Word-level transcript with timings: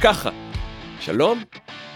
ככה. 0.00 0.30
שלום, 1.00 1.42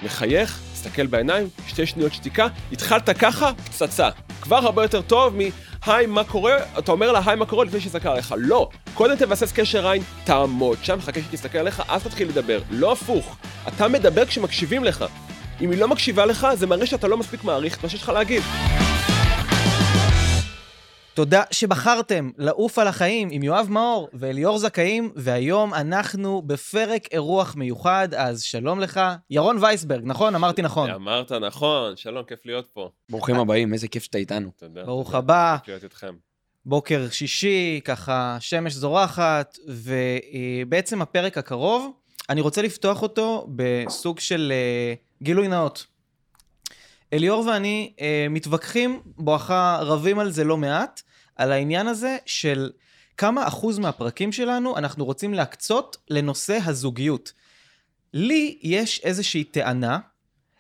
מחייך, 0.03 0.61
מסתכל 0.73 1.07
בעיניים, 1.07 1.49
שתי 1.67 1.87
שניות 1.87 2.13
שתיקה, 2.13 2.47
התחלת 2.73 3.11
ככה, 3.19 3.51
פצצה. 3.55 4.09
כבר 4.41 4.57
הרבה 4.57 4.83
יותר 4.83 5.03
טוב 5.03 5.37
מ"היי, 5.37 6.07
מה 6.07 6.25
קורה?" 6.25 6.57
אתה 6.79 6.93
אומר 6.93 7.13
לה 7.13 7.21
"היי, 7.27 7.37
מה 7.37 7.47
קורה?" 7.47 7.65
לפני 7.65 7.81
שיסתכל 7.81 8.09
עליך. 8.09 8.35
לא, 8.39 8.69
קודם 8.95 9.17
תבסס 9.17 9.53
קשר 9.53 9.89
עין, 9.89 10.03
תעמוד 10.25 10.79
שם, 10.83 11.01
חכה 11.01 11.21
שתסתכל 11.21 11.59
עליך, 11.59 11.83
אז 11.89 12.03
תתחיל 12.03 12.29
לדבר. 12.29 12.61
לא 12.71 12.93
הפוך. 12.93 13.37
אתה 13.69 13.89
מדבר 13.89 14.27
כשמקשיבים 14.27 14.85
לך. 14.85 15.05
אם 15.61 15.71
היא 15.71 15.79
לא 15.79 15.89
מקשיבה 15.89 16.27
לך, 16.27 16.47
זה 16.55 16.67
מראה 16.67 16.87
שאתה 16.87 17.09
לא 17.09 17.17
מספיק 17.17 17.45
מעריך 17.45 17.77
את 17.77 17.83
מה 17.83 17.89
שיש 17.89 18.03
לך 18.03 18.09
להגיד. 18.09 18.43
תודה 21.15 21.43
שבחרתם 21.51 22.31
לעוף 22.39 22.79
על 22.79 22.87
החיים 22.89 23.29
עם 23.31 23.43
יואב 23.43 23.67
מאור 23.71 24.09
ואליאור 24.13 24.59
זכאים, 24.59 25.13
והיום 25.17 25.75
אנחנו 25.75 26.43
בפרק 26.43 27.09
אירוח 27.13 27.57
מיוחד, 27.57 28.09
אז 28.17 28.43
שלום 28.43 28.81
לך, 28.81 29.01
ירון 29.31 29.59
וייסברג, 29.61 30.03
נכון? 30.05 30.35
אמרתי 30.35 30.63
נכון. 30.63 30.91
אמרת 30.91 31.33
נכון, 31.33 31.97
שלום, 31.97 32.25
כיף 32.25 32.39
להיות 32.47 32.67
פה. 32.67 32.91
ברוכים 33.11 33.37
הבאים, 33.37 33.73
איזה 33.73 33.89
כיף 33.89 34.03
שאתה 34.03 34.19
איתנו. 34.19 34.51
תודה. 34.57 34.85
ברוך. 34.85 35.15
הבא. 35.15 35.57
כיף 35.59 35.69
להיות 35.69 35.85
איתכם. 35.85 36.15
בוקר 36.67 37.07
שישי, 37.11 37.81
ככה 37.85 38.37
שמש 38.41 38.73
זורחת, 38.73 39.59
ובעצם 39.67 41.03
הפרק 41.03 41.39
הקרוב, 41.39 41.93
אני 42.31 42.41
רוצה 42.41 42.63
לפתוח 42.63 43.03
אותו 43.03 43.47
בסוג 43.57 44.21
של 44.21 44.53
אה, 44.55 44.95
גילוי 45.23 45.49
נאות. 45.49 45.87
אליאור 47.13 47.47
ואני 47.47 47.93
אה, 48.01 48.27
מתווכחים, 48.31 49.01
בואכה 49.07 49.79
רבים 49.81 50.19
על 50.19 50.31
זה 50.31 50.45
לא 50.45 50.57
מעט, 50.57 51.03
על 51.37 51.53
העניין 51.53 51.89
הזה 51.89 52.17
של 52.27 52.71
כמה 53.17 53.49
אחוז 53.49 53.79
מהפרקים 53.79 54.33
שלנו 54.33 54.77
אנחנו 54.77 55.05
רוצים 55.05 55.35
להקצות 55.35 55.97
לנושא 56.11 56.59
הזוגיות. 56.65 57.33
לי 58.15 58.59
יש 58.63 59.01
איזושהי 59.05 59.45
טענה, 59.45 59.99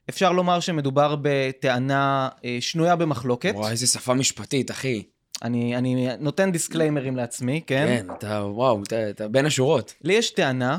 אפשר 0.09 0.33
לומר 0.33 0.61
שמדובר 0.61 1.17
בטענה 1.23 2.29
אה, 2.45 2.59
שנויה 2.61 2.97
במחלוקת. 2.97 3.53
וואי, 3.55 3.71
איזה 3.71 3.87
שפה 3.87 4.15
משפטית, 4.15 4.71
אחי. 4.71 5.03
אני, 5.43 5.77
אני 5.77 6.09
נותן 6.19 6.53
דיסקליימרים 6.53 7.17
לעצמי, 7.17 7.61
כן? 7.67 7.87
כן, 7.87 8.07
אתה, 8.19 8.45
וואו, 8.45 8.83
אתה, 8.83 9.11
אתה 9.11 9.29
בין 9.29 9.47
השורות. 9.47 9.95
לי 10.05 10.13
יש 10.13 10.31
טענה 10.31 10.79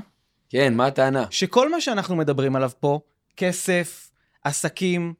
כן, 0.53 0.73
מה 0.73 0.85
הטענה? 0.85 1.25
שכל 1.29 1.71
מה 1.71 1.81
שאנחנו 1.81 2.15
מדברים 2.15 2.55
עליו 2.55 2.71
פה, 2.79 2.99
כסף, 3.37 4.09
עסקים, 4.43 5.13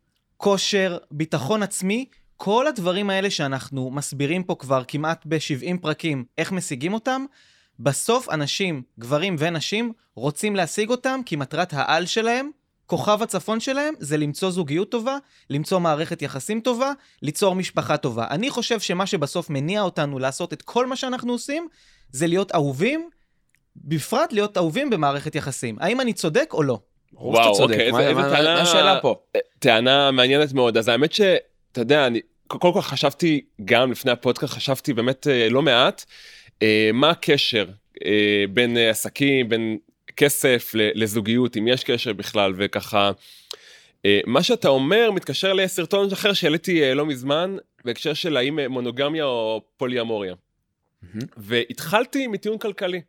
כושר, 0.43 0.97
ביטחון 1.11 1.63
עצמי, 1.63 2.05
כל 2.37 2.67
הדברים 2.67 3.09
האלה 3.09 3.29
שאנחנו 3.29 3.91
מסבירים 3.91 4.43
פה 4.43 4.55
כבר 4.59 4.83
כמעט 4.87 5.25
ב-70 5.25 5.77
פרקים, 5.81 6.25
איך 6.37 6.51
משיגים 6.51 6.93
אותם, 6.93 7.25
בסוף 7.79 8.29
אנשים, 8.29 8.81
גברים 8.99 9.35
ונשים, 9.39 9.93
רוצים 10.15 10.55
להשיג 10.55 10.89
אותם 10.89 11.19
כי 11.25 11.35
מטרת 11.35 11.73
העל 11.73 12.05
שלהם, 12.05 12.49
כוכב 12.85 13.21
הצפון 13.21 13.59
שלהם, 13.59 13.93
זה 13.99 14.17
למצוא 14.17 14.51
זוגיות 14.51 14.91
טובה, 14.91 15.17
למצוא 15.49 15.79
מערכת 15.79 16.21
יחסים 16.21 16.61
טובה, 16.61 16.91
ליצור 17.21 17.55
משפחה 17.55 17.97
טובה. 17.97 18.27
אני 18.29 18.49
חושב 18.49 18.79
שמה 18.79 19.05
שבסוף 19.05 19.49
מניע 19.49 19.81
אותנו 19.81 20.19
לעשות 20.19 20.53
את 20.53 20.61
כל 20.61 20.87
מה 20.87 20.95
שאנחנו 20.95 21.31
עושים, 21.31 21.67
זה 22.11 22.27
להיות 22.27 22.55
אהובים, 22.55 23.09
בפרט 23.75 24.33
להיות 24.33 24.57
אהובים 24.57 24.89
במערכת 24.89 25.35
יחסים. 25.35 25.77
האם 25.79 26.01
אני 26.01 26.13
צודק 26.13 26.49
או 26.53 26.63
לא? 26.63 26.79
ברור 27.13 27.35
שאתה 27.35 27.49
צודק, 27.57 27.73
אוקיי, 27.73 27.91
מה- 27.91 27.99
איזה- 27.99 28.13
מה- 28.13 28.25
איזה 28.25 28.35
טענה- 28.37 28.53
מה 28.55 28.61
השאלה 28.61 28.99
פה? 29.01 29.15
טענה 29.59 30.11
מעניינת 30.11 30.53
מאוד. 30.53 30.77
אז 30.77 30.87
האמת 30.87 31.13
שאתה 31.13 31.81
יודע, 31.81 32.07
אני 32.07 32.19
קודם 32.47 32.73
כל 32.73 32.81
חשבתי, 32.81 33.41
גם 33.65 33.91
לפני 33.91 34.11
הפודקאסט, 34.11 34.53
חשבתי 34.53 34.93
באמת 34.93 35.27
אה, 35.27 35.49
לא 35.49 35.61
מעט, 35.61 36.05
אה, 36.61 36.89
מה 36.93 37.09
הקשר 37.09 37.65
אה, 38.05 38.11
בין 38.49 38.77
אה, 38.77 38.89
עסקים, 38.89 39.49
בין 39.49 39.77
כסף 40.17 40.71
לזוגיות, 40.75 41.57
אם 41.57 41.67
יש 41.67 41.83
קשר 41.83 42.13
בכלל, 42.13 42.53
וככה... 42.57 43.11
אה, 44.05 44.19
מה 44.25 44.43
שאתה 44.43 44.67
אומר 44.67 45.11
מתקשר 45.11 45.53
לסרטון 45.53 46.11
אחר 46.13 46.33
שהעליתי 46.33 46.83
אה, 46.83 46.93
לא 46.93 47.05
מזמן, 47.05 47.55
בהקשר 47.85 48.13
של 48.13 48.37
האם 48.37 48.59
אה, 48.59 48.67
מונוגמיה 48.67 49.25
או 49.25 49.61
פוליאמוריה. 49.77 50.33
מהמם. 51.01 51.21
והתחלתי 51.37 52.27
מטיעון 52.27 52.57
כלכלי. 52.57 53.01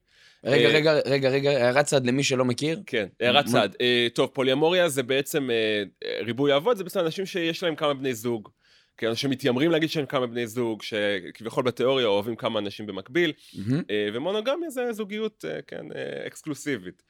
רגע, 0.44 0.68
אה, 0.68 0.74
רגע, 0.74 0.92
רגע, 1.06 1.28
רגע, 1.28 1.50
הערת 1.50 1.84
צד 1.84 2.06
למי 2.06 2.24
שלא 2.24 2.44
מכיר. 2.44 2.82
כן, 2.86 3.06
הערת 3.20 3.44
צד. 3.46 3.68
אה, 3.80 4.06
טוב, 4.14 4.30
פוליאמוריה 4.32 4.88
זה 4.88 5.02
בעצם 5.02 5.50
אה, 5.50 5.82
ריבוי 6.20 6.52
אהבות, 6.52 6.76
זה 6.76 6.84
בעצם 6.84 7.00
אנשים 7.00 7.26
שיש 7.26 7.62
להם 7.62 7.74
כמה 7.74 7.94
בני 7.94 8.14
זוג. 8.14 8.48
כן, 8.96 9.06
אנשים 9.06 9.30
מתיימרים 9.30 9.70
להגיד 9.70 9.90
שהם 9.90 10.06
כמה 10.06 10.26
בני 10.26 10.46
זוג, 10.46 10.82
שכביכול 10.82 11.64
בתיאוריה 11.64 12.06
אוהבים 12.06 12.36
כמה 12.36 12.58
אנשים 12.58 12.86
במקביל, 12.86 13.32
ומונוגמיה 14.12 14.70
זה 14.70 14.92
זוגיות, 14.92 15.44
כן, 15.66 15.86
אקסקלוסיבית. 16.26 17.02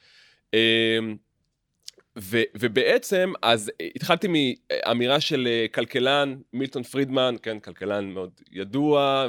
ו, 2.18 2.42
ובעצם, 2.54 3.32
אז 3.42 3.70
התחלתי 3.96 4.28
מאמירה 4.28 5.20
של 5.20 5.48
כלכלן, 5.74 6.36
מילטון 6.52 6.82
פרידמן, 6.82 7.34
כן, 7.42 7.60
כלכלן 7.60 8.04
מאוד 8.04 8.30
ידוע, 8.52 9.28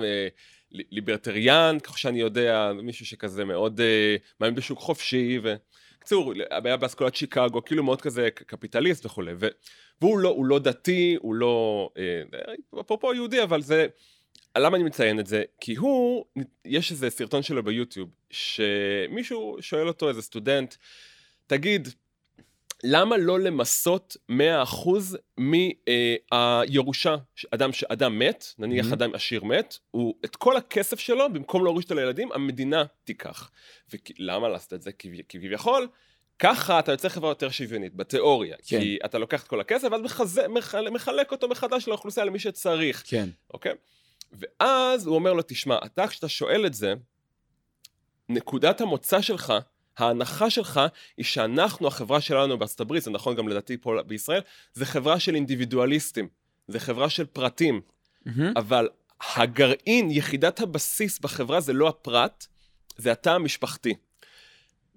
ליברטריאן, 0.91 1.77
ככה 1.83 1.97
שאני 1.97 2.19
יודע, 2.19 2.71
מישהו 2.83 3.05
שכזה 3.05 3.45
מאוד 3.45 3.81
אה, 3.81 4.15
מאמין 4.41 4.55
בשוק 4.55 4.79
חופשי, 4.79 5.39
ובקיצור, 5.43 6.33
היה 6.63 6.77
באסכולת 6.77 7.15
שיקגו, 7.15 7.65
כאילו 7.65 7.83
מאוד 7.83 8.01
כזה 8.01 8.29
קפיטליסט 8.31 9.05
וכולי, 9.05 9.31
ו, 9.39 9.47
והוא 10.01 10.19
לא, 10.19 10.29
הוא 10.29 10.45
לא 10.45 10.59
דתי, 10.59 11.17
הוא 11.19 11.35
לא, 11.35 11.89
אה, 11.97 12.21
אפרופו 12.81 13.13
יהודי, 13.13 13.43
אבל 13.43 13.61
זה, 13.61 13.87
למה 14.57 14.77
אני 14.77 14.83
מציין 14.83 15.19
את 15.19 15.27
זה? 15.27 15.43
כי 15.61 15.75
הוא, 15.75 16.25
יש 16.65 16.91
איזה 16.91 17.09
סרטון 17.09 17.43
שלו 17.43 17.63
ביוטיוב, 17.63 18.09
שמישהו 18.29 19.57
שואל 19.61 19.87
אותו, 19.87 20.09
איזה 20.09 20.21
סטודנט, 20.21 20.75
תגיד, 21.47 21.87
למה 22.83 23.17
לא 23.17 23.39
למסות 23.39 24.17
100% 24.31 24.35
מהירושה? 25.37 27.15
אדם, 27.51 27.69
אדם 27.87 28.19
מת, 28.19 28.45
נניח 28.57 28.85
Mhm. 28.89 28.93
אדם 28.93 29.15
עשיר 29.15 29.43
מת, 29.43 29.77
הוא 29.91 30.15
את 30.25 30.35
כל 30.35 30.57
הכסף 30.57 30.99
שלו, 30.99 31.33
במקום 31.33 31.63
להוריש 31.63 31.85
אותו 31.85 31.95
לילדים, 31.95 32.31
המדינה 32.31 32.83
תיקח. 33.03 33.51
ולמה 33.93 34.49
לעשות 34.49 34.73
את 34.73 34.81
זה? 34.81 34.91
כי 34.91 35.21
כביכול, 35.29 35.87
ככה 36.39 36.79
אתה 36.79 36.91
יוצא 36.91 37.09
חברה 37.09 37.31
יותר 37.31 37.49
שוויונית, 37.49 37.95
בתיאוריה. 37.95 38.55
כן. 38.65 38.79
כי 38.79 38.97
אתה 39.05 39.17
לוקח 39.17 39.43
את 39.43 39.47
כל 39.47 39.59
הכסף, 39.59 39.87
ואז 39.91 40.01
מחזה, 40.01 40.47
מחל, 40.47 40.89
מחלק 40.89 41.31
אותו 41.31 41.47
מחדש 41.47 41.87
לאוכלוסייה, 41.87 42.25
למי 42.25 42.39
שצריך. 42.39 43.03
כן. 43.07 43.29
אוקיי? 43.53 43.73
ואז 44.31 45.07
הוא 45.07 45.15
אומר 45.15 45.33
לו, 45.33 45.41
תשמע, 45.47 45.77
אתה 45.85 46.07
כשאתה 46.07 46.29
שואל 46.29 46.65
את 46.65 46.73
זה, 46.73 46.93
נקודת 48.29 48.81
המוצא 48.81 49.21
שלך, 49.21 49.53
ההנחה 49.97 50.49
שלך, 50.49 50.81
היא 51.17 51.25
שאנחנו, 51.25 51.87
החברה 51.87 52.21
שלנו 52.21 52.57
בארצות 52.57 52.81
הברית, 52.81 53.03
זה 53.03 53.11
נכון 53.11 53.35
גם 53.35 53.47
לדעתי 53.47 53.77
פה 53.77 54.01
בישראל, 54.07 54.41
זה 54.73 54.85
חברה 54.85 55.19
של 55.19 55.35
אינדיבידואליסטים, 55.35 56.27
זה 56.67 56.79
חברה 56.79 57.09
של 57.09 57.25
פרטים, 57.25 57.81
מהמם. 58.25 58.53
אבל 58.55 58.89
הגרעין, 59.35 60.11
יחידת 60.11 60.59
הבסיס 60.59 61.19
בחברה 61.19 61.59
זה 61.59 61.73
לא 61.73 61.87
הפרט, 61.87 62.45
זה 62.97 63.11
התא 63.11 63.29
המשפחתי. 63.29 63.93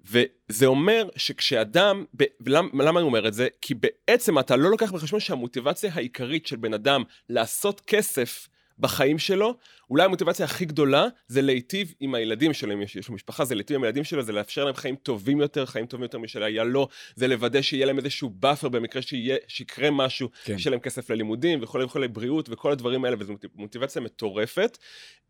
וזה 0.05 0.65
אומר 0.65 1.09
שכשאדם, 1.15 2.05
ב- 2.15 2.23
ולמה 2.41 2.83
למה 2.83 2.99
אני 2.99 3.07
אומר 3.07 3.27
את 3.27 3.33
זה? 3.33 3.47
כי 3.61 3.73
בעצם 3.73 4.39
אתה 4.39 4.55
לא 4.55 4.71
לוקח 4.71 4.91
בחשבון 4.91 5.19
שהמוטיבציה 5.19 5.91
העיקרית 5.93 6.47
של 6.47 6.55
בן 6.55 6.73
אדם 6.73 7.03
לעשות 7.29 7.81
כסף 7.87 8.47
בחיים 8.79 9.19
שלו, 9.19 9.55
אולי 9.89 10.03
המוטיבציה 10.03 10.45
הכי 10.45 10.65
גדולה 10.65 11.07
זה 11.27 11.41
להיטיב 11.41 11.93
עם 11.99 12.15
הילדים 12.15 12.53
שלו, 12.53 12.73
אם 12.73 12.81
יש, 12.81 13.09
לו 13.09 13.15
משפחה, 13.15 13.45
זה 13.45 13.55
להיטיב 13.55 13.75
עם 13.75 13.83
הילדים 13.83 14.03
שלו, 14.03 14.23
זה 14.23 14.31
לאפשר 14.31 14.65
להם 14.65 14.75
חיים 14.75 14.95
טובים 14.95 15.41
יותר, 15.41 15.65
חיים 15.65 15.85
טובים 15.85 16.03
יותר 16.03 16.17
משל 16.17 16.43
היה 16.43 16.63
לו, 16.63 16.87
זה 17.15 17.27
לוודא 17.27 17.61
שיהיה 17.61 17.85
להם 17.85 17.97
איזשהו 17.97 18.29
buffer 18.29 18.69
במקרה 18.69 19.01
שיהיה, 19.01 19.37
שיקרה 19.47 19.91
משהו, 19.91 20.29
כן. 20.43 20.57
שיהיה 20.57 20.71
להם 20.71 20.79
כסף 20.79 21.09
ללימודים 21.09 21.59
וכולי 21.63 21.83
וכולי, 21.83 22.07
בריאות 22.07 22.49
וכל 22.49 22.71
הדברים 22.71 23.05
האלה, 23.05 23.15
וזו 23.19 23.33
מוטיב- 23.33 23.51
מוטיבציה 23.55 24.01
מטורפת. 24.01 24.77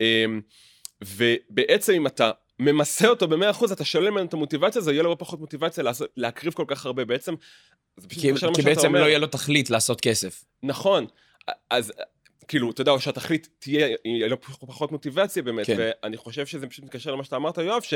אמ, 0.01 0.41
ובעצם 1.03 1.93
אם 1.93 2.07
אתה 2.07 2.31
ממסה 2.59 3.07
אותו 3.07 3.27
ב-100%, 3.27 3.73
אתה 3.73 3.85
שולל 3.85 4.09
ממנו 4.09 4.25
את 4.25 4.33
המוטיבציה, 4.33 4.81
זה 4.81 4.91
יהיה 4.91 5.03
לו 5.03 5.17
פחות 5.17 5.39
מוטיבציה 5.39 5.83
לעשות, 5.83 6.09
להקריב 6.17 6.53
כל 6.53 6.65
כך 6.67 6.85
הרבה. 6.85 7.05
בעצם, 7.05 7.35
כי 8.09 8.31
כי 8.55 8.61
בעצם 8.61 8.87
אומר. 8.87 9.01
לא 9.01 9.05
יהיה 9.05 9.19
לו 9.19 9.27
תכלית 9.27 9.69
לעשות 9.69 10.01
כסף. 10.01 10.43
נכון. 10.63 11.05
אז 11.69 11.93
כאילו, 12.49 12.71
אתה 12.71 12.81
יודע, 12.81 12.91
או 12.91 12.99
שהתכלית 12.99 13.49
תהיה, 13.59 13.87
יהיה 14.05 14.27
לו 14.27 14.41
פחות 14.41 14.91
מוטיבציה 14.91 15.43
באמת, 15.43 15.65
כן. 15.65 15.75
ואני 15.77 16.17
חושב 16.17 16.45
שזה 16.45 16.67
פשוט 16.67 16.85
מתקשר 16.85 17.11
למה 17.11 17.23
שאתה 17.23 17.35
אמרת, 17.35 17.57
יואב, 17.57 17.81
ש... 17.81 17.93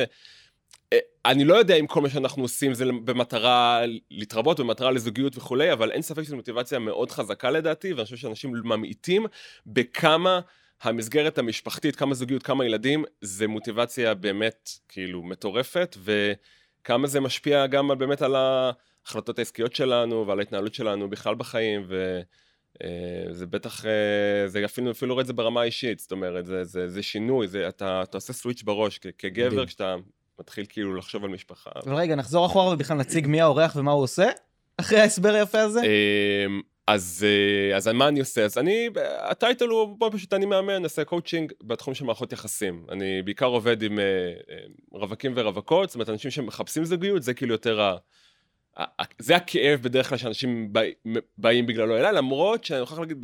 אה, 0.93 0.97
אני 1.25 1.45
לא 1.45 1.55
יודע 1.55 1.75
אם 1.75 1.87
כל 1.87 2.01
מה 2.01 2.09
שאנחנו 2.09 2.43
עושים 2.43 2.73
זה 2.73 2.85
במטרה 2.85 3.81
להתרבות, 4.11 4.59
במטרה 4.59 4.91
לזוגיות 4.91 5.37
וכולי, 5.37 5.73
אבל 5.73 5.91
אין 5.91 6.01
ספק 6.01 6.23
שזו 6.23 6.35
מוטיבציה 6.35 6.79
מאוד 6.79 7.11
חזקה 7.11 7.51
לדעתי, 7.51 7.93
ואני 7.93 8.03
חושב 8.03 8.17
שאנשים 8.17 8.53
ממעיטים 8.63 9.25
בכמה 9.65 10.39
המסגרת 10.81 11.37
המשפחתית, 11.37 11.95
כמה 11.95 12.13
זוגיות, 12.13 12.43
כמה 12.43 12.65
ילדים, 12.65 13.05
זה 13.21 13.47
מוטיבציה 13.47 14.13
באמת 14.13 14.69
כאילו 14.89 15.23
מטורפת, 15.23 15.97
וכמה 16.03 17.07
זה 17.07 17.19
משפיע 17.19 17.67
גם 17.67 17.91
על, 17.91 17.97
באמת 17.97 18.21
על 18.21 18.35
ההחלטות 18.35 19.39
העסקיות 19.39 19.75
שלנו 19.75 20.27
ועל 20.27 20.39
ההתנהלות 20.39 20.73
שלנו 20.73 21.09
בכלל 21.09 21.35
בחיים, 21.35 21.83
ו... 21.87 22.21
אה, 22.83 23.33
זה 23.33 23.45
בטח, 23.45 23.85
אה, 23.85 24.47
זה 24.47 24.65
אפילו, 24.65 24.91
אפילו 24.91 25.13
רואה 25.13 25.21
את 25.21 25.27
זה 25.27 25.33
ברמה 25.33 25.61
האישית, 25.61 25.99
זאת 25.99 26.11
אומרת, 26.11 26.45
זה, 26.45 26.63
זה, 26.63 26.89
זה 26.89 27.03
שינוי, 27.03 27.47
זה, 27.47 27.67
אתה, 27.67 28.01
אתה 28.03 28.17
עושה 28.17 28.33
סוויץ' 28.33 28.63
בראש 28.63 28.99
כ- 28.99 29.07
כגבר. 29.17 29.65
כשאתה 29.65 29.95
מתחיל 30.39 30.65
כאילו 30.69 30.95
לחשוב 30.95 31.23
על 31.23 31.29
משפחה. 31.29 31.69
אבל 31.85 31.95
רגע, 31.95 32.15
נחזור 32.15 32.45
אחורה 32.45 32.73
ובכלל 32.73 32.97
נציג 32.97 33.27
מי 33.27 33.41
האורח 33.41 33.75
ומה 33.75 33.91
הוא 33.91 34.03
עושה, 34.03 34.27
אחרי 34.77 34.99
ההסבר 34.99 35.33
היפה 35.33 35.61
הזה. 35.61 35.81
אמ, 35.81 36.61
אז, 36.87 37.25
אה, 37.27 37.77
אז 37.77 37.87
מה 37.87 38.07
אני 38.07 38.19
עושה? 38.19 38.45
אז 38.45 38.57
אני, 38.57 38.89
ה 39.19 39.27
title 39.27 39.67
הוא, 39.67 39.97
בוא 39.97 40.09
פשוט 40.13 40.33
אני 40.33 40.45
מאמן, 40.45 40.83
עושה 40.83 41.03
קואוצ'ינג 41.03 41.53
בתחום 41.63 41.93
של 41.93 42.05
מערכות 42.05 42.33
יחסים. 42.33 42.85
אני 42.89 43.21
בעיקר 43.21 43.45
עובד 43.45 43.83
עם 43.83 43.99
אה, 43.99 44.03
אה, 44.49 44.57
רווקים 44.91 45.33
ורווקות, 45.35 45.89
זאת 45.89 45.95
אומרת, 45.95 46.09
אנשים 46.09 46.31
שמחפשים 46.31 46.85
זוגיות, 46.85 47.23
זה 47.23 47.33
כאילו 47.33 47.51
יותר 47.53 47.81
ה... 47.81 47.95
זה 49.19 49.35
הכאב 49.35 49.79
בדרך 49.81 50.09
כלל 50.09 50.17
שאנשים 50.17 50.73
בא- 50.73 51.19
באים 51.37 51.65
בגללו 51.65 51.97
אליי, 51.97 52.13
למרות 52.13 52.63
שאני 52.63 52.79
מוכרח 52.79 52.99
להגיד, 52.99 53.17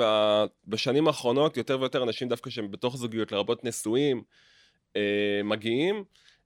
בשנים 0.68 1.08
האחרונות 1.08 1.58
יותר 1.58 1.80
ויותר 1.80 2.04
אנשים 2.04 2.30
דווקא 2.30 2.50
שהם 2.50 2.72
בתוך 2.72 2.98
זוגיות, 2.98 3.32
לרבות 3.32 3.64
נשואים, 3.64 4.22
אה, 4.96 5.42
מגיעים. 5.44 6.04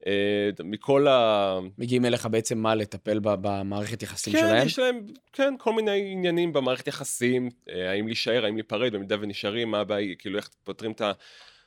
אה, 0.08 0.50
מכל 0.64 1.08
ה... 1.08 1.60
מגיעים 1.78 2.06
אליך 2.06 2.26
בעצם 2.26 2.58
מה, 2.58 2.76
לטפל 2.76 3.20
במערכת 3.22 4.04
יחסים 4.04 4.34
כן, 4.34 4.40
שלהם? 4.40 4.68
יש 4.68 4.80
להם, 4.80 5.06
כן, 5.34 5.54
כל 5.58 5.74
מיני 5.74 6.12
עניינים 6.12 6.54
במערכת 6.54 6.88
יחסים, 6.88 7.50
אה, 7.70 7.92
האם 7.92 8.08
להישאר, 8.08 8.46
האם 8.46 8.56
להיפרד, 8.56 8.96
במידה 8.96 9.16
ונשארים, 9.20 9.72
מה 9.72 9.80
הבעיה, 9.80 10.16
כאילו 10.16 10.38
איך 10.38 10.50
פותרים 10.64 10.92
את 10.92 11.02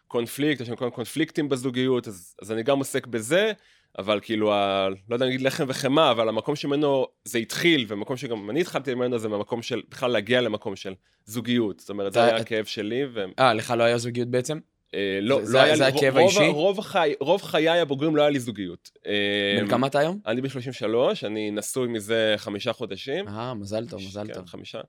הקונפליקט, 0.07 0.61
יש 0.61 0.69
לנו 0.69 0.77
כל 0.77 0.85
מיני 0.85 0.95
קונפליקטים 0.95 1.49
בזוגיות, 1.49 2.09
אז, 2.09 2.35
אז 2.43 2.53
אני 2.53 2.63
גם 2.63 2.79
עוסק 2.79 3.07
בזה, 3.07 3.53
אבל 3.99 4.21
כאילו, 4.23 4.53
ה, 4.53 4.89
לא 5.09 5.15
יודע 5.15 5.25
להגיד 5.27 5.43
לחם 5.43 5.65
וחמאה, 5.69 6.11
אבל 6.11 6.29
המקום 6.29 6.57
שממנו 6.57 7.07
זה 7.25 7.39
התחיל, 7.39 7.85
ומקום 7.89 8.17
שגם 8.17 8.51
אני 8.51 8.61
התחלתי 8.61 8.95
ממנו, 8.95 9.19
זה 9.19 9.29
מהמקום 9.29 9.63
של, 9.63 9.83
בכלל 9.89 10.11
להגיע 10.11 10.41
למקום 10.41 10.77
של 10.77 10.95
זוגיות. 11.25 11.81
זאת 11.81 11.91
אומרת, 11.91 12.13
זה 12.13 12.25
היה 12.25 12.37
הכאב 12.37 12.65
שלי, 12.65 13.03
ו... 13.13 13.25
אה, 13.39 13.55
לך 13.55 13.75
לא 13.79 13.83
היה 13.83 13.99
זוגיות 13.99 14.29
בעצם? 14.29 14.59
אה, 14.95 15.19
לא, 15.23 15.45
זה- 15.45 15.59
לא 15.59 15.63
היה 15.63 15.77
זה 15.77 15.85
לי, 15.85 15.89
הכאב 15.89 16.17
רוב, 16.17 16.23
האישי? 16.23 16.49
רוב, 16.49 16.79
החי, 16.79 17.15
רוב 17.21 17.43
חיי 17.43 17.69
הבוגרים 17.81 18.17
לא 18.17 18.23
היה 18.23 18.31
לי 18.31 18.41
זוגיות. 18.41 18.91
אה, 19.07 19.57
בן 19.61 19.69
כמה 19.69 19.87
אתה 19.87 19.99
היום? 19.99 20.19
אני 20.27 20.41
ב-33, 20.41 20.87
אני 21.27 21.51
נשוי 21.51 21.89
מזה 21.89 22.35
חמישה 22.37 22.73
חודשים. 22.73 23.29
אה, 23.29 23.55
מזל 23.55 23.87
טוב, 23.89 24.01
מזל 24.01 24.27
כן, 24.27 24.33
טוב. 24.33 24.47
חמישה. 24.47 24.81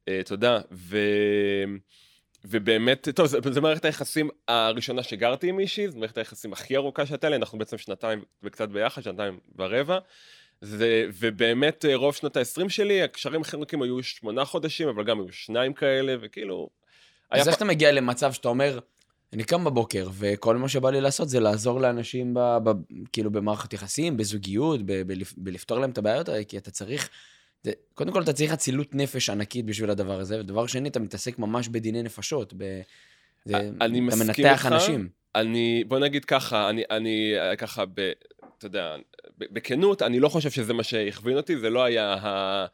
Uh, 0.00 0.12
תודה. 0.26 0.60
ו... 0.72 0.98
ובאמת, 2.44 3.08
טוב, 3.14 3.26
זו, 3.26 3.38
זו 3.50 3.62
מערכת 3.62 3.84
היחסים 3.84 4.28
הראשונה 4.48 5.02
שגרתי 5.02 5.48
עם 5.48 5.56
מישהי, 5.56 5.90
זו 5.90 5.98
מערכת 5.98 6.18
היחסים 6.18 6.52
הכי 6.52 6.76
ארוכה 6.76 7.06
שהייתה 7.06 7.28
לי, 7.28 7.36
אנחנו 7.36 7.58
בעצם 7.58 7.78
שנתיים 7.78 8.22
וקצת 8.42 8.68
ביחד, 8.68 9.02
שנתיים 9.02 9.38
ורבע. 9.58 9.98
זה, 10.60 11.06
ובאמת 11.18 11.84
אה, 11.84 11.96
רוב 11.96 12.14
שנות 12.14 12.36
ה-20 12.36 12.68
שלי, 12.68 13.02
הקשרים 13.02 13.40
הכי 13.40 13.56
ארוכים 13.56 13.82
היו 13.82 14.02
שמונה 14.02 14.44
חודשים, 14.44 14.88
אבל 14.88 15.04
גם 15.04 15.20
היו 15.20 15.32
שניים 15.32 15.72
כאלה, 15.72 16.16
וכאילו... 16.20 16.68
אז 17.30 17.48
איך 17.48 17.54
פ- 17.54 17.56
אתה 17.56 17.64
מגיע 17.64 17.92
למצב 17.92 18.32
שאתה 18.32 18.48
אומר, 18.48 18.78
אני 19.32 19.44
קם 19.44 19.64
בבוקר, 19.64 20.08
וכל 20.18 20.56
מה 20.56 20.68
שבא 20.68 20.90
לי 20.90 21.00
לעשות 21.00 21.28
זה 21.28 21.40
לעזור 21.40 21.80
לאנשים, 21.80 22.34
ב, 22.34 22.40
ב, 22.64 22.70
כאילו, 23.12 23.30
במערכת 23.30 23.72
יחסים, 23.72 24.16
בזוגיות, 24.16 24.80
ב, 24.82 25.02
בלפ, 25.02 25.34
בלפתור 25.36 25.78
להם 25.78 25.90
את 25.90 25.98
הבעיות 25.98 26.28
כי 26.48 26.58
אתה 26.58 26.70
צריך... 26.70 27.10
זה, 27.62 27.72
קודם 27.94 28.12
כל, 28.12 28.22
אתה 28.22 28.32
צריך 28.32 28.52
אצילות 28.52 28.94
נפש 28.94 29.30
ענקית 29.30 29.66
בשביל 29.66 29.90
הדבר 29.90 30.20
הזה, 30.20 30.40
ודבר 30.40 30.66
שני, 30.66 30.88
אתה 30.88 31.00
מתעסק 31.00 31.38
ממש 31.38 31.68
בדיני 31.68 32.02
נפשות. 32.02 32.54
ב, 32.56 32.80
זה, 33.44 33.56
אני 33.80 33.98
אתה 33.98 34.06
מסכים 34.06 34.26
מנתח 34.26 34.38
איתך. 34.38 34.66
אנשים. 34.72 35.08
אני, 35.34 35.84
בוא 35.88 35.98
נגיד 35.98 36.24
ככה, 36.24 36.70
אני, 36.70 36.82
אני 36.90 37.34
ככה, 37.58 37.84
ב, 37.94 38.12
אתה 38.58 38.66
יודע, 38.66 38.96
ב- 39.38 39.54
בכנות, 39.54 40.02
אני 40.02 40.20
לא 40.20 40.28
חושב 40.28 40.50
שזה 40.50 40.72
מה 40.72 40.82
שהכווין 40.82 41.36
אותי, 41.36 41.56
זה 41.56 41.70
לא 41.70 41.84
היה 41.84 42.14
ה... 42.14 42.66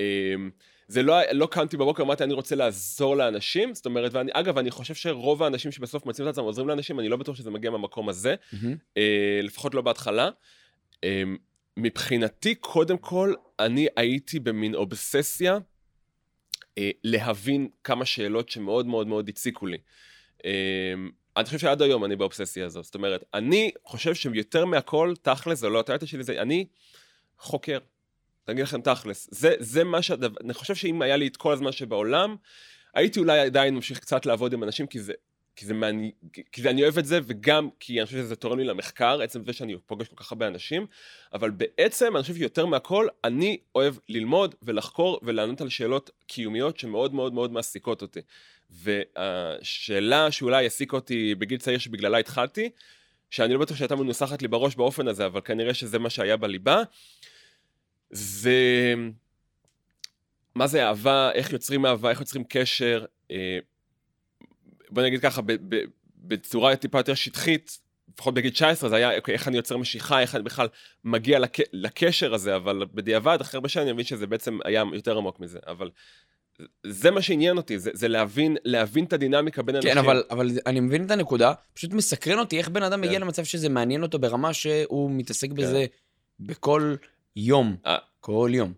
אמ, 0.00 0.50
זה 0.88 1.02
לא, 1.02 1.16
לא 1.32 1.46
קמתי 1.46 1.76
בבוקר, 1.76 2.02
אמרתי, 2.02 2.24
אני 2.24 2.32
רוצה 2.32 2.56
לעזור 2.56 3.16
לאנשים, 3.16 3.74
זאת 3.74 3.86
אומרת, 3.86 4.14
ואני, 4.14 4.30
אגב, 4.34 4.58
אני 4.58 4.70
חושב 4.70 4.94
שרוב 4.94 5.42
האנשים 5.42 5.72
שבסוף 5.72 6.06
מוצאים 6.06 6.28
את 6.28 6.32
עצמם 6.32 6.44
עוזרים 6.44 6.68
לאנשים, 6.68 7.00
אני 7.00 7.08
לא 7.08 7.16
בטוח 7.16 7.36
שזה 7.36 7.50
מגיע 7.50 7.70
מהמקום 7.70 8.08
הזה. 8.08 8.34
אה, 8.96 9.40
לפחות 9.42 9.74
לא 9.74 9.82
בהתחלה. 9.82 10.30
אה, 11.04 11.22
מבחינתי, 11.76 12.54
קודם 12.54 12.98
כל, 12.98 13.34
אני 13.64 13.86
הייתי 13.96 14.40
במין 14.40 14.74
אובססיה 14.74 15.58
אה, 16.78 16.90
להבין 17.04 17.68
כמה 17.84 18.04
שאלות 18.04 18.48
שמאוד 18.48 18.86
מאוד 18.86 19.06
מאוד 19.06 19.28
הציקו 19.28 19.66
לי. 19.66 19.78
אה, 20.44 20.94
אני 21.36 21.44
חושב 21.44 21.58
שעד 21.58 21.82
היום 21.82 22.04
אני 22.04 22.16
באובססיה 22.16 22.66
הזאת. 22.66 22.84
זאת 22.84 22.94
אומרת, 22.94 23.24
אני 23.34 23.70
חושב 23.84 24.14
שיותר 24.14 24.64
מהכל, 24.64 25.14
תכלס, 25.22 25.58
זה 25.58 25.68
לא 25.68 25.80
הטייטל 25.80 26.06
שלי, 26.06 26.24
זה 26.24 26.42
אני 26.42 26.66
חוקר. 27.38 27.78
אני 28.48 28.54
אגיד 28.54 28.64
לכם 28.64 28.80
תכלס. 28.80 29.28
זה, 29.30 29.54
זה 29.58 29.84
מה 29.84 30.02
שהדבר, 30.02 30.36
אני 30.44 30.54
חושב 30.54 30.74
שאם 30.74 31.02
היה 31.02 31.16
לי 31.16 31.26
את 31.26 31.36
כל 31.36 31.52
הזמן 31.52 31.72
שבעולם, 31.72 32.36
הייתי 32.94 33.20
אולי 33.20 33.40
עדיין 33.40 33.74
ממשיך 33.74 33.98
קצת 33.98 34.26
לעבוד 34.26 34.52
עם 34.52 34.64
אנשים, 34.64 34.86
כי 34.86 35.00
זה, 35.00 35.12
כי 35.56 35.66
זה 35.66 35.74
מעניין, 35.74 36.10
כי- 36.52 36.62
זה, 36.62 36.70
אני 36.70 36.82
אוהב 36.82 36.98
את 36.98 37.04
זה, 37.06 37.20
וגם 37.24 37.68
כי 37.80 37.98
אני 37.98 38.06
חושב 38.06 38.18
שזה 38.18 38.36
תורם 38.36 38.58
לי 38.58 38.64
למחקר, 38.64 39.22
עצם 39.22 39.44
זה 39.44 39.52
שאני 39.52 39.76
פוגש 39.86 40.08
כל 40.08 40.16
כך 40.16 40.32
הרבה 40.32 40.46
אנשים, 40.46 40.86
אבל 41.32 41.50
בעצם, 41.50 42.16
אני 42.16 42.22
חושב 42.22 42.34
שיותר 42.34 42.66
מהכל, 42.66 43.08
אני 43.24 43.58
אוהב 43.74 43.94
ללמוד 44.08 44.54
ולחקור 44.62 45.20
ולענות 45.22 45.60
על 45.60 45.68
שאלות 45.68 46.10
קיומיות 46.26 46.78
שמאוד 46.78 47.14
מאוד 47.14 47.34
מאוד 47.34 47.52
מעסיקות 47.52 48.02
אותי. 48.02 48.20
והשאלה 48.70 50.30
שאולי 50.30 50.56
העסיקה 50.56 50.96
אותי 50.96 51.34
בגיל 51.34 51.58
צעיר 51.58 51.78
שבגללה 51.78 52.18
התחלתי, 52.18 52.70
שאני 53.30 53.54
לא 53.54 53.60
בטוח 53.60 53.76
שהייתה 53.76 53.96
מנוסחת 53.96 54.42
לי 54.42 54.48
בראש 54.48 54.76
באופן 54.76 55.08
הזה, 55.08 55.26
אבל 55.26 55.40
כנראה 55.40 55.74
שזה 55.74 55.98
מה 55.98 56.10
שהיה 56.10 56.36
בליבה, 56.36 56.82
זה 58.10 58.94
מה 60.54 60.66
זה 60.66 60.86
אהבה, 60.86 61.32
איך 61.32 61.52
יוצרים 61.52 61.86
אהבה, 61.86 62.10
איך 62.10 62.20
יוצרים 62.20 62.44
קשר. 62.48 63.04
אה, 63.30 63.58
בוא 64.90 65.02
נגיד 65.02 65.20
ככה, 65.20 65.42
ב- 65.42 65.52
ב- 65.74 65.84
בצורה 66.16 66.76
טיפה 66.76 66.98
יותר 66.98 67.14
שטחית, 67.14 67.78
לפחות 68.14 68.34
בגיל 68.34 68.50
19 68.50 68.90
זה 68.90 68.96
היה, 68.96 69.16
אוקיי, 69.16 69.34
איך 69.34 69.48
אני 69.48 69.56
יוצר 69.56 69.76
משיכה, 69.76 70.20
איך 70.20 70.34
אני 70.34 70.42
בכלל 70.42 70.68
מגיע 71.04 71.38
לק... 71.38 71.56
לקשר 71.72 72.34
הזה, 72.34 72.56
אבל 72.56 72.84
בדיעבד, 72.94 73.38
אחרי 73.40 73.58
הרבה 73.58 73.68
שנים 73.68 73.86
אני 73.86 73.92
מבין 73.92 74.04
שזה 74.04 74.26
בעצם 74.26 74.58
היה 74.64 74.84
יותר 74.92 75.18
עמוק 75.18 75.40
מזה, 75.40 75.58
אבל 75.66 75.90
זה 76.86 77.10
מה 77.10 77.22
שעניין 77.22 77.56
אותי, 77.56 77.78
זה, 77.78 77.90
זה 77.94 78.08
להבין, 78.08 78.56
להבין 78.64 79.04
את 79.04 79.12
הדינמיקה 79.12 79.62
בין 79.62 79.76
אנשים. 79.76 79.92
כן, 79.92 79.98
אבל, 79.98 80.22
אבל 80.30 80.50
אני 80.66 80.80
מבין 80.80 81.06
את 81.06 81.10
הנקודה, 81.10 81.52
פשוט 81.74 81.92
מסקרן 81.92 82.38
אותי 82.38 82.58
איך 82.58 82.68
בן 82.68 82.82
אדם 82.82 83.00
מגיע 83.00 83.18
כן. 83.18 83.20
למצב 83.20 83.44
שזה 83.44 83.68
מעניין 83.68 84.02
אותו 84.02 84.18
ברמה 84.18 84.54
שהוא 84.54 85.10
מתעסק 85.10 85.50
בזה 85.50 85.86
בכל 86.40 86.94
יום. 87.36 87.76
אה. 87.86 87.96
כל 88.20 88.50
יום. 88.54 88.72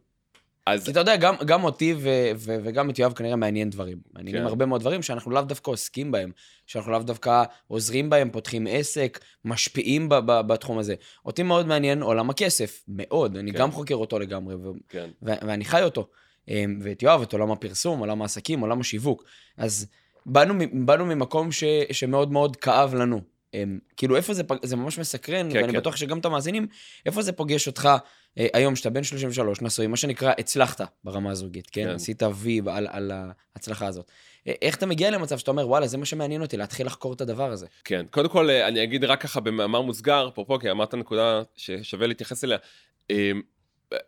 אז 0.66 0.84
כי 0.84 0.90
אתה 0.90 1.00
יודע, 1.00 1.16
גם, 1.16 1.34
גם 1.46 1.64
אותי 1.64 1.94
ו- 1.98 2.30
ו- 2.36 2.56
וגם 2.64 2.90
את 2.90 2.98
יואב 2.98 3.12
כנראה 3.12 3.36
מעניין 3.36 3.70
דברים. 3.70 3.98
מעניינים 4.14 4.42
כן. 4.42 4.46
הרבה 4.46 4.66
מאוד 4.66 4.80
דברים 4.80 5.02
שאנחנו 5.02 5.30
לאו 5.30 5.42
דווקא 5.42 5.70
עוסקים 5.70 6.10
בהם, 6.10 6.30
שאנחנו 6.66 6.92
לאו 6.92 6.98
דווקא 6.98 7.42
עוזרים 7.66 8.10
בהם, 8.10 8.30
פותחים 8.30 8.66
עסק, 8.70 9.20
משפיעים 9.44 10.08
ב- 10.08 10.14
ב- 10.14 10.40
בתחום 10.40 10.78
הזה. 10.78 10.94
אותי 11.26 11.42
מאוד 11.42 11.66
מעניין 11.66 12.02
עולם 12.02 12.30
הכסף, 12.30 12.84
מאוד. 12.88 13.36
אני 13.36 13.52
כן. 13.52 13.58
גם 13.58 13.70
חוקר 13.70 13.94
אותו 13.94 14.18
לגמרי, 14.18 14.54
ו- 14.54 14.72
כן, 14.88 15.10
ו- 15.22 15.46
ואני 15.46 15.64
חי 15.64 15.82
אותו. 15.82 16.08
אמ, 16.48 16.78
ואת 16.82 17.02
יואב, 17.02 17.22
את 17.22 17.32
עולם 17.32 17.50
הפרסום, 17.50 17.98
עולם 17.98 18.22
העסקים, 18.22 18.60
עולם 18.60 18.80
השיווק. 18.80 19.24
אז 19.56 19.86
באנו, 20.26 20.54
באנו 20.72 21.06
ממקום 21.06 21.52
ש, 21.52 21.64
שמאוד 21.92 22.32
מאוד 22.32 22.56
כאב 22.56 22.94
לנו. 22.94 23.20
אמ, 23.54 23.78
כאילו, 23.96 24.16
איפה 24.16 24.34
זה, 24.34 24.42
זה 24.62 24.76
ממש 24.76 24.98
מסקרן, 24.98 25.52
כן, 25.52 25.56
ואני 25.56 25.72
כן. 25.72 25.78
בטוח 25.78 25.96
שגם 25.96 26.18
את 26.18 26.24
המאזינים, 26.24 26.66
איפה 27.06 27.22
זה 27.22 27.32
פוגש 27.32 27.66
אותך 27.66 27.88
היום, 28.36 28.76
שאתה 28.76 28.90
בן 28.90 29.02
33, 29.02 29.62
נשוי, 29.62 29.86
מה 29.86 29.96
שנקרא, 29.96 30.32
הצלחת 30.38 30.80
ברמה 31.04 31.30
הזוגית, 31.30 31.70
כן? 31.70 31.84
כן. 31.84 31.94
עשית 31.94 32.22
וי 32.34 32.60
על, 32.66 32.86
על 32.90 33.12
ההצלחה 33.54 33.86
הזאת. 33.86 34.10
אה, 34.46 34.54
איך 34.62 34.76
אתה 34.76 34.86
מגיע 34.86 35.10
למצב 35.10 35.38
שאתה 35.38 35.50
אומר, 35.50 35.68
וואלה, 35.68 35.86
זה 35.86 35.98
מה 35.98 36.04
שמעניין 36.04 36.42
אותי, 36.42 36.56
להתחיל 36.56 36.86
לחקור 36.86 37.12
את 37.12 37.20
הדבר 37.20 37.52
הזה. 37.52 37.66
כן. 37.84 38.06
קודם 38.10 38.28
כל, 38.28 38.50
אה, 38.50 38.68
אני 38.68 38.82
אגיד 38.82 39.04
רק 39.04 39.22
ככה 39.22 39.40
במאמר 39.40 39.80
מוסגר, 39.80 40.28
אפרופו, 40.28 40.58
כי 40.58 40.70
אמרת 40.70 40.94
נקודה 40.94 41.42
ששווה 41.56 42.06
להתייחס 42.06 42.44
אליה. 42.44 42.58
אה, 43.10 43.32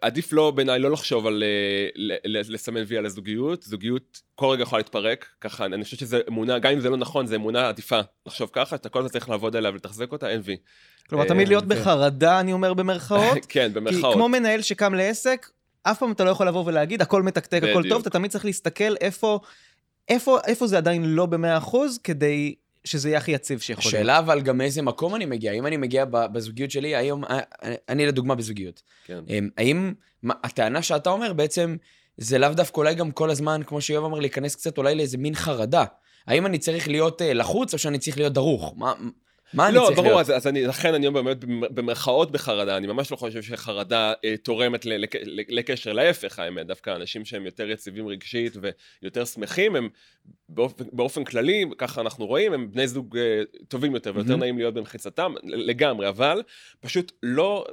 עדיף 0.00 0.32
לא, 0.32 0.50
בעיניי, 0.50 0.78
לא 0.78 0.90
לחשוב 0.90 1.26
על 1.26 1.42
אה, 1.42 2.16
לסמן 2.24 2.82
וי 2.86 2.98
על 2.98 3.06
הזוגיות. 3.06 3.62
זוגיות 3.62 4.22
כל 4.34 4.46
רגע 4.46 4.62
יכולה 4.62 4.80
להתפרק, 4.80 5.26
ככה, 5.40 5.64
אני 5.64 5.84
חושב 5.84 5.96
שזו 5.96 6.16
אמונה, 6.28 6.58
גם 6.58 6.72
אם 6.72 6.80
זה 6.80 6.90
לא 6.90 6.96
נכון, 6.96 7.26
זו 7.26 7.34
אמונה 7.34 7.68
עדיפה 7.68 8.00
לחשוב 8.26 8.50
ככה, 8.52 8.76
שאתה 8.76 8.88
כל 8.88 8.98
הזמן 8.98 9.10
צריך 9.10 9.28
לעבוד 9.28 9.56
עליה 9.56 9.70
ולתחזק 9.70 10.12
אותה, 10.12 10.28
אין 10.30 10.40
וי. 10.44 10.56
כלומר, 11.08 11.24
אה, 11.24 11.28
תמיד 11.28 11.48
להיות 11.48 11.64
כן. 11.64 11.70
בחרדה, 11.70 12.40
אני 12.40 12.52
אומר 12.52 12.74
במרכאות. 12.74 13.46
כן, 13.48 13.68
כי 13.68 13.74
במרכאות. 13.74 14.14
כמו 14.14 14.28
מנהל 14.28 14.62
שקם 14.62 14.94
לעסק, 14.94 15.50
אף 15.82 15.98
פעם 15.98 16.12
אתה 16.12 16.24
לא 16.24 16.30
יכול 16.30 16.48
לבוא 16.48 16.62
ולהגיד, 16.66 17.02
הכל 17.02 17.22
מתקתק, 17.22 17.60
הכל. 17.70 17.88
טוב, 17.88 18.00
אתה 18.00 18.10
תמיד 18.10 18.30
צריך 18.30 18.44
להסתכל 18.44 18.94
איפה, 19.00 19.38
איפה, 20.08 20.38
איפה 20.46 20.66
זה 20.66 20.78
עדיין 20.78 21.04
לא 21.04 21.26
במאה 21.26 21.58
אחוז, 21.58 21.98
כדי 22.04 22.54
שזה 22.84 23.08
יהיה 23.08 23.18
הכי 23.18 23.32
יציב 23.32 23.60
שיכול 23.60 23.82
להיות. 23.84 23.94
השאלה 23.94 24.18
אבל 24.18 24.40
גם 24.40 24.58
מאיזה 24.58 24.82
מקום 24.82 25.14
אני 25.14 25.24
מגיע. 25.24 25.52
אם 25.52 25.66
אני 25.66 25.76
מגיע 25.76 26.04
בזוגיות 26.04 26.70
שלי, 26.70 26.96
היום, 26.96 27.24
אה, 27.24 27.40
אני 27.88 28.06
לדוגמה 28.06 28.34
בזוגיות. 28.34 28.82
כן. 29.04 29.24
אמ, 29.28 29.48
האם 29.58 29.92
הטענה 30.44 30.82
שאתה 30.82 31.10
אומר 31.10 31.32
בעצם, 31.32 31.76
זה 32.16 32.38
לאו 32.38 32.48
דווקא 32.48 32.80
אולי 32.80 32.94
גם 32.94 33.10
כל 33.10 33.30
הזמן, 33.30 33.60
כמו 33.66 33.80
שיואב 33.80 34.04
אמר, 34.04 34.20
להיכנס 34.20 34.54
קצת 34.54 34.78
אולי 34.78 34.94
לאיזה 34.94 35.18
מין 35.18 35.34
חרדה. 35.34 35.84
האם 36.26 36.46
אני 36.46 36.58
צריך 36.58 36.88
להיות 36.88 37.22
אה, 37.22 37.34
לחוץ 37.34 37.72
או 37.72 37.78
שאני 37.78 37.98
צריך 37.98 38.18
להיות 38.18 38.32
דרוך? 38.32 38.74
מה, 38.76 38.94
מה 39.54 39.66
אני 39.68 39.74
לא, 39.74 39.82
צריך 39.86 39.98
ברור, 39.98 40.08
להיות? 40.08 40.20
אז, 40.20 40.30
אז 40.36 40.46
אני, 40.46 40.66
לכן 40.66 40.94
אני 40.94 41.06
אומר 41.06 41.22
באמת 41.22 41.44
במ- 41.44 41.74
במרכאות 41.74 42.30
בחרדה, 42.30 42.76
אני 42.76 42.86
ממש 42.86 43.10
לא 43.10 43.16
חושב 43.16 43.42
שחרדה 43.42 44.12
אה, 44.24 44.36
תורמת 44.36 44.86
ל, 44.86 44.92
לק, 44.96 45.14
לקשר, 45.48 45.92
להפך 45.92 46.38
האמת, 46.38 46.66
דווקא 46.66 46.90
אנשים 46.96 47.24
שהם 47.24 47.46
יותר 47.46 47.70
יציבים 47.70 48.06
רגשית 48.06 48.52
ויותר 49.02 49.24
שמחים, 49.24 49.76
הם 49.76 49.88
באופן, 50.48 50.84
באופן 50.92 51.24
כללי, 51.24 51.64
ככה 51.78 52.00
אנחנו 52.00 52.26
רואים, 52.26 52.52
הם 52.52 52.70
בני 52.72 52.88
זוג 52.88 53.16
אה, 53.18 53.42
טובים 53.68 53.94
יותר 53.94 54.12
ויותר 54.14 54.28
מהמם. 54.28 54.40
נעים 54.40 54.58
להיות 54.58 54.74
במחיצתם, 54.74 55.34
לגמרי, 55.44 56.08
אבל 56.08 56.42
פשוט 56.80 57.12
לא, 57.22 57.64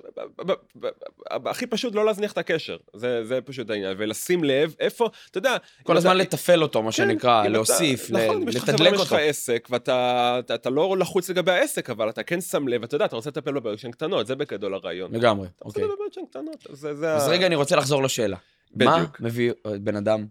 הכי 1.46 1.67
פשוט 1.67 1.96
לא 1.96 2.05
להזניח 2.05 2.31
את 2.31 2.38
הקשר, 2.38 2.77
זה, 2.93 3.25
זה 3.25 3.41
פשוט 3.41 3.70
העניין, 3.70 3.96
ולשים 3.98 4.43
לב 4.43 4.75
איפה, 4.79 5.10
אתה 5.31 5.38
יודע... 5.38 5.58
כל 5.84 5.98
הזמן 5.98 6.12
אתה- 6.12 6.20
לתפעל 6.20 6.63
אותו, 6.63 6.81
מה 6.84 6.91
כן, 6.91 6.98
שנקרא, 6.98 7.39
אם 7.41 7.46
אתה- 7.46 7.50
להוסיף, 7.53 8.10
ל- 8.10 8.25
נכון, 8.25 8.41
אם 8.41 8.48
יש 8.50 8.55
לך 8.55 8.62
חברה, 8.63 8.74
לתדלק 8.75 8.88
אם 8.89 8.96
יש 8.96 9.01
לך 9.01 9.12
אותו. 9.13 9.24
עסק, 9.24 9.67
ואתה 9.72 9.91
אתה, 10.39 10.55
אתה 10.55 10.70
לא 10.70 10.96
לחוץ 11.00 11.29
לגבי 11.29 11.51
העסק, 11.51 11.89
אבל 11.89 12.10
אתה 12.10 12.24
כן 12.24 12.41
שם 12.41 12.67
לב, 12.67 12.84
אתה 12.84 12.96
יודע, 12.96 13.05
אתה 13.05 13.15
רוצה 13.15 13.29
לטפל 13.29 13.51
בבעיות 13.51 13.79
שהן 13.79 13.91
קטנות, 13.91 14.27
זה 14.27 14.36
בגדול 14.36 14.74
הרעיון. 14.74 15.15
לגמרי, 15.15 15.48
אתה 15.55 15.65
רוצה 15.65 15.79
אוקיי. 15.79 15.84
לטפל 15.84 15.96
בבעיות 15.96 16.13
שהן 16.13 16.25
קטנות, 16.29 16.67
זה... 16.70 16.96
זה 16.96 17.13
אז 17.15 17.27
ה- 17.27 17.31
רגע, 17.31 17.46
אני 17.48 17.55
רוצה 17.55 17.75
לחזור 17.75 18.03
לשאלה. 18.03 18.38
מה 18.75 18.96
בדיוק. 18.98 19.22
מביא 19.22 19.51
אה, 19.65 19.72
בן 19.79 19.96
אדם 19.96 20.25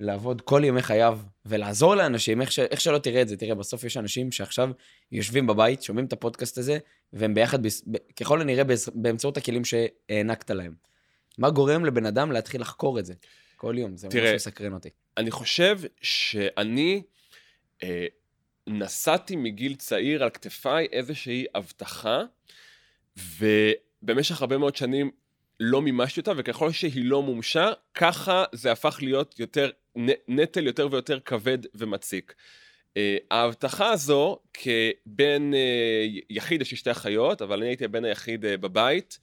לעבוד 0.00 0.40
כל 0.40 0.62
ימי 0.64 0.82
חייו 0.82 1.18
ולעזור 1.46 1.94
לאנשים, 1.94 2.40
איך, 2.40 2.52
ש... 2.52 2.58
איך 2.58 2.80
שלא 2.80 2.98
תראה 2.98 3.22
את 3.22 3.28
זה, 3.28 3.36
תראה, 3.36 3.54
בסוף 3.54 3.84
יש 3.84 3.96
אנשים 3.96 4.32
שעכשיו 4.32 4.70
יושבים 5.12 5.46
בבית, 5.46 5.82
שומעים 5.82 6.06
את 6.06 6.12
הפודקאסט 6.12 6.58
הזה, 6.58 6.78
והם 7.12 7.34
ביחד, 7.34 7.62
בס... 7.62 7.82
ב... 7.90 7.96
ככל 8.16 8.40
הנראה. 8.40 8.64
באמצעות 8.94 9.36
הכלים 9.36 9.62
שהענקת 9.64 10.50
להם. 10.50 10.74
מה 11.38 11.50
גורם 11.50 11.84
לבן 11.84 12.06
אדם 12.06 12.32
להתחיל 12.32 12.60
לחקור 12.60 12.98
את 12.98 13.06
זה 13.06 13.14
כל 13.56 13.74
יום? 13.78 13.96
זה 13.96 14.06
ממש 14.06 14.14
תראה, 14.14 14.34
מסקרן 14.34 14.72
אותי. 14.72 14.88
אני 15.16 15.30
חושב 15.30 15.78
שאני 16.02 17.02
אה, 17.82 18.06
נשאתי 18.66 19.36
מגיל 19.36 19.74
צעיר 19.74 20.22
על 20.22 20.30
כתפיי 20.30 20.86
איזושהי 20.92 21.46
הבטחה, 21.54 22.22
ובמשך 23.16 24.40
הרבה 24.40 24.58
מאוד 24.58 24.76
שנים 24.76 25.10
לא 25.60 25.82
מימשתי 25.82 26.20
אותה, 26.20 26.32
וככל 26.36 26.72
שהיא 26.72 27.04
לא 27.04 27.22
מומשה, 27.22 27.72
ככה 27.94 28.44
זה 28.52 28.72
הפך 28.72 28.98
להיות 29.02 29.40
יותר, 29.40 29.70
נטל 30.28 30.66
יותר 30.66 30.88
ויותר 30.90 31.20
כבד 31.20 31.58
ומציק. 31.74 32.34
אה, 32.96 33.16
ההבטחה 33.30 33.90
הזו, 33.90 34.38
כבן 34.54 35.54
אה, 35.54 36.06
יחיד, 36.30 36.62
יש 36.62 36.70
לי 36.70 36.76
שתי 36.76 36.90
אחיות, 36.90 37.42
אבל 37.42 37.58
אני 37.58 37.66
הייתי 37.66 37.84
הבן 37.84 38.04
היחיד 38.04 38.44
אה, 38.44 38.56
בבית, 38.56 39.18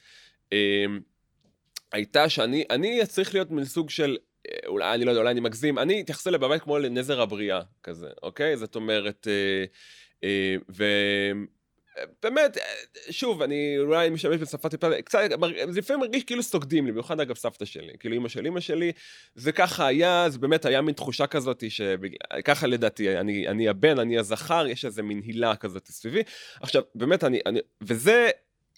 הייתה 1.91 2.29
שאני 2.29 2.63
אני 2.70 3.06
צריך 3.06 3.34
להיות 3.34 3.51
מין 3.51 3.65
סוג 3.65 3.89
של, 3.89 4.17
אולי, 4.65 4.96
אני 4.96 5.06
לא 5.06 5.12
יודע, 5.12 5.20
אולי 5.20 5.32
אני 5.32 5.39
מגזים, 5.39 5.79
אני 5.79 6.01
אתייחס 6.01 6.27
אליה 6.27 6.39
בבית 6.39 6.62
כמו 6.62 6.77
לנזר 6.77 7.22
הבריאה, 7.22 7.62
כזה, 7.84 8.08
אוקיי? 8.24 8.58
זאת 8.58 8.75
אומרת, 8.75 9.27
ו... 10.70 10.84
באמת, 12.23 12.57
שוב, 13.09 13.41
אני 13.41 13.75
אולי 13.79 14.09
משתמש 14.09 14.41
בשפה 14.41 14.69
טיפה, 14.69 15.01
קצת, 15.01 15.19
זה 15.69 15.79
לפעמים 15.79 15.99
מרגיש 15.99 16.23
כאילו 16.23 16.43
סוגדים 16.43 16.85
לי, 16.85 16.91
במיוחד 16.91 17.19
אגב 17.19 17.35
סבתא 17.35 17.65
שלי, 17.65 17.93
כאילו 17.99 18.15
אמא 18.15 18.29
של 18.29 18.47
אמא 18.47 18.59
שלי, 18.59 18.91
זה 19.35 19.51
ככה 19.51 19.87
היה, 19.87 20.29
זה 20.29 20.39
באמת 20.39 20.65
היה 20.65 20.81
מין 20.81 20.93
תחושה 20.93 21.27
כזאת, 21.27 21.63
שככה 21.69 22.67
לדעתי, 22.67 23.17
אני, 23.17 23.47
אני 23.47 23.69
הבן, 23.69 23.99
אני 23.99 24.17
הזכר, 24.17 24.67
יש 24.67 24.85
איזה 24.85 25.03
מין 25.03 25.21
הילה 25.25 25.55
כזאת 25.55 25.87
סביבי. 25.87 26.23
עכשיו, 26.61 26.81
באמת, 26.95 27.23
אני, 27.23 27.39
אני 27.45 27.59
וזה, 27.81 28.29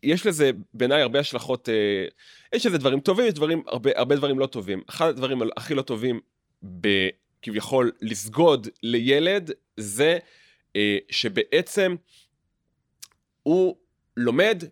יש 0.03 0.25
לזה 0.25 0.51
בעיניי 0.73 1.01
הרבה 1.01 1.19
השלכות, 1.19 1.69
אה, 1.69 2.05
יש 2.53 2.65
לזה 2.65 2.77
דברים 2.77 2.99
טובים, 2.99 3.25
יש 3.25 3.33
דברים, 3.33 3.63
הרבה, 3.67 3.91
הרבה 3.95 4.15
דברים 4.15 4.39
לא 4.39 4.45
טובים. 4.45 4.81
אחד 4.89 5.07
הדברים 5.07 5.41
הכי 5.57 5.73
לא 5.73 5.81
טובים 5.81 6.19
בכביכול 6.63 7.91
לסגוד 8.01 8.67
לילד, 8.83 9.51
זה 9.77 10.17
אה, 10.75 10.97
שבעצם 11.09 11.95
הוא 13.49 13.75
לומד 14.17 14.63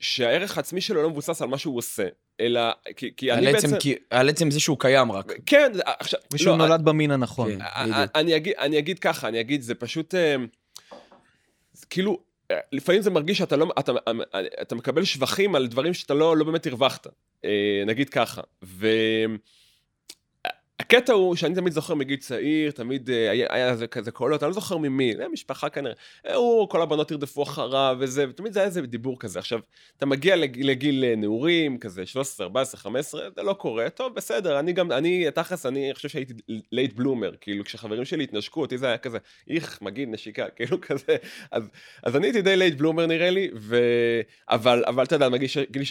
שהערך 0.00 0.56
העצמי 0.56 0.80
שלו 0.80 1.02
לא 1.02 1.10
מבוסס 1.10 1.42
על 1.42 1.48
מה 1.48 1.58
שהוא 1.58 1.78
עושה, 1.78 2.06
אלא 2.40 2.60
כי, 2.96 3.10
כי 3.16 3.32
אני 3.32 3.46
על 3.46 3.52
בעצם... 3.52 3.68
עצם, 3.68 3.78
כי... 3.78 3.94
על 4.10 4.28
עצם 4.28 4.50
זה 4.50 4.60
שהוא 4.60 4.76
קיים 4.80 5.12
רק. 5.12 5.32
כן, 5.46 5.72
עכשיו... 5.84 6.20
ושהוא 6.32 6.58
לא, 6.58 6.66
נולד 6.66 6.84
במין 6.84 7.10
הנכון. 7.10 7.52
כן. 7.58 7.58
אני- 7.76 7.92
בדיוק. 7.92 8.10
אני 8.14 8.36
אגיד, 8.36 8.54
אני 8.58 8.78
אגיד 8.78 8.98
ככה, 8.98 9.28
אני 9.28 9.40
אגיד, 9.40 9.62
זה 9.62 9.74
פשוט, 9.74 10.14
אה, 10.14 10.36
זה 11.72 11.86
כאילו, 11.90 12.18
אה, 12.50 12.56
לפעמים 12.72 13.02
זה 13.02 13.10
מרגיש 13.10 13.38
שאתה 13.38 13.56
לא, 13.56 13.72
אתה, 13.78 13.92
אתה 14.62 14.74
מקבל 14.74 15.04
שבחים 15.04 15.54
על 15.54 15.66
דברים 15.66 15.94
שאתה 15.94 16.14
לא, 16.14 16.36
לא 16.36 16.44
באמת 16.44 16.66
הרווחת, 16.66 17.06
אה, 17.44 17.50
נגיד 17.86 18.08
ככה. 18.08 18.42
והקטע 20.80 21.12
הוא 21.12 21.36
שאני 21.36 21.54
תמיד 21.54 21.72
זוכר 21.72 21.94
מגיל 21.94 22.16
צעיר, 22.16 22.70
תמיד 22.70 23.10
אה, 23.10 23.30
היה, 23.30 23.46
היה 23.50 23.70
איזה 23.70 23.86
כזה 23.86 24.10
קולות, 24.10 24.42
אני 24.42 24.48
לא 24.48 24.54
זוכר 24.54 24.76
ממי, 24.76 25.16
זה 25.16 25.28
משפחה 25.28 25.68
כנראה, 25.68 25.94
אה, 26.26 26.34
הוא, 26.34 26.68
כל 26.68 26.82
הבנות 26.82 27.10
ירדפו 27.10 27.42
אחריו 27.42 27.96
וזה, 28.00 28.28
ותמיד 28.28 28.52
זה 28.52 28.58
היה 28.58 28.66
איזה 28.66 28.82
דיבור 28.82 29.18
כזה. 29.18 29.38
עכשיו, 29.38 29.60
אתה 29.96 30.06
מגיע 30.06 30.36
לגיל, 30.36 30.70
לגיל 30.70 31.04
אה, 31.04 31.16
נעורים, 31.16 31.78
כזה 31.78 32.06
13, 32.06 32.46
14, 32.46 32.80
15, 32.80 33.28
זה 33.36 33.42
לא 33.42 33.52
קורה, 33.52 33.90
טוב, 33.90 34.14
בסדר, 34.14 34.58
אני 34.58 34.72
גם, 34.72 34.92
אני, 34.92 35.26
תכלס, 35.34 35.66
אני 35.66 35.90
חושב 35.94 36.08
שהייתי 36.08 36.34
late 36.72 36.92
bloomer, 36.92 37.32
כאילו, 37.40 37.64
כשחברים 37.64 38.04
שלי 38.04 38.24
התנשקו 38.24 38.60
אותי, 38.60 38.78
זה 38.78 38.86
היה 38.86 38.98
כזה, 38.98 39.18
איך, 39.50 39.82
מגיד, 39.82 40.08
נשיקה, 40.08 40.48
כאילו 40.56 40.80
כזה, 40.80 41.16
אז, 41.50 41.68
אז 42.02 42.16
אני 42.16 42.26
הייתי 42.26 42.42
די 42.42 42.56
late 42.56 42.74
bloomer 42.74 43.06
נראה 43.06 43.30
לי, 43.30 43.50
ו... 43.56 43.80
אבל, 44.48 44.84
אבל 44.86 45.04
אתה 45.04 45.14
יודע, 45.14 45.28
מגיל 45.28 45.48
ש- 45.48 45.58
גיל 45.58 45.82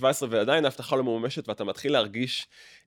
16-17, 0.00 0.02
ועדיין 0.30 0.64
ההבטחה 0.64 0.96
לא 0.96 1.02
ממומשת, 1.02 1.48
ואתה 1.48 1.64
מתחיל 1.64 1.92
להרגיש 1.92 2.46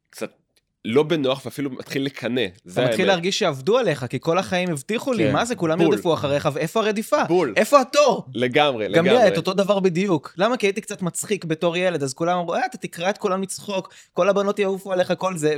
קצת 0.09 0.44
לא 0.85 1.03
בנוח, 1.03 1.45
ואפילו 1.45 1.69
מתחיל 1.69 2.05
לקנא, 2.05 2.41
אתה 2.41 2.69
מתחיל 2.69 2.85
האמת. 2.85 2.99
להרגיש 2.99 3.39
שעבדו 3.39 3.77
עליך, 3.77 4.05
כי 4.09 4.19
כל 4.19 4.37
החיים 4.37 4.71
הבטיחו 4.71 5.13
לי, 5.13 5.23
כן. 5.23 5.33
מה 5.33 5.45
זה, 5.45 5.55
כולם 5.55 5.77
בול. 5.77 5.93
ירדפו 5.93 6.13
אחריך, 6.13 6.49
ואיפה 6.53 6.79
הרדיפה? 6.79 7.23
בול. 7.23 7.53
איפה 7.57 7.81
התור? 7.81 8.25
לגמרי, 8.33 8.85
גם 8.85 8.91
לי 8.91 9.09
לגמרי. 9.09 9.17
היה 9.17 9.27
את 9.27 9.37
אותו 9.37 9.53
דבר 9.53 9.79
בדיוק. 9.79 10.33
למה? 10.37 10.57
כי 10.57 10.67
הייתי 10.67 10.81
קצת 10.81 11.01
מצחיק 11.01 11.45
בתור 11.45 11.77
ילד, 11.77 12.03
אז 12.03 12.13
כולם 12.13 12.37
אמרו, 12.37 12.55
אה, 12.55 12.65
אתה 12.65 12.77
תקרא 12.77 13.09
את 13.09 13.17
כולם 13.17 13.41
לצחוק, 13.41 13.93
כל 14.13 14.29
הבנות 14.29 14.59
יעופו 14.59 14.93
עליך, 14.93 15.13
כל 15.17 15.37
זה, 15.37 15.57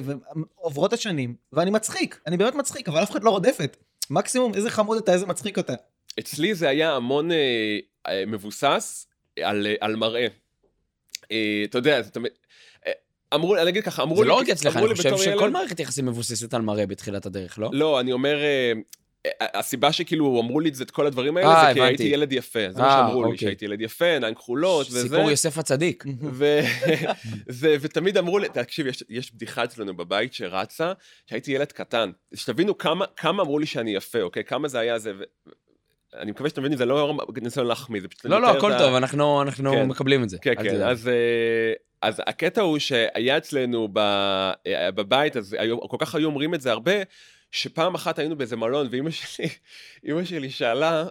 ועוברות 0.57 0.93
השנים, 0.93 1.35
ואני 1.53 1.71
מצחיק, 1.71 2.19
אני 2.27 2.37
באמת 2.37 2.55
מצחיק, 2.55 2.89
אבל 2.89 3.03
אף 3.03 3.11
אחד 3.11 3.23
לא 3.23 3.29
רודפת. 3.29 3.77
מקסימום, 4.09 4.53
איזה 4.53 4.69
חמוד 4.69 4.97
אתה, 4.97 5.13
איזה 5.13 5.25
מצחיק 5.25 5.59
אתה. 5.59 5.73
אצלי 6.19 6.55
זה 6.55 6.69
היה 6.69 6.95
המון 6.95 7.31
אה, 7.31 7.37
אה, 8.07 8.23
מבוסס 8.27 9.07
על, 9.43 9.67
אה, 9.67 9.75
על 9.81 9.95
מראה. 9.95 10.27
אה, 11.31 11.61
אתה 11.65 11.77
יודע. 11.77 11.97
אה, 11.97 12.01
אמרו, 13.33 13.57
אני 13.57 13.69
אגיד 13.69 13.83
ככה, 13.83 14.03
אמרו 14.03 14.17
זה 14.17 14.23
לי... 14.23 14.29
לא 14.29 14.33
רק 14.33 14.49
אצלך, 14.49 14.77
אני 14.77 14.95
חושב 14.95 15.17
שכל 15.17 15.29
ילד- 15.29 15.49
מערכת 15.53 15.79
יחסים 15.79 16.05
מבוססת 16.05 16.53
על 16.53 16.61
מראה 16.61 16.85
בתחילת 16.85 17.25
הדרך, 17.25 17.59
לא? 17.59 17.69
לא, 17.73 17.99
אני 17.99 18.11
אומר, 18.11 18.43
אה, 18.43 18.73
אה, 19.25 19.59
הסיבה 19.59 19.91
שכאילו 19.91 20.39
אמרו 20.41 20.59
לי 20.59 20.69
את 20.69 20.75
זה, 20.75 20.85
כל 20.85 21.07
הדברים 21.07 21.37
האלה, 21.37 21.47
אה, 21.47 21.67
זה 21.67 21.73
כי. 21.73 21.81
הייתי 21.81 22.03
ילד 22.03 22.31
יפה. 22.31 22.59
זה 22.69 22.81
מה 22.81 22.87
אה, 22.87 23.07
שאמרו 23.07 23.23
לי, 23.23 23.31
אוקיי. 23.31 23.37
שהייתי 23.37 23.65
ילד 23.65 23.81
יפה, 23.81 24.05
עיניים 24.05 24.35
כחולות 24.35 24.87
וזה. 24.87 25.01
סיפור 25.01 25.29
יוסף 25.31 25.57
הצדיק. 25.57 26.03
ו... 26.33 26.59
זה, 27.49 27.75
ותמיד 27.81 28.17
אמרו 28.17 28.39
לי, 28.39 28.49
תקשיב, 28.49 28.87
יש, 28.87 29.03
יש 29.09 29.33
בדיחה 29.33 29.63
אצלנו 29.63 29.97
בבית 29.97 30.33
שרצה, 30.33 30.93
שהייתי 31.25 31.51
ילד 31.51 31.71
קטן. 31.71 32.11
שתבינו 32.33 32.77
כמה, 32.77 33.05
כמה 33.15 33.43
אמרו 33.43 33.59
לי 33.59 33.65
שאני 33.65 33.95
יפה, 33.95 34.21
אוקיי? 34.21 34.43
כמה 34.43 34.67
זה 34.67 34.79
היה 34.79 34.99
זה. 34.99 35.13
ו... 35.19 35.23
אני 36.21 36.31
מקווה 36.31 36.49
שאתם 36.49 36.61
מבינים, 36.61 36.77
זה 36.77 36.85
לא 36.85 37.17
ניסיון 37.41 37.67
להחמיא, 37.67 38.01
זה 38.01 38.07
פשוט... 38.07 38.25
לא, 38.25 38.41
לא, 38.41 38.57
הכל 38.57 38.71
טוב, 38.77 38.93
אנחנו 38.93 39.41
אנחנו 39.41 39.71
כן. 39.71 39.87
מקבלים 39.87 40.23
את 40.23 40.29
זה. 40.29 40.37
כן, 40.41 40.53
כן. 40.55 40.81
אז, 40.81 41.07
אה, 41.07 41.13
אז 42.01 42.21
הקטע 42.27 42.61
הוא 42.61 42.79
שהיה 42.79 43.37
אצלנו 43.37 43.87
אה, 43.97 44.91
בבית, 44.91 45.37
אז 45.37 45.55
כל 45.79 45.97
כך 45.99 46.15
היו 46.15 46.27
אומרים 46.27 46.53
את 46.53 46.61
זה 46.61 46.71
הרבה, 46.71 46.93
שפעם 47.51 47.95
אחת 47.95 48.19
היינו 48.19 48.35
באיזה 48.35 48.55
מלון, 48.55 48.87
ואימא 48.91 49.11
שלי, 49.11 49.47
אימא 50.03 50.25
שלי 50.25 50.49
שאלה, 50.49 51.05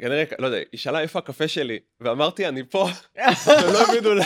כנראה, 0.00 0.24
לא 0.38 0.46
יודע, 0.46 0.58
היא 0.72 0.80
שאלה 0.80 1.00
איפה 1.00 1.18
הקפה 1.18 1.48
שלי, 1.48 1.78
ואמרתי, 2.00 2.48
אני 2.48 2.62
פה, 2.70 2.88
הם 3.16 3.72
לא 3.72 3.82
הבינו 3.82 4.14
למה, 4.14 4.24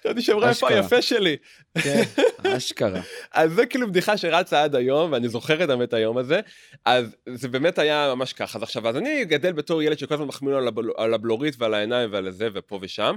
חשבתי 0.00 0.22
שאמרה 0.22 0.48
איפה. 0.48 0.68
היפה 0.68 1.02
שלי. 1.02 1.36
כן, 1.82 2.02
אשכרה. 2.56 3.00
אז 3.32 3.52
זה 3.52 3.66
כאילו 3.66 3.88
בדיחה 3.88 4.16
שרצה 4.16 4.62
עד 4.62 4.74
היום, 4.74 5.12
ואני 5.12 5.28
זוכר 5.28 5.64
את 5.64 5.68
באמת 5.68 5.94
היום 5.94 6.18
הזה, 6.18 6.40
אז 6.84 7.16
זה 7.28 7.48
באמת 7.48 7.78
היה 7.78 8.12
ממש 8.14 8.32
ככה. 8.32 8.58
אז 8.58 8.62
עכשיו, 8.62 8.88
אז 8.88 8.96
אני 8.96 9.24
גדל 9.24 9.52
בתור 9.52 9.82
ילד 9.82 9.98
שכל 9.98 10.14
הזמן 10.14 10.26
מחמיא 10.26 10.52
לו 10.52 10.58
על, 10.58 10.68
הבל, 10.68 10.84
על 10.96 11.14
הבלורית 11.14 11.54
ועל 11.58 11.74
העיניים 11.74 12.12
ועל 12.12 12.30
זה 12.30 12.48
ופה 12.54 12.78
ושם, 12.82 13.14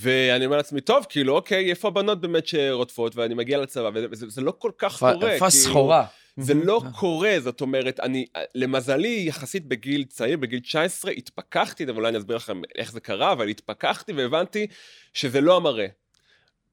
ואני 0.00 0.46
אומר 0.46 0.56
לעצמי, 0.56 0.80
טוב, 0.80 1.06
כאילו, 1.08 1.34
אוקיי, 1.36 1.70
איפה 1.70 1.88
הבנות 1.88 2.20
באמת 2.20 2.46
שרודפות, 2.46 3.16
ואני 3.16 3.34
מגיע 3.34 3.58
לצבא, 3.58 3.90
וזה 3.94 4.06
וזה, 4.10 4.26
זה 4.28 4.40
לא 4.40 4.52
כל 4.58 4.70
כך 4.78 4.98
קורה. 4.98 5.12
איפה 5.12 5.24
כאילו, 5.26 5.46
הסחורה? 5.46 6.06
זה 6.36 6.54
לא 6.54 6.82
קורה, 6.94 7.36
זאת 7.40 7.60
אומרת, 7.60 8.00
אני, 8.00 8.26
למזלי, 8.54 9.24
יחסית 9.28 9.66
בגיל 9.66 10.04
צעיר, 10.04 10.36
בגיל 10.36 10.60
19, 10.60 11.10
התפכחתי, 11.10 11.84
אולי 11.88 12.08
אני 12.08 12.18
אסביר 12.18 12.36
לכם 12.36 12.62
איך 12.74 12.92
זה 12.92 13.00
קרה, 13.00 13.32
אבל 13.32 13.48
התפכחתי 13.48 14.12
והבנתי 14.12 14.66
שזה 15.12 15.40
לא 15.40 15.56
המראה, 15.56 15.86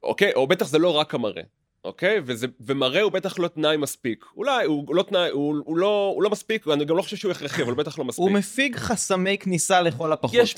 אוקיי? 0.03 0.33
או 0.33 0.47
בטח 0.47 0.67
זה 0.67 0.79
לא 0.79 0.97
רק 0.97 1.13
המראה, 1.13 1.43
אוקיי? 1.85 2.19
וזה, 2.25 2.47
ומראה 2.59 3.01
הוא 3.01 3.11
בטח 3.11 3.39
לא 3.39 3.47
תנאי 3.47 3.77
מספיק. 3.77 4.25
אולי, 4.37 4.65
הוא 4.65 4.95
לא 4.95 5.03
תנאי, 5.03 5.29
הוא, 5.29 5.55
הוא, 5.65 5.77
לא, 5.77 6.11
הוא 6.15 6.23
לא 6.23 6.29
מספיק, 6.29 6.67
אני 6.67 6.85
גם 6.85 6.97
לא 6.97 7.01
חושב 7.01 7.17
שהוא 7.17 7.31
הכרחי, 7.31 7.61
אבל 7.63 7.73
בטח 7.73 7.99
לא 7.99 8.05
מספיק. 8.05 8.21
הוא 8.21 8.31
מפיג 8.31 8.75
חסמי 8.75 9.37
כניסה 9.37 9.81
לכל 9.81 10.13
הפחות. 10.13 10.35
יש, 10.35 10.55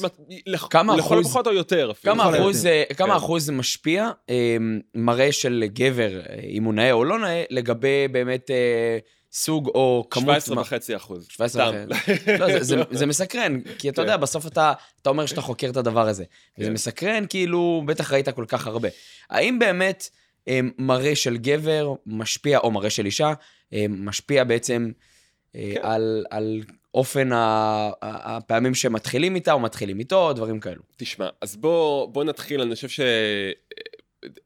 לכ- 0.47 0.67
כמה 0.69 0.95
לכל 0.95 1.05
אחוז- 1.15 1.25
הפחות 1.25 1.47
או 1.47 1.53
יותר 1.53 1.91
אפילו. 1.91 2.13
כמה 2.15 2.37
אחוז, 2.37 2.65
אה, 2.65 2.83
כמה 2.97 3.07
כן. 3.09 3.15
אחוז 3.15 3.49
משפיע 3.49 4.11
אה, 4.29 4.57
מראה 4.95 5.31
של 5.31 5.63
גבר, 5.73 6.19
אה, 6.29 6.39
אם 6.49 6.63
הוא 6.63 6.73
נאה 6.73 6.91
או 6.91 7.03
לא 7.05 7.19
נאה, 7.19 7.43
לגבי 7.49 8.07
באמת 8.11 8.51
אה, 8.51 8.97
סוג 9.31 9.67
או 9.67 10.07
כמות... 10.09 10.25
17 10.25 10.55
מה- 10.55 10.61
וחצי 10.61 10.95
אחוז. 10.95 11.27
17 11.29 11.71
סתם. 11.71 11.77
לא, 12.39 12.47
זה, 12.51 12.63
זה, 12.63 12.75
זה 12.91 13.05
מסקרן, 13.05 13.59
כי 13.79 13.89
אתה 13.89 13.95
כן. 13.95 14.01
יודע, 14.01 14.17
בסוף 14.17 14.47
אתה, 14.47 14.73
אתה 15.01 15.09
אומר 15.09 15.25
שאתה 15.25 15.41
חוקר 15.41 15.69
את 15.69 15.77
הדבר 15.77 16.07
הזה. 16.07 16.23
וזה 16.59 16.67
כן. 16.67 16.73
מסקרן, 16.73 17.25
כאילו, 17.29 17.83
בטח 17.85 18.11
ראית 18.13 18.29
כל 18.29 18.45
כך 18.47 18.67
הרבה. 18.67 18.89
האם 19.29 19.59
באמת 19.59 20.09
מראה 20.77 21.15
של 21.15 21.37
גבר 21.37 21.93
משפיע, 22.05 22.59
או 22.59 22.71
מראה 22.71 22.89
של 22.89 23.05
אישה, 23.05 23.33
אה, 23.73 23.85
משפיע 23.89 24.43
בעצם 24.43 24.91
אה, 25.55 25.71
כן. 25.75 25.79
על, 25.83 26.25
על 26.29 26.61
אופן 26.93 27.29
הפעמים 28.01 28.75
שמתחילים 28.75 29.35
איתה 29.35 29.53
או 29.53 29.59
מתחילים 29.59 29.99
איתו, 29.99 30.33
דברים 30.33 30.59
כאלו. 30.59 30.81
תשמע, 30.97 31.29
אז 31.41 31.55
בוא, 31.55 32.07
בוא 32.07 32.23
נתחיל, 32.23 32.61
אני 32.61 32.75
חושב 32.75 32.89
ש... 32.89 32.99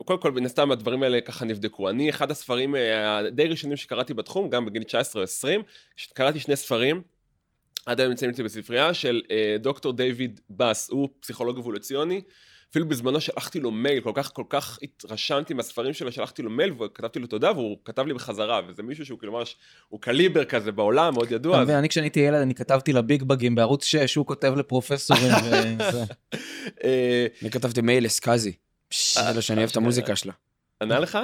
קודם 0.06 0.20
כל, 0.20 0.32
מן 0.32 0.46
הסתם 0.46 0.72
הדברים 0.72 1.04
האלה 1.04 1.22
ככה 1.22 1.46
נבדקו. 1.46 1.90
אני, 1.90 2.10
אחד 2.10 2.32
הספרים 2.32 2.76
אה, 2.76 3.18
הדי 3.18 3.48
ראשונים 3.48 3.78
שקראתי 3.78 4.14
בתחום, 4.14 4.50
גם 4.50 4.66
בגיל 4.66 4.84
19 4.84 5.20
או 5.20 5.24
20, 5.24 5.62
קראתי 6.14 6.40
שני 6.40 6.56
ספרים, 6.56 7.02
עד 7.86 8.00
היום 8.00 8.10
נמצאים 8.10 8.32
אצלי 8.32 8.44
בספרייה, 8.44 8.94
של 8.94 9.22
אה, 9.32 9.56
דוקטור 9.60 9.94
דיוויד 9.94 10.42
בס, 10.50 10.90
הוא 10.90 11.10
פסיכולוג 11.20 11.58
אבולוציוני. 11.58 12.22
אפילו 12.72 12.88
בזמנו 12.88 13.22
שלחתי 13.22 13.60
לו 13.60 13.72
מייל, 13.72 14.00
כל 14.02 14.12
כך 14.16 14.32
כל 14.34 14.44
כך 14.50 14.80
התרשמתי 14.84 15.54
מהספרים 15.54 15.94
שלו, 15.94 16.12
שלחתי 16.12 16.42
לו 16.42 16.50
מייל 16.50 16.74
וכתבתי 16.82 17.20
לו 17.20 17.28
תודה, 17.28 17.52
והוא 17.52 17.78
כתב 17.86 18.08
לי 18.08 18.14
בחזרה, 18.14 18.62
וזה 18.70 18.84
מישהו 18.84 19.06
שהוא 19.06 19.20
כאילו 19.20 19.34
ממש, 19.34 19.56
הוא 19.90 20.02
קליבר 20.02 20.46
כזה 20.46 20.72
בעולם, 20.72 21.14
מאוד 21.14 21.32
ידוע. 21.32 21.54
אתה 21.54 21.62
אז- 21.62 21.68
מבין, 21.68 21.78
אני 21.78 21.90
כשאני 21.90 22.06
הייתי 22.06 22.20
ילד, 22.20 22.42
אני 22.42 22.56
כתבתי 22.56 22.94
לביג 22.94 23.24
בגים 23.24 23.56
בערוץ 23.56 23.84
6, 23.86 24.16
הוא 24.16 24.26
כותב 24.26 24.54
לפרופסורים 24.58 25.32
וזה. 25.44 26.04
אה, 26.84 27.28
אני 27.42 27.52
כתבתי 27.52 27.82
מייל 27.82 28.06
לסקאזי, 28.06 28.54
אלא 29.18 29.42
שאני 29.42 29.58
אוהב 29.60 29.70
את 29.70 29.78
המוזיקה 29.78 30.16
שלה. 30.16 30.34
ענה 30.82 31.00
לך? 31.00 31.18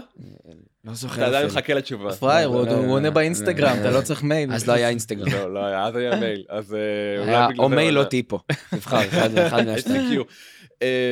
לא 0.86 0.94
זוכר 0.94 1.16
אתה 1.16 1.28
עדיין. 1.28 1.48
מחכה 1.48 1.74
לתשובה. 1.74 2.14
פראייר, 2.14 2.48
הוא 2.48 2.66
לא, 2.66 2.72
לא, 2.72 2.74
עונה 2.88 3.08
לא, 3.08 3.14
באינסטגרם, 3.14 3.76
לא, 3.76 3.82
אתה 3.82 3.92
לא. 3.92 3.98
לא 3.98 4.02
צריך 4.02 4.24
מייל. 4.24 4.54
אז 4.54 4.68
לא 4.68 4.74
היה 4.74 4.90
אינסטגרם. 4.90 5.32
לא, 5.32 5.54
לא 5.54 5.66
היה, 5.66 5.84
אז 5.86 5.96
היה 5.96 6.16
מייל, 6.20 6.46
אז 6.50 6.74
אה, 6.76 6.80
אולי 7.20 7.32
בגלל 7.54 7.66
או 7.66 7.70
זה 7.70 7.76
מייל 7.76 7.96
הוא 7.98 8.04
או. 8.04 8.10
טיפו. 8.10 8.40
תבחר, 8.72 9.08
אחד. 9.08 9.38
אה, 9.38 10.16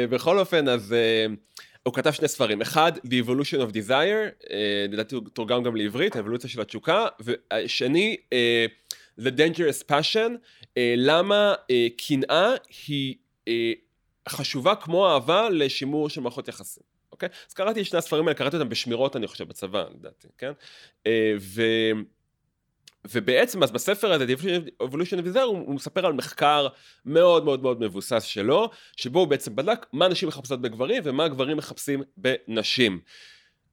בכל 0.10 0.40
אופן, 0.40 0.68
אז 0.68 0.94
אה, 0.94 1.25
הוא 1.84 1.94
כתב 1.94 2.12
שני 2.12 2.28
ספרים. 2.28 2.62
אחד, 2.62 2.92
The 2.98 3.25
Evolution 3.25 3.70
of 3.70 3.74
Desire, 3.74 4.50
אה, 4.51 4.86
לדעתי 4.90 5.16
הוא 5.16 5.24
תורגם 5.34 5.63
גם 5.63 5.75
לעברית, 5.75 6.16
האבולוציה 6.16 6.50
של 6.50 6.62
התשוקה, 6.62 7.08
והשני, 7.20 8.18
אה, 8.34 8.66
The 9.20 9.30
Dangerous 9.38 9.92
Passion, 9.92 10.32
אה, 10.78 10.94
למה 10.98 11.54
אה, 11.72 11.88
קנאה 12.08 12.54
היא 12.88 13.16
אה, 13.48 13.72
חשובה 14.30 14.75
כמו 14.75 15.08
אהבה 15.08 15.50
לשימור 15.50 16.10
של 16.10 16.22
מערכות 16.22 16.48
יחסים. 16.48 16.84
אוקיי? 17.12 17.30
אז 17.48 17.54
קראתי 17.54 17.82
את 17.82 17.86
שני 17.86 18.00
הספרים 18.00 18.28
האלה, 18.28 18.38
קראתי 18.38 18.58
אותם 18.58 18.70
בשמירות, 18.70 19.16
אני 19.16 19.28
חושב, 19.28 19.48
בצבא, 19.48 19.86
לדעתי, 19.96 20.28
כן? 20.38 20.51
אה, 21.08 21.34
ו... 21.40 21.62
ובעצם, 23.12 23.63
אז 23.63 23.72
בספר 23.72 24.12
הזה, 24.13 24.25
The 24.25 24.39
Evolution 24.84 24.93
of 25.25 25.36
Desire, 25.36 25.39
הוא, 25.39 25.58
הוא 25.58 25.75
מספר 25.75 26.05
על 26.05 26.13
מחקר 26.13 26.67
מאוד 27.05 27.46
מאוד 27.46 27.62
מאוד 27.62 27.81
מבוסס 27.81 28.24
שלו, 28.24 28.70
שבו 28.98 29.20
הוא 29.20 29.27
בעצם 29.27 29.55
בדק 29.55 29.86
מה 29.93 30.08
נשים 30.08 30.27
מחפשות 30.27 30.62
בגברים 30.62 31.01
ומה 31.05 31.27
גברים 31.27 31.58
מחפשים 31.58 32.01
בנשים. 32.17 33.00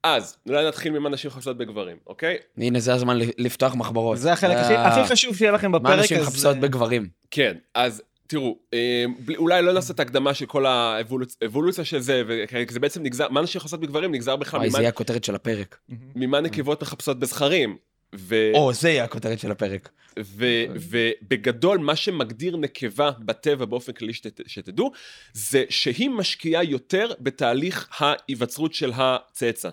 אז, 0.02 0.36
אולי 0.48 0.68
נתחיל 0.68 0.92
ממה 0.92 1.08
נשים 1.08 1.30
מחפשות 1.30 1.56
בגברים, 1.56 1.96
אוקיי? 2.06 2.36
הנה, 2.58 2.80
זה 2.80 2.94
הזמן 2.94 3.18
לפתוח 3.38 3.74
מחברות. 3.74 4.18
זה 4.18 4.32
החלק 4.32 4.56
הכי- 4.56 4.74
הכי 4.74 5.04
חשוב 5.12 5.36
שיהיה 5.36 5.52
לכם 5.52 5.72
בפרק. 5.72 5.82
מה 5.82 5.96
נשים 5.96 6.20
מחפשות 6.20 6.56
בגברים? 6.56 7.08
כן, 7.30 7.56
אז 7.74 8.02
תראו, 8.26 8.58
אה, 8.74 9.04
אולי 9.36 9.62
לא 9.62 9.72
נעשה 9.72 9.92
את 9.94 9.98
ההקדמה 10.00 10.34
של 10.34 10.46
כל 10.46 10.66
האבולוציה 10.66 11.84
של 11.84 11.98
זה, 11.98 12.22
כי 12.48 12.72
זה 12.72 12.80
בעצם 12.80 13.02
נגזר, 13.02 13.28
מה 13.28 13.40
נשים 13.42 13.58
מחפשות 13.58 13.80
בגברים 13.80 14.12
נגזר 14.14 14.36
בכלל 14.36 14.58
וואי, 14.58 14.68
ממה- 14.68 14.76
זה 14.76 14.82
יהיה 14.82 14.88
הכותרת 14.88 15.24
של 15.24 15.34
הפרק. 15.34 15.78
ממה 16.16 16.40
נקבות 16.40 16.82
מחפשות 16.82 17.18
בזכרים. 17.18 17.76
ו- 18.14 18.50
או, 18.54 18.72
זה 18.72 18.90
יהיה 18.90 19.04
הכותרת 19.04 19.38
של 19.38 19.50
הפרק. 19.50 19.88
ו- 20.20 20.64
ובגדול, 20.90 21.78
מה 21.78 21.96
שמגדיר 21.96 22.56
נקבה 22.56 23.10
בטבע 23.18 23.64
באופן 23.64 23.92
כללי 23.92 24.12
שת- 24.12 24.40
שתדעו, 24.48 24.92
זה 25.32 25.64
שהיא 25.68 26.10
משקיעה 26.10 26.64
יותר 26.64 27.12
בתהליך 27.20 27.88
ההיווצרות 27.98 28.74
של 28.74 28.92
הצאצא. 28.94 29.68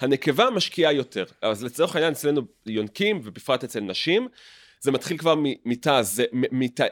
הנקבה 0.00 0.50
משקיעה 0.50 0.92
יותר. 0.92 1.24
אז 1.42 1.64
לצורך 1.64 1.96
העניין 1.96 2.12
אצלנו 2.12 2.42
יונקים, 2.66 3.20
ובפרט 3.24 3.64
אצל 3.64 3.80
נשים, 3.80 4.28
זה 4.80 4.92
מתחיל 4.92 5.18
כבר 5.18 5.34
מתא, 5.64 6.02
זה- 6.02 6.24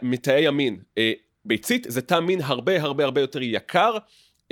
מתאי 0.02 0.47
המין. 0.47 0.79
אה, 0.99 1.12
ביצית 1.45 1.87
זה 1.88 2.02
תא 2.02 2.21
מין 2.21 2.41
הרבה 2.41 2.83
הרבה 2.83 3.05
הרבה 3.05 3.21
יותר 3.21 3.43
יקר. 3.43 3.97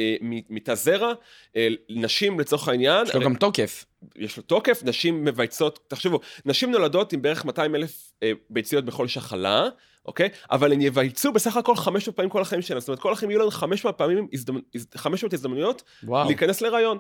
אה, 0.01 0.17
מ- 0.21 0.55
מתא 0.55 0.75
זרע, 0.75 1.13
אה, 1.57 1.69
נשים 1.91 2.41
לצורך 2.41 2.69
העניין, 2.69 3.07
יש 3.07 3.15
לו 3.15 3.21
גם 3.21 3.35
תוקף. 3.35 3.85
יש 4.17 4.37
לו 4.37 4.43
תוקף, 4.43 4.83
נשים 4.85 5.25
מבייצות, 5.25 5.79
תחשבו, 5.89 6.21
נשים 6.45 6.71
נולדות 6.71 7.13
עם 7.13 7.23
בערך 7.23 7.45
200 7.45 7.75
אלף 7.75 8.13
אה, 8.23 8.33
ביציות 8.51 8.85
בכל 8.85 9.09
שחלה, 9.09 9.69
אוקיי? 10.07 10.29
אבל 10.51 10.73
הן 10.73 10.81
יבייצו 10.81 11.33
בסך 11.33 11.57
הכל 11.57 11.77
500 11.77 12.17
פעמים 12.17 12.31
כל 12.31 12.43
החיים 12.43 12.63
שלהם, 12.63 12.81
זאת 12.81 12.89
אומרת 12.89 13.01
כל 13.01 13.13
החיים 13.13 13.31
יהיו 13.31 13.41
לנו 13.41 13.51
500 13.51 13.99
פעמים, 13.99 14.29
הזדמנ... 14.33 14.61
הז- 14.77 14.87
500 14.97 15.33
הזדמנויות 15.33 15.83
וואו. 16.05 16.27
להיכנס 16.29 16.61
להיריון. 16.61 16.99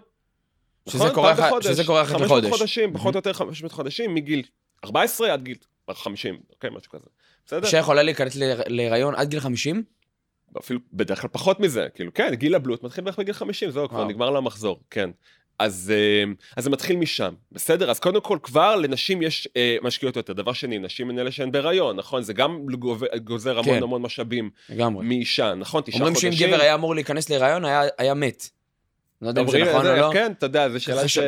שזה 0.88 0.98
נכון? 0.98 1.14
קורה 1.14 1.32
אחת- 1.32 1.46
בחודש. 1.46 1.66
שזה 1.66 1.84
קורה 1.84 2.02
אחת 2.02 2.12
500 2.12 2.42
לחודש. 2.44 2.58
חודשים, 2.58 2.92
פחות 2.92 3.14
או 3.14 3.18
יותר 3.18 3.32
500 3.32 3.72
חודשים, 3.72 4.14
מגיל 4.14 4.42
14 4.84 5.32
עד 5.32 5.42
גיל 5.42 5.56
50, 5.92 6.40
אוקיי? 6.50 6.70
משהו 6.70 6.90
כזה. 6.92 7.04
בסדר? 7.46 7.66
אישה 7.66 7.78
יכולה 7.78 8.02
להיכנס 8.02 8.36
להיריון 8.66 9.14
עד 9.14 9.28
גיל 9.30 9.40
50? 9.40 9.82
אפילו 10.58 10.80
בדרך 10.92 11.20
כלל 11.20 11.30
פחות 11.32 11.60
מזה, 11.60 11.86
כאילו, 11.94 12.14
כן, 12.14 12.34
גיל 12.34 12.54
הבלוט 12.54 12.82
מתחיל 12.82 13.04
בערך 13.04 13.18
בגיל 13.18 13.34
50, 13.34 13.70
זהו, 13.70 13.88
כבר. 13.88 14.04
נגמר 14.04 14.30
לה 14.30 14.38
המחזור, 14.38 14.80
כן. 14.90 15.10
אז, 15.58 15.92
אה, 15.96 16.32
אז 16.56 16.64
זה 16.64 16.70
מתחיל 16.70 16.96
משם, 16.96 17.34
בסדר? 17.52 17.90
אז 17.90 18.00
קודם 18.00 18.20
כל, 18.20 18.38
כבר 18.42 18.76
לנשים 18.76 19.22
יש 19.22 19.48
אה, 19.56 19.76
משקיעות 19.82 20.16
יותר. 20.16 20.32
דבר 20.32 20.52
שני, 20.52 20.78
נשים 20.78 21.10
הן 21.10 21.18
אלה 21.18 21.30
שהן 21.30 21.52
בהיריון, 21.52 21.96
נכון? 21.96 22.22
זה 22.22 22.32
גם 22.32 22.66
גוזר 23.24 23.58
המון 23.58 23.76
כן. 23.76 23.82
המון 23.82 24.02
משאבים 24.02 24.50
לגמרי. 24.68 25.06
מאישה, 25.06 25.54
נכון? 25.54 25.82
תשעה 25.82 25.98
אומרים 25.98 26.14
חודשים. 26.14 26.32
שאם 26.32 26.46
גבר 26.48 26.60
היה 26.60 26.74
אמור 26.74 26.94
להיכנס 26.94 27.30
להיריון, 27.30 27.64
היה- 27.64 27.82
היה 27.98 28.14
מת. 28.14 28.50
לא 29.22 29.28
יודע 29.28 29.42
אם 29.42 29.50
זה 29.50 29.58
נכון 29.58 29.86
או 29.86 29.96
לא. 29.96 30.10
כן, 30.12 30.32
אתה 30.38 30.46
יודע, 30.46 30.68
זו 30.68 30.80
שאלה 30.80 31.08
ש... 31.08 31.18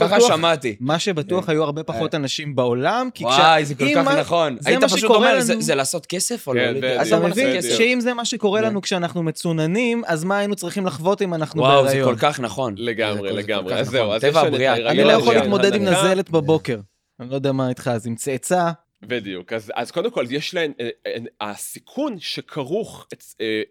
ככה 0.00 0.20
שמעתי. 0.20 0.76
מה 0.80 0.98
שבטוח 0.98 1.48
היו 1.48 1.62
הרבה 1.64 1.82
פחות 1.82 2.14
אנשים 2.14 2.56
בעולם, 2.56 3.08
כי 3.14 3.24
וואי, 3.24 3.64
זה 3.64 3.74
כל 3.74 3.84
אם 3.84 3.94
כך 4.04 4.08
נכון. 4.08 4.56
זה 4.60 4.68
היית 4.70 4.84
פשוט 4.84 5.10
אומר. 5.10 5.40
"זה- 5.40 5.74
לעשות 5.74 6.06
כסף 6.06 6.46
או 6.48 6.52
כן, 6.52 6.58
לא? 6.58 6.70
בדיוק. 6.80 6.84
אז 7.00 7.06
אתה 7.06 7.16
למה 7.16 7.28
מבין? 7.28 7.62
שאם 7.62 7.98
זה 8.00 8.14
מה 8.14 8.24
שקורה 8.24 8.60
כן. 8.60 8.66
לנו 8.66 8.82
כשאנחנו 8.82 9.22
מצוננים, 9.22 10.02
אז 10.06 10.24
מה 10.24 10.38
היינו 10.38 10.54
צריכים 10.56 10.86
לחוות 10.86 11.22
אם 11.22 11.34
אנחנו 11.34 11.62
וואו, 11.62 11.82
זה 11.82 11.88
בהיריון? 11.88 12.14
כל 12.14 12.20
כך 12.20 12.40
נכון. 12.40 12.74
לגמרי, 12.78 13.32
לגמרי. 13.32 13.74
אז 13.74 13.88
זהו, 13.88 14.04
נכון. 14.04 14.16
אז 14.16 14.24
יש 14.24 14.30
טבע 14.30 14.40
לנו 14.40 14.48
את 14.48 14.52
הבריאה. 14.54 14.72
ההיריון, 14.72 14.90
אני 14.98 15.04
לא 15.04 15.12
יכול 15.12 15.34
יש 15.34 15.40
להתמודד 15.40 15.74
עם. 15.74 15.82
נזלת 15.84 16.30
בבוקר. 16.30 16.78
אני 17.20 17.30
לא 17.30 17.34
יודע 17.34 17.52
מה 17.52 17.68
איתך, 17.68 17.90
אז 17.94 18.06
עם 18.06 18.14
צאצא, 18.14 18.70
בדיוק. 19.02 19.52
אז, 19.52 19.72
אז 19.74 19.90
קודם 19.90 20.10
כל, 20.10 20.24
יש 20.30 20.54
להן, 20.54 20.72
אה, 20.80 20.88
אה, 21.06 21.12
הסיכון 21.50 22.16
שכרוך 22.18 23.06
אצ, 23.12 23.34
אה, 23.40 23.62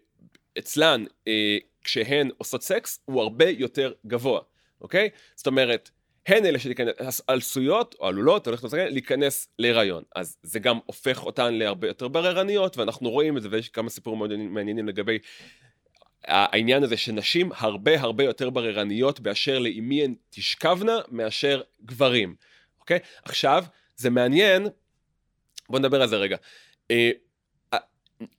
אצלן 0.58 1.04
כשהן 1.84 2.30
עושות 2.38 2.62
סקס 2.62 3.00
הוא 3.04 3.22
הרבה 3.22 3.48
יותר 3.48 3.92
גבוה, 4.06 4.40
אוקיי? 4.80 5.08
זאת 5.34 5.46
אומרת, 5.46 5.90
הן 6.26 6.46
אלה 6.46 6.58
שתיכנס, 6.58 7.20
עשויות 7.26 7.94
או 8.00 8.06
עלולות, 8.06 8.46
הולכת 8.46 8.64
לסגל, 8.64 8.88
להיכנס 8.88 9.48
להיריון. 9.58 10.02
אז 10.14 10.36
זה 10.42 10.58
גם 10.58 10.78
הופך 10.86 11.24
אותן 11.24 11.54
להרבה 11.54 11.88
יותר 11.88 12.08
בררניות, 12.08 12.76
ואנחנו 12.76 13.10
רואים 13.10 13.36
את 13.36 13.42
זה, 13.42 13.48
ויש 13.50 13.68
כמה 13.68 13.90
סיפורים 13.90 14.18
מאוד 14.18 14.36
מעניינים 14.36 14.88
לגבי 14.88 15.18
העניין 16.24 16.82
הזה 16.82 16.96
שנשים 16.96 17.50
הרבה 17.56 18.00
הרבה 18.00 18.24
יותר 18.24 18.50
בררניות 18.50 19.20
באשר 19.20 19.58
לעם 19.58 19.88
מי 19.88 20.04
הן 20.04 20.14
תשכבנה 20.30 20.98
מאשר 21.08 21.62
גברים, 21.84 22.34
אוקיי? 22.80 22.98
עכשיו, 23.24 23.64
זה 23.96 24.10
מעניין, 24.10 24.66
בואו 25.68 25.78
נדבר 25.78 26.02
על 26.02 26.08
זה 26.08 26.16
רגע. 26.16 26.36
אה, 26.90 27.10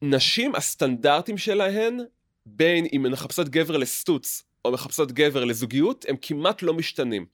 נשים, 0.02 0.56
הסטנדרטים 0.56 1.38
שלהן, 1.38 2.00
בין 2.46 2.88
אם 2.94 3.06
הן 3.06 3.12
מחפשות 3.12 3.50
גבר 3.50 3.78
לסטוץ 3.78 4.44
או 4.66 4.72
מחפשות 4.72 5.12
גבר 5.12 5.46
לזוגיות, 5.46 6.06
הם 6.10 6.16
כמעט 6.22 6.62
לא 6.62 6.74
משתנים. 6.74 7.26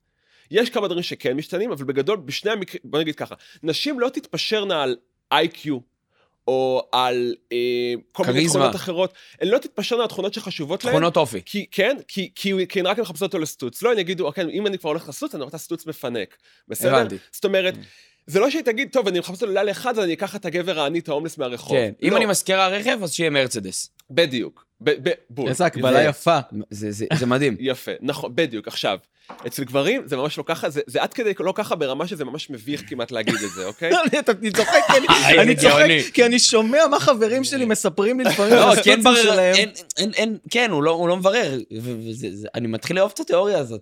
יש 0.52 0.70
כמה 0.70 0.88
דברים 0.88 1.04
שכן 1.04 1.34
משתנים, 1.34 1.72
אבל 1.72 1.86
בגדול, 1.86 2.18
בשני 2.18 2.52
המקרים, 2.52 2.82
בוא 2.84 3.00
נגיד 3.00 3.16
ככה, 3.16 3.36
נשים 3.64 4.00
לא 4.00 4.10
תתפשרנה 4.10 4.84
על 4.84 4.96
איי-קיו, 5.32 5.78
או 6.48 6.90
על 6.92 7.36
אה, 7.52 7.58
כל 8.12 8.26
מיני. 8.26 8.48
תכונות 8.48 8.76
אחרות, 8.76 9.14
הן 9.42 9.48
לא 9.48 9.58
תתפשרנה 9.58 10.04
על 10.04 10.10
תכונות 10.10 10.34
שחשובות 10.34 10.84
להן. 10.84 10.94
תכונות 10.94 11.18
אופי. 11.18 11.42
כי, 11.46 11.66
כן, 11.72 11.98
כי, 12.08 12.32
כי, 12.36 12.68
כי 12.70 12.80
הן 12.80 12.86
רק 12.86 13.00
מחפשות 13.00 13.22
אותו 13.22 13.40
לסטוץ. 13.40 13.82
לא, 13.84 13.92
הן 13.92 14.00
יגידו, 14.00 14.26
אוקיי, 14.26 14.46
אם 14.52 14.68
אני 14.68 14.78
כבר 14.78 14.90
הולך 14.90 15.10
לסטוץ, 15.10 15.36
אני 15.36 15.44
רוצה 15.44 15.58
סטוץ 15.58 15.86
מפנק. 15.86 16.38
בסדר? 16.68 16.96
הבנתי. 16.96 17.16
זאת 17.32 17.46
אומרת, 17.46 17.74
זה 18.28 18.40
לא 18.40 18.50
שהיא 18.50 18.62
תגיד, 18.62 18.90
טוב, 18.92 19.08
אני 19.08 19.20
מחפשת 19.20 19.42
לו 19.42 19.54
לילה 19.54 19.72
אחד, 19.72 19.98
אז 19.98 20.04
אני 20.04 20.14
אקח 20.14 20.36
את 20.36 20.46
הגבר 20.46 20.80
העני, 20.80 21.00
את 21.00 21.10
ההומלס 21.10 21.38
מהרחוב. 21.38 21.78
כן. 21.78 21.92
אם 22.04 22.10
לא, 22.12 22.18
אני 22.18 22.26
משכירה 22.26 22.68
רכב, 22.68 23.00
אז 23.04 23.14
שיהיה 23.14 23.30
מרצדס. 23.30 23.90
בדיוק. 24.16 24.66
ב- 24.84 25.10
ב- 25.10 25.14
בול. 25.30 25.50
איזה 25.50 25.66
הקבלה 25.66 25.94
זה- 25.94 26.04
יפה. 26.04 26.40
זה- 26.70 26.92
זה 26.92 27.06
זה 27.20 27.26
מדהים. 27.26 27.56
יפה, 27.72 27.92
נכון, 28.02 28.32
בדיוק. 28.36 28.68
עכשיו, 28.68 28.98
אצל 29.48 29.64
גברים 29.64 30.02
זה 30.06 30.18
ממש 30.18 30.38
לא 30.38 30.44
ככה, 30.48 30.70
זה, 30.70 30.82
זה 30.88 31.02
עד 31.04 31.14
כדי 31.14 31.34
לא 31.40 31.54
ככה 31.56 31.76
ברמה 31.76 32.08
שזה 32.08 32.26
ממש 32.26 32.50
מביך 32.50 32.84
כמעט 32.90 33.12
להגיד 33.12 33.34
את 33.36 33.52
זה, 33.56 33.66
אוקיי? 33.66 33.92
אני- 34.40 34.52
צוחק, 34.52 34.72
כי 34.92 34.98
אני- 35.40 35.56
צוחק. 35.62 35.86
כי 36.14 36.26
אני 36.26 36.40
שומע 36.40 36.88
מה 36.92 37.00
חברים 37.00 37.44
שלי 37.44 37.66
מספרים 37.66 38.20
לי 38.20 38.26
לפעמים 38.26 38.54
לא, 38.54 38.58
על 38.58 38.70
אין 38.70 38.72
הסטוצים 38.72 39.04
ברר, 39.04 39.24
שלהם. 39.24 39.56
אין, 39.56 39.70
אין, 39.98 40.12
אין, 40.14 40.38
כן, 40.50 40.72
הוא 40.72 40.84
לא, 40.84 40.92
הוא 40.92 41.08
לא 41.10 41.18
מברר. 41.18 41.58
אני 42.56 42.68
מתחיל 42.68 42.96
לאהוב 42.96 43.12
את 43.16 43.20
התיאוריה 43.20 43.58
הזאת. 43.58 43.82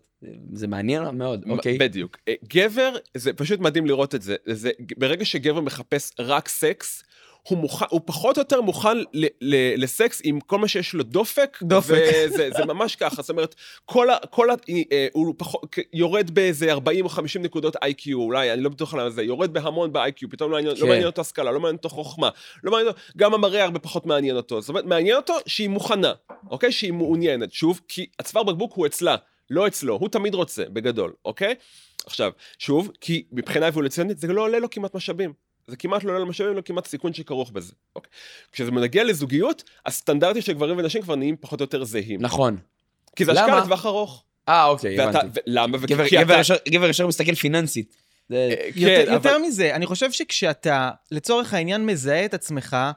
זה 0.53 0.67
מעניין 0.67 1.03
מאוד, 1.03 1.43
אוקיי. 1.49 1.77
בדיוק. 1.77 2.17
אה, 2.27 2.33
גבר, 2.53 2.95
זה 3.17 3.33
פשוט 3.33 3.59
מדהים 3.59 3.85
לראות 3.85 4.15
את 4.15 4.21
זה. 4.21 4.35
זה 4.45 4.69
ברגע 4.97 5.25
שגבר 5.25 5.61
מחפש 5.61 6.11
רק 6.19 6.47
סקס, 6.49 7.03
הוא, 7.47 7.57
מוכן, 7.57 7.85
הוא 7.89 8.01
פחות 8.05 8.37
או 8.37 8.41
יותר 8.41 8.61
מוכן 8.61 8.97
ל, 8.97 9.25
ל, 9.41 9.83
לסקס 9.83 10.21
עם 10.23 10.39
כל 10.39 10.57
מה 10.57 10.67
שיש 10.67 10.93
לו 10.93 11.03
דופק. 11.03 11.57
דופק. 11.61 11.93
וזה 12.25 12.49
זה 12.57 12.65
ממש 12.65 12.95
ככה, 12.95 13.21
זאת 13.21 13.29
אומרת, 13.29 13.55
כל 13.85 14.09
ה... 14.09 14.17
כל 14.29 14.49
ה 14.49 14.53
אה, 14.91 15.07
הוא 15.13 15.33
פחות, 15.37 15.75
יורד 15.93 16.31
באיזה 16.31 16.71
40 16.71 17.05
או 17.05 17.09
50 17.09 17.41
נקודות 17.41 17.75
איי-קיו, 17.81 18.19
אולי, 18.19 18.53
אני 18.53 18.61
לא 18.61 18.69
בטוח 18.69 18.93
על 18.93 19.09
זה, 19.09 19.23
יורד 19.23 19.53
בהמון 19.53 19.93
באיי-קיו, 19.93 20.29
פתאום 20.29 20.51
לא 20.51 20.57
מעניין, 20.57 20.75
כן. 20.75 20.81
לא 20.81 20.87
מעניין 20.87 21.05
אותו 21.05 21.21
השכלה, 21.21 21.51
לא 21.51 21.59
מעניין 21.59 21.75
אותו 21.75 21.89
חוכמה, 21.89 22.29
לא 22.63 22.71
מעניין 22.71 22.87
אותו, 22.87 22.99
גם 23.17 23.33
המראה 23.33 23.63
הרבה 23.63 23.79
פחות 23.79 24.05
מעניין 24.05 24.35
אותו. 24.35 24.61
זאת 24.61 24.69
אומרת, 24.69 24.85
מעניין 24.85 25.15
אותו 25.15 25.33
שהיא 25.45 25.69
מוכנה, 25.69 26.13
אוקיי? 26.49 26.71
שהיא 26.71 26.93
מעוניינת. 26.93 27.53
שוב, 27.53 27.81
כי 27.87 28.05
הצוואר 28.19 28.43
בקבוק 28.43 28.73
הוא 28.73 28.85
אצלה, 28.85 29.15
לא 29.49 29.67
אצלו, 29.67 29.95
הוא 29.95 30.09
תמיד 30.09 30.35
רוצה, 30.35 30.63
בגדול, 30.73 31.13
אוקיי? 31.25 31.55
עכשיו, 32.05 32.31
שוב, 32.59 32.91
כי 33.01 33.23
מבחינה 33.31 33.67
אבולוציונית 33.67 34.19
זה 34.19 34.27
לא 34.27 34.41
עולה 34.41 34.59
לו 34.59 34.69
כמעט 34.69 34.95
משאבים. 34.95 35.48
זה 35.69 35.77
כמעט 35.77 36.03
לא 36.03 36.09
עולה 36.09 36.19
לו 36.19 36.25
משאבים, 36.25 36.55
לא 36.55 36.61
כמעט 36.61 36.87
סיכון 36.87 37.13
שכרוך 37.13 37.51
בזה. 37.51 37.73
אוקיי. 37.95 38.09
כשזה 38.51 38.71
מגיע 38.71 39.03
לזוגיות, 39.03 39.63
הסטנדרטים 39.85 40.41
של 40.41 40.53
גברים 40.53 40.77
ונשים 40.77 41.01
כבר 41.01 41.15
נהיים 41.15 41.35
פחות 41.39 41.59
או 41.59 41.63
יותר 41.63 41.83
זהים. 41.83 42.21
נכון. 42.21 42.57
כי 43.15 43.25
זה? 43.25 43.31
השקעה 43.31 43.59
לטווח 43.59 43.85
ארוך. 43.85 44.23
אה, 44.49 44.65
אוקיי, 44.65 44.99
ואתה, 44.99 45.19
הבנתי. 45.19 45.39
ו- 45.39 45.43
למה? 45.47 45.77
גבר- 45.77 46.05
גבר 46.11 46.33
אתה- 46.33 46.41
ישר- 46.41 46.55
גבר 46.69 46.89
ישר 46.89 47.07
מסתכל 47.07 47.35
פיננסית. 47.35 47.95
זה- 48.29 48.35
אה, 48.35 48.69
יותר, 48.75 49.05
כן, 49.05 49.13
יותר 49.13 49.35
אבל... 49.35 49.41
מזה, 49.47 49.75
אני 49.75 49.85
חושב 49.85 50.11
שכשאתה, 50.11 50.91
לצורך 51.11 51.53
העניין, 51.53 51.85
מזהה 51.85 52.25
את 52.25 52.33
עצמך, 52.33 52.73
אה, 52.73 52.91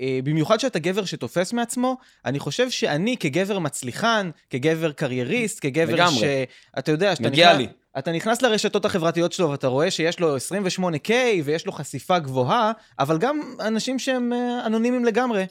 אה, 0.00 0.18
במיוחד 0.24 0.60
שאתה 0.60 0.78
גבר 0.78 1.04
שתופס 1.04 1.52
מעצמו, 1.52 1.96
אני 2.24 2.38
חושב 2.38 2.70
שאני 2.70 3.16
כגבר 3.16 3.58
מצליחן, 3.58 4.30
כגבר 4.50 4.92
קרייריסט, 4.92 5.58
כגבר 5.62 5.94
לגמרי. 5.94 6.46
שאתה 6.76 6.92
יודע, 6.92 7.16
שאתה 7.16 7.28
מגיע 7.28 7.48
נכנס, 7.52 7.58
לי. 7.66 7.66
אתה 7.98 8.12
נכנס 8.12 8.42
לרשתות 8.42 8.84
החברתיות 8.84 9.32
שלו 9.32 9.50
ואתה 9.50 9.66
רואה 9.66 9.90
שיש 9.90 10.20
לו 10.20 10.36
28K 10.36 11.10
ויש 11.44 11.66
לו 11.66 11.72
חשיפה 11.72 12.18
גבוהה, 12.18 12.72
אבל 12.98 13.18
גם 13.18 13.40
אנשים 13.60 13.98
שהם 13.98 14.32
אה, 14.32 14.66
אנונימיים 14.66 15.04
לגמרי. 15.04 15.46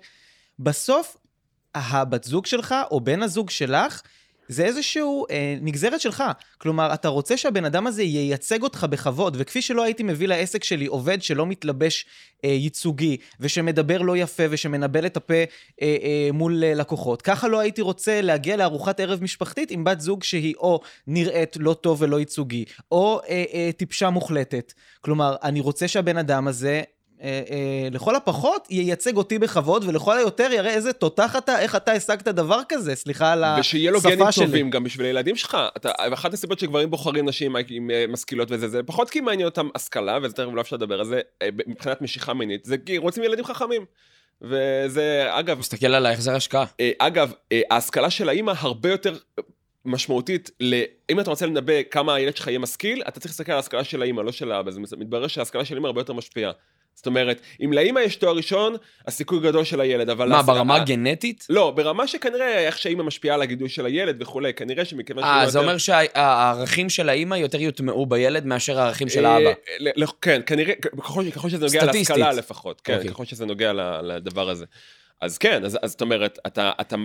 בסוף, 0.59 1.17
הבת 1.75 2.23
זוג 2.23 2.45
שלך 2.45 2.75
או 2.91 3.01
בן 3.01 3.23
הזוג 3.23 3.49
שלך, 3.49 4.01
זה 4.49 4.65
איזשהו 4.65 5.25
אה, 5.31 5.55
נגזרת 5.61 6.01
שלך. 6.01 6.23
כלומר, 6.57 6.93
אתה 6.93 7.07
רוצה 7.07 7.37
שהבן 7.37 7.65
אדם 7.65 7.87
הזה 7.87 8.03
ייצג 8.03 8.63
אותך 8.63 8.85
בכבוד, 8.89 9.35
וכפי 9.39 9.61
שלא 9.61 9.83
הייתי 9.83 10.03
מביא 10.03 10.27
לעסק 10.27 10.63
שלי 10.63 10.85
עובד 10.85 11.21
שלא 11.21 11.45
מתלבש 11.45 12.05
אה, 12.45 12.49
ייצוגי, 12.49 13.17
ושמדבר 13.39 14.01
לא 14.01 14.17
יפה, 14.17 14.43
ושמנבל 14.49 15.05
את 15.05 15.17
הפה 15.17 15.33
אה, 15.33 15.45
אה, 15.81 16.29
מול 16.33 16.63
אה, 16.63 16.73
לקוחות, 16.73 17.21
ככה 17.21 17.47
לא 17.47 17.59
הייתי 17.59 17.81
רוצה 17.81 18.21
להגיע 18.21 18.57
לארוחת 18.57 18.99
ערב 18.99 19.23
משפחתית 19.23 19.71
עם 19.71 19.83
בת 19.83 19.99
זוג 19.99 20.23
שהיא 20.23 20.55
או 20.55 20.79
נראית 21.07 21.57
לא 21.59 21.73
טוב 21.73 22.01
ולא 22.01 22.19
ייצוגי, 22.19 22.65
או 22.91 23.19
אה, 23.29 23.43
אה, 23.53 23.69
טיפשה 23.77 24.09
מוחלטת. 24.09 24.73
כלומר, 25.01 25.35
אני 25.43 25.59
רוצה 25.59 25.87
שהבן 25.87 26.17
אדם 26.17 26.47
הזה... 26.47 26.81
אה, 27.23 27.41
אה, 27.49 27.87
לכל 27.91 28.15
הפחות 28.15 28.67
ייצג 28.69 29.17
אותי 29.17 29.39
בכבוד, 29.39 29.83
ולכל 29.87 30.17
היותר 30.17 30.51
יראה 30.51 30.73
איזה 30.73 30.93
תותח 30.93 31.35
אתה, 31.35 31.59
איך 31.59 31.75
אתה 31.75 31.91
השגת 31.91 32.27
דבר 32.27 32.61
כזה, 32.69 32.95
סליחה 32.95 33.33
על 33.33 33.43
השפה 33.43 33.63
שלי. 33.63 33.79
ושיהיה 33.79 33.91
לו 33.91 34.01
גנים 34.01 34.31
טובים 34.35 34.69
גם 34.69 34.83
בשביל 34.83 35.05
הילדים 35.05 35.35
שלך. 35.35 35.57
אתה, 35.77 35.91
אחת 36.13 36.33
הסיבות 36.33 36.59
שגברים 36.59 36.89
בוחרים 36.89 37.29
נשים 37.29 37.55
עם 37.69 37.91
אה, 37.91 38.05
משכילות 38.09 38.47
וזה, 38.51 38.67
זה 38.67 38.83
פחות 38.83 39.09
כי 39.09 39.21
מעניין 39.21 39.47
אותם 39.47 39.69
השכלה, 39.75 40.17
וזה 40.23 40.33
תכף 40.33 40.47
לא 40.53 40.61
אפשר 40.61 40.75
לדבר 40.75 40.99
על 40.99 41.05
זה, 41.05 41.21
אה, 41.41 41.49
מבחינת 41.67 42.01
משיכה 42.01 42.33
מינית, 42.33 42.65
זה 42.65 42.77
כי 42.77 42.97
רוצים 42.97 43.23
ילדים 43.23 43.45
חכמים. 43.45 43.85
וזה, 44.41 45.27
אגב, 45.29 45.59
מסתכל 45.59 45.87
על 45.87 46.05
ההחזר 46.05 46.35
השקעה. 46.35 46.65
אה, 46.79 46.91
אגב, 46.99 47.33
אה, 47.51 47.61
ההשכלה 47.71 48.09
של 48.09 48.29
האימא 48.29 48.53
הרבה 48.57 48.89
יותר 48.89 49.17
משמעותית, 49.85 50.51
ל... 50.59 50.81
אם 51.09 51.19
אתה 51.19 51.29
רוצה 51.29 51.45
לנבא 51.45 51.73
כמה 51.91 52.15
הילד 52.15 52.37
שלך 52.37 52.47
יהיה 52.47 52.59
משכיל, 52.59 53.03
אתה 53.07 53.19
צריך 53.19 53.31
להסתכל 53.31 53.51
על 53.51 53.55
ההשכלה 53.55 53.83
של 53.83 54.01
האימא, 54.01 54.21
לא 54.21 54.31
של 54.31 54.51
האבא. 54.51 54.71
זה 54.71 54.97
מתברר 54.97 55.27
שההשכלה 55.27 55.65
של 55.65 55.75
האימא 55.75 55.87
הרבה 55.87 56.01
יותר 56.01 56.13
משפיעה. 56.13 56.51
זאת 56.99 57.07
אומרת, 57.07 57.41
אם 57.65 57.73
לאימא 57.73 57.99
יש 57.99 58.15
תואר 58.15 58.35
ראשון, 58.35 58.75
הסיכוי 59.07 59.39
גדול 59.39 59.63
של 59.63 59.81
הילד, 59.81 60.09
אבל... 60.09 60.29
מה, 60.29 60.41
ברמה 60.43 60.75
הגנטית? 60.75 61.45
לא, 61.49 61.71
ברמה 61.71 62.07
שכנראה 62.07 62.59
איך 62.59 62.77
שהאימא 62.77 63.03
משפיעה 63.03 63.35
על 63.35 63.41
הגידול 63.41 63.67
של 63.67 63.85
הילד 63.85 64.21
וכולי, 64.21 64.53
כנראה 64.53 64.85
שמכיוון 64.85 65.23
שהוא 65.23 65.31
אה, 65.33 65.39
יותר- 65.39 65.51
זה 65.51 65.59
אומר 65.59 65.77
שהערכים 65.77 66.89
של 66.89 67.09
האימא 67.09 67.35
יותר 67.35 67.61
יוטמעו 67.61 68.05
בילד 68.05 68.45
מאשר 68.45 68.79
הערכים 68.79 69.09
של 69.09 69.25
אה, 69.25 69.31
האבא. 69.35 69.49
כן, 70.21 70.41
כנראה, 70.45 70.73
ככל 71.31 71.49
שזה 71.49 71.65
נוגע. 71.65 71.85
להשכלה 71.85 72.31
לפחות, 72.31 72.81
כן, 72.81 72.95
אוקיי. 72.97 73.09
ככל 73.09 73.25
שזה 73.25 73.45
נוגע 73.45 73.71
לדבר 74.03 74.49
הזה. 74.49 74.65
אז 75.21 75.37
כן, 75.37 75.65
אז 75.65 75.77
אז 75.81 75.91
זאת 75.91 76.01
אומרת, 76.01 76.39
אתה, 76.47 76.71
אתה, 76.81 76.95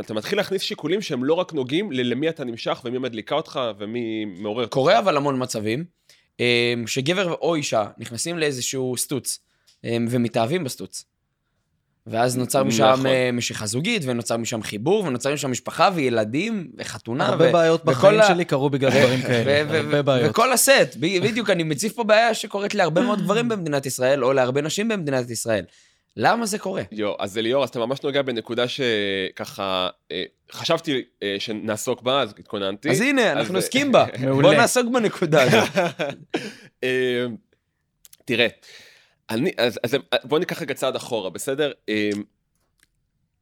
אתה 0.00 0.14
מתחיל 0.14 0.38
להכניס 0.38 0.62
שיקולים 0.62 1.02
שהם 1.02 1.24
לא 1.24 1.34
רק 1.34 1.52
נוגעים 1.52 1.92
ל- 1.92 2.10
למי 2.10 2.28
אתה 2.28 2.44
נמשך 2.44 2.80
ומי 2.84 2.98
מדליקה 2.98 3.34
אותך 3.34 3.60
ומי 3.78 4.24
מעורר 4.24 4.64
אותך. 4.64 4.72
קורה 4.74 4.98
אבל 4.98 5.16
המון 5.16 5.42
מצבים, 5.42 5.78
אה, 5.78 6.05
שגבר 6.86 7.32
או 7.32 7.54
אישה 7.54 7.84
נכנסים 7.98 8.38
לאיזשהו 8.38 8.96
סטוץ, 8.96 9.38
אה, 9.84 9.96
ומתאהבים 10.10 10.64
בסטוץ. 10.64 11.04
ואז 12.06 12.36
נוצר 12.36 12.64
משם 12.64 12.84
נכון. 12.92 13.06
אה, 13.06 13.30
משיכה 13.32 13.66
זוגית, 13.66 14.02
ונוצר 14.06 14.36
משם 14.36 14.62
חיבור, 14.62 15.04
ונוצר 15.04 15.32
משם 15.34 15.50
משפחה 15.50 15.90
וילדים, 15.94 16.70
וחתונה. 16.78 17.26
הרבה 17.26 17.48
ו- 17.48 17.52
בעיות 17.52 17.84
בחיים 17.84 18.20
ה- 18.20 18.26
שלי 18.28 18.44
קרו 18.44 18.70
בגלל 18.70 18.90
דברים 18.90 19.22
כאלה. 19.22 19.64
ו- 19.72 19.76
הרבה 19.76 20.00
ו- 20.00 20.04
בעיות. 20.04 20.30
וכל 20.30 20.52
הסט, 20.52 20.96
בדיוק, 21.00 21.50
אני 21.50 21.62
מציף 21.62 21.92
פה 21.92 22.04
בעיה 22.04 22.34
שקורית 22.34 22.74
להרבה 22.74 23.00
מאוד 23.02 23.22
גברים 23.22 23.48
במדינת 23.48 23.86
ישראל, 23.86 24.24
או 24.24 24.32
להרבה 24.32 24.60
נשים 24.62 24.88
במדינת 24.88 25.30
ישראל. 25.30 25.64
למה 26.16 26.46
זה 26.46 26.58
קורה? 26.58 26.82
יו, 26.92 27.12
אז 27.18 27.38
ליאור, 27.38 27.64
אז 27.64 27.68
אתה 27.68 27.78
ממש 27.78 28.02
נוגע 28.02 28.22
בנקודה 28.22 28.64
שככה, 28.68 29.88
אה, 30.12 30.22
חשבתי 30.52 31.04
אה, 31.22 31.36
שנעסוק 31.38 32.02
בה, 32.02 32.22
אז 32.22 32.34
התכוננתי. 32.38 32.90
אז 32.90 33.00
הנה, 33.00 33.32
אז- 33.32 33.38
אנחנו 33.38 33.54
עוסקים 33.56 33.92
בה. 33.92 34.06
מעולה. 34.20 34.48
בוא 34.48 34.54
נעסוק 34.54 34.86
בנקודה 34.94 35.42
הזאת. 35.42 35.68
אה, 36.84 37.26
תראה, 38.24 38.46
אני, 39.30 39.50
אז, 39.58 39.78
אז 39.82 39.96
בוא 40.24 40.38
ניקח 40.38 40.62
רגע 40.62 40.74
צעד 40.74 40.96
אחורה, 40.96 41.30
בסדר? 41.30 41.72
אה, 41.88 42.10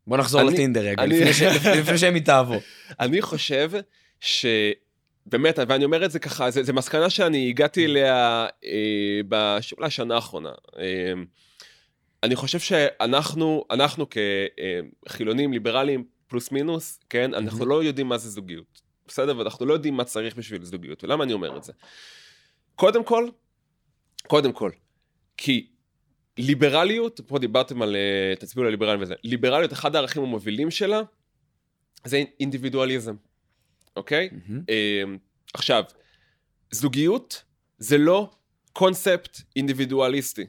בוא 0.07 0.17
נחזור 0.19 0.41
אני- 0.41 0.53
לטינדר 0.53 0.81
רגע, 0.81 1.03
אני- 1.03 1.21
לפני 1.21 1.33
ש- 1.33 1.43
לפני 1.67 1.99
שהם 1.99 2.17
יתאהבו. 2.17 2.55
אני 3.01 3.23
חושב 3.23 3.71
ש... 4.21 4.47
באמת, 5.27 5.59
ואני 5.69 5.85
אומר 5.85 6.05
את 6.05 6.11
זה 6.11 6.19
ככה, 6.19 6.51
זו 6.51 6.73
מסקנה 6.73 7.11
שאני 7.11 7.49
הגעתי 7.49 7.85
אליה 7.85 8.47
אה, 8.65 8.71
בש- 9.29 9.73
אולי 9.73 9.87
השנה 9.87 10.15
האחרונה. 10.15 10.51
אה, 10.79 10.85
אני 12.25 12.37
חושב 12.37 12.59
שאנחנו, 12.59 13.65
אנחנו 13.71 14.07
כחילונים, 14.11 15.53
ליברלים, 15.53 16.05
פלוס 16.27 16.53
מינוס, 16.53 17.01
כן, 17.11 17.35
אנחנו 17.35 17.67
לא 17.67 17.85
יודעים 17.85 18.09
מה 18.09 18.19
זה 18.19 18.31
זוגיות. 18.31 18.83
בסדר? 19.07 19.39
ואנחנו 19.39 19.67
לא 19.67 19.73
יודעים 19.73 19.95
מה 19.95 20.05
צריך 20.05 20.37
בשביל 20.37 20.65
זוגיות. 20.65 21.05
ולמה 21.05 21.25
אני 21.25 21.33
אומר 21.33 21.57
את 21.57 21.65
זה? 21.65 21.73
קודם 22.75 23.05
כל, 23.05 23.29
קודם 24.27 24.53
כל, 24.53 24.71
כי 25.37 25.71
ליברליות, 26.39 27.21
פה 27.27 27.39
דיברתם 27.39 27.83
על, 27.83 27.97
אה, 27.97 28.37
תצביעו 28.37 28.67
לליברלים 28.67 29.03
וזה, 29.03 29.15
ליברליות, 29.25 29.73
אחד 29.73 29.97
הערכים 29.97 30.23
המובילים 30.23 30.71
שלה, 30.71 31.03
זה 32.05 32.23
אינדיבידואליזם, 32.41 33.15
אוקיי? 33.97 34.29
מהמם. 34.33 34.63
אמ, 34.69 35.19
עכשיו, 35.55 35.85
זוגיות 36.71 37.43
זה 37.79 37.99
לא 37.99 38.31
קונספט 38.73 39.41
אינדיבידואליסטי, 39.57 40.47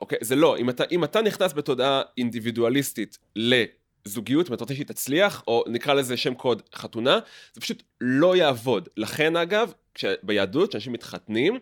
אוקיי? 0.00 0.18
זה 0.20 0.36
לא. 0.36 0.58
אם 0.58 0.70
אתה, 0.70 0.84
אם 0.90 1.04
אתה 1.04 1.22
נכנס 1.22 1.52
בתודעה 1.52 2.02
אינדיבידואליסטית 2.18 3.18
לזוגיות, 3.36 4.46
אתה 4.46 4.54
רוצה 4.54 4.74
שהיא 4.74 4.86
תצליח, 4.86 5.44
או 5.46 5.64
נקרא 5.66 5.94
לזה 5.94 6.16
שם 6.16 6.34
קוד 6.34 6.62
חתונה, 6.74 7.18
זה 7.54 7.60
פשוט 7.60 7.82
לא 8.00 8.36
יעבוד. 8.36 8.88
לכן 8.96 9.36
אגב, 9.36 9.72
ביהדות, 10.22 10.68
כשאנשים 10.68 10.92
מתחתנים, 10.92 11.58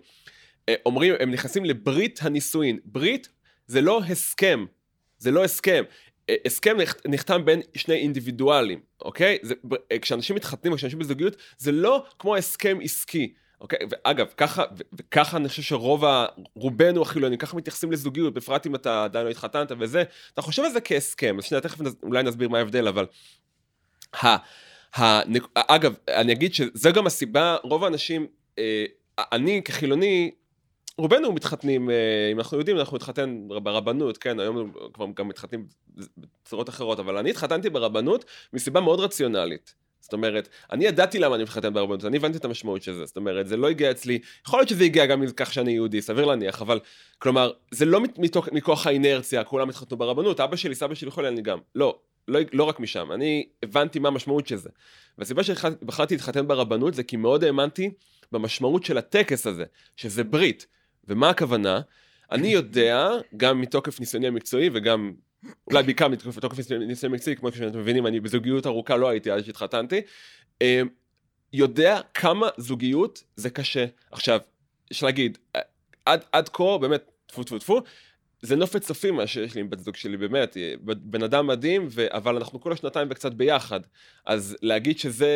אה, 0.69 0.75
אומרים, 0.87 1.15
הם 1.21 1.31
נכנסים 1.31 1.65
לברית 1.65 2.19
הנישואין. 2.23 2.79
ברית 2.85 3.29
זה 3.67 3.81
לא 3.81 4.03
הסכם, 4.09 4.65
זה 5.19 5.31
לא 5.31 5.45
הסכם. 5.45 5.85
אה, 6.31 6.35
הסכם 6.47 6.77
נחתם 7.09 7.45
בין 7.45 7.61
שני 7.75 7.95
אינדיבידואלים, 7.95 8.81
אוקיי? 9.01 9.39
זה, 9.43 9.55
אה, 9.93 9.99
כשאנשים 9.99 10.37
מתחתנים 10.37 10.73
או 10.73 10.79
כשאנשים 10.79 10.99
בזוגיות, 10.99 11.37
זה 11.59 11.73
לא 11.73 12.05
כמו 12.19 12.37
הסכם 12.37 12.79
עסקי. 12.83 13.35
אוקיי, 13.63 13.79
ואגב, 13.91 14.27
ככה, 14.37 14.65
וככה 14.93 15.37
אני 15.37 15.49
חושב 15.49 15.63
שרוב 15.63 16.05
ה... 16.05 16.27
רובנו 16.55 17.03
החילונים, 17.03 17.39
ככה 17.39 17.57
מתייחסים 17.57 17.93
לזוגיות, 17.93 18.35
בפרט 18.35 18.67
אם 18.67 18.75
אתה 18.75 19.05
עדיין 19.05 19.27
לא 19.27 19.31
התחתנת 19.31 19.73
וזה, 19.79 20.03
אתה 20.35 20.43
חושב 20.43 20.63
על 20.63 20.73
זה 20.73 20.81
כהסכם, 20.81 21.39
אז 21.39 21.45
שנייה, 21.45 21.61
תכף 21.61 21.81
נס- 21.81 21.97
אולי 22.03 22.23
נסביר 22.23 22.49
מה 22.49 22.59
ההבדל, 22.59 22.89
אבל... 22.89 23.07
ה, 24.23 24.37
ה, 24.99 25.21
אגב, 25.55 25.95
אני 26.09 26.33
אגיד 26.33 26.55
שזה 26.55 26.91
גם 26.91 27.07
הסיבה, 27.07 27.57
רוב 27.63 27.85
האנשים, 27.85 28.27
אה, 28.59 28.85
אני 29.19 29.63
כחילוני, 29.65 30.31
רובנו 30.99 31.33
מתחתנים, 31.33 31.91
אה, 31.91 31.95
אם 32.33 32.39
אנחנו 32.39 32.59
יודעים, 32.59 32.79
אנחנו 32.79 32.97
נתחתן 32.97 33.49
ברבנות, 33.49 34.19
כן, 34.19 34.41
היום 34.41 34.73
כבר 34.93 35.07
גם 35.17 35.29
מתחתנים 35.29 35.67
בצורות 36.17 36.69
אחרות, 36.69 36.99
אבל 36.99 37.17
אני 37.17 37.31
התחתנתי 37.31 37.71
ברבנות 37.71 38.25
מסיבה 38.53 38.81
מאוד 38.81 39.01
רציונלית. 39.01 39.82
זאת 40.03 40.13
אומרת, 40.13 40.49
אני 40.73 40.85
ידעתי 40.85 41.19
למה 41.19 41.35
אני 41.35 41.43
מתחתן 41.43 41.75
ברבנות, 41.75 42.05
אני 42.05 42.17
הבנתי 42.17 42.39
את 42.39 42.45
המשמעות 42.45 42.83
של 42.83 42.95
זה, 42.95 43.07
זאת 43.07 43.17
אומרת, 43.17 43.49
זה 43.49 43.57
לא 43.57 43.69
הגיע 43.69 43.91
אצלי, 43.91 44.19
יכול 44.47 44.61
להיות 44.61 44.69
שזה 44.69 44.85
הגיע 44.85 45.07
גם 45.07 45.21
מכך 45.21 45.53
שאני 45.53 45.73
יהודי, 45.73 46.03
סביר 46.03 46.25
להניח, 46.25 46.63
אבל, 46.63 46.81
כלומר, 47.19 47.51
זה 47.71 47.85
לא 47.85 48.01
מת- 48.01 48.19
מתוך, 48.19 48.49
מכוח 48.53 48.87
האינרציה, 48.87 49.45
כולם 49.45 49.69
התחתנו 49.69 49.97
ברבנות, 49.97 50.41
אבא 50.41 50.57
שלי, 50.57 50.75
סבא 50.75 50.95
שלי, 50.95 51.09
יכול 51.09 51.27
אני 51.27 51.43
גם, 51.43 51.59
לא, 51.75 51.99
לא, 52.29 52.41
לא 52.53 52.65
רק 52.65 52.81
משם, 52.81 53.13
אני 53.13 53.47
הבנתי 53.63 53.99
מה 53.99 54.09
המשמעות 54.09 54.47
של 54.47 54.57
זה. 54.57 54.71
והסיבה 55.19 55.43
שבחרתי 55.43 56.15
להתחתן 56.15 56.49
ברבנות 56.49 56.95
זה 56.95 57.03
כי 57.03 57.17
מאוד 57.17 57.45
האמנתי 57.45 57.91
במשמעות 58.33 58.85
של 58.85 58.99
הטקס 58.99 59.47
הזה, 59.47 59.65
שזה 59.97 60.25
ברית. 60.25 60.67
ומה 61.09 61.31
הכוונה? 61.31 61.81
אני 62.33 62.49
יודע, 62.49 63.09
גם 63.37 63.61
מתוקף 63.61 64.01
ניסיוני 64.01 64.27
המקצועי 64.27 64.71
וגם, 64.73 65.13
אולי 65.67 65.83
בעיקר 65.83 66.09
מתוקף 66.09 66.59
ניסיוני 66.59 66.95
המקצועי, 67.03 67.37
כמו 67.37 67.53
שאתם 67.53 67.79
מבינים, 67.79 68.07
אני 68.07 68.21
בזוגיות 68.21 68.67
ארוכה 68.67 68.97
לא 68.97 69.09
הייתי 69.09 69.31
עד 69.31 69.45
שהתחתנתי, 69.45 70.01
אה, 70.63 70.83
יודע 71.53 72.01
כמה 72.15 72.49
זוגיות 72.57 73.23
זה 73.37 73.51
קשה. 73.51 73.87
עכשיו, 74.11 74.41
יש 74.91 75.03
להגיד, 75.03 75.39
עד, 76.07 76.21
עד 76.33 76.49
כה, 76.49 76.79
באמת, 76.81 77.11
טפו 77.27 77.45
טפו 77.45 77.59
טפו, 77.59 77.83
זה 78.43 78.57
נופת 78.57 78.83
צופים 78.83 79.15
מה 79.15 79.27
שיש 79.27 79.55
לי 79.55 79.61
עם 79.61 79.71
בת 79.71 79.79
זוג 79.79 79.97
שלי, 79.97 80.17
באמת, 80.17 80.57
בן 80.83 81.23
אדם 81.23 81.47
מדהים, 81.47 81.87
ו... 81.91 82.07
אבל 82.11 82.37
אנחנו 82.37 82.61
כל 82.61 82.73
השנתיים 82.73 83.09
וקצת 83.11 83.33
ביחד. 83.33 83.81
אז 84.27 84.57
להגיד 84.63 84.99
שזה, 84.99 85.29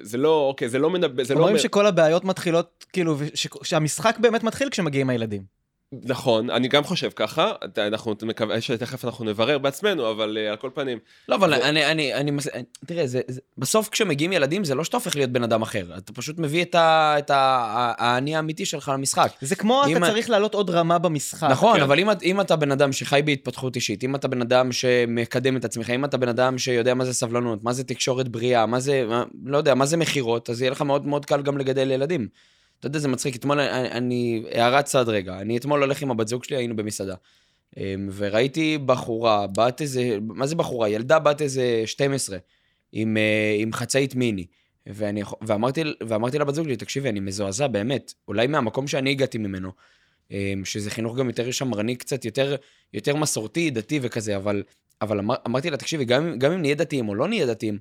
זה 0.00 0.18
לא, 0.18 0.46
אוקיי, 0.48 0.68
זה 0.68 0.78
לא 0.78 0.90
מנבא, 0.90 1.24
זה 1.24 1.34
לא... 1.34 1.38
אומרים 1.38 1.58
שכל 1.58 1.86
הבעיות 1.86 2.24
מתחילות, 2.24 2.86
כאילו, 2.92 3.16
ש... 3.34 3.46
שהמשחק 3.62 4.18
באמת 4.18 4.42
מתחיל 4.42 4.70
כשמגיעים 4.70 5.10
הילדים. 5.10 5.59
נכון, 5.92 6.50
אני 6.50 6.68
גם 6.68 6.84
חושב 6.84 7.10
ככה, 7.16 7.52
אנחנו 7.78 8.14
מקווה 8.22 8.60
שתכף 8.60 9.04
אנחנו 9.04 9.24
נברר 9.24 9.58
בעצמנו, 9.58 10.10
אבל 10.10 10.38
uh, 10.46 10.50
על 10.50 10.56
כל 10.56 10.70
פנים. 10.74 10.98
לא, 11.28 11.34
אבל 11.34 11.50
ו... 11.50 11.54
אני, 11.54 11.86
אני, 11.86 12.14
אני, 12.14 12.30
אני, 12.54 12.62
תראה, 12.86 13.06
זה, 13.06 13.20
זה, 13.28 13.40
בסוף 13.58 13.88
כשמגיעים 13.88 14.32
ילדים 14.32 14.64
זה 14.64 14.74
לא 14.74 14.84
שאתה 14.84 14.96
הופך 14.96 15.16
להיות 15.16 15.30
בן 15.30 15.42
אדם 15.42 15.62
אחר, 15.62 15.96
אתה 15.96 16.12
פשוט 16.12 16.38
מביא 16.38 16.62
את, 16.62 16.74
ה, 16.74 17.14
את 17.18 17.30
האני 17.34 18.36
האמיתי 18.36 18.64
שלך 18.64 18.92
למשחק. 18.94 19.32
זה 19.40 19.56
כמו 19.56 19.84
אתה 19.90 20.00
צריך. 20.00 20.30
לעלות 20.30 20.54
עוד 20.54 20.70
רמה 20.70 20.98
במשחק. 20.98 21.48
נכון, 21.50 21.76
כן. 21.76 21.82
אבל 21.82 21.98
אם, 21.98 22.08
אם 22.22 22.40
אתה 22.40 22.56
בן 22.56 22.72
אדם 22.72 22.92
שחי 22.92 23.20
בהתפתחות 23.24 23.76
אישית, 23.76 24.04
אם 24.04 24.14
אתה 24.14 24.28
בן 24.28 24.40
אדם 24.40 24.72
שמקדם 24.72 25.56
את 25.56 25.64
עצמך, 25.64 25.90
אם 25.90 26.04
אתה 26.04 26.16
בן 26.16 26.28
אדם 26.28 26.58
שיודע 26.58 26.94
מה 26.94 27.04
זה 27.04 27.12
סבלנות, 27.12 27.64
מה 27.64 27.72
זה 27.72 27.84
תקשורת 27.84 28.28
בריאה, 28.28 28.66
מה 28.66 28.80
זה, 28.80 29.04
לא 29.44 29.56
יודע, 29.56 29.74
מה 29.74 29.86
זה 29.86 29.96
מכירות, 29.96 30.50
אז 30.50 30.62
יהיה 30.62 30.70
לך 30.70 30.82
מאוד 30.82 31.06
מאוד 31.06 31.26
קל 31.26 31.42
גם 31.42 31.58
לגדל 31.58 31.90
ילדים. 31.90 32.28
אתה 32.80 32.86
יודע, 32.86 32.98
זה 32.98 33.08
מצחיק, 33.08 33.36
אתמול 33.36 33.60
אני, 33.60 33.90
אני 33.90 34.42
הערת 34.52 34.84
צד 34.84 35.08
רגע, 35.08 35.40
אני 35.40 35.56
אתמול 35.56 35.82
הולך 35.82 36.02
עם 36.02 36.10
הבת 36.10 36.28
זוג 36.28 36.44
שלי, 36.44 36.56
היינו 36.56 36.76
במסעדה. 36.76 37.14
אמ, 37.76 38.08
וראיתי 38.16 38.78
בחורה, 38.78 39.46
בת 39.46 39.80
איזה, 39.80 40.18
מה 40.20 40.46
זה 40.46 40.54
בחורה? 40.54 40.88
ילדה 40.88 41.18
בת 41.18 41.42
איזה 41.42 41.82
12, 41.86 42.38
עם, 42.92 43.16
אה, 43.16 43.56
עם 43.58 43.72
חצאית 43.72 44.14
מיני. 44.14 44.46
ואני, 44.86 45.22
ואמרתי, 45.42 45.82
ואמרתי 46.06 46.38
לבת 46.38 46.54
זוג 46.54 46.64
שלי, 46.66 46.76
תקשיבי, 46.76 47.08
אני 47.08 47.20
מזועזע, 47.20 47.66
באמת, 47.66 48.14
אולי 48.28 48.46
מהמקום 48.46 48.86
שאני 48.86 49.10
הגעתי 49.10 49.38
ממנו, 49.38 49.72
אמ, 50.30 50.62
שזה 50.64 50.90
חינוך 50.90 51.16
גם 51.16 51.28
יותר 51.28 51.50
שמרני 51.50 51.96
קצת, 51.96 52.24
יותר, 52.24 52.56
יותר 52.94 53.16
מסורתי, 53.16 53.70
דתי 53.70 53.98
וכזה, 54.02 54.36
אבל, 54.36 54.62
אבל 55.02 55.18
אמר, 55.18 55.34
אמרתי 55.46 55.70
לה, 55.70 55.76
תקשיבי, 55.76 56.04
גם, 56.04 56.38
גם 56.38 56.52
אם 56.52 56.60
נהיה 56.60 56.74
דתיים 56.74 57.08
או 57.08 57.14
לא 57.14 57.28
נהיה 57.28 57.46
דתיים, 57.46 57.78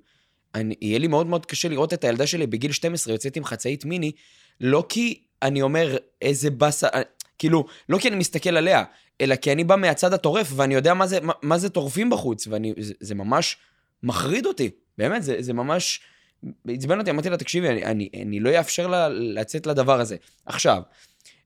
אני, 0.55 0.75
יהיה 0.81 0.99
לי 0.99 1.07
מאוד 1.07 1.27
מאוד 1.27 1.45
קשה 1.45 1.69
לראות 1.69 1.93
את 1.93 2.03
הילדה 2.03 2.27
שלי 2.27 2.47
בגיל 2.47 2.71
12 2.71 3.13
יוצאת 3.13 3.35
עם 3.35 3.43
חצאית 3.43 3.85
מיני, 3.85 4.11
לא 4.61 4.85
כי 4.89 5.21
אני 5.41 5.61
אומר 5.61 5.97
איזה 6.21 6.49
באסה, 6.49 6.87
אה, 6.87 7.01
כאילו, 7.37 7.65
לא 7.89 7.97
כי 7.97 8.07
אני 8.07 8.15
מסתכל 8.15 8.57
עליה, 8.57 8.83
אלא 9.21 9.35
כי 9.35 9.51
אני 9.51 9.63
בא 9.63 9.75
מהצד 9.75 10.13
הטורף, 10.13 10.51
ואני 10.55 10.73
יודע 10.73 10.93
מה 10.93 11.07
זה, 11.07 11.21
מה, 11.21 11.33
מה 11.41 11.57
זה 11.57 11.69
טורפים 11.69 12.09
בחוץ, 12.09 12.47
ואני, 12.47 12.73
זה, 12.77 12.93
זה 12.99 13.15
ממש 13.15 13.57
מחריד 14.03 14.45
אותי, 14.45 14.69
באמת, 14.97 15.23
זה, 15.23 15.35
זה 15.39 15.53
ממש 15.53 16.01
עצבן 16.67 16.99
אותי, 16.99 17.11
אמרתי 17.11 17.29
לה, 17.29 17.37
תקשיבי, 17.37 17.69
אני, 17.69 17.85
אני, 17.85 18.09
אני 18.21 18.39
לא 18.39 18.57
אאפשר 18.57 18.87
לה 18.87 19.09
לצאת 19.09 19.67
לדבר 19.67 19.99
הזה. 19.99 20.15
עכשיו, 20.45 20.81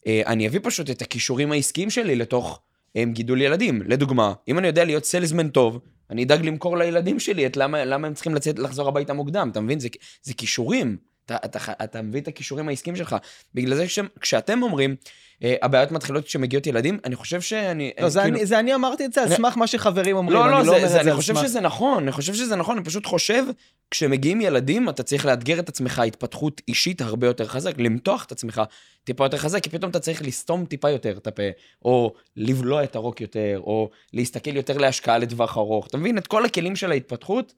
אה, 0.08 0.22
אני 0.26 0.48
אביא 0.48 0.60
פשוט 0.64 0.90
את 0.90 1.02
הכישורים 1.02 1.52
העסקיים 1.52 1.90
שלי 1.90 2.16
לתוך 2.16 2.60
אה, 2.96 3.04
גידול 3.06 3.42
ילדים. 3.42 3.82
לדוגמה, 3.86 4.34
אם 4.48 4.60
אני 4.60 4.68
יודע 4.68 4.86
להיות 4.86 5.06
סיילסמן 5.06 5.50
טוב, 5.50 5.80
אני 6.10 6.24
אדאג 6.24 6.46
למכור 6.46 6.78
לילדים 6.78 7.20
שלי 7.20 7.46
את 7.46 7.58
למה, 7.58 7.86
למה 7.86 8.08
הם 8.08 8.14
צריכים 8.14 8.36
לצאת, 8.36 8.60
לחזור 8.60 8.88
הביתה 8.88 9.14
מוקדם, 9.14 9.50
אתה 9.52 9.60
מבין? 9.60 9.80
זה, 9.80 9.88
זה 10.24 10.34
כישורים. 10.34 10.98
אתה, 11.26 11.36
אתה, 11.46 11.60
אתה 11.84 12.02
מביא 12.02 12.22
את 12.22 12.28
הכישורים 12.28 12.70
העסקיים 12.70 12.96
שלך. 12.96 13.16
בגלל 13.54 13.76
זה 13.76 13.86
כשאתם 14.20 14.64
אומרים, 14.64 14.96
אה, 15.44 15.56
הבעיות 15.62 15.92
מתחילות 15.92 16.26
כשמגיעות 16.26 16.68
ילדים, 16.68 17.00
אני 17.06 17.16
חושב 17.16 17.42
שאני... 17.42 17.92
לא, 18.02 18.10
זה, 18.10 18.22
כאילו... 18.22 18.38
אני, 18.38 18.46
זה 18.46 18.60
אני 18.60 18.76
אמרתי 18.76 19.06
את 19.06 19.14
זה 19.14 19.22
על 19.22 19.30
סמך 19.30 19.58
מה 19.58 19.68
שחברים 19.68 20.16
אומרים, 20.16 20.40
לא, 20.40 20.52
לא, 20.52 20.58
אני 20.58 20.66
זה, 20.66 20.72
לא 20.72 20.76
אומר 20.76 20.88
זה, 20.88 21.00
את 21.00 21.04
זה 21.04 21.10
אני 21.12 21.18
חושב 21.18 21.36
שזה 21.36 21.62
נכון, 21.62 22.04
אני 22.04 22.12
חושב 22.12 22.34
שזה 22.34 22.56
נכון, 22.56 22.78
אני 22.78 22.86
פשוט 22.86 23.06
חושב, 23.06 23.44
כשמגיעים 23.92 24.42
ילדים, 24.42 24.90
אתה 24.90 25.04
צריך 25.04 25.26
לאתגר 25.26 25.60
את 25.60 25.70
עצמך 25.70 26.00
התפתחות 26.00 26.62
אישית 26.68 27.02
הרבה 27.02 27.28
יותר 27.28 27.48
חזק, 27.48 27.74
למתוח 27.78 28.26
את 28.26 28.32
עצמך 28.32 28.62
טיפה 29.04 29.26
יותר 29.26 29.38
חזק, 29.38 29.64
כי 29.64 29.70
פתאום 29.70 29.92
אתה 29.92 30.00
צריך 30.00 30.22
לסתום 30.22 30.66
טיפה 30.66 30.90
יותר 30.90 31.18
את 31.18 31.28
הפה, 31.28 31.44
או 31.86 32.14
לבלוע 32.38 32.84
את 32.84 32.96
הרוק 32.96 33.22
יותר, 33.22 33.60
או 33.64 33.90
להסתכל 34.14 34.56
יותר 34.56 34.78
להשקעה 34.78 35.18
לטווח 35.18 35.58
ארוך. 35.58 35.88
אתה 35.88 35.98
מבין? 35.98 36.18
את 36.18 36.28
כל 36.28 36.46
הכלים 36.46 36.76
של 36.76 36.92
ההתפתחות, 36.92 37.54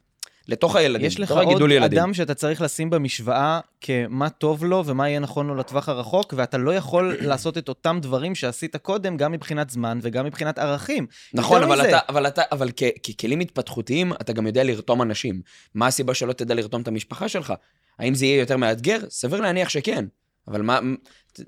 לתוך 0.48 0.76
הילדים, 0.76 1.08
יש 1.08 1.20
לך 1.20 1.32
עוד 1.32 1.62
ילדים. 1.72 2.00
אדם 2.00 2.14
שאתה 2.14 2.34
צריך 2.34 2.62
לשים 2.62 2.90
במשוואה 2.90 3.60
כמה 3.82 4.30
טוב 4.30 4.66
לו 4.66 4.84
ומה 4.86 5.10
יהיה 5.10 5.20
נכון 5.20 5.48
לו 5.48 5.56
לטווח 5.56 5.90
הרחוק, 5.90 6.34
ואתה 6.38 6.58
לא 6.58 6.74
יכול 6.74 7.18
לעשות 7.30 7.58
את 7.58 7.70
אותם 7.70 8.00
דברים 8.02 8.36
שעשית 8.36 8.76
קודם, 8.76 9.18
גם 9.18 9.32
מבחינת 9.32 9.70
זמן 9.70 10.00
וגם 10.02 10.26
מבחינת 10.26 10.60
ערכים. 10.60 11.08
נכון, 11.34 11.64
אבל 11.64 11.88
אתה, 11.88 12.00
אבל 12.10 12.28
אתה, 12.28 12.42
אבל 12.52 12.70
ככלים 13.04 13.40
התפתחותיים, 13.40 14.14
אתה 14.14 14.34
גם 14.34 14.48
יודע 14.48 14.64
לרתום 14.64 15.02
אנשים. 15.02 15.42
מה 15.74 15.88
הסיבה 15.88 16.14
שלא 16.14 16.34
תדע 16.34 16.54
לרתום 16.54 16.82
את 16.82 16.88
המשפחה 16.88 17.30
שלך? 17.30 17.54
האם 18.00 18.16
זה 18.16 18.26
יהיה 18.26 18.40
יותר 18.40 18.58
מאתגר? 18.58 19.00
סביר 19.10 19.42
להניח 19.42 19.70
שכן. 19.70 20.06
אבל 20.48 20.62
מה, 20.62 20.80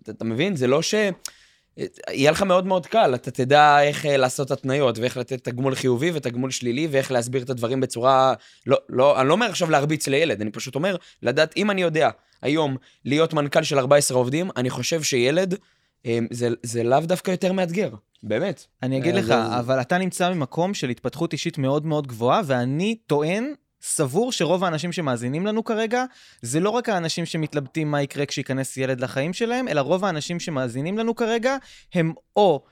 אתה 0.10 0.26
מבין? 0.26 0.56
זה 0.56 0.68
לא 0.68 0.82
ש... 0.82 0.96
יהיה 2.10 2.32
לך 2.32 2.44
מאוד 2.44 2.66
מאוד 2.66 2.86
קל, 2.86 3.16
אתה 3.16 3.32
תדע 3.32 3.82
איך 3.82 4.06
אה, 4.06 4.18
לעשות 4.18 4.52
התניות, 4.52 5.00
ואיך 5.00 5.18
לתת 5.18 5.44
תגמול 5.44 5.76
חיובי 5.76 6.12
ותגמול 6.14 6.52
שלילי, 6.52 6.88
ואיך 6.92 7.12
להסביר 7.12 7.44
את 7.44 7.50
הדברים 7.50 7.80
בצורה... 7.80 8.34
לא, 8.68 8.78
לא, 8.90 9.22
אני 9.22 9.28
לא 9.28 9.34
אומר 9.34 9.46
עכשיו 9.46 9.70
להרביץ 9.70 10.08
לילד, 10.08 10.42
אני 10.42 10.52
פשוט 10.52 10.76
אומר, 10.76 10.96
לדעת, 11.24 11.58
אם 11.58 11.72
אני 11.72 11.82
יודע 11.82 12.10
היום 12.42 12.78
להיות 13.06 13.34
מנכ"ל 13.34 13.64
של 13.64 13.80
14 13.80 14.18
עובדים, 14.18 14.50
אני 14.58 14.70
חושב 14.70 15.04
שילד, 15.04 15.56
אה, 16.06 16.20
זה, 16.32 16.50
זה 16.64 16.84
לאו 16.84 17.00
דווקא 17.00 17.32
יותר 17.32 17.54
מאתגר, 17.54 17.90
באמת. 18.24 18.66
אני 18.84 18.98
אגיד 18.98 19.16
אה, 19.16 19.22
לך, 19.22 19.26
זה... 19.26 19.60
אבל 19.60 19.82
אתה 19.82 19.98
נמצא 19.98 20.34
ממקום 20.34 20.74
של 20.74 20.90
התפתחות 20.90 21.34
אישית 21.34 21.58
מאוד 21.58 21.86
מאוד 21.86 22.08
גבוהה, 22.08 22.42
ואני 22.46 22.96
טוען 23.08 23.54
סבור 23.88 24.32
שרוב 24.32 24.64
האנשים 24.64 24.92
שמאזינים 24.92 25.46
לנו 25.46 25.64
כרגע, 25.64 26.04
זה 26.42 26.60
לא 26.60 26.70
רק 26.70 26.90
האנשים 26.90 27.26
שמתלבטים 27.26 27.92
מה 27.92 28.02
יקרה 28.02 28.26
כשייכנס 28.26 28.78
ילד 28.78 29.00
לחיים 29.00 29.34
שלהם, 29.34 29.68
אלא 29.68 29.82
רוב 29.82 30.06
האנשים 30.06 30.40
שמאזינים 30.40 30.98
לנו 30.98 31.16
כרגע, 31.16 31.58
הם 31.94 32.14
או 32.36 32.64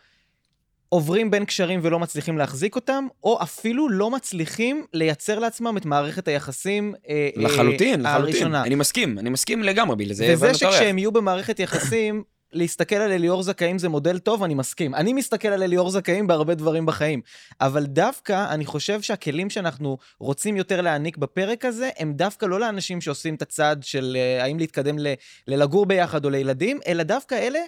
עוברים 0.89 1.31
בין 1.31 1.45
קשרים 1.45 1.79
ולא 1.83 1.99
מצליחים 1.99 2.37
להחזיק 2.37 2.75
אותם, 2.75 3.07
או 3.23 3.41
אפילו 3.41 3.89
לא 3.89 4.11
מצליחים 4.11 4.85
לייצר 4.93 5.39
לעצמם 5.39 5.77
את 5.77 5.85
מערכת 5.85 6.27
היחסים 6.27 6.93
אה, 7.09 7.29
לחלוטין, 7.35 8.05
אה, 8.05 8.11
לחלוטין. 8.11 8.33
הראשונה. 8.33 8.63
אני 8.63 8.75
מסכים, 8.75 9.19
אני 9.19 9.29
מסכים 9.29 9.63
לגמרי, 9.63 9.95
בגלל 9.95 10.13
זה 10.13 10.33
וזה 10.33 10.53
שכשהם 10.53 10.97
יהיו 10.97 11.11
במערכת 11.11 11.59
יחסים, 11.59 12.23
להסתכל 12.55 12.95
על 12.95 13.11
אליאור 13.11 13.43
זכאים 13.43 13.77
זה 13.77 13.89
מודל 13.89 14.19
טוב, 14.19 14.43
אני 14.43 14.53
מסכים. 14.53 14.95
אני 14.95 15.13
מסתכל 15.13 15.47
על 15.47 15.63
אליאור 15.63 15.89
זכאים 15.89 16.27
בהרבה 16.27 16.55
דברים 16.55 16.85
בחיים. 16.85 17.21
אבל 17.61 17.85
דווקא, 17.85 18.45
אני 18.49 18.65
חושב 18.65 19.01
שהכלים 19.01 19.49
שאנחנו 19.49 19.97
רוצים 20.19 20.57
יותר 20.57 20.81
להעניק 20.81 21.17
בפרק 21.17 21.65
הזה, 21.65 21.89
הם 21.97 22.13
דווקא 22.13 22.45
לא 22.45 22.59
לאנשים 22.59 23.01
שעושים 23.01 23.35
את 23.35 23.41
הצעד 23.41 23.83
של 23.83 24.17
uh, 24.39 24.43
האם 24.43 24.59
להתקדם 24.59 24.99
ל- 24.99 25.13
ללגור 25.47 25.85
ביחד 25.85 26.25
או 26.25 26.29
לילדים, 26.29 26.79
אלא 26.87 27.03
דווקא 27.03 27.35
אלה 27.35 27.59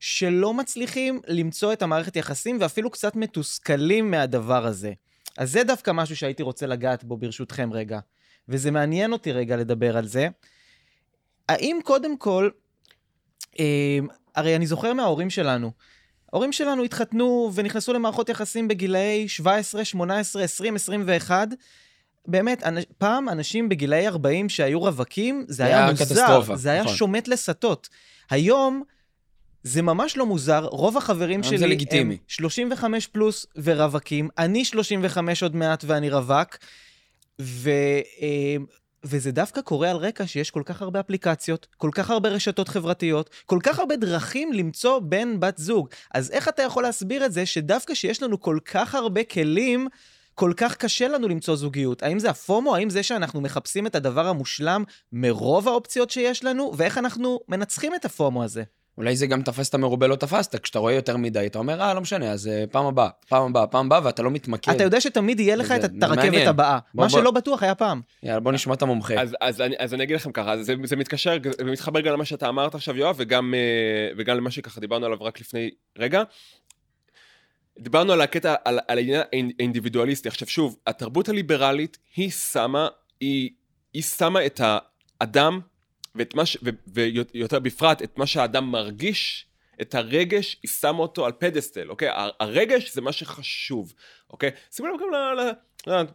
שלא 0.00 0.54
מצליחים 0.54 1.20
למצוא 1.28 1.72
את 1.72 1.82
המערכת 1.82 2.16
יחסים 2.16 2.58
ואפילו 2.60 2.90
קצת 2.90 3.16
מתוסכלים 3.16 4.10
מהדבר 4.10 4.66
הזה. 4.66 4.92
אז 5.38 5.52
זה 5.52 5.64
דווקא 5.64 5.90
משהו 5.90 6.16
שהייתי 6.16 6.42
רוצה 6.42 6.66
לגעת 6.66 7.04
בו 7.04 7.16
ברשותכם 7.16 7.72
רגע. 7.72 7.98
וזה 8.48 8.70
מעניין 8.70 9.12
אותי 9.12 9.32
רגע 9.32 9.56
לדבר 9.56 9.96
על 9.96 10.06
זה. 10.06 10.28
האם 11.48 11.78
קודם 11.84 12.16
כל, 12.16 12.50
אה, 13.60 13.98
הרי 14.34 14.56
אני 14.56 14.66
זוכר 14.66 14.92
מההורים 14.92 15.30
שלנו. 15.30 15.70
ההורים 16.32 16.52
שלנו 16.52 16.82
התחתנו 16.84 17.50
ונכנסו 17.54 17.92
למערכות 17.92 18.28
יחסים 18.28 18.68
בגילאי 18.68 19.28
17, 19.28 19.84
18, 19.84 20.42
20, 20.42 20.74
21. 20.76 21.48
באמת, 22.28 22.62
אנ... 22.62 22.76
פעם 22.98 23.28
אנשים 23.28 23.68
בגילאי 23.68 24.08
40 24.08 24.48
שהיו 24.48 24.80
רווקים, 24.80 25.44
זה 25.48 25.64
היה, 25.64 25.78
היה 25.78 25.90
מוזר. 25.90 26.04
קטסטרופה. 26.04 26.56
זה 26.56 26.70
היה 26.70 26.82
נכון. 26.82 26.94
שומט 26.96 27.28
לסטות. 27.28 27.88
היום, 28.30 28.82
זה 29.62 29.82
ממש 29.82 30.16
לא 30.16 30.26
מוזר, 30.26 30.64
רוב 30.64 30.96
החברים 30.96 31.42
שלי 31.42 31.56
הם 31.56 32.16
35 32.28 33.06
פלוס 33.06 33.46
ורווקים. 33.56 34.28
אני 34.38 34.64
35 34.64 35.42
עוד 35.42 35.56
מעט 35.56 35.84
ואני 35.86 36.10
רווק. 36.10 36.56
ו... 37.40 37.70
וזה 39.04 39.32
דווקא 39.32 39.60
קורה 39.60 39.90
על 39.90 39.96
רקע 39.96 40.26
שיש 40.26 40.50
כל 40.50 40.62
כך 40.64 40.82
הרבה 40.82 41.00
אפליקציות, 41.00 41.66
כל 41.76 41.90
כך 41.92 42.10
הרבה 42.10 42.28
רשתות 42.28 42.68
חברתיות, 42.68 43.30
כל 43.46 43.58
כך 43.62 43.78
הרבה 43.78 43.96
דרכים 43.96 44.52
למצוא 44.52 44.98
בן 44.98 45.40
בת 45.40 45.58
זוג. 45.58 45.88
אז 46.14 46.30
איך 46.30 46.48
אתה 46.48 46.62
יכול 46.62 46.82
להסביר 46.82 47.26
את 47.26 47.32
זה 47.32 47.46
שדווקא 47.46 47.94
שיש 47.94 48.22
לנו 48.22 48.40
כל 48.40 48.58
כך 48.64 48.94
הרבה 48.94 49.24
כלים, 49.24 49.88
כל 50.34 50.52
כך 50.56 50.76
קשה 50.76 51.08
לנו 51.08 51.28
למצוא 51.28 51.56
זוגיות? 51.56 52.02
האם 52.02 52.18
זה 52.18 52.30
הפומו? 52.30 52.76
האם 52.76 52.90
זה 52.90 53.02
שאנחנו 53.02 53.40
מחפשים 53.40 53.86
את 53.86 53.94
הדבר 53.94 54.26
המושלם 54.26 54.84
מרוב 55.12 55.68
האופציות 55.68 56.10
שיש 56.10 56.44
לנו? 56.44 56.72
ואיך 56.76 56.98
אנחנו 56.98 57.40
מנצחים 57.48 57.94
את 57.94 58.04
הפומו 58.04 58.44
הזה? 58.44 58.62
אולי 58.98 59.16
זה 59.16 59.26
גם 59.26 59.42
תפסת 59.42 59.74
מרובה 59.74 60.06
לא 60.06 60.16
תפסת, 60.16 60.56
כשאתה 60.62 60.78
רואה 60.78 60.92
יותר 60.92 61.16
מדי, 61.16 61.46
אתה 61.46 61.58
אומר, 61.58 61.80
אה, 61.80 61.94
לא 61.94 62.00
משנה, 62.00 62.30
אז 62.32 62.48
אה, 62.48 62.64
פעם 62.70 62.86
הבאה, 62.86 63.08
פעם 63.28 63.42
הבאה, 63.50 63.66
פעם 63.66 63.86
הבאה, 63.86 64.00
ואתה 64.04 64.22
לא 64.22 64.30
מתמקד. 64.30 64.72
אתה 64.74 64.84
יודע 64.84 65.00
שתמיד 65.00 65.40
יהיה 65.40 65.56
לך 65.56 65.66
זה- 65.68 65.76
את 65.76 65.80
זה 66.00 66.06
הרכבת. 66.06 66.46
הבאה. 66.46 66.78
מה 66.94 67.10
שלא 67.10 67.30
בטוח 67.30 67.62
היה 67.62 67.74
פעם. 67.74 68.00
יאללה, 68.22 68.40
בוא 68.40 68.52
נשמע 68.52 68.74
את 68.74 68.82
המומחה. 68.82 69.14
אז, 69.40 69.60
אני, 69.60 69.74
אז 69.78 69.94
אני 69.94 70.02
אגיד 70.04 70.16
לכם 70.16 70.32
ככה, 70.32 70.62
זה, 70.62 70.74
זה 70.84 70.96
מתקשר 70.96 71.36
ומתחבר 71.58 72.00
גם 72.00 72.12
למה 72.12 72.24
שאתה 72.24 72.48
אמרת 72.48 72.74
עכשיו, 72.74 72.96
יואב, 72.96 73.14
וגם, 73.18 73.54
אה, 73.54 73.60
וגם 74.18 74.36
למה 74.36 74.50
שככה 74.50 74.80
דיברנו 74.80 75.06
עליו 75.06 75.18
רק 75.22 75.40
לפני 75.40 75.70
רגע. 75.98 76.22
דיברנו 77.78 78.12
על 78.12 78.20
הקטע, 78.20 78.54
על, 78.64 78.78
על 78.88 78.98
העניין 78.98 79.22
האינדיבידואליסטי. 79.58 80.28
עכשיו 80.28 80.48
שוב, 80.48 80.76
התרבות 80.86 81.28
הליברלית 81.28 81.98
היא 82.16 82.30
שמה, 82.30 82.88
היא, 83.20 83.50
היא 83.94 84.02
שמה 84.02 84.46
את 84.46 84.60
האדם, 85.20 85.60
ואת 86.14 86.34
מה 86.34 86.46
ש... 86.46 86.56
ו, 86.62 86.70
ויותר 87.34 87.58
בפרט, 87.58 88.02
את 88.02 88.18
מה 88.18 88.26
שהאדם 88.26 88.70
מרגיש, 88.70 89.46
את 89.82 89.94
הרגש, 89.94 90.56
היא 90.62 90.70
שמה 90.70 90.98
אותו 90.98 91.26
על 91.26 91.32
פדסטל, 91.32 91.90
אוקיי? 91.90 92.08
הר- 92.08 92.30
הרגש 92.40 92.94
זה 92.94 93.00
מה 93.00 93.12
שחשוב, 93.12 93.92
אוקיי? 94.30 94.50
שימו 94.70 94.88
לב 94.88 94.94
גם 95.00 95.06
ל... 95.12 95.40
ל... 95.40 95.52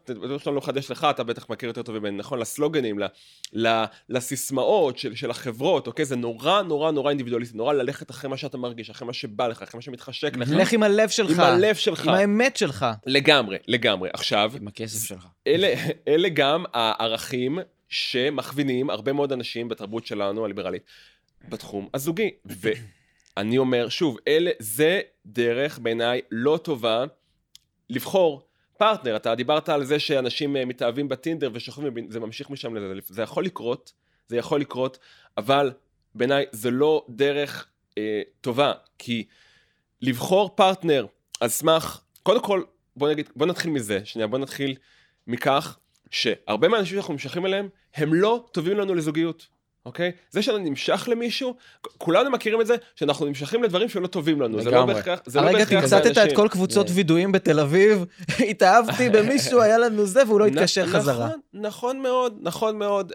בטוח 0.07 0.43
שאני 0.43 0.55
לא 0.55 0.61
מחדש 0.61 0.91
לך, 0.91 1.07
אתה 1.09 1.23
בטח 1.23 1.49
מכיר 1.49 1.67
יותר 1.67 1.81
טוב 1.83 1.99
ממני, 1.99 2.17
נכון? 2.17 2.39
לסלוגנים, 2.39 2.99
לסיסמאות 4.09 4.97
של, 4.97 5.15
של 5.15 5.31
החברות, 5.31 5.87
אוקיי? 5.87 6.05
זה 6.05 6.15
נורא 6.15 6.61
נורא 6.61 6.91
נורא 6.91 7.09
אינדיבידואליסטי, 7.09 7.57
נורא 7.57 7.73
ללכת 7.73 8.11
אחרי 8.11 8.29
מה 8.29 8.37
שאתה 8.37 8.57
מרגיש, 8.57 8.89
אחרי 8.89 9.07
מה 9.07 9.13
שבא 9.13 9.47
לך, 9.47 9.61
אחרי 9.61 9.77
מה 9.77 9.81
שמתחשק 9.81 10.37
לך. 10.37 10.49
לך 10.51 10.73
עם 10.73 10.83
הלב 10.83 11.09
שלך. 11.09 11.31
עם 11.31 11.39
הלב 11.39 11.75
שלך. 11.75 12.07
עם 12.07 12.13
האמת 12.13 12.57
שלך. 12.57 12.85
לגמרי, 13.05 13.57
לגמרי. 13.67 14.09
עכשיו, 14.13 14.51
עם 14.61 14.67
הכסף 14.67 15.07
שלך. 15.07 15.27
אלה, 15.47 15.73
אלה 16.07 16.29
גם 16.29 16.63
הערכים 16.73 17.59
שמכווינים 17.89 18.89
הרבה 18.89 19.13
מאוד 19.13 19.31
אנשים 19.31 19.69
בתרבות 19.69 20.05
שלנו, 20.05 20.45
הליברלית, 20.45 20.83
בתחום 21.49 21.89
הזוגי. 21.93 22.31
ואני 22.45 23.57
אומר, 23.57 23.89
שוב, 23.89 24.17
אלה, 24.27 24.51
זה 24.59 25.01
דרך 25.25 25.79
בעיניי 25.79 26.21
לא 26.31 26.59
טובה 26.63 27.05
לבחור 27.89 28.47
פרטנר. 28.77 29.15
אתה 29.15 29.35
דיברת 29.35 29.69
על 29.69 29.85
זה 29.85 29.99
שאנשים 29.99 30.57
אה, 30.57 30.65
מתאהבים 30.65 31.09
בטינדר 31.09 31.49
ושוכבים, 31.53 32.11
זה 32.11 32.19
ממשיך 32.19 32.49
משם 32.49 32.75
לזה. 32.75 32.93
זה 33.07 33.21
יכול 33.21 33.45
לקרות, 33.45 33.93
זה 34.27 34.37
יכול 34.37 34.61
לקרות, 34.61 34.99
אבל 35.37 35.71
בעיניי 36.15 36.45
זה 36.51 36.71
לא 36.71 37.05
דרך 37.09 37.67
אה, 37.97 38.21
טובה, 38.41 38.73
כי 38.97 39.25
לבחור 40.01 40.49
פרטנר 40.55 41.05
על 41.39 41.49
סמך, 41.49 42.01
קודם 42.23 42.41
כל, 42.41 42.63
בוא 42.95 43.09
נגיד, 43.09 43.29
בוא 43.35 43.45
נתחיל 43.45 43.71
מזה, 43.71 43.99
שנייה, 44.05 44.27
בוא 44.27 44.37
נתחיל 44.37 44.75
מכך 45.27 45.77
שהרבה 46.11 46.67
מהאנשים 46.67 46.95
שאנחנו 46.95 47.13
נמשכים 47.13 47.45
אליהם, 47.45 47.69
הם 47.95 48.13
לא 48.13 48.45
טובים 48.51 48.77
לנו 48.77 48.95
לזוגיות, 48.95 49.47
אוקיי? 49.85 50.11
זה 50.31 50.41
שאני 50.41 50.69
נמשך 50.69 51.07
למישהו, 51.11 51.55
כולנו 51.97 52.31
מכירים 52.31 52.61
את 52.61 52.67
זה, 52.67 52.75
שאנחנו 52.95 53.25
נמשכים 53.25 53.63
לדברים 53.63 53.89
שלא 53.89 54.07
טובים 54.07 54.41
לנו. 54.41 54.61
זה 54.61 54.71
לא. 54.71 54.85
בהכרח, 54.85 55.19
זה 55.25 55.41
לא 55.41 55.49
הרגע 55.49 55.65
תמצתת 55.65 56.17
את. 56.17 56.35
כל 56.35 56.47
קבוצות 56.51 56.87
וידואים 56.93 57.31
בתל 57.31 57.59
אביב, 57.59 58.05
התאהבתי 58.49 59.09
במישהו, 59.09 59.61
היה 59.61 59.77
לנו 59.77 60.05
זה, 60.05 60.23
והוא 60.27 60.39
לא 60.39 60.45
התקשר 60.45 60.85
חזרה. 60.85 61.27
נכון, 61.27 61.39
נכון 61.53 61.99
מאוד, 61.99 62.37
נכון 62.41 62.77
מאוד. 62.77 63.13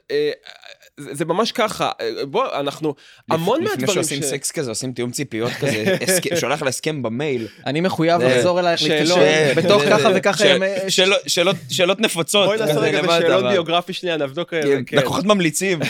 אה, 0.98 1.04
זה, 1.04 1.14
זה 1.14 1.24
ממש 1.24 1.52
ככה. 1.52 1.90
אה, 2.00 2.26
בוא, 2.26 2.60
אנחנו, 2.60 2.94
המון 3.30 3.58
לפני 3.62 3.70
מהדברים 3.70 3.94
שעושים 3.94 4.22
סקס 4.22 4.50
כזה, 4.50 4.70
עושים 4.70 4.92
תיאום 4.92 5.10
ציפיות 5.10 5.52
כזה, 5.52 5.84
שולח 6.40 6.62
לה 6.62 6.68
הסכם 6.68 7.02
במייל. 7.02 7.46
אני 7.66 7.80
מחויב 7.80 8.22
לחזור 8.22 8.60
אלייך 8.60 8.80
שאלות- 8.80 9.18
להתקשר 9.18 9.52
בתוך 9.62 9.82
ככה 9.90 10.08
וככה 10.14 10.38
ש- 10.38 10.40
ימי... 10.46 10.66
שאלות- 10.88 11.20
שאלות- 11.28 11.56
שאלות 11.70 12.00
נפוצות. 12.00 12.46
בואי 12.46 12.58
נעשה 12.58 12.78
רגע 12.80 13.00
אבל- 13.00 13.48
ביוגרפי 13.52 13.92
שנייה, 13.92 14.16
נבדוק. 14.16 14.54
אה, 14.54 14.62
כן, 14.62 14.82
כן. 14.86 14.96
לקוחות 14.98 15.24
ממליצים. 15.24 15.78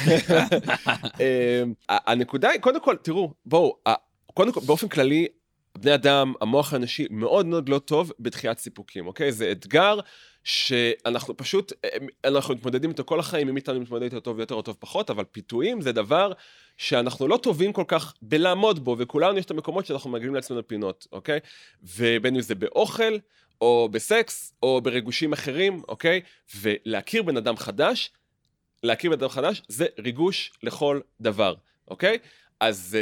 הנקודה 1.89 2.51
היא, 2.51 2.61
קודם 2.61 2.81
כל, 2.81 2.97
תראו, 3.03 3.33
בואו, 3.47 3.77
קודם 4.35 4.53
כל, 4.53 4.61
באופן 4.67 4.89
כללי, 4.89 5.27
בני 5.79 5.95
אדם, 5.95 6.33
המוח 6.41 6.73
האנושי 6.73 7.07
מאוד 7.11 7.47
מאוד 7.47 7.69
לא 7.69 7.79
טוב 7.79 8.13
בדחיית 8.21 8.59
סיפוקים, 8.59 9.07
אוקיי? 9.07 9.33
זה 9.33 9.51
אתגר 9.53 9.99
שאנחנו 10.45 11.37
פשוט, 11.37 11.73
אנחנו 12.25 12.55
מתמודדים 12.55 12.91
איתו 12.91 13.05
כל 13.05 13.21
החיים, 13.21 13.47
מי 13.47 13.53
מאיתנו 13.53 13.81
מתמודד 13.81 14.03
איתו 14.03 14.21
טוב 14.21 14.41
יותר 14.41 14.55
או 14.55 14.63
טוב 14.63 14.77
פחות, 14.81 15.11
אבל 15.11 15.25
פיתויים 15.25 15.81
זה 15.81 15.93
דבר 15.93 16.33
שאנחנו 16.77 17.29
לא 17.29 17.37
טובים 17.37 17.73
כל 17.73 17.85
כך 17.89 18.15
בלעמוד 18.23 18.85
בו, 18.85 18.97
וכולנו 18.99 19.39
יש 19.39 19.45
את 19.45 19.51
המקומות 19.51 19.87
שאנחנו 19.87 20.11
מגיעים 20.11 20.35
לעצמנו 20.35 20.69
פינות, 20.69 21.07
אוקיי? 21.13 21.41
ובין 21.83 22.35
אם 22.35 22.41
זה 22.41 22.55
באוכל, 22.55 23.17
או 23.61 23.89
בסקס, 23.93 24.55
או 24.63 24.81
בריגושים 24.81 25.33
אחרים, 25.33 25.83
אוקיי? 25.89 26.21
ולהכיר 26.61 27.23
בן 27.23 27.37
אדם 27.37 27.57
חדש, 27.57 28.11
להכיר 28.83 29.11
בן 29.11 29.19
אדם 29.19 29.29
חדש 29.29 29.63
זה 29.69 29.87
ריגוש 29.99 30.53
לכל 30.63 31.01
דבר, 31.21 31.55
אוקיי? 31.89 32.19
אז... 32.61 32.97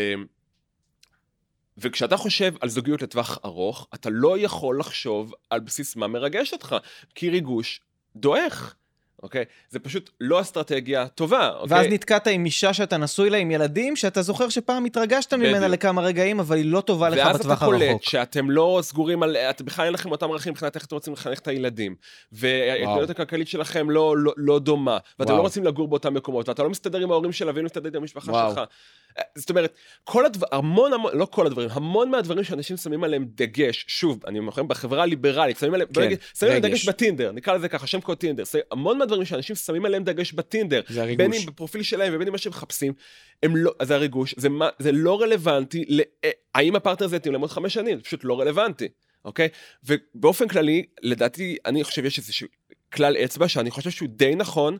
וכשאתה 1.80 2.16
חושב 2.16 2.54
על 2.60 2.68
זוגיות 2.68 3.02
לטווח 3.02 3.38
ארוך, 3.44 3.88
אתה 3.94 4.10
לא 4.10 4.38
יכול 4.38 4.80
לחשוב 4.80 5.34
על 5.50 5.60
בסיס 5.60 5.96
מה 5.96 6.06
מרגש 6.06 6.52
אותך, 6.52 6.76
כי 7.14 7.30
ריגוש 7.30 7.80
דועך, 8.16 8.74
אוקיי? 9.22 9.44
זה 9.70 9.78
פשוט 9.78 10.10
לא 10.20 10.40
אסטרטגיה 10.40 11.08
טובה, 11.08 11.48
אוקיי? 11.48 11.76
ואז 11.76 11.86
נתקעת 11.90 12.26
עם 12.26 12.44
אישה 12.44 12.74
שאתה 12.74 12.96
נשוי 12.96 13.30
לה 13.30 13.36
עם 13.36 13.50
ילדים, 13.50 13.96
שאתה 13.96 14.22
זוכר 14.22 14.48
שפעם 14.48 14.84
התרגשת 14.84 15.34
ממנה 15.34 15.56
בדיוק. 15.56 15.72
לכמה 15.72 16.02
רגעים, 16.02 16.40
אבל 16.40 16.56
היא 16.56 16.64
לא 16.64 16.80
טובה 16.80 17.08
לך 17.08 17.18
ואז 17.18 17.36
בטווח 17.36 17.58
אתה 17.58 17.66
קולט 17.66 17.82
הרחוק. 17.82 18.02
שאתם 18.02 18.50
לא 18.50 18.78
סגורים 18.82 19.22
על, 19.22 19.36
אתם 19.36 19.64
בכלל 19.64 19.84
אין 19.84 19.94
לכם 19.94 20.10
אותם 20.10 20.30
ערכים 20.30 20.52
מבחינת 20.52 20.76
איך 20.76 20.84
אתם 20.84 20.94
רוצים 20.94 21.12
לחנך 21.12 21.38
את 21.38 21.48
הילדים. 21.48 21.94
וההתנהלות 22.32 23.10
הכלכלית 23.10 23.48
שלכם 23.48 23.90
לא, 23.90 24.16
לא, 24.18 24.32
לא 24.36 24.58
דומה, 24.58 24.98
ואתם 25.18 25.30
וואו. 25.30 25.38
לא 25.38 25.42
רוצים 25.42 25.64
לגור 25.64 25.88
באותם 25.88 26.14
מקומות, 26.14 26.48
ואתה 26.48 26.62
לא 26.62 26.70
מסתדר 26.70 26.98
עם 26.98 27.10
ההורים 27.10 27.32
שלה 27.32 27.52
ואין 27.54 27.64
מסתדר 27.64 27.96
עם 27.96 28.02
המשפחה 28.02 28.32
וואו. 28.32 28.50
שלך. 28.50 28.60
זאת 29.34 29.50
אומרת, 29.50 29.74
כל 30.04 30.26
הדברים, 30.26 30.48
המון 30.52 30.92
המון, 30.92 31.18
לא 31.18 31.24
כל 31.24 31.46
הדברים, 31.46 31.68
המון 31.72 32.10
מהדברים 32.10 32.44
שאנשים 32.44 32.76
שמים 32.76 33.04
עליהם 33.04 33.24
דגש, 33.34 33.84
שוב, 33.88 34.20
אני 34.26 34.38
אומר 34.38 34.48
לכם, 34.48 34.68
בחברה 34.68 35.02
הליברלית, 35.02 35.58
שמים 35.58 35.74
עליהם, 35.74 35.88
בוא 35.92 36.02
כן, 36.02 36.06
נגיד, 36.06 36.18
שמים 36.38 36.52
עליהם. 36.52 36.62
דגש 36.72 36.88
בטינדר, 36.88 37.32
נקרא 37.32 37.54
לזה 37.54 37.68
ככה, 37.68 37.86
שם 37.86 38.00
קוד 38.00 38.18
טינדר, 38.18 38.44
שמים- 38.44 38.64
המון 38.70 38.98
מהדברים 38.98 39.24
שאנשים 39.24 39.56
שמים 39.56 39.84
עליהם 39.84 40.04
דגש 40.04 40.32
בטינדר. 40.32 40.80
בין 41.16 41.32
אם 41.32 41.46
בפרופיל 41.46 41.82
שלהם 41.82 42.12
ובין 42.14 42.26
אם 42.26 42.32
מה 42.32 42.38
שהם 42.38 42.50
מחפשים, 42.52 42.92
הם 43.42 43.56
לא, 43.56 43.72
זה 43.82 43.94
הריגוש, 43.94 44.34
זה, 44.36 44.48
מה, 44.48 44.68
זה 44.78 44.92
לא 44.92 45.20
רלוונטי, 45.20 45.84
ל, 45.88 46.00
אה, 46.24 46.30
האם 46.54 46.76
הפרטנר 46.76 47.06
הזה 47.06 47.16
יתאים 47.16 47.32
להם 47.32 47.42
עוד 47.42 47.50
חמש 47.50 47.74
שנים, 47.74 47.96
זה 47.98 48.04
פשוט 48.04 48.20
לא 48.24 48.40
רלוונטי, 48.40 48.88
אוקיי? 49.24 49.48
ובאופן 49.84 50.48
כללי, 50.48 50.86
לדעתי, 51.02 51.56
אני 51.66 51.84
חושב 51.84 52.04
יש 52.04 52.18
איזשהו 52.18 52.48
כלל 52.92 53.16
אצבע 53.16 53.48
שאני 53.48 53.70
חושב 53.70 53.90
שהוא 53.90 54.08
די 54.12 54.34
נכון, 54.34 54.78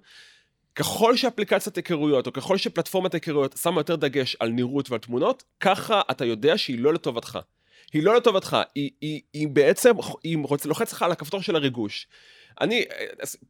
ככל 0.74 1.16
שאפליקציית 1.16 1.76
היכרויות, 1.76 2.26
או 2.26 2.33
ככל 2.33 2.56
שפלטפורמת 2.56 3.14
היכרויות 3.14 3.56
שמה 3.56 3.80
יותר 3.80 3.96
דגש 3.96 4.37
על 4.40 4.50
נראות 4.50 4.90
ועל 4.90 5.00
תמונות, 5.00 5.42
ככה 5.61 6.00
אתה 6.11 6.24
יודע 6.24 6.59
שהיא 6.59 6.78
לא 6.78 6.94
לטובתך. 6.94 7.38
היא 7.92 8.03
לא 8.03 8.16
לטובתך, 8.16 8.57
היא, 8.74 8.90
היא, 9.00 9.20
היא 9.33 9.48
בעצם, 9.48 9.92
היא 10.22 10.38
לוחצת 10.64 10.92
לך 10.92 11.03
על 11.03 11.12
הכפתור 11.12 11.42
של 11.42 11.57
הריגוש. 11.57 12.07
אני, 12.61 12.85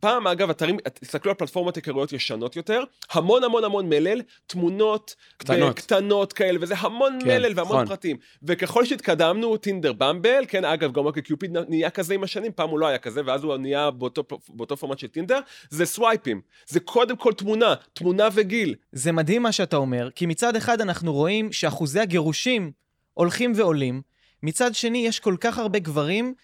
פעם 0.00 0.26
אגב, 0.26 0.50
אתרים, 0.50 0.76
תסתכלו 1.00 1.30
על 1.30 1.36
פלטפורמות 1.36 1.76
היכרויות 1.76 2.12
ישנות 2.12 2.56
יותר, 2.56 2.84
המון 3.10 3.44
המון 3.44 3.64
המון 3.64 3.88
מלל, 3.88 4.22
תמונות, 4.46 5.14
קטנות. 5.36 5.76
קטנות 5.76 6.32
כאלה, 6.32 6.58
וזה 6.60 6.74
המון 6.78 7.18
כן, 7.20 7.26
מלל 7.26 7.52
והמון 7.56 7.72
נכון. 7.72 7.86
פרטים. 7.86 8.16
וככל 8.42 8.84
שהתקדמנו, 8.84 9.56
טינדר 9.56 9.92
במבל, 9.92 10.44
כן, 10.48 10.64
אגב, 10.64 10.92
גם 10.92 11.06
אוקיי 11.06 11.22
קיופיד 11.22 11.56
נהיה 11.68 11.90
כזה 11.90 12.14
עם 12.14 12.22
השנים, 12.22 12.52
פעם 12.52 12.68
הוא 12.68 12.78
לא 12.78 12.86
היה 12.86 12.98
כזה, 12.98 13.20
ואז 13.26 13.44
הוא 13.44 13.56
נהיה 13.56 13.90
באותו, 13.90 14.22
באותו 14.48 14.76
פורמט 14.76 14.98
של 14.98 15.06
טינדר, 15.06 15.40
זה 15.70 15.86
סווייפים. 15.86 16.40
זה 16.66 16.80
קודם 16.80 17.16
כל 17.16 17.32
תמונה, 17.32 17.74
תמונה 17.92 18.28
וגיל. 18.32 18.74
זה 18.92 19.12
מדהים 19.12 19.42
מה 19.42 19.52
שאתה 19.52 19.76
אומר, 19.76 20.10
כי 20.14 20.26
מצד 20.26 20.56
אחד 20.56 20.80
אנחנו 20.80 21.12
רואים 21.12 21.52
שאחוזי 21.52 22.00
הגירושים 22.00 22.72
הולכים 23.14 23.52
ועולים, 23.56 24.02
מצד 24.42 24.74
שני 24.74 25.06
יש 25.06 25.20
כל 25.20 25.36
כך 25.40 25.58
הרבה 25.58 25.78
גברים, 25.78 26.34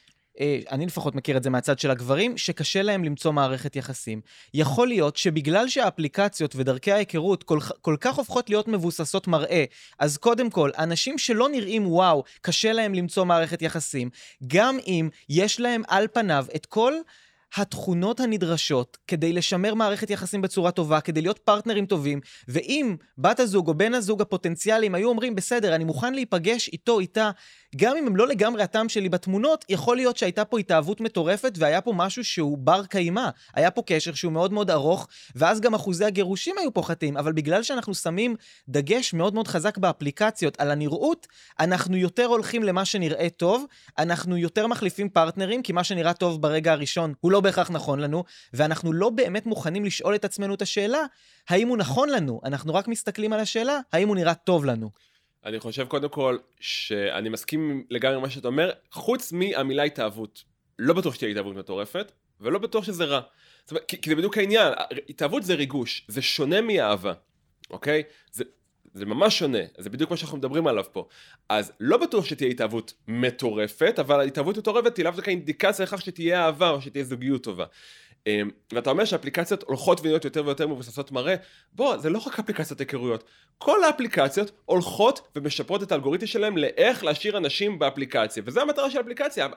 אה, 0.40 0.58
אני 0.70 0.86
לפחות 0.86 1.14
מכיר 1.14 1.36
את 1.36 1.42
זה 1.42 1.50
מהצד 1.50 1.78
של 1.78 1.90
הגברים, 1.90 2.38
שקשה 2.38 2.82
להם 2.82 3.04
למצוא 3.04 3.32
מערכת 3.32 3.76
יחסים. 3.76 4.20
יכול 4.54 4.88
להיות 4.88 5.16
שבגלל 5.16 5.68
שהאפליקציות 5.68 6.56
ודרכי 6.56 6.92
ההיכרות 6.92 7.42
כל, 7.42 7.58
כל 7.80 7.96
כך 8.00 8.14
הופכות 8.14 8.50
להיות 8.50 8.68
מבוססות 8.68 9.26
מראה, 9.26 9.64
אז 9.98 10.16
קודם 10.16 10.50
כל, 10.50 10.70
אנשים 10.78 11.18
שלא 11.18 11.48
נראים 11.48 11.86
וואו, 11.86 12.24
קשה 12.40 12.72
להם 12.72 12.94
למצוא 12.94 13.24
מערכת 13.24 13.62
יחסים, 13.62 14.10
גם 14.46 14.78
אם 14.86 15.08
יש 15.28 15.60
להם 15.60 15.82
על 15.88 16.06
פניו 16.12 16.46
את 16.56 16.66
כל... 16.66 16.94
התכונות 17.56 18.20
הנדרשות 18.20 18.98
כדי 19.06 19.32
לשמר 19.32 19.74
מערכת 19.74 20.10
יחסים 20.10 20.42
בצורה 20.42 20.70
טובה, 20.70 21.00
כדי 21.00 21.22
להיות 21.22 21.38
פרטנרים 21.38 21.86
טובים, 21.86 22.20
ואם 22.48 22.96
בת 23.18 23.40
הזוג 23.40 23.68
או 23.68 23.74
בן 23.74 23.94
הזוג 23.94 24.22
הפוטנציאליים 24.22 24.94
היו 24.94 25.08
אומרים, 25.08 25.34
בסדר, 25.34 25.74
אני 25.74 25.84
מוכן 25.84 26.14
להיפגש 26.14 26.68
איתו, 26.68 27.00
איתה, 27.00 27.30
גם 27.76 27.96
אם 27.96 28.06
הם 28.06 28.16
לא 28.16 28.28
לגמרי 28.28 28.62
הטעם 28.62 28.88
שלי 28.88 29.08
בתמונות, 29.08 29.64
יכול 29.68 29.96
להיות 29.96 30.16
שהייתה 30.16 30.44
פה 30.44 30.58
התאהבות 30.58 31.00
מטורפת 31.00 31.52
והיה 31.56 31.80
פה 31.80 31.92
משהו 31.96 32.24
שהוא 32.24 32.58
בר 32.58 32.84
קיימא. 32.86 33.28
היה 33.54 33.70
פה 33.70 33.82
קשר 33.86 34.14
שהוא 34.14 34.32
מאוד 34.32 34.52
מאוד 34.52 34.70
ארוך, 34.70 35.08
ואז 35.34 35.60
גם 35.60 35.74
אחוזי 35.74 36.04
הגירושים 36.04 36.58
היו 36.58 36.74
פוחתים, 36.74 37.16
אבל 37.16 37.32
בגלל 37.32 37.62
שאנחנו 37.62 37.94
שמים 37.94 38.36
דגש 38.68 39.14
מאוד 39.14 39.34
מאוד 39.34 39.48
חזק 39.48 39.78
באפליקציות 39.78 40.60
על 40.60 40.70
הנראות, 40.70 41.26
אנחנו 41.60 41.96
יותר 41.96 42.24
הולכים 42.24 42.62
למה 42.62 42.84
שנראה 42.84 43.28
טוב, 43.36 43.64
אנחנו 43.98 44.36
יותר 44.36 44.66
מחליפים 44.66 45.08
פרטנרים, 45.08 45.62
כי 45.62 45.72
מה 45.72 45.84
שנראה 45.84 46.12
טוב 46.12 46.42
ברגע 46.42 46.72
הראשון 46.72 47.14
הוא 47.20 47.32
לא 47.32 47.40
בהכרח 47.46 47.70
נכון 47.70 48.00
לנו, 48.00 48.24
ואנחנו 48.54 48.92
לא 48.92 49.10
באמת 49.10 49.46
מוכנים 49.46 49.84
לשאול 49.84 50.14
את 50.14 50.24
עצמנו 50.24 50.54
את 50.54 50.62
השאלה, 50.62 51.00
האם 51.48 51.68
הוא 51.68 51.76
נכון 51.76 52.08
לנו? 52.08 52.40
אנחנו 52.44 52.74
רק 52.74 52.88
מסתכלים 52.88 53.32
על 53.32 53.40
השאלה, 53.40 53.80
האם 53.92 54.08
הוא 54.08 54.16
נראה 54.16 54.34
טוב 54.34 54.64
לנו. 54.64 54.90
אני 55.44 55.60
חושב 55.60 55.86
קודם 55.86 56.08
כל 56.08 56.38
שאני 56.60 57.28
מסכים 57.28 57.84
לגמרי 57.90 58.16
עם 58.16 58.22
מה 58.22 58.30
שאתה 58.30 58.48
אומר, 58.48 58.70
חוץ 58.92 59.32
מהמילה 59.32 59.82
התאהבות. 59.82 60.44
לא 60.78 60.94
בטוח 60.94 61.14
שתהיה 61.14 61.30
התאהבות 61.30 61.56
מטורפת, 61.56 62.12
ולא 62.40 62.58
בטוח 62.58 62.84
שזה 62.84 63.04
רע. 63.04 63.20
זאת 63.62 63.70
אומרת, 63.70 63.84
כי, 63.88 64.00
כי 64.00 64.10
זה 64.10 64.16
בדיוק 64.16 64.38
העניין, 64.38 64.72
התאהבות 65.08 65.42
זה 65.42 65.54
ריגוש, 65.54 66.04
זה 66.08 66.22
שונה 66.22 66.60
מאהבה, 66.60 67.12
אוקיי? 67.70 68.02
זה, 68.32 68.44
זה 68.96 69.06
ממש 69.06 69.38
שונה, 69.38 69.58
זה 69.78 69.90
בדיוק 69.90 70.10
מה 70.10 70.16
שאנחנו 70.16 70.38
מדברים 70.38 70.66
עליו 70.66 70.84
פה. 70.92 71.06
אז 71.48 71.72
לא 71.80 71.96
בטוח 71.96 72.24
שתהיה 72.24 72.50
התאהבות 72.50 72.92
מטורפת, 73.08 73.98
אבל 73.98 74.26
התאהבות 74.26 74.58
מטורפת 74.58 74.96
היא 74.96 75.04
לאו 75.04 75.12
דווקא 75.12 75.30
אינדיקציה 75.30 75.84
לכך 75.84 76.02
שתהיה 76.02 76.44
אהבה 76.44 76.70
או 76.70 76.82
שתהיה 76.82 77.04
זוגיות 77.04 77.42
טובה. 77.42 77.64
אמ, 78.26 78.50
ואתה 78.72 78.90
אומר 78.90 79.04
שאפליקציות 79.04 79.62
הולכות 79.62 80.00
ונהיות 80.00 80.24
יותר 80.24 80.42
ויותר 80.46 80.66
מבוססות 80.66 81.12
מראה, 81.12 81.34
בוא, 81.72 81.96
זה 81.96 82.10
לא 82.10 82.18
רק 82.26 82.38
אפליקציות 82.38 82.80
היכרויות. 82.80 83.24
כל 83.58 83.84
האפליקציות 83.84 84.50
הולכות 84.64 85.28
ומשפרות 85.36 85.82
את 85.82 85.92
האלגוריתם 85.92 86.26
שלהם 86.26 86.56
לאיך 86.56 87.04
להשאיר 87.04 87.36
אנשים 87.36 87.78
באפליקציה, 87.78 88.42
וזו 88.46 88.60
המטרה 88.60 88.90
של 88.90 89.00
אפליקציה. 89.00 89.48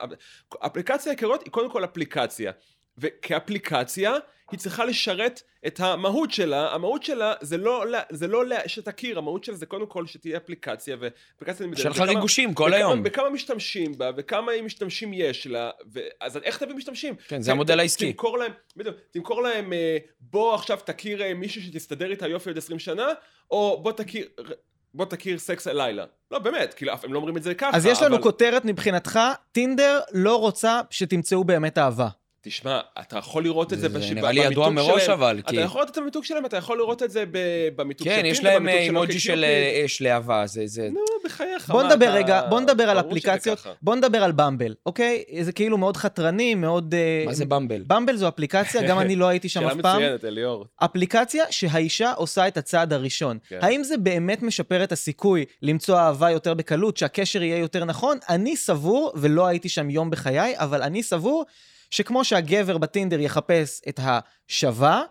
אפליקציה 0.58 1.12
היכרויות 1.12 1.42
היא 1.42 1.52
קודם 1.52 1.70
כל 1.70 1.84
אפליקציה. 1.84 2.52
וכאפליקציה, 2.98 4.14
היא 4.50 4.60
צריכה 4.60 4.84
לשרת 4.84 5.42
את 5.66 5.80
המהות 5.80 6.30
שלה, 6.30 6.74
המהות 6.74 7.02
שלה 7.02 7.34
זה 7.40 7.56
לא, 7.56 7.84
זה 8.10 8.26
לא 8.26 8.42
שתכיר, 8.66 9.18
המהות 9.18 9.44
שלה 9.44 9.56
זה 9.56 9.66
קודם 9.66 9.86
כל 9.86 10.06
שתהיה 10.06 10.36
אפליקציה, 10.36 10.96
ואפליקציה. 11.00 11.66
שיהיה 11.76 11.90
לך 11.90 12.00
ריגושים 12.00 12.54
כל 12.54 12.64
בכמה, 12.64 12.76
היום. 12.76 13.02
בכמה 13.02 13.30
משתמשים 13.30 13.98
בה, 13.98 14.10
וכמה 14.16 14.52
משתמשים 14.64 15.12
יש 15.14 15.46
לה, 15.46 15.70
ו... 15.92 16.00
אז 16.20 16.36
איך 16.36 16.58
תביא 16.58 16.74
משתמשים? 16.74 17.14
כן, 17.28 17.42
זה 17.42 17.52
המודל 17.52 17.80
העסקי. 17.80 18.12
תמכור 18.12 18.38
להם, 18.38 18.52
בדיוק, 18.76 18.96
תמכור 19.10 19.42
להם, 19.42 19.72
אה, 19.72 19.98
בוא 20.20 20.54
עכשיו 20.54 20.78
תכיר 20.84 21.22
אה, 21.22 21.34
מישהו 21.34 21.62
שתסתדר 21.62 22.10
איתה 22.10 22.28
יופי 22.28 22.50
עוד 22.50 22.58
20 22.58 22.78
שנה, 22.78 23.06
או 23.50 23.80
בוא 23.82 23.92
תכיר... 23.92 24.26
בוא 24.94 25.04
תכיר 25.04 25.38
סקס 25.38 25.66
הלילה. 25.66 26.04
לא, 26.30 26.38
באמת, 26.38 26.74
כאילו, 26.74 26.92
הם 27.02 27.12
לא 27.12 27.18
אומרים 27.18 27.36
את 27.36 27.42
זה 27.42 27.54
ככה, 27.54 27.76
אז 27.76 27.86
יש 27.86 28.02
לנו 28.02 28.14
אבל... 28.14 28.22
כותרת 28.22 28.64
מבחינתך, 28.64 29.20
טינדר 29.52 30.00
לא 30.12 30.40
רוצה 30.40 30.80
שתמצאו 30.90 31.44
באמת 31.44 31.78
אהבה. 31.78 32.08
תשמע, 32.42 32.80
אתה 33.00 33.18
יכול 33.18 33.42
לראות 33.44 33.72
את 33.72 33.78
זה, 33.80 33.88
זה 33.88 33.98
בש... 33.98 34.10
נראה 34.10 34.32
לי 34.32 34.40
ידוע 34.40 34.70
מראש 34.70 35.04
שלהם. 35.04 35.18
אבל, 35.18 35.38
אתה. 35.38 35.54
יכול 35.54 35.80
לראות 35.80 35.92
את 35.92 35.98
המיתוג 35.98 36.24
שלהם, 36.24 36.46
אתה 36.46 36.56
יכול 36.56 36.78
לראות 36.78 37.02
את 37.02 37.10
זה 37.10 37.24
ב... 37.30 37.38
במיתוג 37.76 38.08
כן, 38.08 38.22
יש 38.26 38.44
להם 38.44 38.62
במיתוג 38.62 38.80
אימוג'י 38.80 39.20
של 39.20 39.26
קיופיד. 39.32 39.44
אה, 39.44 39.82
אש 39.84 40.02
להבה, 40.02 40.46
זה... 40.46 40.62
זה... 40.66 40.88
נו, 40.92 41.00
בחייך, 41.24 41.70
בוא 41.70 41.82
נדבר 41.82 42.06
אתה- 42.08 42.14
רגע, 42.14 42.42
בוא 42.48 42.60
נדבר 42.60 42.90
על 42.90 43.00
אפליקציות. 43.00 43.66
בוא 43.82 43.96
נדבר 43.96 44.22
על 44.24 44.32
במבל, 44.32 44.74
אוקיי? 44.86 45.24
זה 45.40 45.52
כאילו 45.52 45.78
מאוד 45.78 45.96
חתרני, 45.96 46.54
מאוד... 46.54 46.94
אה, 46.94 47.22
מה 47.26 47.34
זה 47.34 47.44
במבל? 47.44 47.82
במבל 47.86 48.16
זו 48.16 48.28
אפליקציה, 48.28 48.82
גם 48.82 48.98
אני 48.98 49.16
לא 49.16 49.28
הייתי 49.28 49.48
שם 49.48 49.60
שאלה 49.60 49.72
אף 49.72 49.78
פעם. 49.82 49.96
מצוינת, 49.96 50.24
אליאור. 50.24 50.66
אפליקציה 50.76 51.44
שהאישה 51.50 52.12
עושה 52.12 52.48
את 52.48 52.56
הצעד 52.56 52.92
הראשון. 52.92 53.38
כן. 53.48 53.58
האם 53.62 53.84
זה 53.84 53.96
באמת 53.96 54.42
משפר 54.42 54.84
את 54.84 54.92
הסיכוי 54.92 55.44
למצוא 55.62 55.98
אהבה 55.98 56.30
יותר 56.30 56.54
בקלות, 56.54 56.96
שהקשר 56.96 57.42
יהיה 57.42 57.58
יותר 57.58 57.84
נכון? 57.84 58.18
אני 58.28 58.56
סבור, 58.56 59.12
ולא 59.16 59.46
הייתי 59.46 59.68
שם 59.68 59.90
יום 59.90 60.10
בחיי, 60.10 60.54
אבל 60.58 60.82
אני 60.82 61.02
סבור 61.02 61.44
שכמו 61.90 62.24
שהגבר 62.24 62.78
בטינדר 62.78 63.20
יחפש 63.20 63.82
את 63.88 64.00
השווה, 64.02 65.02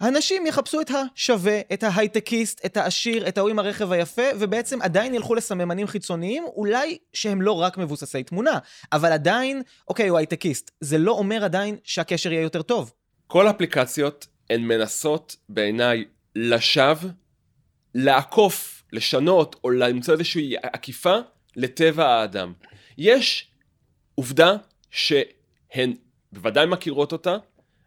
הנשים 0.00 0.46
יחפשו 0.46 0.80
את 0.80 0.90
השווה, 0.90 1.60
את 1.72 1.82
ההייטקיסט, 1.82 2.66
את 2.66 2.76
העשיר, 2.76 3.28
את 3.28 3.38
ההוא 3.38 3.50
עם 3.50 3.58
הרכב 3.58 3.92
היפה, 3.92 4.22
ובעצם 4.38 4.82
עדיין 4.82 5.14
ילכו 5.14 5.34
לסממנים 5.34 5.86
חיצוניים, 5.86 6.44
אולי 6.44 6.98
שהם 7.12 7.42
לא 7.42 7.52
רק 7.52 7.78
מבוססי 7.78 8.22
תמונה, 8.22 8.58
אבל 8.92 9.12
עדיין, 9.12 9.62
אוקיי, 9.88 10.08
הוא 10.08 10.18
הייטקיסט. 10.18 10.70
זה 10.80 10.98
לא 10.98 11.12
אומר 11.12 11.44
עדיין 11.44 11.76
שהקשר 11.84 12.32
יהיה 12.32 12.42
יותר 12.42 12.62
טוב. 12.62 12.92
כל 13.26 13.46
האפליקציות 13.46 14.26
הן 14.50 14.60
מנסות 14.60 15.36
בעיניי 15.48 16.04
לשווא, 16.36 17.10
לעקוף, 17.94 18.82
לשנות 18.92 19.56
או 19.64 19.70
למצוא 19.70 20.14
איזושהי 20.14 20.54
עקיפה 20.62 21.16
לטבע 21.56 22.06
האדם. 22.06 22.52
יש 22.98 23.50
עובדה 24.14 24.56
שהן 25.74 25.94
בוודאי 26.32 26.66
מכירות 26.66 27.12
אותה, 27.12 27.36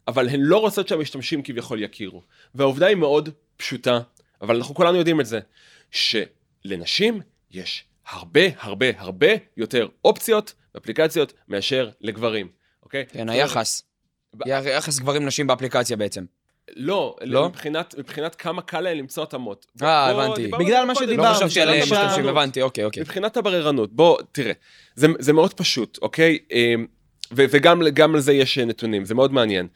אבל 0.07 0.29
הן 0.29 0.39
לא 0.39 0.57
רוצות 0.57 0.87
שהמשתמשים 0.87 1.43
כביכול 1.43 1.83
יכירו. 1.83 2.21
והעובדה 2.55 2.87
היא 2.87 2.95
מאוד 2.95 3.29
פשוטה, 3.57 3.99
אבל 4.41 4.55
אנחנו 4.55 4.75
כולנו 4.75 4.97
יודעים 4.97 5.21
את 5.21 5.25
זה, 5.25 5.39
שלנשים 5.91 7.21
יש 7.51 7.85
הרבה 8.07 8.41
הרבה 8.59 8.85
הרבה 8.97 9.27
יותר 9.57 9.87
אופציות 10.05 10.53
ואפליקציות 10.75 11.33
מאשר 11.47 11.89
לגברים, 12.01 12.47
אוקיי? 12.83 13.05
כן, 13.05 13.29
היחס. 13.29 13.83
יחס 14.45 14.99
גברים-נשים 14.99 15.47
באפליקציה 15.47 15.97
בעצם. 15.97 16.25
לא, 16.75 17.15
לא? 17.21 17.41
לא? 17.41 17.49
מבחינת, 17.49 17.95
מבחינת 17.97 18.35
כמה 18.35 18.61
קל 18.61 18.81
להם 18.81 18.97
למצוא 18.97 19.23
התאמות. 19.23 19.65
אה, 19.83 20.09
הבנתי. 20.09 20.47
בגלל 20.47 20.75
על 20.75 20.85
מה. 20.85 20.95
שדיברנו, 20.95 21.29
לא 21.29 21.33
חשבתי 21.33 21.61
על 21.61 21.67
שאלה 21.67 21.83
משתמשים. 21.83 22.27
הבנתי, 22.27 22.61
אוקיי, 22.61 22.83
אוקיי. 22.83 23.01
מבחינת 23.03 23.37
הבררנות, 23.37 23.93
בוא, 23.93 24.17
תראה, 24.31 24.53
זה, 24.95 25.07
זה 25.19 25.33
מאוד 25.33 25.53
פשוט, 25.53 25.99
אוקיי? 26.01 26.39
ו, 27.31 27.45
וגם 27.49 27.81
גם 27.93 28.15
על 28.15 28.21
זה 28.21 28.33
יש 28.33 28.57
נתונים, 28.57 29.05
זה 29.05 29.15
מאוד 29.15 29.33
מעניין. 29.33 29.67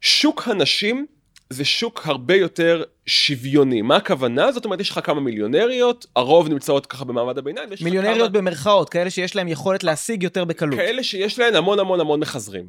שוק 0.00 0.48
הנשים 0.48 1.06
זה 1.50 1.64
שוק 1.64 2.02
הרבה 2.06 2.34
יותר 2.34 2.82
שוויוני. 3.06 3.82
מה 3.82 3.96
הכוונה? 3.96 4.52
זאת 4.52 4.64
אומרת, 4.64 4.80
יש 4.80 4.90
לך 4.90 5.00
כמה 5.04 5.20
מיליונריות, 5.20 6.06
הרוב 6.16 6.48
נמצאות 6.48 6.86
ככה 6.86 7.04
במעמד 7.04 7.38
הביניים, 7.38 7.68
מיליונריות 7.80 8.30
כמה 8.30 8.40
במרכאות, 8.40 8.88
כאלה 8.88 9.10
שיש 9.10 9.36
להם 9.36 9.48
יכולת 9.48 9.84
להשיג 9.84 10.22
יותר 10.22 10.44
בקלות. 10.44 10.78
כאלה 10.78 11.02
שיש 11.02 11.38
להן 11.38 11.54
המון 11.56 11.78
המון 11.78 12.00
המון 12.00 12.20
מחזרים, 12.20 12.66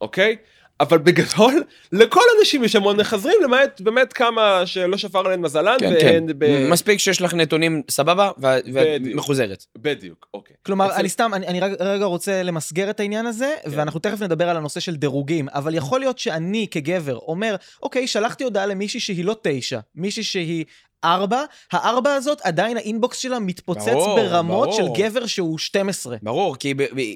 אוקיי? 0.00 0.36
אבל 0.82 0.98
בגדול, 0.98 1.62
לכל 1.92 2.20
הנשים 2.38 2.64
יש 2.64 2.76
המון 2.76 3.00
מחזרים, 3.00 3.36
למעט 3.44 3.80
באמת 3.80 4.12
כמה 4.12 4.66
שלא 4.66 4.96
שפר 4.96 5.18
עליהן 5.18 5.40
מזלן, 5.40 5.76
כן, 5.80 5.94
כן. 6.00 6.24
ב... 6.38 6.68
מספיק 6.70 6.98
שיש 6.98 7.20
לך 7.20 7.34
נתונים 7.34 7.82
סבבה, 7.90 8.30
ואת 8.38 8.64
בדיוק. 8.66 9.16
מחוזרת. 9.16 9.64
בדיוק, 9.78 10.26
אוקיי. 10.34 10.56
כלומר, 10.66 10.86
אצל- 10.90 10.94
אני 11.00 11.08
סתם, 11.08 11.30
אני, 11.34 11.46
אני 11.46 11.60
רק- 11.60 11.72
רגע 11.80 12.04
רוצה 12.04 12.42
למסגר 12.42 12.90
את 12.90 13.00
העניין 13.00 13.26
הזה, 13.26 13.54
כן. 13.64 13.70
ואנחנו 13.74 14.00
תכף 14.00 14.20
נדבר 14.22 14.48
על 14.48 14.56
הנושא 14.56 14.80
של 14.80 14.96
דירוגים, 14.96 15.48
אבל 15.48 15.74
יכול 15.74 16.00
להיות 16.00 16.18
שאני 16.18 16.66
כגבר 16.70 17.16
אומר, 17.16 17.56
אוקיי, 17.82 18.06
שלחתי 18.06 18.44
הודעה 18.44 18.66
למישהי 18.66 19.00
שהיא 19.00 19.24
לא 19.24 19.36
תשע, 19.42 19.78
מישהי 19.94 20.22
שהיא 20.22 20.64
ארבע, 21.04 21.42
הארבע 21.72 22.14
הזאת 22.14 22.40
עדיין 22.44 22.76
האינבוקס 22.76 23.18
שלה 23.18 23.38
מתפוצץ 23.38 23.88
ברור, 23.88 24.16
ברמות 24.20 24.68
ברור. 24.68 24.94
של 24.96 25.02
גבר 25.02 25.26
שהוא 25.26 25.58
12. 25.58 26.16
ברור, 26.22 26.56
כי 26.56 26.74
ב- 26.74 26.82
ב- 26.82 27.14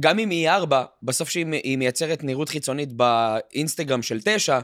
גם 0.00 0.18
אם 0.18 0.30
היא 0.30 0.48
ארבע, 0.50 0.84
בסוף 1.02 1.28
שהיא 1.30 1.46
היא 1.62 1.78
מייצרת 1.78 2.24
נראות 2.24 2.48
חיצונית 2.48 2.92
באינסטגרם 2.92 4.02
של 4.02 4.20
תשע, 4.24 4.58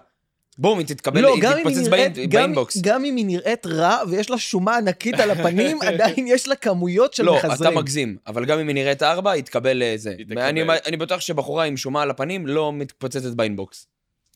בום, 0.59 0.79
היא 0.79 0.87
תתקבל, 0.87 1.21
לא, 1.21 1.35
היא 1.35 1.43
תתפוצץ 1.43 1.89
ב 1.89 1.95
in- 1.95 2.13
גם, 2.29 2.41
ב 2.41 2.46
inbox. 2.46 2.79
גם 2.81 3.05
אם 3.05 3.17
היא 3.17 3.27
נראית 3.27 3.67
רע 3.67 3.99
ויש 4.09 4.31
לה 4.31 4.39
שומה 4.39 4.77
ענקית 4.77 5.21
על 5.21 5.31
הפנים, 5.31 5.83
עדיין 5.89 6.27
יש 6.27 6.49
לה 6.49 6.57
כמויות 6.57 7.15
של 7.15 7.25
לא, 7.25 7.37
מחזרים. 7.37 7.71
אתה 7.73 7.81
מגזים, 7.81 8.17
אבל 8.27 8.45
גם 8.45 8.59
אם 8.59 8.69
היא 8.69 8.75
נראית 8.75 9.03
ארבע, 9.03 9.31
היא 9.31 9.43
תקבל 9.43 9.83
אה, 9.83 9.93
זה. 9.97 10.15
היא 10.19 10.27
תקבל. 10.27 10.39
אני, 10.39 10.63
אני 10.87 10.97
בטוח 10.97 11.21
שבחורה 11.21 11.65
עם 11.65 11.77
שומה 11.77 12.03
על 12.03 12.11
הפנים 12.11 12.47
לא 12.47 12.73
מתפוצצת 12.73 13.33
ב 13.35 13.42
inbox. 13.42 13.87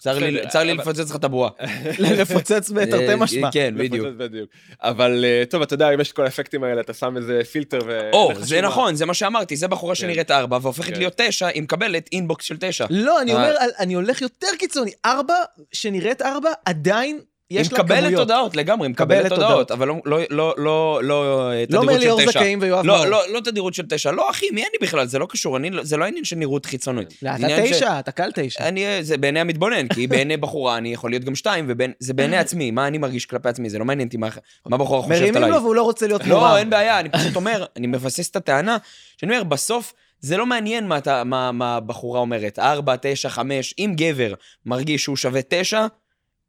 צר 0.00 0.18
לי, 0.18 0.30
בסדר, 0.36 0.48
צר 0.48 0.62
לי 0.62 0.72
אבל- 0.72 0.80
לפוצץ 0.80 1.10
לך 1.10 1.16
את 1.16 1.24
הבועה. 1.24 1.50
לפוצץ 2.20 2.70
בתרתי 2.70 3.08
אה, 3.08 3.16
משמע. 3.16 3.48
כן, 3.52 3.74
בדיוק. 3.78 4.06
בדיוק. 4.16 4.50
אבל 4.82 5.24
אה, 5.24 5.42
טוב, 5.50 5.62
אתה 5.62 5.74
יודע, 5.74 5.94
אם 5.94 6.00
יש 6.00 6.10
את 6.10 6.16
כל 6.16 6.24
האפקטים 6.24 6.64
האלה, 6.64 6.80
אתה 6.80 6.94
שם 6.94 7.16
איזה 7.16 7.40
פילטר 7.52 7.78
ו... 7.86 8.10
או, 8.12 8.32
זה. 8.38 8.60
נכון, 8.60 8.94
זה 8.94 9.06
מה 9.06 9.14
שאמרתי, 9.14 9.56
זה 9.56 9.68
בחורה 9.68 9.94
כן. 9.94 10.00
שנראית 10.00 10.30
ארבע 10.30 10.58
והופכת 10.62 10.92
כן. 10.92 10.98
להיות 10.98 11.14
תשע, 11.16 11.46
היא 11.46 11.62
מקבלת 11.62 12.08
inbox 12.12 12.44
של 12.44 12.56
תשע. 12.60 12.86
לא, 12.90 13.20
אני 13.22 13.32
אה. 13.32 13.36
אומר, 13.36 13.56
אני 13.78 13.94
הולך 13.94 14.22
יותר 14.22 14.46
קיצוני. 14.58 14.90
ארבע, 15.06 15.34
שנראית 15.72 16.22
ארבע, 16.22 16.50
עדיין 16.64 17.18
יש 17.50 17.72
לה 17.72 17.78
כמויות. 17.78 17.98
מקבלת 18.04 18.18
הודעות 18.18 18.56
לגמרי, 18.56 18.86
היא 18.86 18.90
מקבלת 18.90 19.32
הודעות. 19.32 19.70
אבל 19.70 19.88
לא- 19.88 19.96
לא- 20.06 20.18
לא- 20.30 20.54
לא 20.58 21.00
לא, 21.02 21.50
אה, 21.52 21.64
לא 21.70 21.80
תדירות 21.96 22.20
של 22.20 22.30
תשע. 22.30 22.40
זכאים 22.40 22.58
ויואב 22.62 22.86
מאור. 22.86 22.98
לא, 22.98 23.10
לא, 23.10 23.22
לא 23.32 23.40
תדירות 23.40 23.74
של 23.74 23.82
תשע. 23.88 24.10
לא, 24.10 24.30
אחי, 24.30 24.46
מי 24.52 24.60
אני 24.62 24.70
בכלל? 24.82 25.06
זה 25.06 25.18
לא 25.18 25.26
קשור, 25.30 25.56
אני 25.56 25.70
לא- 25.70 25.84
זה 25.84 25.96
לא 25.96 26.04
עניין 26.04 26.24
של 26.24 26.36
נראות 26.36 26.66
חיצונית. 26.66 27.14
לא, 27.22 27.30
אתה 27.30 27.36
עניין 27.46 27.66
ש- 27.66 27.72
תשע, 27.72 27.98
אתה 27.98 28.12
קל 28.12 28.30
תשע. 28.34 28.68
אני, 28.68 28.84
זה 29.04 29.16
בעיני 29.16 29.40
המתבונן, 29.40 29.88
כי 29.88 30.06
בעיני 30.06 30.36
בחורה 30.36 30.76
אני 30.76 30.92
יכול 30.92 31.10
להיות 31.10 31.24
גם 31.24 31.34
שתיים, 31.34 31.70
וזה 32.00 32.14
בעיני 32.14 32.36
עצמי, 32.36 32.70
מה 32.70 32.86
אני 32.86 32.98
מרגיש 32.98 33.26
כלפי 33.26 33.48
עצמי, 33.48 33.70
זה 33.70 33.78
לא 33.78 33.84
מעניין 33.84 34.06
אותי 34.08 34.16
מה 34.16 34.28
מה 34.66 34.76
בחורה 34.78 35.02
חושבת 35.02 35.18
מרימים 35.18 35.36
עליי. 35.36 35.50
לו 35.50 35.62
והוא 35.62 35.74
לא 35.74 35.82
רוצה 35.82 36.06
להיות 36.06 36.26
מורם. 36.26 36.40
לא, 36.42 36.56
אין 36.58 36.70
בעיה, 36.70 37.00
אני 37.00 37.08
פשוט 37.08 37.36
אומר, 37.36 37.64
אני 37.76 37.86
מבסס 37.86 38.30
את 38.30 38.36
הטענה, 38.36 38.76
שאני 39.16 39.32
אומר, 39.32 39.44
בסוף, 39.44 39.92
זה 40.20 40.36
לא 40.36 40.46
מעניין 40.46 40.88
מה, 40.88 40.98
אתה- 40.98 41.24
מה, 41.24 41.52
מה 41.52 41.76
הבחורה 41.76 42.20
אומרת, 42.20 42.58
ארבע, 42.58 42.94
תשע, 43.02 43.28
חמש, 43.28 43.74
אם 43.78 43.92
גבר 43.96 44.34
מרגיש 44.66 45.02
שהוא 45.02 45.16
שווה 45.16 45.40
תשע, 45.48 45.86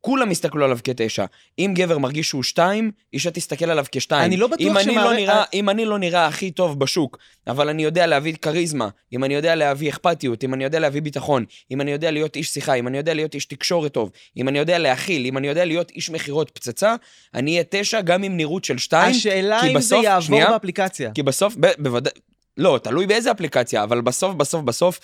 כולם 0.01 0.31
יסתכלו 0.31 0.65
עליו 0.65 0.77
כתשע. 0.83 1.25
אם 1.59 1.71
גבר 1.75 1.97
מרגיש 1.97 2.29
שהוא 2.29 2.43
שתיים, 2.43 2.91
אישה 3.13 3.31
תסתכל 3.31 3.69
עליו 3.69 3.85
כשתיים. 3.91 4.23
אני 4.25 4.37
לא 4.37 4.47
בטוח 4.47 4.59
אם 4.67 4.77
אני 4.77 4.83
שמערכת- 4.83 5.05
לא 5.05 5.13
נראה, 5.15 5.43
אם 5.53 5.69
אני 5.69 5.85
לא 5.85 5.99
נראה 5.99 6.25
הכי 6.27 6.51
טוב 6.51 6.79
בשוק, 6.79 7.17
אבל 7.47 7.69
אני 7.69 7.83
יודע 7.83 8.07
להביא 8.07 8.33
כריזמה, 8.41 8.89
אם 9.13 9.23
אני 9.23 9.33
יודע 9.33 9.55
להביא 9.55 9.89
אכפתיות, 9.89 10.43
אם 10.43 10.53
אני 10.53 10.63
יודע 10.63 10.79
להביא 10.79 11.01
ביטחון, 11.01 11.45
אם 11.71 11.81
אני 11.81 11.91
יודע 11.91 12.11
להיות 12.11 12.35
איש 12.35 12.49
שיחה, 12.49 12.73
אם 12.73 12.87
אני 12.87 12.97
יודע 12.97 13.13
להיות 13.13 13.33
איש 13.35 13.45
תקשורת 13.45 13.91
טוב, 13.93 14.11
אם 14.37 14.47
אני 14.47 14.59
יודע 14.59 14.77
להכיל, 14.77 15.25
אם 15.25 15.37
אני 15.37 15.47
יודע 15.47 15.65
להיות 15.65 15.91
איש 15.91 16.09
מכירות 16.09 16.49
פצצה, 16.53 16.95
אני 17.33 17.51
אהיה 17.51 17.63
תשע 17.69 18.01
גם 18.01 18.23
עם 18.23 18.37
נראות 18.37 18.63
של 18.63 18.77
שתיים. 18.77 19.11
השאלה 19.15 19.61
אם 19.63 19.67
זה 19.67 19.77
בסוף- 19.77 20.03
יעבור 20.03 20.21
שנייה. 20.21 20.49
באפליקציה. 20.51 21.11
כי 21.11 21.23
בסוף, 21.23 21.55
בוודאי, 21.79 22.13
לא, 22.57 22.79
תלוי 22.83 23.07
באיזה 23.07 23.31
אפליקציה, 23.31 23.83
אבל 23.83 24.01
בסוף, 24.01 24.35
בסוף, 24.35 24.61
בסוף, 24.63 24.99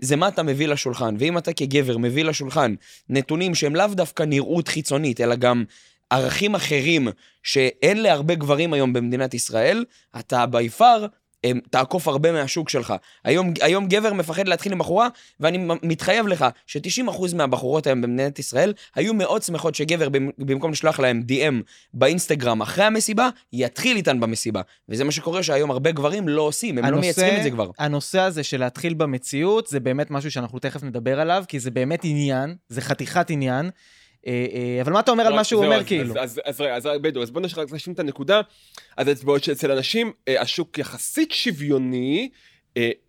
זה 0.00 0.16
מה 0.16 0.28
אתה 0.28 0.42
מביא 0.42 0.68
לשולחן. 0.68 1.14
ואם 1.18 1.38
אתה 1.38 1.52
כגבר 1.52 1.98
מביא 1.98 2.24
לשולחן 2.24 2.74
נתונים 3.08 3.54
שהם 3.54 3.76
לאו 3.76 3.86
דווקא 3.86 4.22
נראות 4.22 4.68
חיצונית, 4.68 5.20
אלא 5.20 5.34
גם 5.34 5.64
ערכים 6.10 6.54
אחרים 6.54 7.08
שאין 7.42 8.02
להרבה 8.02 8.34
גברים 8.34 8.72
היום 8.72 8.92
במדינת 8.92 9.34
ישראל, 9.34 9.84
אתה 10.18 10.46
בי 10.46 10.68
פאר 10.68 11.06
תעקוף 11.70 12.08
הרבה 12.08 12.32
מהשוק 12.32 12.68
שלך. 12.68 12.94
היום, 13.24 13.52
היום 13.60 13.86
גבר 13.88 14.12
מפחד 14.12 14.48
להתחיל 14.48 14.72
עם 14.72 14.78
בחורה, 14.78 15.08
ואני 15.40 15.58
מתחייב 15.82 16.26
לך 16.28 16.44
ש-90% 16.66 17.34
מהבחורות 17.36 17.86
היום 17.86 18.02
במדינת 18.02 18.38
ישראל 18.38 18.72
היו 18.94 19.14
מאוד 19.14 19.42
שמחות 19.42 19.74
שגבר, 19.74 20.08
במ- 20.08 20.30
במקום 20.38 20.70
לשלוח 20.70 21.00
להם 21.00 21.22
DM 21.28 21.54
באינסטגרם 21.94 22.62
אחרי 22.62 22.84
המסיבה, 22.84 23.28
יתחיל 23.52 23.96
איתן 23.96 24.20
במסיבה. 24.20 24.60
וזה 24.88 25.04
מה 25.04 25.12
שקורה 25.12 25.42
שהיום 25.42 25.70
הרבה 25.70 25.90
גברים 25.92 26.28
לא 26.28 26.42
עושים, 26.42 26.78
הם 26.78 26.84
לא 26.84 26.88
הנושא- 26.88 27.00
מייצרים 27.00 27.36
את 27.36 27.42
זה 27.42 27.50
כבר. 27.50 27.70
הנושא 27.78 28.20
הזה 28.20 28.42
של 28.42 28.60
להתחיל 28.60 28.94
במציאות, 28.94 29.66
זה 29.66 29.80
באמת 29.80 30.10
משהו 30.10 30.30
שאנחנו 30.30 30.58
תכף 30.58 30.82
נדבר 30.82 31.20
עליו, 31.20 31.44
כי 31.48 31.60
זה 31.60 31.70
באמת 31.70 32.00
עניין, 32.04 32.54
זה 32.68 32.80
חתיכת 32.80 33.30
עניין. 33.30 33.70
אה, 34.28 34.46
אה, 34.54 34.82
אבל 34.82 34.92
מה 34.92 35.00
אתה 35.00 35.10
אומר 35.10 35.24
על 35.24 35.30
לא, 35.30 35.36
מה 35.36 35.44
שהוא 35.44 35.64
אומר, 35.64 35.76
אז- 35.80 35.86
כאילו? 35.86 36.14
אז- 36.18 36.60
רגע, 36.60 36.76
אז 36.76 36.88
בדיוק, 37.02 37.22
אז 37.22 37.30
בוא 37.30 37.40
נשלים 37.72 37.94
את 37.94 38.00
הנקודה. 38.00 38.40
אז 38.96 39.24
בעוד 39.24 39.44
שאצל 39.44 39.72
אנשים 39.72 40.12
אה, 40.28 40.40
השוק 40.40 40.78
יחסית 40.78 41.32
שוויוני, 41.32 42.28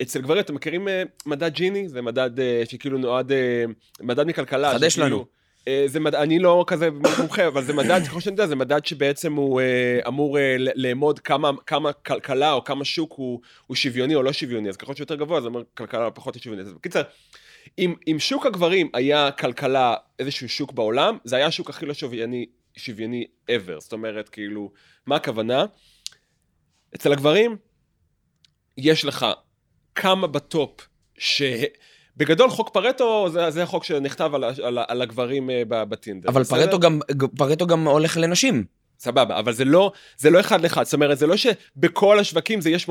אצל 0.02 0.22
גברים, 0.22 0.40
אתם 0.40 0.56
מכירים 0.56 0.88
מדד 1.26 1.54
ג'יני? 1.54 1.90
זה 1.90 2.02
מדד 2.02 2.30
שכאילו 2.66 2.98
נועד, 2.98 3.32
מדד 4.02 4.28
מכלכלה. 4.28 4.74
חדש 4.74 4.98
לנו. 4.98 5.26
זה 5.86 6.00
מדד, 6.00 6.16
אני 6.16 6.40
לא 6.40 6.64
כזה 6.68 6.90
מומחה, 6.92 7.48
אבל 7.48 7.64
זה 7.64 7.74
מדד, 7.74 8.02
ככל 8.08 8.20
שאני 8.20 8.34
יודע, 8.34 8.48
זה 8.48 8.56
מדד 8.56 8.86
שבעצם 8.86 9.34
הוא 9.34 9.62
אמור 10.08 10.38
לאמוד 10.76 11.20
כמה, 11.20 11.52
כמה 11.66 11.94
כלכלה 11.94 12.54
או 12.54 12.64
כמה 12.64 12.86
שוק 12.86 13.14
הוא, 13.16 13.40
הוא 13.68 13.76
שוויוני 13.76 14.16
או 14.16 14.24
לא 14.24 14.34
שוויוני. 14.34 14.70
אז 14.70 14.78
ככל 14.78 14.96
שיותר 14.96 15.16
גבוה, 15.16 15.42
זה 15.42 15.48
אומר 15.48 15.62
כלכלה 15.74 16.12
פחות 16.12 16.42
שוויונית. 16.42 16.68
אז 16.68 16.74
בקיצר, 16.74 17.02
אם, 17.80 17.94
אם 18.08 18.20
שוק 18.20 18.46
הגברים 18.46 18.90
היה 18.94 19.32
כלכלה, 19.32 19.96
איזשהו 20.20 20.50
שוק 20.50 20.72
בעולם, 20.72 21.18
זה 21.24 21.36
היה 21.36 21.46
השוק 21.46 21.70
הכי 21.70 21.86
לא 21.86 21.94
שוויוני, 21.94 22.46
שוויוני 22.78 23.26
ever. 23.52 23.80
זאת 23.80 23.94
אומרת, 23.94 24.30
כאילו, 24.30 24.72
מה 25.06 25.16
הכוונה? 25.16 25.66
אצל 26.96 27.12
הגברים, 27.12 27.58
יש 28.78 29.06
לך 29.06 29.26
כמה 29.96 30.28
בטופ 30.28 30.88
ש... 31.18 31.42
בגדול, 32.18 32.50
חוק 32.50 32.70
פרטו 32.70 33.30
זה, 33.30 33.52
זה 33.52 33.64
החוק 33.64 33.84
שנכתב 33.84 34.32
על, 34.36 34.44
על, 34.44 34.78
על 34.88 35.02
הגברים 35.02 35.50
אה, 35.50 35.64
בטינדר. 35.66 36.30
אבל 36.30 36.42
בסדר? 36.42 36.66
פרטו 36.66 36.80
גם, 36.80 37.00
פרטו 37.38 37.68
גם 37.68 37.88
הולך 37.88 38.18
לנשים. 38.18 38.64
סבבה, 39.00 39.40
אבל 39.40 39.54
זה 39.54 39.66
לא, 39.66 39.92
זה 40.18 40.30
לא 40.30 40.40
אחד 40.40 40.62
לאחד. 40.62 40.84
זאת 40.84 40.94
אומרת, 40.94 41.18
זה 41.18 41.28
לא 41.28 41.36
שבכל 41.38 42.20
השווקים 42.20 42.62
זה 42.62 42.70
יהיה 42.70 42.80
80-20. 42.88 42.90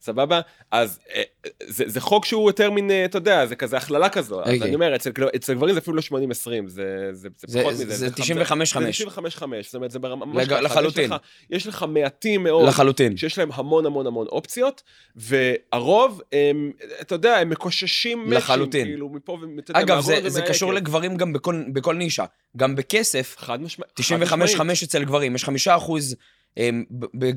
סבבה? 0.00 0.40
אז 0.70 0.98
אה, 1.14 1.22
זה, 1.66 1.84
זה 1.86 2.00
חוק 2.00 2.24
שהוא 2.24 2.48
יותר 2.48 2.70
מין, 2.70 2.90
אה, 2.90 3.04
אתה 3.04 3.18
יודע, 3.18 3.46
זה 3.46 3.56
כזה 3.56 3.76
הכללה 3.76 4.08
כזו. 4.08 4.40
אז 4.42 4.52
אוקיי. 4.54 4.62
אני 4.68 4.74
אומר, 4.74 4.96
אצל, 4.96 5.10
אצל 5.36 5.54
גברים 5.54 5.74
זה 5.74 5.80
אפילו 5.80 5.96
לא 5.96 6.02
80-20, 6.02 6.32
זה, 6.66 6.84
זה, 7.12 7.12
זה 7.12 7.28
זה- 7.46 7.60
פחות 7.60 7.74
זה- 7.76 7.84
מזה. 7.84 7.96
זה 7.96 8.08
חמ- 8.08 8.10
95-5. 8.12 8.74
זה 8.82 9.06
95-5, 9.06 9.66
זאת 9.66 9.74
אומרת, 9.74 9.90
זה 9.90 9.98
ברמה 9.98 10.26
ממש 10.26 10.36
לג- 10.44 10.50
ככה. 10.50 10.60
לחלוטין. 10.60 11.04
יש 11.04 11.10
לך, 11.10 11.16
יש 11.50 11.66
לך 11.66 11.84
מעטים 11.88 12.42
מאוד. 12.42 12.68
לחלוטין. 12.68 13.16
שיש 13.16 13.38
להם 13.38 13.48
המון 13.54 13.86
המון 13.86 14.06
המון 14.06 14.26
אופציות, 14.26 14.82
והרוב, 15.16 16.20
הם, 16.32 16.70
אתה 17.00 17.14
יודע, 17.14 17.36
הם 17.36 17.50
מקוששים 17.50 18.32
לחלוטין. 18.32 18.86
כאילו, 18.86 19.08
מפה 19.08 19.38
ואתה 19.56 19.70
יודע, 19.70 19.80
אגב, 19.80 20.00
זה, 20.00 20.20
זה 20.30 20.42
קשור. 20.42 20.72
לגברים 20.72 21.16
גם 21.16 21.32
בכל, 21.32 21.62
בכל 21.72 21.94
נישה. 21.94 22.24
גם 22.56 22.76
בכסף, 22.76 23.34
חד 23.38 23.62
משמעית. 23.62 23.92
חד 24.00 24.14
משמעית. 24.22 24.56
95-5 24.60 24.84
אצל 24.84 25.04
גברים. 25.04 25.34
יש 25.34 25.44
5 25.44 25.68
אחוז 25.68 26.16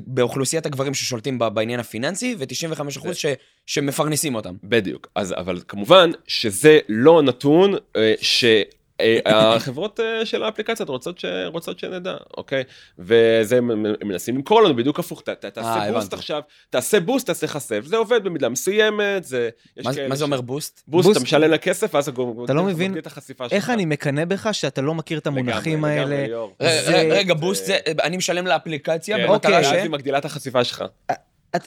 באוכלוסיית 0.06 0.66
הגברים 0.66 0.94
ששולטים 0.94 1.38
בעניין 1.38 1.80
הפיננסי, 1.80 2.36
ו-95 2.38 2.80
אחוז 2.98 3.16
ש- 3.16 3.26
שמפרנסים 3.66 4.34
אותם. 4.34 4.54
בדיוק. 4.64 5.08
אז, 5.14 5.34
אבל 5.36 5.60
כמובן 5.68 6.10
שזה 6.26 6.78
לא 6.88 7.22
נתון 7.22 7.74
אה, 7.96 8.14
שהחברות 8.20 8.83
אה, 10.00 10.26
של 10.26 10.42
האפליקציות 10.42 10.88
רוצות, 10.88 11.18
ש... 11.18 11.24
רוצות 11.46 11.78
שנדע, 11.78 12.14
אוקיי? 12.36 12.62
וזה 12.98 13.56
הם 13.58 13.82
מנסים 14.04 14.34
למכור 14.36 14.62
לנו 14.62 14.76
בדיוק 14.76 14.98
הפוך. 14.98 15.22
ת, 15.22 15.28
ת, 15.28 15.44
תעשה 15.44 15.68
אה, 15.68 15.92
boost 15.92 16.06
הבנתי. 16.06 16.16
עכשיו, 16.16 16.40
תעשה 16.70 17.00
boost, 17.00 17.26
תעשה 17.26 17.46
חשף. 17.46 17.80
זה 17.84 17.96
עובד 17.96 18.24
במידה 18.24 18.48
מסוימת, 18.48 19.24
זה... 19.24 19.48
מה, 19.84 19.94
כאלה 19.94 20.08
מה 20.08 20.14
ש- 20.14 20.18
זה 20.18 20.24
אומר 20.24 20.40
boost? 20.40 20.82
boost, 20.88 21.06
boost- 21.08 21.16
אתה 21.16 21.24
משלם 21.24 21.50
לה 21.50 21.58
כסף, 21.58 21.94
ואז 21.94 22.08
אתה 22.44 22.52
לא 22.52 22.62
מבין 22.64 22.98
את 22.98 23.06
החשיפה 23.06 23.44
שלך. 23.44 23.52
איך 23.52 23.70
אני 23.70 23.84
מקנא 23.84 24.24
בך 24.24 24.48
שאתה 24.52 24.80
לא 24.82 24.94
מכיר 24.94 25.18
את 25.18 25.26
המונחים 25.26 25.84
לגמרי, 25.84 25.98
האלה. 25.98 26.26
לגמרי, 26.26 26.82
זה- 26.84 27.08
רגע, 27.10 27.34
boost 27.34 27.64
זה, 27.64 27.78
אני 28.02 28.16
משלם 28.16 28.46
לאפליקציה 28.46 29.16
כן, 29.16 29.28
במטרה 29.28 29.56
אוקיי. 29.56 29.64
ש... 29.64 29.66
ואז 29.72 29.82
היא 29.82 29.90
מגדילה 29.90 30.18
את 30.18 30.24
החשיפה 30.24 30.64
שלך. 30.64 30.84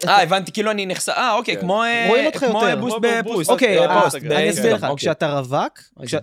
אה, 0.08 0.24
הבנתי, 0.24 0.52
כאילו 0.52 0.72
אני 0.72 0.86
נחשף... 0.86 1.10
אה, 1.10 1.34
אוקיי, 1.34 1.56
כן. 1.56 1.62
כמו... 1.62 1.84
אה, 1.84 2.06
רואים 2.10 2.26
אותך 2.26 2.40
כמו 2.40 2.64
יותר. 2.64 2.76
boost 2.82 2.96
כמו 2.98 3.08
בפוסט. 3.20 3.36
boost. 3.36 3.50
אוקיי, 3.50 3.80
אה, 3.80 3.86
אה, 3.86 4.38
אני 4.40 4.50
אסביר 4.50 4.76
לך, 4.76 4.84
אוקיי. 4.84 4.96
כשאתה 4.98 5.40
רווק, 5.40 5.80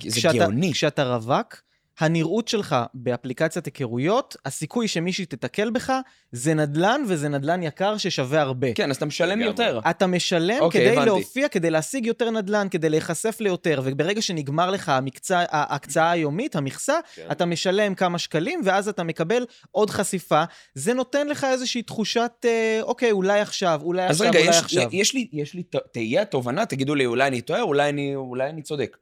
זה- 0.09 0.29
גאוני. 0.39 0.73
כשאתה 0.73 1.15
רווק, 1.15 1.61
הנראות 1.99 2.49
שלך 2.49 2.77
באפליקציית 2.95 3.67
היכרויות, 3.67 4.37
הסיכוי 4.45 4.89
שמישהי 4.89 5.27
תתקל 5.27 5.71
בך, 5.71 5.93
זה 6.33 6.55
נדלן 6.55 7.03
וזה 7.09 7.29
נדלן 7.29 7.63
יקר 7.63 7.97
ששווה 7.97 8.41
הרבה. 8.41 8.75
כן, 8.75 8.91
אז 8.91 8.97
אתה 8.97 9.07
משלם 9.07 9.29
לגמרי. 9.29 9.47
יותר. 9.47 9.81
אתה 9.91 10.07
משלם 10.07 10.61
אוקיי, 10.61 10.81
כדי 10.81 10.91
הבנתי. 10.91 11.07
להופיע, 11.07 11.49
כדי 11.49 11.71
להשיג 11.71 12.07
יותר 12.07 12.31
נדלן, 12.31 12.69
כדי 12.71 12.89
להיחשף 12.89 13.37
ליותר, 13.41 13.81
וברגע 13.85 14.23
שנגמר 14.23 14.71
לך 14.71 14.89
המקצע, 14.89 15.45
ההקצאה 15.51 16.11
היומית, 16.11 16.57
המכסה, 16.57 16.99
כן. 17.15 17.27
אתה 17.33 17.45
משלם 17.45 17.95
כמה 17.95 18.19
שקלים, 18.19 18.61
ואז 18.65 18.89
אתה 18.89 19.03
מקבל 19.03 19.47
עוד 19.71 19.91
חשיפה. 19.91 20.45
זה 20.75 20.95
נותן 20.95 21.29
לך 21.29 21.45
איזושהי 21.45 21.83
תחושת, 21.83 22.33
אה, 22.45 22.79
אוקיי, 22.83 23.11
אולי 23.11 23.41
עכשיו, 23.41 23.81
אולי 23.85 24.07
אז 24.07 24.11
עכשיו, 24.11 24.29
רגע, 24.29 24.39
אולי 24.39 24.51
יש, 24.51 24.59
עכשיו. 24.59 24.89
יש 24.93 25.15
לי, 25.15 25.29
יש 25.33 25.55
לי 25.55 25.63
תהייה, 25.93 26.25
תובנה, 26.25 26.67
תגידו 26.67 26.95
לי, 26.95 27.07
אולי 27.07 27.27
אני 27.27 27.41
טועה, 27.41 27.61
אולי 27.63 27.89
אני, 27.89 28.15
אולי 28.15 28.51
אני 28.51 28.63
צודק. 28.63 28.97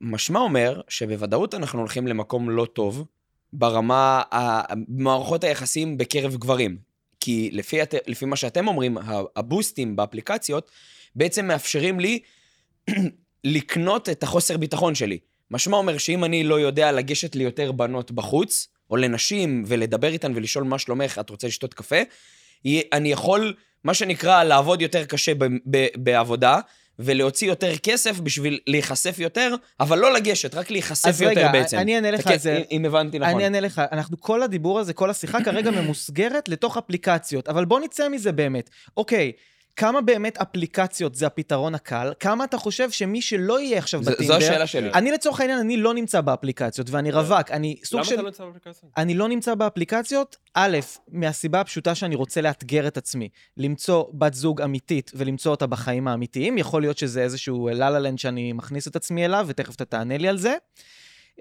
משמע 0.00 0.40
אומר 0.40 0.80
שבוודאות 0.88 1.54
אנחנו 1.54 1.78
הולכים 1.78 2.06
למקום 2.06 2.50
לא 2.50 2.64
טוב 2.64 3.04
ברמה, 3.52 4.22
במערכות 4.88 5.44
היחסים 5.44 5.98
בקרב 5.98 6.36
גברים. 6.36 6.78
כי 7.20 7.50
לפי, 7.52 7.76
לפי 8.06 8.24
מה 8.24 8.36
שאתם 8.36 8.68
אומרים, 8.68 8.98
הבוסטים 9.36 9.96
באפליקציות 9.96 10.70
בעצם 11.14 11.46
מאפשרים 11.46 12.00
לי 12.00 12.18
לקנות 13.44 14.08
את 14.08 14.22
החוסר 14.22 14.56
ביטחון 14.56 14.94
שלי. 14.94 15.18
משמע 15.50 15.76
אומר 15.76 15.98
שאם 15.98 16.24
אני 16.24 16.44
לא 16.44 16.60
יודע 16.60 16.92
לגשת 16.92 17.36
ליותר 17.36 17.72
בנות 17.72 18.10
בחוץ, 18.10 18.68
או 18.90 18.96
לנשים, 18.96 19.64
ולדבר 19.66 20.08
איתן 20.08 20.32
ולשאול 20.34 20.64
מה 20.64 20.78
שלומך, 20.78 21.18
את 21.18 21.30
רוצה 21.30 21.46
לשתות 21.46 21.74
קפה, 21.74 21.96
אני 22.66 23.12
יכול, 23.12 23.54
מה 23.84 23.94
שנקרא, 23.94 24.44
לעבוד 24.44 24.82
יותר 24.82 25.04
קשה 25.04 25.34
ב- 25.34 25.44
ב- 25.70 25.86
בעבודה, 25.96 26.60
ולהוציא 27.02 27.48
יותר 27.48 27.76
כסף 27.76 28.20
בשביל 28.20 28.58
להיחשף 28.66 29.18
יותר, 29.18 29.54
אבל 29.80 29.98
לא 29.98 30.12
לגשת, 30.12 30.54
רק 30.54 30.70
להיחשף 30.70 31.08
אז 31.08 31.22
יותר 31.22 31.40
רגע, 31.40 31.52
בעצם. 31.52 31.78
אני 31.78 31.96
אענה 31.96 32.10
לך 32.10 32.26
על 32.26 32.38
זה. 32.38 32.56
אם- 32.56 32.62
אם 32.70 32.84
הבנתי 32.84 33.18
נכון. 33.18 33.34
אני 33.34 33.44
אענה 33.44 33.60
לך, 33.60 33.82
אנחנו, 33.92 34.20
כל 34.20 34.42
הדיבור 34.42 34.78
הזה, 34.78 34.92
כל 34.92 35.10
השיחה 35.10 35.44
כרגע 35.44 35.70
ממוסגרת 35.80 36.48
לתוך 36.48 36.76
אפליקציות, 36.76 37.48
אבל 37.48 37.64
בוא 37.64 37.80
נצא 37.80 38.08
מזה 38.08 38.32
באמת. 38.32 38.70
אוקיי, 38.96 39.32
כמה 39.76 40.00
באמת 40.00 40.38
אפליקציות 40.38 41.14
זה 41.14 41.26
הפתרון 41.26 41.74
הקל? 41.74 42.12
כמה 42.20 42.44
אתה 42.44 42.58
חושב 42.58 42.90
שמי 42.90 43.22
שלא 43.22 43.60
יהיה 43.60 43.78
עכשיו 43.78 44.00
בטינדר... 44.00 44.24
זו 44.26 44.34
השאלה 44.34 44.66
שלי. 44.66 44.92
אני 44.92 45.12
לצורך 45.12 45.40
העניין, 45.40 45.58
אני 45.58 45.76
לא 45.76 45.94
נמצא 45.94 46.20
באפליקציות, 46.20 46.90
ואני 46.90 47.10
רווק, 47.10 47.50
אני 47.50 47.76
סוג 47.84 48.00
למה 48.00 48.04
של... 48.04 48.14
אתה 48.14 48.22
לא 48.22 48.28
נמצא 48.28 48.44
באפליקציה? 48.44 48.88
אני 48.96 49.14
לא 49.14 49.28
נמצא 49.28 49.54
באפליקציות, 49.54 50.36
א', 50.54 50.78
מהסיבה 51.08 51.60
הפשוטה 51.60 51.94
שאני 51.94 52.14
רוצה 52.14 52.40
לאתגר 52.40 52.86
את 52.86 52.96
עצמי. 52.96 53.28
למצוא 53.56 54.04
בת 54.12 54.34
זוג 54.34 54.62
אמיתית 54.62 55.10
ולמצוא 55.14 55.50
אותה 55.50 55.66
בחיים 55.66 56.08
האמיתיים. 56.08 56.58
יכול 56.58 56.82
להיות 56.82 56.98
שזה 56.98 57.22
איזשהו 57.22 57.68
לה-לה-לנד 57.72 58.18
שאני 58.18 58.52
מכניס 58.52 58.88
את 58.88 58.96
עצמי 58.96 59.24
אליו, 59.24 59.44
ותכף 59.48 59.74
אתה 59.74 59.84
תענה 59.84 60.18
לי 60.18 60.28
על 60.28 60.38
זה. 60.38 60.56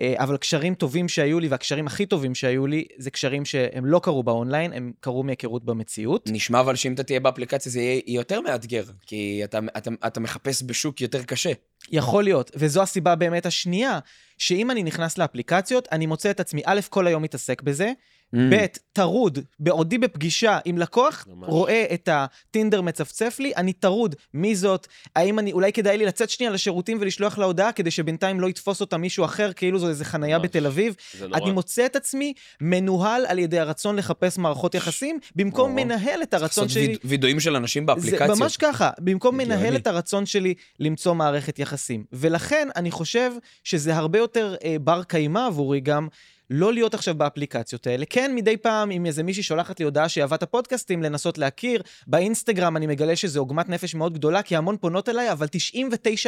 אה, 0.01 0.13
אבל 0.17 0.37
קשרים 0.37 0.75
טובים 0.75 1.09
שהיו 1.09 1.39
לי, 1.39 1.47
והקשרים 1.47 1.87
הכי 1.87 2.05
טובים 2.05 2.35
שהיו 2.35 2.67
לי, 2.67 2.85
זה 2.97 3.11
קשרים 3.11 3.45
שהם 3.45 3.85
לא 3.85 3.99
קרו 4.03 4.23
באונליין, 4.23 4.73
הם 4.73 4.91
קרו 4.99 5.23
מהיכרות 5.23 5.65
במציאות. 5.65 6.29
נשמע 6.31 6.59
אבל 6.59 6.75
שאם 6.75 6.93
אתה 6.93 7.03
תהיה 7.03 7.19
באפליקציה 7.19 7.71
זה 7.71 7.79
יהיה 7.79 8.01
יותר 8.07 8.41
מאתגר, 8.41 8.83
כי 9.05 9.41
אתה, 9.43 9.59
אתה, 9.77 9.91
אתה 10.07 10.19
מחפש 10.19 10.63
בשוק 10.65 11.01
יותר 11.01 11.23
קשה. 11.23 11.51
יכול 11.91 12.23
להיות, 12.23 12.51
וזו 12.55 12.81
הסיבה 12.81 13.15
באמת 13.15 13.45
השנייה, 13.45 13.99
שאם 14.37 14.71
אני 14.71 14.83
נכנס 14.83 15.17
לאפליקציות, 15.17 15.87
אני 15.91 16.05
מוצא 16.05 16.31
את 16.31 16.39
עצמי, 16.39 16.61
א', 16.65 16.79
כל 16.89 17.07
היום 17.07 17.23
מתעסק 17.23 17.61
בזה. 17.61 17.91
ב', 18.35 18.65
טרוד, 18.93 19.39
בעודי 19.59 19.97
בפגישה 19.97 20.59
עם 20.65 20.77
לקוח, 20.77 21.25
ממש. 21.29 21.49
רואה 21.49 21.85
את 21.93 22.09
הטינדר 22.11 22.81
מצפצף 22.81 23.35
לי, 23.39 23.51
אני 23.57 23.73
טרוד. 23.73 24.15
מי 24.33 24.55
זאת? 24.55 24.87
האם 25.15 25.39
אני, 25.39 25.51
אולי 25.53 25.73
כדאי 25.73 25.97
לי 25.97 26.05
לצאת 26.05 26.29
שנייה 26.29 26.51
לשירותים 26.51 26.97
ולשלוח 27.01 27.37
לה 27.37 27.45
הודעה, 27.45 27.71
כדי 27.71 27.91
שבינתיים 27.91 28.39
לא 28.39 28.47
יתפוס 28.49 28.81
אותה 28.81 28.97
מישהו 28.97 29.25
אחר, 29.25 29.53
כאילו 29.53 29.79
זו 29.79 29.89
איזה 29.89 30.05
חנייה 30.05 30.37
ממש. 30.37 30.47
בתל 30.47 30.65
אביב? 30.65 30.95
זה 31.17 31.27
נורא. 31.27 31.39
אני 31.39 31.51
מוצא 31.51 31.85
את 31.85 31.95
עצמי 31.95 32.33
מנוהל 32.61 33.25
על 33.25 33.39
ידי 33.39 33.59
הרצון 33.59 33.95
לחפש 33.95 34.37
מערכות 34.37 34.75
יחסים, 34.75 35.19
במקום 35.35 35.69
נורא. 35.71 35.83
מנהל 35.83 36.23
את 36.23 36.33
הרצון 36.33 36.63
לעשות 36.63 36.69
שלי... 36.69 36.87
ויד- 36.87 36.97
וידועים 37.05 37.39
של 37.39 37.55
אנשים 37.55 37.83
זה 37.83 37.87
באפליקציות. 37.87 38.39
ממש 38.39 38.57
ככה, 38.57 38.89
במקום. 38.99 39.37
מנהל 39.37 39.75
את 39.75 39.87
הרצון 39.87 40.25
שלי 40.25 40.53
למצוא 40.79 41.13
מערכת 41.13 41.59
יחסים. 41.59 42.03
ולכן 42.13 42.67
אני 42.75 42.91
חושב 42.91 43.31
שזה 43.63 43.95
הרבה 43.95 44.19
יותר 44.19 44.55
אה, 44.63 44.75
בר 44.81 45.03
קיימא 45.03 45.47
עבורי 45.47 45.79
גם. 45.79 46.07
לא 46.49 46.73
להיות 46.73 46.93
עכשיו 46.93 47.15
באפליקציות 47.15 47.87
האלה. 47.87 48.05
כן, 48.05 48.35
מדי 48.35 48.57
פעם, 48.57 48.91
אם 48.91 49.05
איזה 49.05 49.23
מישהי 49.23 49.43
שולחת 49.43 49.79
לי 49.79 49.85
הודעה 49.85 50.09
שהיא 50.09 50.21
אהבה 50.21 50.35
את 50.35 50.43
הפודקאסטים, 50.43 51.03
לנסות 51.03 51.37
להכיר. 51.37 51.81
באינסטגרם 52.07 52.77
אני 52.77 52.87
מגלה 52.87 53.15
שזו 53.15 53.39
עוגמת 53.39 53.69
נפש 53.69 53.95
מאוד 53.95 54.13
גדולה, 54.13 54.41
כי 54.41 54.55
המון 54.55 54.77
פונות 54.77 55.09
אליי, 55.09 55.31
אבל 55.31 55.47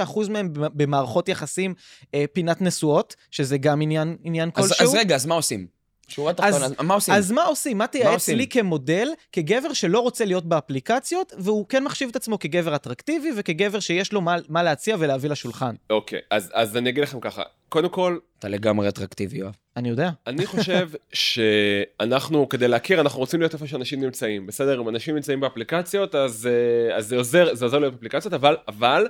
99% 0.05 0.29
מהם 0.29 0.49
במערכות 0.53 1.29
יחסים 1.29 1.73
אה, 2.13 2.25
פינת 2.33 2.61
נשואות, 2.61 3.15
שזה 3.31 3.57
גם 3.57 3.81
עניין, 3.81 4.17
עניין 4.23 4.49
אז, 4.55 4.69
כלשהו. 4.69 4.87
אז 4.87 4.95
רגע, 4.95 5.15
אז 5.15 5.25
מה 5.25 5.35
עושים? 5.35 5.80
שורה 6.11 6.33
תחתונה, 6.33 6.65
אז 6.65 6.73
מה 6.79 6.93
עושים? 6.93 7.13
אז 7.13 7.31
מה 7.31 7.43
עושים? 7.43 7.77
מה 7.77 7.87
תייעץ? 7.87 8.29
לי 8.29 8.47
כמודל, 8.47 9.09
כגבר 9.31 9.73
שלא 9.73 9.99
רוצה 9.99 10.25
להיות 10.25 10.45
באפליקציות, 10.45 11.33
והוא 11.37 11.65
כן 11.69 11.83
מחשיב 11.83 12.09
את 12.09 12.15
עצמו 12.15 12.39
כגבר 12.39 12.75
אטרקטיבי 12.75 13.29
וכגבר 13.37 13.79
שיש 13.79 14.13
לו 14.13 14.21
מה, 14.21 14.35
מה 14.49 14.63
להציע 14.63 14.95
ולהביא 14.99 15.29
לשולחן. 15.29 15.75
אוקיי, 15.89 16.19
אז, 16.31 16.51
אז 16.53 16.77
אני 16.77 16.89
אגיד 16.89 17.03
לכם 17.03 17.19
ככה. 17.19 17.43
קודם 17.69 17.89
כל, 17.89 18.17
אתה 18.39 18.49
לגמרי 18.49 18.87
אטרקטיבי, 18.87 19.37
יואב. 19.37 19.55
אני 19.77 19.89
יודע. 19.89 20.09
אני 20.27 20.45
חושב 20.45 20.89
שאנחנו, 21.13 22.49
כדי 22.49 22.67
להכיר, 22.67 23.01
אנחנו 23.01 23.19
רוצים 23.19 23.39
להיות 23.39 23.53
איפה 23.53 23.67
שאנשים 23.67 24.01
נמצאים. 24.01 24.47
בסדר, 24.47 24.81
אם 24.81 24.89
אנשים 24.89 25.15
נמצאים 25.15 25.39
באפליקציות, 25.39 26.15
אז, 26.15 26.49
אה, 26.51 26.97
אז 26.97 27.07
זה 27.07 27.15
עוזר, 27.15 27.55
זה 27.55 27.65
עוזר 27.65 27.79
להיות 27.79 27.93
באפליקציות, 27.93 28.33
אבל, 28.33 28.57
אבל 28.67 29.07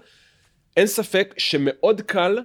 אין 0.78 0.88
ספק 0.88 1.34
שמאוד 1.38 2.02
קל 2.02 2.40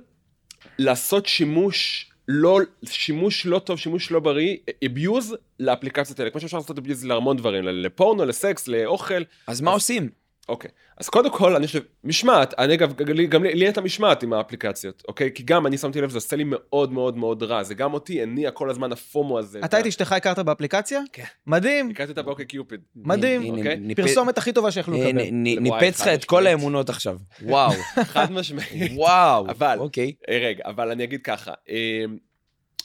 לעשות 0.79 1.27
שימוש 1.27 2.11
לא, 2.29 2.61
שימוש 2.85 3.47
לא 3.47 3.59
טוב, 3.59 3.79
שימוש 3.79 4.11
לא 4.11 4.21
בריא, 4.21 4.57
abuse 4.85 5.35
לאפליקציות 5.61 6.21
האלה. 6.21 6.31
כמו 6.31 6.41
שאפשר 6.41 6.57
לעשות 6.57 6.79
abuse 6.79 7.07
להמון 7.07 7.37
דברים, 7.37 7.65
לפורנו, 7.65 8.25
לסקס, 8.25 8.69
לאוכל. 8.69 9.23
אז 9.47 9.61
מה 9.61 9.71
עושים? 9.71 10.11
אוקיי. 10.49 10.71
אז 10.97 11.09
קודם 11.09 11.31
כל, 11.31 11.57
אני 11.57 11.67
חושב, 11.67 11.81
משמעת, 12.05 12.55
אני 12.59 12.75
אגב, 12.75 12.97
גם, 12.97 13.27
גם 13.29 13.43
לי 13.43 13.55
לי 13.55 13.69
את 13.69 13.79
המשמעת 13.79 14.23
עם 14.23 14.33
האפליקציות, 14.33 15.03
אוקיי? 15.09 15.31
כי 15.35 15.43
גם 15.43 15.67
אני 15.67 15.79
שמתי 15.79 16.01
לב, 16.01 16.11
זה 16.11 16.17
עושה 16.19 16.37
לי 16.37 16.45
מאוד 16.47 16.93
מאוד 16.93 17.17
מאוד 17.17 17.43
רע. 17.43 17.63
זה 17.63 17.75
גם 17.75 17.95
אותי 17.95 18.23
הניע 18.23 18.51
כל 18.51 18.71
הזמן 18.71 18.93
הפומו 18.93 19.39
הזה. 19.39 19.61
אתה 19.65 19.81
את 19.81 19.87
אשתך 19.87 20.13
הכרת 20.13 20.39
באפליקציה? 20.39 21.01
כן. 21.13 21.25
מדהים, 21.47 21.91
הכרתי 21.91 22.11
אותה 22.11 22.23
באוקיי 22.23 22.45
קיופיד. 22.45 22.81
מדהים. 22.97 23.51
אוקיי. 23.59 23.95
פרסומת 23.97 24.39
הכי 24.39 24.53
טובה 24.53 24.71
שיכלו 24.71 24.97
לקבל. 24.97 25.23
ניפץ 25.31 26.01
לך 26.01 26.09
את 26.09 26.25
כל. 26.25 26.47
האמונות 26.47 26.89
עכשיו. 26.89 27.19
וואו, 27.43 27.73
חד 28.13 28.33
משמעית. 28.33 28.93
וואו. 28.95 29.47
אבל- 29.51 29.77
אוקיי. 29.79 30.13
אה, 30.29 30.39
רגע, 30.39 30.65
אבל 30.67 30.91
אני 30.91 31.05
אגיד 31.05 31.23
ככה. 31.23 31.53
אה, 31.69 32.05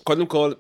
קודם 0.04 0.26
כל, 0.26 0.54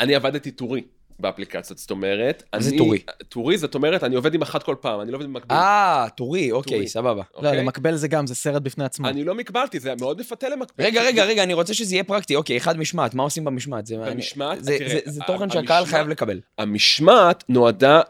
אני 0.00 0.14
עבדתי 0.14 0.50
טורי 0.50 0.82
באפליקציות, 1.18 1.78
זאת 1.78 1.90
אומרת... 1.90 2.42
זה 2.58 2.68
אני- 2.70 2.78
טורי? 2.78 2.98
טורי, 3.28 3.58
זאת 3.58 3.74
אומרת, 3.74 4.04
אני 4.04 4.14
עובד 4.16 4.34
עם 4.34 4.42
אחת 4.42 4.62
כל 4.62 4.74
פעם, 4.80 5.00
אני 5.00 5.10
לא 5.10 5.16
עובד 5.16 5.26
במקביל. 5.26 5.58
אה, 5.58 6.06
טורי, 6.16 6.52
אוקיי, 6.52 6.72
טורי. 6.76 6.88
סבבה. 6.88 7.22
לא, 7.34 7.48
אוקיי? 7.48 7.56
למקבל 7.62 7.96
זה 7.96 8.08
גם, 8.08 8.26
זה 8.26 8.34
סרט 8.34 8.62
בפני 8.62 8.84
עצמו. 8.84 9.08
אני 9.08 9.24
לא 9.24 9.34
מקבלתי, 9.34 9.80
זה 9.80 9.94
מאוד 10.00 10.20
מפתה 10.20 10.48
למקבל. 10.48 10.86
רגע, 10.86 11.02
רגע, 11.02 11.24
רגע, 11.24 11.42
אני 11.42 11.54
רוצה 11.54 11.74
שזה 11.74 11.94
יהיה 11.94 12.04
פרקטי. 12.04 12.36
אוקיי, 12.36 12.56
אחד 12.56 12.78
משמעת, 12.78 13.14
מה 13.14 13.22
עושים 13.22 13.44
במשמעת? 13.44 13.86
זה- 13.86 13.96
במשמעת, 13.96 14.64
זה- 14.64 14.78
תראה, 14.78 14.88
זה- 14.88 15.10
זה 15.10 15.20
ה- 15.22 15.26
תוכן 15.26 15.50
שהקהל 15.50 15.84
חייב 15.86 16.08
לקבל. 16.08 16.40
המשמעת 16.58 17.44
נועדה 17.48 18.00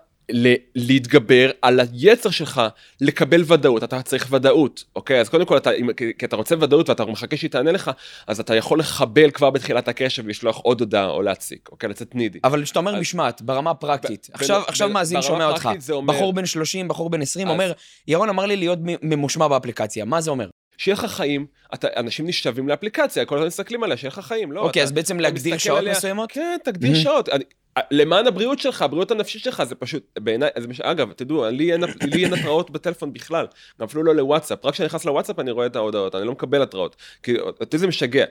להתגבר 0.74 1.50
על 1.62 1.80
היצר 1.80 2.30
שלך 2.30 2.62
לקבל 3.00 3.42
ודאות, 3.46 3.84
אתה 3.84 4.02
צריך 4.02 4.26
ודאות, 4.30 4.84
אוקיי? 4.96 5.20
אז 5.20 5.28
קודם 5.28 5.44
כל, 5.46 5.56
אתה, 5.56 5.70
אם, 5.72 5.92
כי 6.18 6.26
אתה 6.26 6.36
רוצה 6.36 6.54
ודאות 6.60 6.88
ואתה 6.88 7.04
מחכה 7.04 7.36
שהיא 7.36 7.50
תענה 7.50 7.72
לך, 7.72 7.90
אז 8.26 8.40
אתה 8.40 8.54
יכול 8.54 8.78
לחבל 8.78 9.30
כבר 9.30 9.50
בתחילת 9.50 9.88
הקשר 9.88 10.22
ולשלוח 10.24 10.56
עוד 10.58 10.80
הודעה 10.80 11.06
או 11.10 11.22
להציק, 11.22 11.68
אוקיי? 11.72 11.88
לצאת 11.88 12.14
נידי. 12.14 12.38
אבל 12.44 12.64
כשאתה 12.64 12.78
אומר 12.78 12.94
אז- 12.94 13.00
משמעת, 13.00 13.42
ברמה 13.42 13.70
הפרקטית, 13.70 14.28
ב- 14.30 14.34
עכשיו 14.34 14.60
ב- 14.60 14.64
עכשיו 14.68 14.88
ב- 14.88 14.92
מאזין 14.92 15.22
שומע 15.22 15.46
אותך, 15.46 15.68
אומר- 15.90 16.14
בחור 16.14 16.32
בן 16.32 16.46
30, 16.46 16.88
בחור 16.88 17.10
בן 17.10 17.22
20, 17.22 17.46
אז- 17.48 17.52
אומר, 17.52 17.72
ירון 18.08 18.28
אמר 18.28 18.46
לי 18.46 18.56
להיות 18.56 18.78
ממושמע 19.02 19.48
באפליקציה, 19.48 20.04
מה 20.04 20.20
זה 20.20 20.30
אומר? 20.30 20.48
שיהיה 20.78 20.94
לך 20.94 21.04
חיים, 21.04 21.46
אתה, 21.74 21.88
אנשים 21.96 22.26
נשאבים 22.26 22.68
לאפליקציה, 22.68 23.24
כל 23.24 23.34
הזמן 23.36 23.46
מסתכלים 23.46 23.82
עליה, 23.84 23.96
שיהיה 23.96 24.08
לך 24.08 24.18
חיים, 24.20 24.52
לא? 24.52 24.60
אוקיי, 24.60 24.82
אתה- 24.82 24.86
אז 24.88 24.92
בעצם 24.92 25.20
להגדיר 25.20 25.58
שעות 25.58 25.78
עליה- 25.78 25.92
מסוימות? 25.92 26.32
כן, 26.32 26.56
תגדיר 26.64 26.92
Mhm. 26.92 26.98
שעות. 26.98 27.28
אני, 27.28 27.44
למען 27.90 28.26
הבריאות 28.26 28.58
שלך, 28.58 28.82
הבריאות 28.82 29.10
הנפשית 29.10 29.42
שלך, 29.42 29.62
זה 29.64 29.74
פשוט, 29.74 30.02
בעיניי, 30.18 30.50
זה 30.58 30.68
מש... 30.68 30.80
אגב, 30.80 31.12
תדעו, 31.12 31.44
לי 31.50 31.72
אין, 31.72 31.80
לי 32.02 32.24
אין 32.24 32.32
התראות 32.32 32.70
בטלפון 32.70 33.12
בכלל, 33.12 33.46
גם 33.80 33.86
אפילו 33.86 34.02
לא 34.02 34.14
לוואטסאפ, 34.14 34.64
רק 34.64 34.72
כשאני 34.74 34.86
נכנס 34.86 35.04
לוואטסאפ 35.04 35.38
אני 35.38 35.50
רואה 35.50 35.66
את 35.66 35.76
ההודעות, 35.76 36.14
אני 36.14 36.26
לא 36.26 36.32
מקבל 36.32 36.62
התראות, 36.62 36.96
כי 37.22 37.38
אותי 37.40 37.78
זה 37.78 37.86
משגע. 37.86 38.24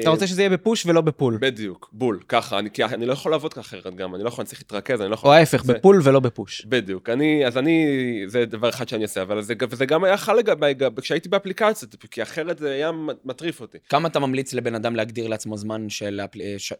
אתה 0.00 0.10
רוצה 0.10 0.26
שזה 0.26 0.42
יהיה 0.42 0.50
בפוש 0.50 0.86
ולא 0.86 1.00
בפול. 1.00 1.38
בדיוק, 1.40 1.90
בול, 1.92 2.20
ככה, 2.28 2.58
אני, 2.58 2.70
כי 2.70 2.84
אני 2.84 3.06
לא 3.06 3.12
יכול 3.12 3.32
לעבוד 3.32 3.54
ככה 3.54 3.60
אחרת 3.60 3.94
גם, 3.94 4.14
אני 4.14 4.22
לא 4.22 4.28
יכול, 4.28 4.42
אני 4.42 4.48
צריך 4.48 4.60
להתרכז, 4.60 5.00
אני 5.00 5.10
לא 5.10 5.14
יכול... 5.14 5.30
או 5.30 5.34
ההפך, 5.34 5.64
זה- 5.64 5.72
בפול 5.74 6.00
ולא 6.02 6.20
בפוש. 6.20 6.64
בדיוק, 6.68 7.08
אני, 7.08 7.46
אז 7.46 7.58
אני, 7.58 7.86
זה 8.26 8.44
דבר 8.44 8.68
אחד 8.68 8.88
שאני 8.88 9.02
אעשה, 9.02 9.22
אבל 9.22 9.42
זה, 9.42 9.54
וזה 9.70 9.86
גם 9.86 10.04
היה 10.04 10.16
חל 10.16 10.34
לגביי, 10.34 10.74
גם 10.74 10.90
כשהייתי 11.00 11.28
באפליקציות, 11.28 11.94
כי 12.10 12.22
אחרת 12.22 12.58
זה 12.58 12.70
היה 12.70 12.90
מטריף 13.24 13.60
אותי. 13.60 13.78
כמה 13.88 14.08
אתה 14.08 14.18
ממליץ 14.18 14.54
לבן 14.54 14.74
אדם 14.74 14.96
להגדיר 14.96 15.28
לעצמו 15.28 15.56
זמן 15.56 15.88
של 15.88 16.20
אה, 16.20 16.26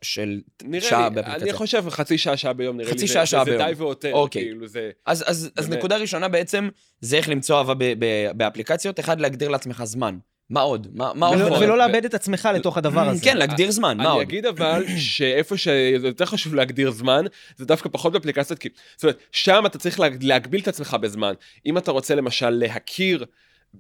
של 0.03 0.41
נראה 0.63 0.89
שעה 0.89 1.09
לי, 1.09 1.15
באפליקציה? 1.15 1.45
אני 1.45 1.53
חושב 1.53 1.82
חצי 1.91 2.19
שעה, 2.19 2.37
שעה 2.37 2.53
ביום, 2.53 2.77
נראה 2.77 2.89
לי, 2.89 2.95
חצי 2.97 3.07
זה- 3.07 3.13
שעה, 3.13 3.27
שעה 3.27 3.45
זה 3.45 3.51
ביום. 3.51 3.63
די 3.67 3.73
והותר, 3.77 4.13
אוקיי. 4.13 4.43
כאילו 4.43 4.67
זה... 4.69 4.91
אז, 5.07 5.25
אז, 5.27 5.51
אז 5.57 5.67
באמת. 5.67 5.79
נקודה 5.79 5.97
ראשונה 5.97 6.29
בעצם, 6.29 6.69
זה 7.01 7.17
איך 7.17 7.29
למצוא 7.29 7.59
אהבה 7.59 7.75
ב- 7.75 7.85
ב- 7.99 8.31
באפליקציות. 8.37 9.01
אחד, 9.01 9.21
להגדיר 9.21 9.49
לעצמך 9.49 9.83
זמן. 9.85 10.19
מה 10.51 10.61
עוד? 10.61 10.89
מה, 10.95 11.13
מה 11.15 11.27
עוד? 11.27 11.37
ולא- 11.41 11.49
נכון. 11.51 11.63
ולא 11.65 11.73
ו- 11.73 11.77
לאבד 11.77 12.05
את 12.05 12.15
עצמך 12.15 12.49
לתוך 12.55 12.79
הדבר 12.79 13.09
הזה. 13.09 13.25
כן, 13.25 13.37
להגדיר 13.37 13.71
זמן, 13.71 13.97
מה 13.97 14.05
אני 14.05 14.13
עוד? 14.13 14.21
אגיד 14.23 14.47
אבל 14.47 14.85
שאיפה 15.13 15.57
שזה 15.57 15.73
יותר 16.07 16.25
חשוב 16.27 16.55
להגדיר 16.55 16.91
זמן, 16.91 17.25
זה 17.57 17.65
דווקא 17.65 17.89
פחות 17.93 18.13
באפליקציות, 18.13 18.59
כי... 18.59 18.69
זאת 18.97 19.05
אומרת, 19.05 19.19
שם 19.33 19.63
אתה 19.67 19.79
צריך 19.79 20.01
להג- 20.01 20.25
להגביל 20.25 20.61
את 20.61 20.69
עצמך 20.69 20.97
בזמן. 21.01 21.33
אם 21.67 21.79
אתה 21.79 21.91
רוצה 21.91 22.15
למשל 22.15 22.51
להכיר 22.51 23.25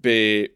ב- 0.00 0.08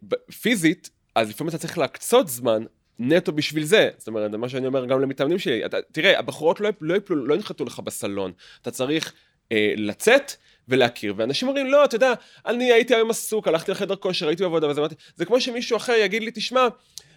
ב- 0.09 0.31
פיזית, 0.43 0.91
אז 1.15 1.31
לפעמים 1.31 1.49
אתה 1.49 1.59
צריך 1.59 1.79
להקצות 1.79 2.29
זמן 2.29 2.63
נטו 2.99 3.33
בשביל 3.33 3.65
זה. 3.65 3.91
זאת 3.99 4.09
אומרת, 4.09 4.31
זה 4.31 4.39
מה 4.39 4.49
שאני 4.49 4.67
אומר 4.67 4.87
גם 4.87 5.01
למתאמנים 5.01 5.39
שלי. 5.39 5.65
אתה, 5.65 5.77
תראה, 5.93 6.19
הבחורות 6.19 6.61
לא, 6.61 6.71
לא, 6.81 6.97
יפלו, 6.97 7.27
לא 7.27 7.35
ינחתו 7.35 7.65
לך 7.65 7.81
בסלון. 7.81 8.33
אתה 8.63 8.71
צריך 8.71 9.13
אה, 9.53 9.73
לצאת 9.77 10.33
ולהכיר. 10.69 11.15
ואנשים 11.17 11.49
אומרים, 11.49 11.67
לא, 11.67 11.85
אתה 11.85 11.97
יודע, 11.97 12.13
אני 12.47 12.73
הייתי 12.73 12.95
היום 12.95 13.11
עסוק, 13.11 13.49
הלכתי 13.49 13.71
לחדר 13.71 13.97
כושר, 13.97 14.29
הייתי 14.29 14.43
בעבודה, 14.43 14.69
וזה 14.69 14.81
אמרתי, 14.81 14.95
זה 15.17 15.25
כמו 15.25 15.41
שמישהו 15.41 15.77
אחר 15.77 15.93
יגיד 15.93 16.23
לי, 16.23 16.31
תשמע, 16.35 16.69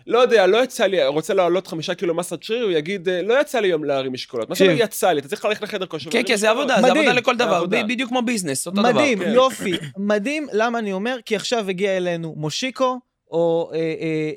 לא 0.08 0.20
יודע, 0.20 0.48
לא 0.48 0.64
יצא 0.64 0.86
לי, 0.86 1.08
רוצה 1.08 1.34
לעלות 1.34 1.68
חמישה 1.68 1.96
קילו 1.96 2.16
מסת 2.16 2.44
שריר, 2.44 2.64
הוא 2.64 2.72
יגיד, 2.72 3.10
אה, 3.10 3.22
לא 3.22 3.42
יצא 3.42 3.60
לי 3.60 3.68
היום 3.68 3.84
להרים 3.84 4.14
משקולות. 4.14 4.50
מה 4.50 4.56
זה 4.56 4.66
לא 4.66 4.70
תקשיב. 4.70 4.86
יצא 4.86 5.12
לי? 5.12 5.20
אתה 5.20 5.28
צריך 5.28 5.46
ללכת 5.46 5.62
לחדר 5.62 5.86
כושר. 5.86 6.12
כן, 6.12 6.22
כן, 6.26 6.36
זה. 6.36 6.50
עבודה, 6.50 6.76
זה. 6.82 6.92
עבודה 6.92 7.14
לכל 7.14 7.36
דבר, 7.36 7.66
בדיוק 7.66 8.10
כמו 8.10 8.22
ביזנס, 8.22 8.68
אותו 8.68 8.82
דבר. 8.82 8.92
מדהים, 8.92 9.20
כן. 9.20 9.32
יופי. 9.32 9.74
מדהים, 9.98 10.48
למה 10.54 10.80
אני 10.80 10.94
אומר? 10.94 11.18
כי 11.26 11.36
עכשיו 11.36 11.70
הגיע 11.70 11.98
אלינו 11.98 12.34
מושיקו, 12.38 13.00
או 13.32 13.72
אה, 13.74 13.80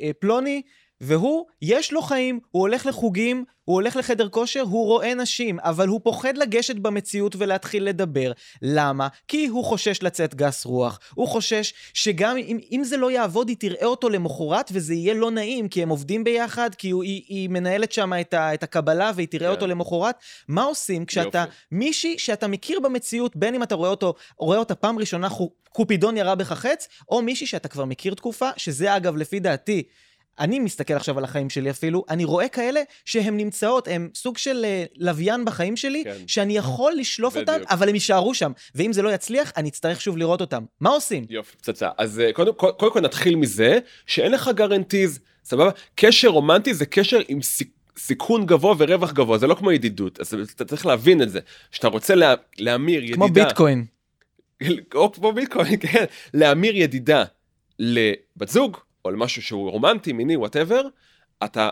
אה, 0.02 0.10
פלוני, 0.18 0.62
והוא, 1.02 1.46
יש 1.62 1.92
לו 1.92 2.02
חיים, 2.02 2.40
הוא 2.50 2.60
הולך 2.60 2.86
לחוגים, 2.86 3.44
הוא 3.64 3.74
הולך 3.74 3.96
לחדר 3.96 4.28
כושר, 4.28 4.60
הוא 4.60 4.86
רואה 4.86 5.14
נשים, 5.14 5.58
אבל 5.60 5.88
הוא 5.88 6.00
פוחד 6.04 6.36
לגשת 6.36 6.76
במציאות 6.76 7.36
ולהתחיל 7.38 7.84
לדבר. 7.84 8.32
למה? 8.62 9.08
כי 9.28 9.46
הוא 9.46 9.64
חושש 9.64 10.02
לצאת 10.02 10.34
גס 10.34 10.64
רוח. 10.64 10.98
הוא 11.14 11.28
חושש 11.28 11.74
שגם 11.94 12.36
אם, 12.36 12.58
אם 12.72 12.84
זה 12.84 12.96
לא 12.96 13.10
יעבוד, 13.10 13.48
היא 13.48 13.56
תראה 13.56 13.86
אותו 13.86 14.08
למחרת 14.08 14.70
וזה 14.72 14.94
יהיה 14.94 15.14
לא 15.14 15.30
נעים, 15.30 15.68
כי 15.68 15.82
הם 15.82 15.88
עובדים 15.88 16.24
ביחד, 16.24 16.74
כי 16.74 16.90
הוא, 16.90 17.02
היא, 17.02 17.22
היא 17.28 17.48
מנהלת 17.48 17.92
שם 17.92 18.12
את, 18.20 18.34
ה, 18.34 18.54
את 18.54 18.62
הקבלה 18.62 19.12
והיא 19.14 19.28
תראה 19.28 19.48
כן. 19.48 19.54
אותו 19.54 19.66
למחרת. 19.66 20.16
מה 20.48 20.62
עושים 20.62 21.06
כשאתה 21.06 21.38
יופי. 21.38 21.52
מישהי 21.72 22.18
שאתה 22.18 22.46
מכיר 22.46 22.80
במציאות, 22.80 23.36
בין 23.36 23.54
אם 23.54 23.62
אתה 23.62 23.74
רואה 23.74 23.90
אותו, 23.90 24.14
רואה 24.38 24.58
אותה 24.58 24.74
פעם 24.74 24.98
ראשונה, 24.98 25.28
קופידון 25.72 26.16
ירה 26.16 26.34
בך 26.34 26.52
חץ, 26.52 26.88
או 27.08 27.22
מישהי 27.22 27.46
שאתה 27.46 27.68
כבר 27.68 27.84
מכיר 27.84 28.14
תקופה, 28.14 28.48
שזה 28.56 28.96
אגב, 28.96 29.16
לפי 29.16 29.40
דעתי, 29.40 29.82
אני 30.38 30.58
מסתכל 30.58 30.94
עכשיו 30.94 31.18
על 31.18 31.24
החיים 31.24 31.50
שלי 31.50 31.70
אפילו, 31.70 32.04
אני 32.08 32.24
רואה 32.24 32.48
כאלה 32.48 32.80
שהן 33.04 33.36
נמצאות, 33.36 33.88
הן 33.88 34.08
סוג 34.14 34.38
של 34.38 34.64
אה, 34.64 34.84
לוויין 34.96 35.44
בחיים 35.44 35.76
שלי, 35.76 36.04
כן. 36.04 36.16
שאני 36.26 36.56
יכול 36.56 36.92
לשלוף 36.96 37.36
בדיוק. 37.36 37.70
אבל 37.70 37.88
הם 37.88 37.94
יישארו 37.94 38.34
שם. 38.34 38.52
ואם 38.74 38.92
זה 38.92 39.02
לא 39.02 39.14
יצליח, 39.14 39.52
אני 39.56 39.68
אצטרך 39.68 40.00
שוב 40.00 40.16
לראות 40.16 40.40
אותם. 40.40 40.64
מה 40.80 40.90
עושים? 40.90 41.24
יופי, 41.30 41.56
פצצה. 41.56 41.88
אז 41.98 42.20
אה, 42.20 42.32
קודם, 42.32 42.52
קודם, 42.52 42.92
כל 42.92 43.00
נתחיל 43.00 43.36
מזה 43.36 43.78
שאין 44.06 44.32
לך 44.32 44.50
guarantees, 44.54 45.20
סבבה? 45.44 45.70
קשר 45.94 46.28
רומנטי 46.28 46.74
זה 46.74 46.86
קשר 46.86 47.20
עם 47.28 47.42
סיכ... 47.42 47.68
סיכון 47.98 48.46
גבוה 48.46 48.74
ורווח 48.78 49.12
גבוה, 49.12 49.38
זה 49.38 49.46
לא 49.46 49.54
כמו 49.54 49.72
ידידות, 49.72 50.20
אז 50.20 50.34
אתה 50.56 50.64
צריך 50.64 50.86
להבין 50.86 51.22
את 51.22 51.30
זה. 51.30 51.40
שאתה 51.70 51.88
רוצה 51.88 52.14
לה, 52.14 52.34
להמיר 52.58 53.04
ידידה... 53.04 53.16
כמו 53.16 53.28
ביטקוין. 53.28 53.84
או 54.94 55.12
כמו 55.14 55.32
ביטקוין, 55.32 55.76
כן. 55.80 56.04
להמיר 56.34 56.76
ידידה 56.76 57.24
לבת 57.78 58.48
זוג, 58.48 58.76
או 59.04 59.10
למשהו 59.10 59.42
שהוא 59.42 59.70
רומנטי, 59.70 60.12
מיני, 60.12 60.36
whatever, 60.36 60.82
אתה, 61.44 61.70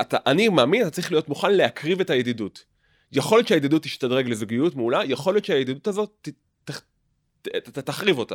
אתה, 0.00 0.16
אני 0.26 0.48
מאמין, 0.48 0.82
אתה 0.82 0.90
צריך 0.90 1.12
להיות 1.12 1.28
מוכן 1.28 1.52
להקריב 1.54 2.00
את 2.00 2.10
הידידות. 2.10 2.64
יכול 3.12 3.38
להיות 3.38 3.48
שהידידות 3.48 3.82
תשתדרג 3.82 4.28
לזוגיות 4.28 4.74
מעולה, 4.74 5.04
יכול 5.04 5.34
להיות 5.34 5.44
שהידידות 5.44 5.86
הזאת 5.86 6.10
ת, 6.22 6.28
ת, 6.64 6.70
ת, 7.42 7.48
ת, 7.48 7.78
תחריב 7.78 8.18
אותה. 8.18 8.34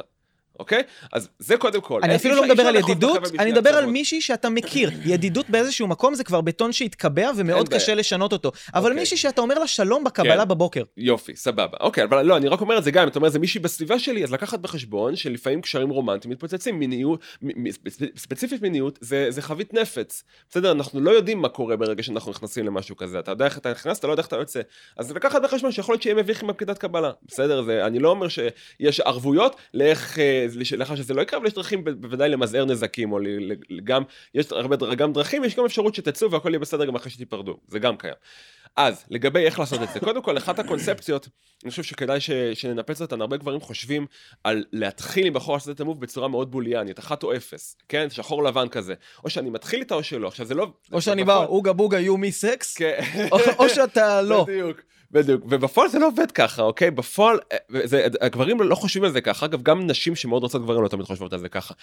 אוקיי? 0.61 0.81
אז 1.13 1.29
זה 1.39 1.57
קודם 1.57 1.81
כל. 1.81 1.99
אני 2.03 2.09
אין- 2.11 2.15
אפילו 2.19 2.35
לא 2.35 2.43
מדבר 2.45 2.63
על 2.63 2.75
ידידות, 2.75 3.21
אני 3.39 3.51
מדבר 3.51 3.69
על. 3.69 3.85
מישהי 3.85 4.21
שאתה 4.21 4.49
מכיר. 4.49 4.91
ידידות 5.05 5.49
באיזשהו 5.49 5.87
מקום 5.87 6.15
זה 6.15 6.23
כבר 6.23 6.41
בטון 6.41 6.71
שהתקבע 6.71 7.31
ומאוד. 7.37 7.69
קשה 7.73 7.95
לשנות 7.95 8.33
אותו. 8.33 8.51
אבל 8.73 8.83
אוקיי. 8.83 8.99
מישהי 8.99 9.17
שאתה 9.17 9.41
אומר 9.41 9.59
לה 9.59 9.67
שלום 9.67 10.03
בקבלה 10.03 10.43
כן. 10.43 10.47
בבוקר. 10.47 10.83
יופי, 10.97 11.35
סבבה. 11.35 11.77
אוקיי, 11.79 12.03
אבל 12.03 12.21
לא, 12.21 12.37
אני 12.37 12.47
רק 12.47 12.61
אומר 12.61 12.77
את 12.77 12.83
זה 12.83 12.91
גם, 12.91 13.07
אתה 13.07 13.19
אומר, 13.19 13.29
זה 13.29 13.39
מישהי 13.39 13.59
בסביבה 13.59 13.99
שלי, 13.99 14.23
אז 14.23 14.31
לקחת 14.33 14.59
בחשבון 14.59 15.15
שלפעמים 15.15 15.61
קשרים 15.61 15.89
רומנטיים 15.89 16.31
מתפוצצים, 16.31 16.79
מיניות, 16.79 17.19
ספציפית 18.15 18.61
מיניות, 18.61 18.99
זה, 19.01 19.41
חבית 19.41 19.73
נפץ. 19.73 20.23
בסדר, 20.49 20.71
אנחנו 20.71 21.01
לא 21.01 21.11
יודעים 21.11 21.41
מה 21.41 21.49
קורה 21.49 21.75
ברגע 21.77 22.03
שאנחנו 22.03 22.31
נכנסים 22.31 22.65
למשהו 22.65 22.95
כזה. 22.95 23.19
אתה 23.19 23.31
יודע 23.31 23.45
איך 23.45 23.57
אתה 23.57 23.71
נכנס, 23.71 23.99
אתה 23.99 24.07
לא 24.07 24.13
יודע 24.13 24.21
איך 24.21 24.27
אתה 24.27 24.35
יוצא. 24.35 24.61
אז 24.97 25.11
לקחת 25.11 25.41
בחשבון 25.41 25.71
שיכול 25.71 25.93
להיות 25.93 26.01
שיהיה 26.01 26.15
מביך 26.15 26.43
עם 26.43 26.49
הפקידת 26.49 26.77
קבלה. 26.77 27.11
בסדר, 27.27 27.85
אני 27.87 27.99
לא 27.99 28.09
אומר 28.09 28.27
שיש 28.27 28.99
ערבויות 28.99 29.55
לאיך, 29.73 30.19
אה, 30.19 30.45
לאחר 30.77 30.95
שזה 30.95 31.13
לא 31.13 31.21
יקרה, 31.21 31.39
אבל 31.39 31.47
יש 31.47 31.53
דרכים 31.53 31.83
בוודאי 31.83 32.29
למזער 32.29 32.65
נזקים, 32.65 33.11
או 33.11 33.19
גם, 33.83 34.03
יש 34.35 34.51
הרבה 34.51 34.75
דרכים, 34.75 35.43
יש 35.43 35.55
גם 35.55 35.65
אפשרות 35.65 35.95
שתצאו 35.95 36.31
והכל 36.31 36.49
יהיה 36.49 36.59
בסדר 36.59 36.85
גם 36.85 36.95
אחרי 36.95 37.11
שתיפרדו. 37.11 37.57
זה 37.67 37.79
גם 37.79 37.97
קיים. 37.97 38.13
אז, 38.75 39.05
לגבי 39.09 39.45
איך 39.45 39.59
לעשות 39.59 39.83
את 39.83 39.87
זה, 39.93 39.99
קודם 39.99 40.21
כל, 40.21 40.37
אחת 40.37 40.59
הקונספציות, 40.59 41.27
אני 41.63 41.69
חושב 41.71 41.83
שכדאי 41.83 42.19
ש, 42.21 42.31
שננפץ 42.53 43.01
אותן, 43.01 43.21
הרבה 43.21 43.37
גברים 43.37 43.59
חושבים 43.59 44.05
על 44.43 44.63
להתחיל 44.73 45.25
עם 45.27 45.33
בחור 45.33 45.53
לעשות 45.55 45.75
את 45.75 45.79
המוב 45.81 46.01
בצורה 46.01 46.27
מאוד 46.27 46.51
בוליאנית, 46.51 46.99
אחת 46.99 47.23
או 47.23 47.35
אפס, 47.35 47.75
כן? 47.89 48.09
שחור 48.09 48.43
לבן 48.43 48.67
כזה. 48.67 48.93
או 49.23 49.29
שאני 49.29 49.49
מתחיל 49.49 49.79
איתה 49.79 49.95
או 49.95 50.03
שלא. 50.03 50.27
עכשיו, 50.27 50.45
זה 50.45 50.53
לא... 50.53 50.67
או 50.91 51.01
שאני 51.01 51.23
בפועל- 51.23 51.45
בא, 51.45 51.45
אוגה 51.45 51.73
בוגה 51.73 51.99
יו 51.99 52.17
מי 52.17 52.31
סקס. 52.31 52.77
או- 53.31 53.37
או 53.59 53.69
שאתה 53.69 54.21
לא. 54.21 54.43
בדיוק, 54.43 54.77
בדיוק. 55.11 55.45
ובפועל 55.49 55.89
זה 55.89 55.99
לא 55.99 56.07
עובד 56.07 56.31
ככה, 56.31 56.61
אוקיי? 56.61 56.91
בפועל, 56.91 57.39
אה, 57.51 57.57
זה, 57.83 58.07
הגברים 58.21 58.61
לא 58.61 58.75
חושבים 58.75 59.03
על 59.03 59.11
זה 59.11 59.21
ככה. 59.21 59.45
אגב, 59.45 59.63
גם 59.63 59.87
נשים 59.87 60.15
שמאוד 60.15 60.43
רוצות 60.43 60.61
גברים 60.63 60.83
לא 60.83 60.87
תמיד 60.87 61.05
חושבות 61.05 61.33
על 61.33 61.39
זה 61.39 61.49
ככה. 61.49 61.73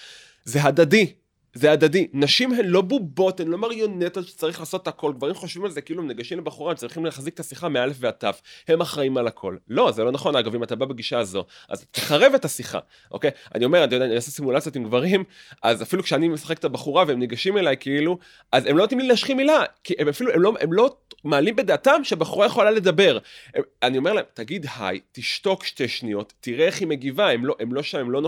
זה 0.44 0.62
הדדי. 0.62 1.12
זה 1.54 1.72
הדדי. 1.72 2.06
נשים 2.12 2.52
הן 2.52 2.66
לא 2.66 2.80
בובות, 2.80 3.40
הן 3.40 3.48
לא 3.48 3.58
מריונטות 3.58 4.26
שצריך 4.26 4.60
לעשות 4.60 4.82
את 4.82 4.88
הכל. 4.88 5.12
גברים 5.12 5.34
חושבים 5.34 5.64
על 5.64 5.70
זה 5.70 5.80
כאילו 5.80 6.02
הם 6.02 6.08
ניגשים 6.08 6.38
לבחורה, 6.38 6.70
הם 6.70 6.76
צריכים 6.76 7.04
להחזיק 7.04 7.34
את 7.34 7.40
השיחה 7.40 7.68
מאלף 7.68 7.96
ועד 8.00 8.14
תו. 8.14 8.28
הם 8.68 8.80
אחראים 8.80 9.16
על 9.16 9.26
הכל. 9.26 9.56
לא, 9.68 9.90
זה 9.92 10.04
לא 10.04 10.12
נכון, 10.12 10.36
אגב, 10.36 10.54
אם 10.54 10.62
אתה 10.62 10.76
בא 10.76 10.86
בגישה 10.86 11.18
הזו, 11.18 11.44
אז 11.68 11.84
תחרב 11.90 12.34
את 12.34 12.44
השיחה, 12.44 12.78
אוקיי? 13.10 13.30
אני 13.54 13.64
אומר, 13.64 13.84
אני 13.84 13.94
יודע, 13.94 14.06
אני 14.06 14.14
אעשה 14.14 14.30
סימולציות 14.30 14.76
עם 14.76 14.84
גברים, 14.84 15.24
אז 15.62 15.82
אפילו 15.82 16.02
כשאני 16.02 16.28
משחק 16.28 16.58
את 16.58 16.64
הבחורה 16.64 17.04
והם 17.08 17.18
ניגשים 17.18 17.58
אליי, 17.58 17.76
כאילו, 17.80 18.18
אז 18.52 18.66
הם 18.66 18.76
לא 18.76 18.82
נותנים 18.82 19.00
לי 19.00 19.08
להשחיל 19.08 19.36
מילה, 19.36 19.64
כי 19.84 19.94
הם 19.98 20.08
אפילו, 20.08 20.32
הם 20.32 20.42
לא, 20.42 20.52
הם 20.60 20.72
לא 20.72 20.96
מעלים 21.24 21.56
בדעתם 21.56 22.04
שהבחורה 22.04 22.46
יכולה 22.46 22.70
לדבר. 22.70 23.18
הם, 23.54 23.62
אני 23.82 23.98
אומר 23.98 24.12
להם, 24.12 24.24
תגיד 24.34 24.66
היי, 24.78 25.00
תשתוק 25.12 25.64
שתי 25.64 25.88
שניות, 25.88 26.32
תראה 26.40 26.66
איך 26.66 26.80
היא 26.80 26.88
מגיבה, 26.88 27.30
הם 27.30 27.44
לא, 27.44 27.56
הם 27.60 27.74
לא 27.74 27.82
שם, 27.82 27.98
הם 27.98 28.10
לא 28.10 28.20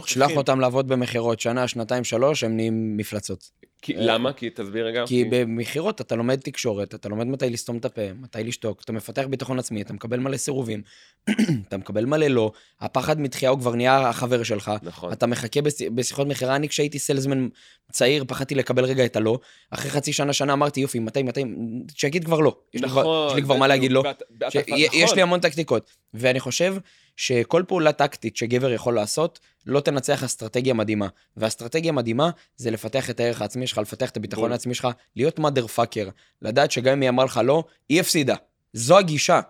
מפלצות. 3.10 3.50
כי, 3.82 3.94
למה? 3.96 4.32
כי 4.32 4.50
תסביר 4.50 4.86
רגע. 4.86 5.04
כי 5.06 5.24
במכירות 5.24 6.00
אתה 6.00 6.16
לומד 6.16 6.40
תקשורת, 6.40 6.94
אתה 6.94 7.08
לומד 7.08 7.26
מתי 7.26 7.50
לסתום 7.50 7.76
את 7.76 7.84
הפה, 7.84 8.12
מתי 8.12 8.44
לשתוק, 8.44 8.82
אתה 8.84 8.92
מפתח 8.92 9.24
ביטחון 9.30 9.58
עצמי, 9.58 9.82
אתה 9.82 9.92
מקבל 9.92 10.18
מלא 10.18 10.36
סירובים, 10.36 10.82
אתה 11.68 11.76
מקבל 11.76 12.04
מלא 12.04 12.26
לא, 12.26 12.52
הפחד 12.80 13.20
מתחייה 13.20 13.50
הוא 13.50 13.58
כבר 13.58 13.74
נהיה 13.74 14.08
החבר 14.08 14.42
שלך, 14.42 14.72
נכון. 14.82 15.12
אתה 15.12 15.26
מחכה 15.26 15.62
בש... 15.62 15.82
בשיחות 15.82 16.26
מכירה, 16.26 16.56
אני 16.56 16.68
כשהייתי 16.68 16.98
סלזמן 16.98 17.48
צעיר, 17.92 18.24
פחדתי 18.28 18.54
לקבל 18.54 18.84
רגע 18.84 19.04
את 19.04 19.16
הלא, 19.16 19.38
אחרי 19.70 19.90
חצי 19.90 20.12
שנה, 20.12 20.32
שנה 20.32 20.52
אמרתי, 20.52 20.80
יופי, 20.80 20.98
מתי, 20.98 21.22
מתי, 21.22 21.44
שיגיד 21.94 22.24
כבר 22.24 22.40
לא. 22.40 22.56
יש 22.74 22.82
לי 22.82 22.88
כבר, 22.88 23.00
נכון. 23.02 23.28
יש 23.28 23.34
לי 23.34 23.42
כבר 23.42 23.54
זה 23.54 23.60
מה 23.60 23.66
להגיד 23.66 23.92
לא. 23.92 24.02
ש... 24.50 24.56
נכון. 24.56 24.78
יש 24.92 25.12
לי 25.14 25.22
המון 25.22 25.40
טקטיקות, 25.40 25.90
ואני 26.14 26.40
חושב 26.40 26.76
שכל 27.20 27.62
פעולה 27.68 27.92
טקטית 27.92 28.36
שגבר 28.36 28.72
יכול 28.72 28.94
לעשות, 28.94 29.40
לא 29.66 29.80
תנצח 29.80 30.24
אסטרטגיה 30.24 30.74
מדהימה. 30.74 31.08
ואסטרטגיה 31.36 31.92
מדהימה 31.92 32.30
זה 32.56 32.70
לפתח 32.70 33.10
את 33.10 33.20
הערך 33.20 33.42
העצמי 33.42 33.66
שלך, 33.66 33.78
לפתח 33.78 34.10
את 34.10 34.16
הביטחון. 34.16 34.52
העצמי 34.52 34.74
שלך, 34.74 34.88
להיות 35.16 35.38
mother 35.38 35.78
fucker, 35.78 36.10
לדעת 36.42 36.70
שגם 36.70 36.92
אם 36.92 37.00
היא 37.00 37.08
אמרה 37.08 37.24
לך 37.24 37.40
לא, 37.44 37.64
היא 37.88 38.00
הפסידה. 38.00 38.34
זו 38.72 38.98
הגישה. 38.98 39.40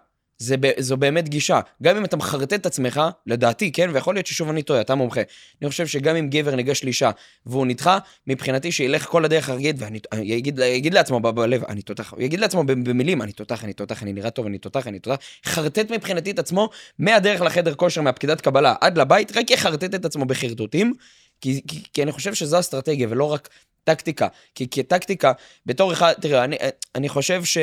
זה, 0.40 0.56
זו 0.78 0.96
באמת 0.96 1.28
גישה. 1.28 1.60
גם 1.82 1.96
אם 1.96 2.04
אתה 2.04 2.16
מחרטט 2.16 2.52
את 2.52 2.66
עצמך, 2.66 3.00
לדעתי, 3.26 3.72
כן, 3.72 3.90
ויכול 3.92 4.14
להיות 4.14 4.26
ששוב 4.26 4.48
אני 4.48 4.62
טועה, 4.62 4.80
אתה 4.80 4.94
מומחה. 4.94 5.20
אני 5.62 5.70
חושב 5.70 5.86
שגם 5.86 6.16
אם 6.16 6.28
גבר 6.30 6.54
ניגש 6.54 6.84
לאישה 6.84 7.10
והוא 7.46 7.66
נדחה, 7.66 7.98
מבחינתי 8.26 8.72
שילך 8.72 9.06
כל 9.06 9.24
הדרך 9.24 9.48
הרגיל, 9.48 9.76
ואני 9.78 9.98
יגיד, 10.22 10.94
לעצמו 10.94 11.20
בלב, 11.20 11.64
אני 11.64 11.82
תותח, 11.82 12.12
הוא 12.12 12.22
יגיד 12.22 12.40
לעצמו 12.40 12.64
במילים, 12.64 13.22
אני 13.22 13.32
תותח, 13.32 13.64
אני 13.64 13.72
תותח, 13.72 14.02
אני 14.02 14.12
נראה 14.12 14.30
טוב, 14.30 14.46
אני 14.46 14.58
תותח, 14.58 14.86
אני 14.86 14.98
תותח, 14.98 15.16
חרטט 15.44 15.90
מבחינתי 15.90 16.30
את 16.30 16.38
עצמו 16.38 16.68
מהדרך 16.98 17.40
לחדר 17.40 17.74
כושר, 17.74 18.00
מהפקידת 18.00 18.40
קבלה 18.40 18.74
עד 18.80 18.98
לבית, 18.98 19.36
רק 19.36 19.50
יחרטט 19.50 19.94
את 19.94 20.04
עצמו 20.04 20.24
בחרטוטים, 20.24 20.94
כי, 21.40 21.60
כי, 21.68 21.82
כי 21.92 22.02
אני 22.02 22.12
חושב 22.12 22.34
שזו 22.34 22.60
אסטרטגיה 22.60 23.06
ולא 23.10 23.32
רק 23.32 23.48
טקטיקה. 23.84 24.28
כי 24.54 24.68
כטקטיקה, 24.70 25.32
בתור 25.66 25.92
אחד, 25.92 26.12
תראה, 26.20 26.44
אני, 26.44 26.56
אני 26.94 27.08
חושב 27.08 27.44
ש... 27.44 27.58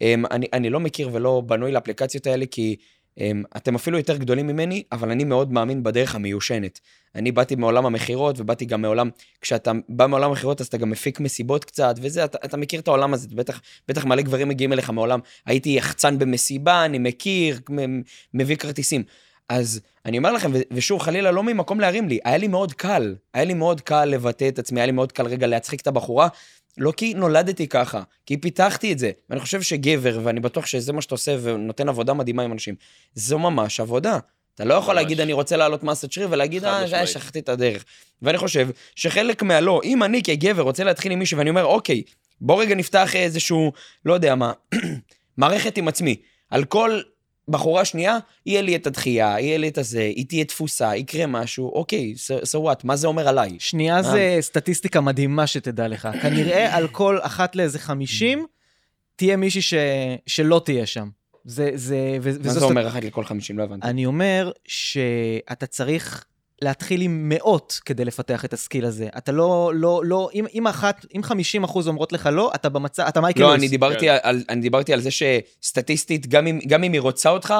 אמ, 0.00 0.24
אני, 0.30 0.46
אני 0.52 0.70
לא 0.70 0.80
מכיר 0.80 1.10
ולא 1.12 1.42
בנוי 1.46 1.72
לאפליקציות 1.72 2.26
האלה, 2.26 2.46
כי 2.46 2.76
אמ, 3.20 3.42
אתם 3.56 3.74
אפילו 3.74 3.98
יותר 3.98 4.16
גדולים 4.16 4.46
ממני, 4.46 4.82
אבל 4.92 5.10
אני 5.10 5.24
מאוד 5.24 5.52
מאמין 5.52 5.82
בדרך 5.82 6.14
המיושנת. 6.14 6.80
אני 7.14 7.32
באתי 7.32 7.56
מעולם 7.56 7.86
המכירות, 7.86 8.40
ובאתי 8.40 8.64
גם 8.64 8.82
מעולם, 8.82 9.10
כשאתה 9.40 9.72
בא 9.88 10.06
מעולם 10.06 10.30
המכירות, 10.30 10.60
אז 10.60 10.66
אתה 10.66 10.76
גם 10.76 10.90
מפיק 10.90 11.20
מסיבות 11.20 11.64
קצת, 11.64 11.94
וזה, 12.00 12.24
אתה, 12.24 12.38
אתה 12.44 12.56
מכיר 12.56 12.80
את 12.80 12.88
העולם 12.88 13.14
הזה, 13.14 13.28
בטח, 13.32 13.60
בטח 13.88 14.04
מלא 14.04 14.22
גברים 14.22 14.48
מגיעים 14.48 14.72
אליך 14.72 14.90
מעולם, 14.90 15.20
הייתי 15.46 15.70
יחצן 15.70 16.18
במסיבה, 16.18 16.84
אני 16.84 16.98
מכיר, 16.98 17.60
מביא 18.34 18.56
כרטיסים. 18.56 19.02
אז 19.48 19.80
אני 20.06 20.18
אומר 20.18 20.32
לכם, 20.32 20.52
ושוב, 20.70 21.00
חלילה, 21.00 21.30
לא 21.30 21.42
ממקום 21.42 21.80
להרים 21.80 22.08
לי, 22.08 22.18
היה 22.24 22.36
לי 22.36 22.48
מאוד 22.48 22.72
קל, 22.72 23.14
היה 23.34 23.44
לי 23.44 23.54
מאוד 23.54 23.80
קל 23.80 24.04
לבטא 24.04 24.48
את 24.48 24.58
עצמי, 24.58 24.80
היה 24.80 24.86
לי 24.86 24.92
מאוד 24.92 25.12
קל 25.12 25.26
רגע 25.26 25.46
להצחיק 25.46 25.80
את 25.80 25.86
הבחורה, 25.86 26.28
לא 26.78 26.92
כי 26.96 27.14
נולדתי 27.14 27.66
ככה, 27.66 28.02
כי 28.26 28.36
פיתחתי 28.36 28.92
את 28.92 28.98
זה. 28.98 29.10
ואני 29.30 29.40
חושב 29.40 29.62
שגבר, 29.62 30.20
ואני 30.22 30.40
בטוח 30.40 30.66
שזה 30.66 30.92
מה 30.92 31.02
שאתה 31.02 31.14
עושה 31.14 31.36
ונותן 31.42 31.88
עבודה 31.88 32.14
מדהימה 32.14 32.42
עם 32.42 32.52
אנשים, 32.52 32.74
זו 33.14 33.38
ממש 33.38 33.80
עבודה. 33.80 34.18
אתה 34.54 34.64
לא 34.64 34.74
יכול 34.74 34.94
ממש. 34.94 35.02
להגיד, 35.02 35.20
אני 35.20 35.32
רוצה 35.32 35.56
לעלות 35.56 35.82
מסת 35.82 36.12
שריר, 36.12 36.28
ולהגיד, 36.30 36.64
אה. 36.64 37.00
אה, 37.00 37.06
שכחתי 37.06 37.38
את 37.38 37.48
הדרך. 37.48 37.84
ואני 38.22 38.38
חושב 38.38 38.68
שחלק 38.94 39.42
מהלא, 39.42 39.80
אם 39.84 40.02
אני 40.02 40.22
כגבר 40.22 40.62
רוצה 40.62 40.84
להתחיל 40.84 41.12
עם 41.12 41.18
מישהו, 41.18 41.38
ואני 41.38 41.50
אומר, 41.50 41.64
אוקיי, 41.64 42.02
בוא 42.40 42.62
רגע 42.62 42.74
נפתח 42.74 43.16
איזשהו, 43.16 43.72
לא 44.04 44.14
יודע 44.14 44.34
מה, 44.34 44.52
מערכת 45.36 45.78
עם 45.78 45.88
עצמי. 45.88 46.16
על 46.50 46.64
כל 46.64 47.00
בחורה 47.48 47.84
שנייה, 47.84 48.18
יהיה 48.46 48.62
לי 48.62 48.76
את 48.76 48.86
הדחייה, 48.86 49.36
יהיה 49.40 49.58
לי 49.58 49.68
את 49.68 49.78
הזה, 49.78 50.02
היא 50.02 50.26
תהיה 50.28 50.44
תפוסה, 50.44 50.96
יקרה 50.96 51.26
משהו, 51.26 51.72
אוקיי, 51.72 52.14
so, 52.16 52.44
so 52.44 52.58
what, 52.58 52.80
מה 52.84 52.96
זה 52.96 53.06
אומר 53.06 53.28
עליי? 53.28 53.56
שנייה 53.58 54.02
זה 54.02 54.36
סטטיסטיקה 54.40 55.00
מדהימה 55.00 55.46
שתדע 55.46 55.88
לך. 55.88 56.08
כנראה 56.22 56.76
על 56.76 56.88
כל 56.88 57.18
אחת 57.22 57.56
לאיזה 57.56 57.78
50, 57.78 58.46
תהיה 59.16 59.36
מישהי 59.36 59.62
ש... 59.62 59.74
שלא 60.26 60.62
תהיה 60.64 60.86
שם. 60.86 61.08
זה, 61.44 61.70
זה, 61.74 62.18
ו- 62.22 62.30
מה 62.44 62.52
זה 62.52 62.64
אומר 62.64 62.88
אחת 62.88 63.04
לכל 63.04 63.24
חמישים? 63.24 63.58
לא 63.58 63.62
הבנתי. 63.62 63.86
אני 63.86 64.06
אומר 64.06 64.52
שאתה 64.68 65.66
צריך 65.66 66.24
להתחיל 66.62 67.00
עם 67.00 67.28
מאות 67.28 67.80
כדי 67.84 68.04
לפתח 68.04 68.44
את 68.44 68.52
הסקיל 68.52 68.84
הזה. 68.84 69.08
אתה 69.18 69.32
לא, 69.32 69.72
לא, 69.74 70.00
לא, 70.04 70.28
אם, 70.34 70.46
אם 70.54 70.66
אחת, 70.66 71.06
אם 71.16 71.22
50 71.22 71.64
אחוז 71.64 71.88
אומרות 71.88 72.12
לך 72.12 72.28
לא, 72.32 72.50
אתה 72.54 72.68
במצב, 72.68 73.02
אתה 73.08 73.20
מייקל 73.20 73.40
לא. 73.40 73.54
אני 73.54 73.68
דיברתי, 73.68 74.06
כן. 74.06 74.16
על, 74.22 74.42
אני 74.48 74.60
דיברתי 74.60 74.92
על 74.92 75.00
זה 75.00 75.10
שסטטיסטית, 75.10 76.26
גם 76.26 76.46
אם, 76.46 76.58
גם 76.66 76.84
אם 76.84 76.92
היא 76.92 77.00
רוצה 77.00 77.30
אותך, 77.30 77.54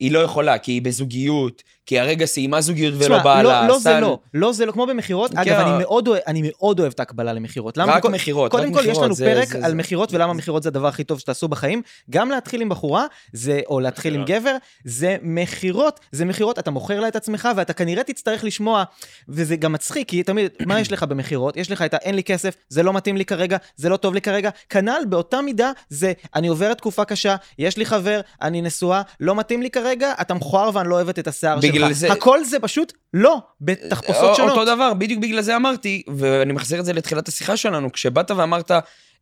היא 0.00 0.12
לא 0.12 0.18
יכולה, 0.18 0.58
כי 0.58 0.72
היא 0.72 0.82
בזוגיות, 0.82 1.62
כי 1.86 1.98
הרגע 1.98 2.26
סיימה 2.26 2.60
זוגיות 2.60 2.94
ולא 2.94 3.04
תשמע, 3.04 3.22
באה 3.22 3.42
לה. 3.42 3.62
לא, 3.62 3.68
לא 3.68 3.78
זה 3.78 4.00
לא, 4.00 4.18
לא 4.34 4.52
זה 4.52 4.66
לא, 4.66 4.72
כמו 4.72 4.86
במכירות, 4.86 5.30
כן. 5.30 5.38
אגב, 5.38 5.60
אני 5.60 5.78
מאוד 5.78 6.08
אוהב, 6.08 6.22
אני 6.26 6.40
מאוד 6.44 6.80
אוהב 6.80 6.92
את 6.92 7.00
ההקבלה 7.00 7.32
למכירות. 7.32 7.76
למה? 7.76 7.92
רק 7.92 8.04
מכירות, 8.04 8.50
קודם 8.50 8.72
כל, 8.72 8.86
יש 8.86 8.98
לנו 8.98 9.16
פרק 9.16 9.54
על 9.62 9.74
מכירות 9.74 10.12
ולמה 10.12 10.32
מכירות 10.32 10.62
זה 10.62 10.68
הדבר 10.68 10.86
הכי 10.86 11.04
טוב 11.04 11.18
שתעשו 11.18 11.48
בחיים. 11.48 11.82
גם 12.10 12.30
להתחיל 12.30 12.60
עם 12.60 12.68
בחורה, 12.68 13.06
זה, 13.32 13.60
או 13.66 13.80
להתחיל 13.80 14.14
עם 14.14 14.22
מכירות. 14.22 14.42
גבר, 14.42 14.56
זה 14.84 15.16
מכירות, 15.22 16.00
זה 16.12 16.24
מכירות, 16.24 16.58
אתה 16.58 16.70
מוכר 16.70 17.00
לה 17.00 17.08
את 17.08 17.16
עצמך, 17.16 17.48
ואתה 17.56 17.72
כנראה 17.72 18.02
תצטרך 18.02 18.44
לשמוע, 18.44 18.84
וזה 19.28 19.56
גם 19.56 19.72
מצחיק, 19.72 20.08
כי 20.08 20.22
תמיד, 20.22 20.50
מה 20.68 20.80
יש 20.80 20.92
לך 20.92 21.02
במכירות? 21.02 21.56
יש 21.56 21.70
לך 21.70 21.82
את 21.82 21.94
ה-אין 21.94 22.14
לי 22.14 22.22
כסף, 22.22 22.54
זה 22.68 22.82
לא 22.82 22.92
מתאים 22.92 23.16
לי 23.16 23.24
כרגע, 23.24 23.56
זה 23.76 23.88
לא 23.88 23.96
טוב 23.96 24.14
לי 24.14 24.20
כרגע. 24.20 24.50
כנ"ל, 24.68 25.02
באותה 25.08 25.40
מידה, 25.40 25.72
זה, 25.88 26.12
אני 26.34 26.48
עוברת 26.48 26.78
תקופה 26.78 27.04
קשה, 27.04 27.36
יש 27.58 27.76
לי 27.76 27.86
חבר, 27.86 28.20
אני 28.42 28.62
נשואה, 28.62 29.02
לא 29.20 29.34
מתאים 29.34 29.62
לי 29.62 29.70
כרגע, 29.70 30.12
אתה 30.20 30.34
מכוער 30.34 30.70
ואני 30.74 30.88
לא 30.88 30.94
אוהבת 30.94 31.18
את 31.18 31.28
השיער 31.28 31.58
בגלל. 31.74 31.92
זה- 31.92 32.12
הכל 32.12 32.44
זה 32.44 32.58
פשוט 32.58 32.92
לא, 33.14 33.38
בתחפושות 33.60 34.22
או- 34.30 34.34
שונות. 34.34 34.50
אותו 34.58 34.74
דבר, 34.74 34.94
בדיוק 34.94 35.20
בגלל 35.22 35.42
זה 35.42 35.56
אמרתי, 35.56 36.02
ואני 36.16 36.52
מחזיר 36.52 36.80
את 36.80 36.84
זה 36.84 36.92
לתחילת 36.92 37.28
השיחה 37.28 37.56
שלנו, 37.56 37.92
כשבאת 37.92 38.30
ואמרת 38.30 38.70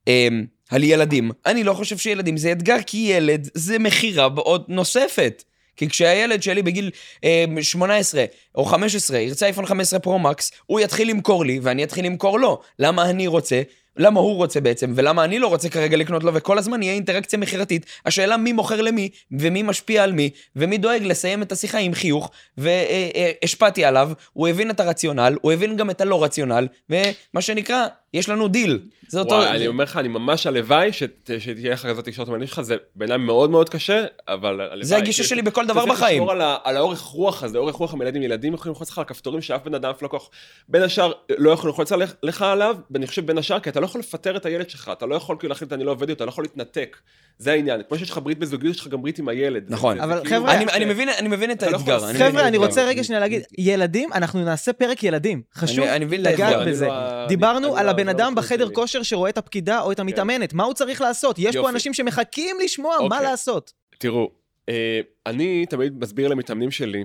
אמ, 0.09 0.44
על 0.70 0.84
ילדים, 0.84 1.30
אני 1.46 1.64
לא 1.64 1.72
חושב 1.74 1.98
שילדים 1.98 2.36
זה 2.36 2.53
אתגר, 2.53 2.76
כי 2.86 2.96
ילד 2.96 3.48
זה 3.55 3.78
מכירה 3.78 4.28
עוד 4.36 4.64
נוספת. 4.68 5.42
כי 5.76 5.88
כשהילד 5.88 6.42
שלי 6.42 6.62
בגיל 6.62 6.90
אמ, 7.24 7.62
18 7.62 8.24
או 8.55 8.64
15 8.64 9.18
ירצה 9.18 9.46
אייפון 9.46 9.66
15 9.66 9.98
פרו-מקס, 10.00 10.53
הוא 10.66 10.80
יתחיל 10.80 11.11
למכור 11.11 11.44
לי 11.44 11.59
ואני 11.62 11.84
אתחיל 11.84 12.07
למכור 12.07 12.40
לו. 12.40 12.61
למה 12.78 13.11
אני 13.11 13.26
רוצה? 13.26 13.62
למה 13.97 14.20
הוא 14.20 14.34
רוצה 14.34 14.61
בעצם, 14.61 14.93
ולמה 14.97 15.24
אני 15.24 15.38
לא 15.38 15.47
רוצה 15.47 15.68
כרגע 15.68 15.97
לקנות 15.97 16.24
לו, 16.24 16.34
וכל 16.34 16.59
הזמן 16.59 16.82
יהיה 16.82 16.95
אינטראקציה 16.95 17.38
מכירתית. 17.38 17.86
השאלה 18.07 18.36
מי 18.36 18.53
מוכר 18.53 18.80
למי, 18.80 19.09
ומי 19.32 19.62
משפיע 19.62 20.05
על 20.05 20.12
מי, 20.12 20.30
ומי 20.57 20.78
דואג 20.78 21.03
לסיים 21.03 21.43
את 21.43 21.53
השיחה 21.53 21.78
עם 21.78 21.95
חיוך, 21.95 22.30
והשפעתי 22.59 23.84
עליו, 23.84 24.11
הוא 24.32 24.49
הבין 24.49 24.70
את 24.70 24.80
הרציונל, 24.80 25.36
הוא 25.40 25.53
הבין 25.53 25.76
גם 25.76 25.90
את 25.90 26.01
הלא 26.01 26.24
רציונל, 26.24 26.68
ומה 26.90 27.40
שנקרא, 27.40 27.86
יש 28.14 28.28
לנו 28.28 28.48
דיל. 28.48 28.78
זה 29.08 29.18
אותו... 29.18 29.34
וואי, 29.34 29.48
אני 29.48 29.66
אומר 29.66 29.84
לך, 29.84 29.96
אני 29.96 30.08
ממש 30.08 30.46
הלוואי 30.46 30.92
שת- 30.92 31.30
שתהיה 31.38 31.72
לך 31.72 31.86
כזאת 31.86 32.04
תקשורת 32.04 32.28
עם 32.28 32.46
שלך, 32.46 32.60
זה 32.60 32.76
בעיניי 32.96 33.18
מאוד 33.18 33.50
מאוד 33.50 33.68
קשה, 33.68 34.04
אבל 34.28 34.60
הלוואי. 34.60 34.84
זה 34.84 34.96
הגישה 34.96 35.24
שלי 35.24 35.42
בכל 35.42 35.66
דבר 35.66 35.80
צריך 35.84 35.92
בחיים. 35.98 36.16
לשמור 36.16 36.32
על 36.32 36.40
על 36.64 36.76
האורך 36.76 37.00
רוח 37.00 37.42
הזה, 37.42 37.58
אורך 37.58 37.74
רוח 37.74 37.92
המילדים, 37.92 38.22
ילדים 38.22 38.54
יכולים 38.54 38.72
ללחוץ 38.72 38.90
לך 38.90 38.98
על 38.98 39.04
כפתורים 39.04 39.42
שאף 39.42 39.64
בן 39.64 39.74
אדם 39.74 39.90
אף 39.90 40.02
לקוח. 40.02 40.30
בין 40.68 40.82
השאר, 40.82 41.12
לא 41.38 41.50
יכול 41.50 41.70
ללחוץ 41.70 41.92
לך 42.22 42.42
עליו, 42.42 42.76
ואני 42.90 43.06
חושב 43.06 43.26
בין 43.26 43.38
השאר, 43.38 43.60
כי 43.60 43.70
אתה 43.70 43.80
לא 43.80 43.84
יכול 43.84 43.98
לפטר 44.00 44.36
את 44.36 44.46
הילד 44.46 44.70
שלך, 44.70 44.90
אתה 44.92 45.06
לא 45.06 45.14
יכול 45.14 45.36
כאילו 45.38 45.48
להחליט 45.48 45.72
אני 45.72 45.84
לא 45.84 45.90
עובד 45.90 46.08
איתו, 46.08 46.16
אתה 46.16 46.24
לא 46.24 46.30
יכול 46.30 46.44
להתנתק. 46.44 46.96
זה 47.43 47.53
העניין. 47.53 47.80
כמו 47.88 47.99
שיש 47.99 48.11
לך 48.11 48.20
ברית 48.22 48.38
בזוגיות, 48.38 48.74
יש 48.74 48.80
לך 48.80 48.88
גם 48.88 49.03
ברית 49.03 49.18
עם 49.18 49.28
הילד. 49.28 49.64
נכון. 49.68 49.97
זה- 49.99 50.05
אבל 50.05 50.20
כאילו- 50.24 50.36
חבר'ה, 50.36 50.55
אני, 50.55 50.64
אני, 50.64 50.84
מבין, 50.84 51.09
אני 51.18 51.28
מבין 51.28 51.51
את 51.51 51.62
לא 51.62 51.66
האתגר. 51.76 51.97
את 52.11 52.16
חבר'ה, 52.16 52.49
אני. 52.49 52.57
רוצה 52.57 52.84
רגע 52.84 53.05
שנייה 53.05 53.20
להגיד, 53.20 53.43
ילדים, 53.59 54.12
אנחנו 54.12 54.45
נעשה 54.45 54.72
פרק 54.72 55.03
ילדים. 55.05 55.43
חשוב 55.55 55.84
אני 55.84 56.05
מבין 56.05 56.20
את 56.20 56.32
לגעת 56.32 56.66
בזה. 56.68 56.86
לא 56.86 57.26
דיברנו 57.28 57.68
אני 57.72 57.80
על 57.80 57.86
לא- 57.86 57.90
הבן 57.90 58.07
לא 58.07 58.11
אדם 58.11 58.34
בחדר 58.34 58.66
שלי. 58.66 58.74
כושר 58.74 59.03
שרואה 59.03 59.30
את 59.30 59.38
הפקידה 59.38 59.80
או 59.80 59.93
את 59.93 60.01
המתאמנת, 60.01 60.55
מה 60.55 60.64
הוא 60.64 60.74
צריך 60.74 61.01
לעשות? 61.01 61.36
יש 61.38 61.57
פה. 61.57 61.68
אנשים 61.70 61.95
שמחכים 61.95 62.57
לשמוע 62.64 62.97
מה 62.99 63.05
אוקיי. 63.16 63.22
לעשות. 63.30 63.72
תראו, 63.99 64.30
אה, 64.68 65.01
אני 65.26 65.66
תמיד 65.66 65.99
מסביר 66.01 66.28
למתאמנים 66.28 66.70
שלי, 66.70 67.05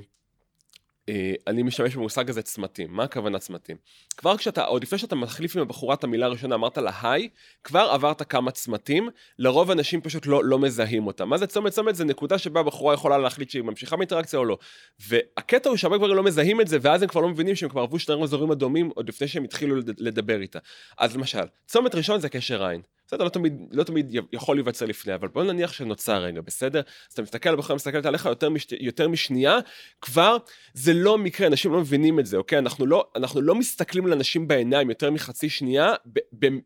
אני 1.47 1.63
משתמש 1.63 1.95
במושג 1.95 2.29
הזה 2.29 2.41
צמתים. 2.41 2.87
מה 2.91 3.03
הכוונה 3.03 3.39
צמתים? 3.39 3.77
כבר 4.17 4.37
כשאתה, 4.37 4.65
עוד 4.65 4.83
לפני 4.83 4.97
שאתה 4.97 5.15
מחליף 5.15 5.55
עם 5.55 5.61
הבחורה 5.61 5.93
את 5.95 6.03
המילה 6.03 6.25
הראשונה, 6.25 6.55
אמרת 6.55 6.77
לה 6.77 6.91
היי, 7.01 7.29
כבר 7.63 7.89
עברת 7.91 8.29
כמה 8.29 8.51
צמתים, 8.51 9.09
לרוב 9.39 9.71
אנשים 9.71 10.01
פשוט 10.01 10.25
לא, 10.25 10.43
לא 10.43 10.59
מזהים 10.59 11.07
אותה. 11.07 11.25
מה 11.25 11.37
זה 11.37 11.47
צומת? 11.47 11.73
צומת 11.73 11.95
זה 11.95 12.05
נקודה 12.05 12.37
שבה 12.37 12.59
הבחורה 12.59 12.93
יכולה 12.93 13.17
להחליט 13.17 13.49
שהיא 13.49 13.63
ממשיכה 13.63 13.95
באינטראקציה 13.95 14.39
או 14.39 14.45
לא. 14.45 14.57
והקטע 15.07 15.69
הוא 15.69 15.77
שהרבה 15.77 15.97
גברים 15.97 16.15
לא 16.15 16.23
מזהים 16.23 16.61
את 16.61 16.67
זה, 16.67 16.77
ואז 16.81 17.01
הם 17.01 17.07
כבר 17.09 17.21
לא 17.21 17.29
מבינים 17.29 17.55
שהם 17.55 17.69
כבר 17.69 17.81
עברו 17.81 17.99
שני 17.99 18.23
אזורים 18.23 18.51
אדומים 18.51 18.91
עוד 18.95 19.09
לפני 19.09 19.27
שהם 19.27 19.43
התחילו 19.43 19.75
לד- 19.75 19.99
לדבר 19.99 20.41
איתה. 20.41 20.59
אז 20.97 21.15
למשל, 21.15 21.43
צומת 21.67 21.95
ראשון 21.95 22.19
זה 22.19 22.29
קשר 22.29 22.63
עין. 22.65 22.81
בסדר, 23.07 23.23
לא 23.23 23.29
תמיד, 23.29 23.53
לא 23.71 23.83
תמיד 23.83 24.15
יכול 24.33 24.55
להיווצר 24.55 24.85
לפני, 24.85 25.15
אבל 25.15 25.27
בוא 25.27 25.43
נניח 25.43 25.73
שנוצר 25.73 26.17
רגע, 26.21 26.41
בסדר? 26.41 26.79
אז 26.79 27.13
אתה 27.13 27.21
מסתכל 27.21 27.49
על 27.49 27.55
הבחורה, 27.55 27.75
מסתכלת 27.75 28.05
עליך 28.05 28.25
יותר, 28.25 28.49
מש, 28.49 28.67
יותר 28.79 29.07
משנייה, 29.07 29.57
כבר 30.01 30.37
זה 30.73 30.93
לא 30.93 31.17
מקרה, 31.17 31.47
אנשים 31.47 31.71
לא 31.71 31.79
מבינים 31.79 32.19
את 32.19 32.25
זה, 32.25 32.37
אוקיי? 32.37 32.57
אנחנו 32.59 32.85
לא, 32.85 33.07
אנחנו 33.15 33.41
לא 33.41 33.55
מסתכלים 33.55 34.07
לאנשים 34.07 34.47
בעיניים 34.47 34.89
יותר 34.89 35.11
מחצי 35.11 35.49
שנייה 35.49 35.93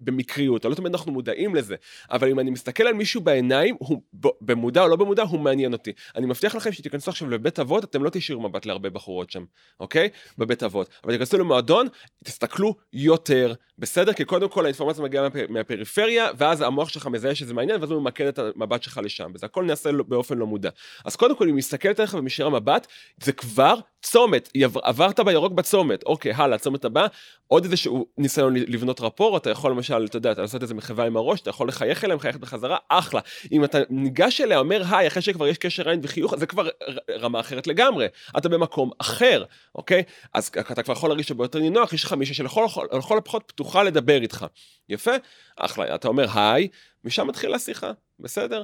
במקריות, 0.01 0.65
לא 0.65 0.75
תמיד 0.75 0.95
אנחנו 0.95 1.11
מודעים 1.11 1.55
לזה, 1.55 1.75
אבל 2.11 2.29
אם 2.29 2.39
אני 2.39 2.51
מסתכל 2.51 2.83
על 2.83 2.93
מישהו 2.93 3.21
בעיניים, 3.21 3.75
הוא 3.79 4.01
ב, 4.19 4.27
במודע 4.41 4.83
או 4.83 4.87
לא 4.87 4.95
במודע, 4.95 5.23
הוא 5.23 5.39
מעניין 5.39 5.73
אותי. 5.73 5.91
אני 6.15 6.25
מבטיח 6.25 6.55
לכם 6.55 6.71
שתיכנסו 6.71 7.11
עכשיו 7.11 7.29
לבית 7.29 7.59
אבות, 7.59 7.83
אתם 7.83 8.03
לא 8.03 8.09
תשאירו 8.09 8.41
מבט 8.49 8.65
להרבה 8.65 8.89
בחורות 8.89 9.29
שם, 9.29 9.43
אוקיי? 9.79 10.09
בבית 10.37 10.63
אבות. 10.63 10.89
אבל 11.03 11.13
תיכנסו 11.13 11.37
למועדון, 11.37 11.87
תסתכלו 12.23 12.75
יותר, 12.93 13.53
בסדר? 13.81 14.13
כי 14.13 14.25
קודם 14.25 14.49
כל 14.49 14.65
האינפורמציה 14.65 15.03
מגיעה 15.03 15.23
מהפ... 15.23 15.35
מהפריפריה, 15.49 16.27
ואז 16.37 16.61
המוח 16.61 16.89
שלך 16.89 17.07
מזהה 17.07 17.35
שזה 17.35 17.53
מעניין, 17.53 17.81
ואז 17.81 17.91
הוא 17.91 18.01
ממקד 18.01 18.25
את 18.25 18.39
המבט 18.39 18.83
שלך 18.83 18.99
לשם, 19.03 19.31
וזה 19.35 19.45
הכל 19.45 19.63
נעשה 19.63 19.91
לא- 19.91 20.03
באופן 20.07 20.37
לא 20.37 20.45
מודע. 20.45 20.69
אז 21.05 21.15
קודם 21.15 21.35
כל, 21.35 21.43
אם 21.43 21.49
היא 21.49 21.55
מסתכלת 21.57 21.99
עליך 21.99 22.13
ומשאירה 22.13 22.49
מבט, 22.49 22.87
זה 23.23 23.31
כבר 23.31 23.75
צומת, 24.01 24.49
היא 24.53 24.65
עבר- 24.65 24.79
עברת 24.83 25.19
בירוק 25.19 25.53
בצומת, 25.53 26.03
אוקיי, 26.03 26.33
הלאה, 26.33 26.57
צומת 26.57 26.85
הבא, 26.85 27.07
עוד 27.47 27.63
איזשהו 27.63 28.05
ניסיון 28.17 28.53
לבנות 28.55 29.01
רפור, 29.01 29.37
אתה 29.37 29.49
יכול 29.49 29.71
למשל, 29.71 30.05
אתה 30.05 30.17
יודע, 30.17 30.31
אתה 30.31 30.41
לעשות 30.41 30.61
איזה 30.61 30.73
מחווה 30.73 31.05
עם 31.05 31.17
הראש, 31.17 31.41
אתה 31.41 31.49
יכול 31.49 31.67
לחייך 31.67 32.03
אליה, 32.05 32.15
מחייכת 32.15 32.39
בחזרה, 32.39 32.77
אחלה. 32.89 33.21
אם 33.51 33.63
אתה 33.63 33.77
ניגש 33.89 34.41
אליה, 34.41 34.59
אומר 34.59 34.83
היי, 34.89 35.07
אחרי 35.07 35.21
שכבר 35.21 35.47
יש 35.47 35.57
קשר 35.57 35.89
עין 35.89 35.99
וחיוך, 36.03 36.35
זה 36.35 36.45
כבר 36.45 36.67
רמה 37.09 37.39
אחרת 37.39 37.67
לגמרי. 37.67 38.07
אתה 38.37 38.49
במקום 38.49 38.91
אחר, 38.97 39.43
אוקיי? 39.75 40.03
אז 40.33 40.51
אתה 40.71 40.83
כבר 40.83 40.93
יכול 40.93 41.09
להרגיש 41.09 41.31
פתוחה 43.71 43.83
לדבר 43.83 44.21
איתך. 44.21 44.45
יפה? 44.89 45.11
אחלה, 45.55 45.95
אתה 45.95 46.07
אומר 46.07 46.25
היי, 46.33 46.67
משם 47.03 47.27
מתחילה 47.27 47.55
השיחה, 47.55 47.91
בסדר? 48.19 48.63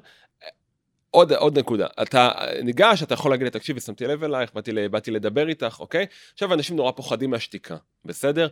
עוד, 1.11 1.33
עוד 1.33 1.59
נקודה, 1.59 1.87
אתה 2.01 2.31
ניגש, 2.63 3.03
אתה 3.03 3.13
יכול 3.13 3.31
להגיד 3.31 3.43
לי, 3.43 3.51
תקשיבי, 3.51 3.79
שמתי 3.79 4.07
לב 4.07 4.23
אלייך, 4.23 4.53
באתי, 4.53 4.87
באתי 4.91 5.11
לדבר 5.11 5.49
איתך, 5.49 5.77
אוקיי? 5.79 6.05
עכשיו, 6.33 6.53
אנשים 6.53 6.75
נורא 6.75 6.91
פוחדים 6.91 7.29
מהשתיקה, 7.29 7.77
בסדר? 8.05 8.47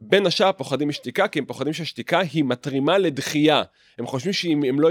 בין 0.00 0.26
השאר 0.26 0.52
פוחדים 0.52 0.88
משתיקה, 0.88 1.28
כי 1.28 1.38
הם 1.38 1.44
פוחדים 1.44 1.72
שהשתיקה 1.72 2.20
היא 2.20 2.44
מתרימה 2.44 2.98
לדחייה. 2.98 3.62
הם 3.98 4.06
חושבים 4.06 4.32
שאם 4.32 4.64
הם 4.64 4.80
לא 4.80 4.88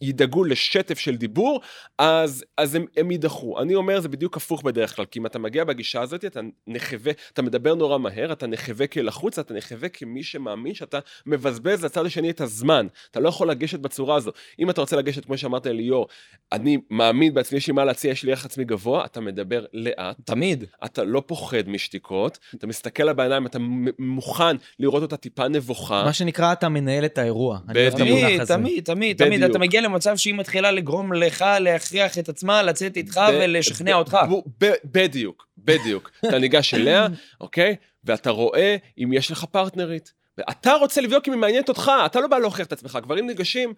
ידאגו 0.00 0.44
לשטף 0.44 0.98
של 0.98 1.16
דיבור, 1.16 1.60
אז, 1.98 2.44
אז 2.56 2.74
הם, 2.74 2.86
הם 2.96 3.10
יידחו. 3.10 3.60
אני 3.60 3.74
אומר, 3.74 4.00
זה 4.00 4.08
בדיוק 4.08 4.36
הפוך 4.36 4.62
בדרך 4.62 4.96
כלל, 4.96 5.04
כי 5.04 5.18
אם 5.18 5.26
אתה 5.26 5.38
מגיע 5.38 5.64
בגישה 5.64 6.00
הזאת, 6.00 6.24
אתה 6.24 6.40
נחווה, 6.66 7.12
אתה 7.32 7.42
מדבר 7.42 7.74
נורא 7.74 7.98
מהר, 7.98 8.32
אתה 8.32 8.46
נחווה 8.46 8.86
כלחוץ, 8.86 9.38
אתה 9.38 9.54
נחווה 9.54 9.88
כמי 9.88 10.22
שמאמין 10.22 10.74
שאתה 10.74 10.98
מבזבז 11.26 11.84
לצד 11.84 12.06
השני 12.06 12.30
את 12.30 12.40
הזמן. 12.40 12.86
אתה 13.10 13.20
לא 13.20 13.28
יכול 13.28 13.50
לגשת 13.50 13.78
בצורה 13.78 14.16
הזו. 14.16 14.30
אם 14.58 14.70
אתה 14.70 14.80
רוצה 14.80 14.96
לגשת, 14.96 15.24
כמו 15.24 15.38
שאמרת 15.38 15.66
ליאור, 15.66 16.08
אני 16.52 16.78
מאמין 16.90 17.34
בעצמי, 17.34 17.58
יש 17.58 17.66
לי 17.66 17.72
מה 17.72 17.84
להציע, 17.84 18.10
יש 18.10 18.24
לי 18.24 18.30
ערך 18.30 18.44
עצמי 18.44 18.64
גבוה, 18.64 19.04
אתה 19.04 19.20
מדבר 19.20 19.64
לאט, 19.72 20.16
תמיד. 20.24 20.64
אתה 20.84 21.04
לא 21.04 21.22
פוחד 21.26 21.68
משתיקות, 21.68 22.38
אתה 22.54 22.66
מסתכל 22.66 23.02
לה 23.02 23.12
בעיניים, 23.12 23.46
אתה 23.46 23.58
מוכן 23.98 24.56
לראות 24.78 25.02
אותה 25.02 25.16
טיפה 25.16 25.48
נבוכה. 25.48 26.04
מה 26.04 26.12
שנקרא, 26.12 26.52
אתה 26.52 26.68
מנהל 26.68 27.04
את 27.04 27.18
האירוע. 27.18 27.58
בדיוק. 27.66 27.94
תמיד, 27.96 28.40
הזה. 28.40 28.54
תמיד, 28.54 28.84
תמיד, 28.84 29.16
תמיד. 29.16 29.45
אתה 29.50 29.58
מגיע 29.58 29.80
למצב 29.80 30.16
שהיא 30.16 30.34
מתחילה 30.34 30.70
לגרום 30.70 31.12
לך 31.12 31.44
להכריח 31.60 32.18
את 32.18 32.28
עצמה 32.28 32.62
לצאת 32.62 32.96
איתך 32.96 33.20
ב- 33.28 33.38
ולשכנע 33.40 33.92
ב- 33.94 33.98
אותך. 33.98 34.16
ב- 34.64 34.72
בדיוק, 34.84 35.46
בדיוק. 35.58 36.10
אתה 36.28 36.38
ניגש 36.38 36.74
אליה, 36.74 37.06
אוקיי? 37.40 37.76
ואתה 38.04 38.30
רואה 38.30 38.76
אם 38.98 39.12
יש 39.12 39.30
לך 39.30 39.44
פרטנרית. 39.44 40.12
ואתה 40.38 40.72
רוצה 40.72 41.00
לבדוק 41.00 41.28
אם 41.28 41.32
היא 41.32 41.40
מעניינת 41.40 41.68
אותך, 41.68 41.92
אתה 42.06 42.20
לא 42.20 42.26
בא 42.26 42.38
להוכיח 42.38 42.66
את 42.66 42.72
עצמך. 42.72 42.98
גברים 43.02 43.26
ניגשים, 43.26 43.74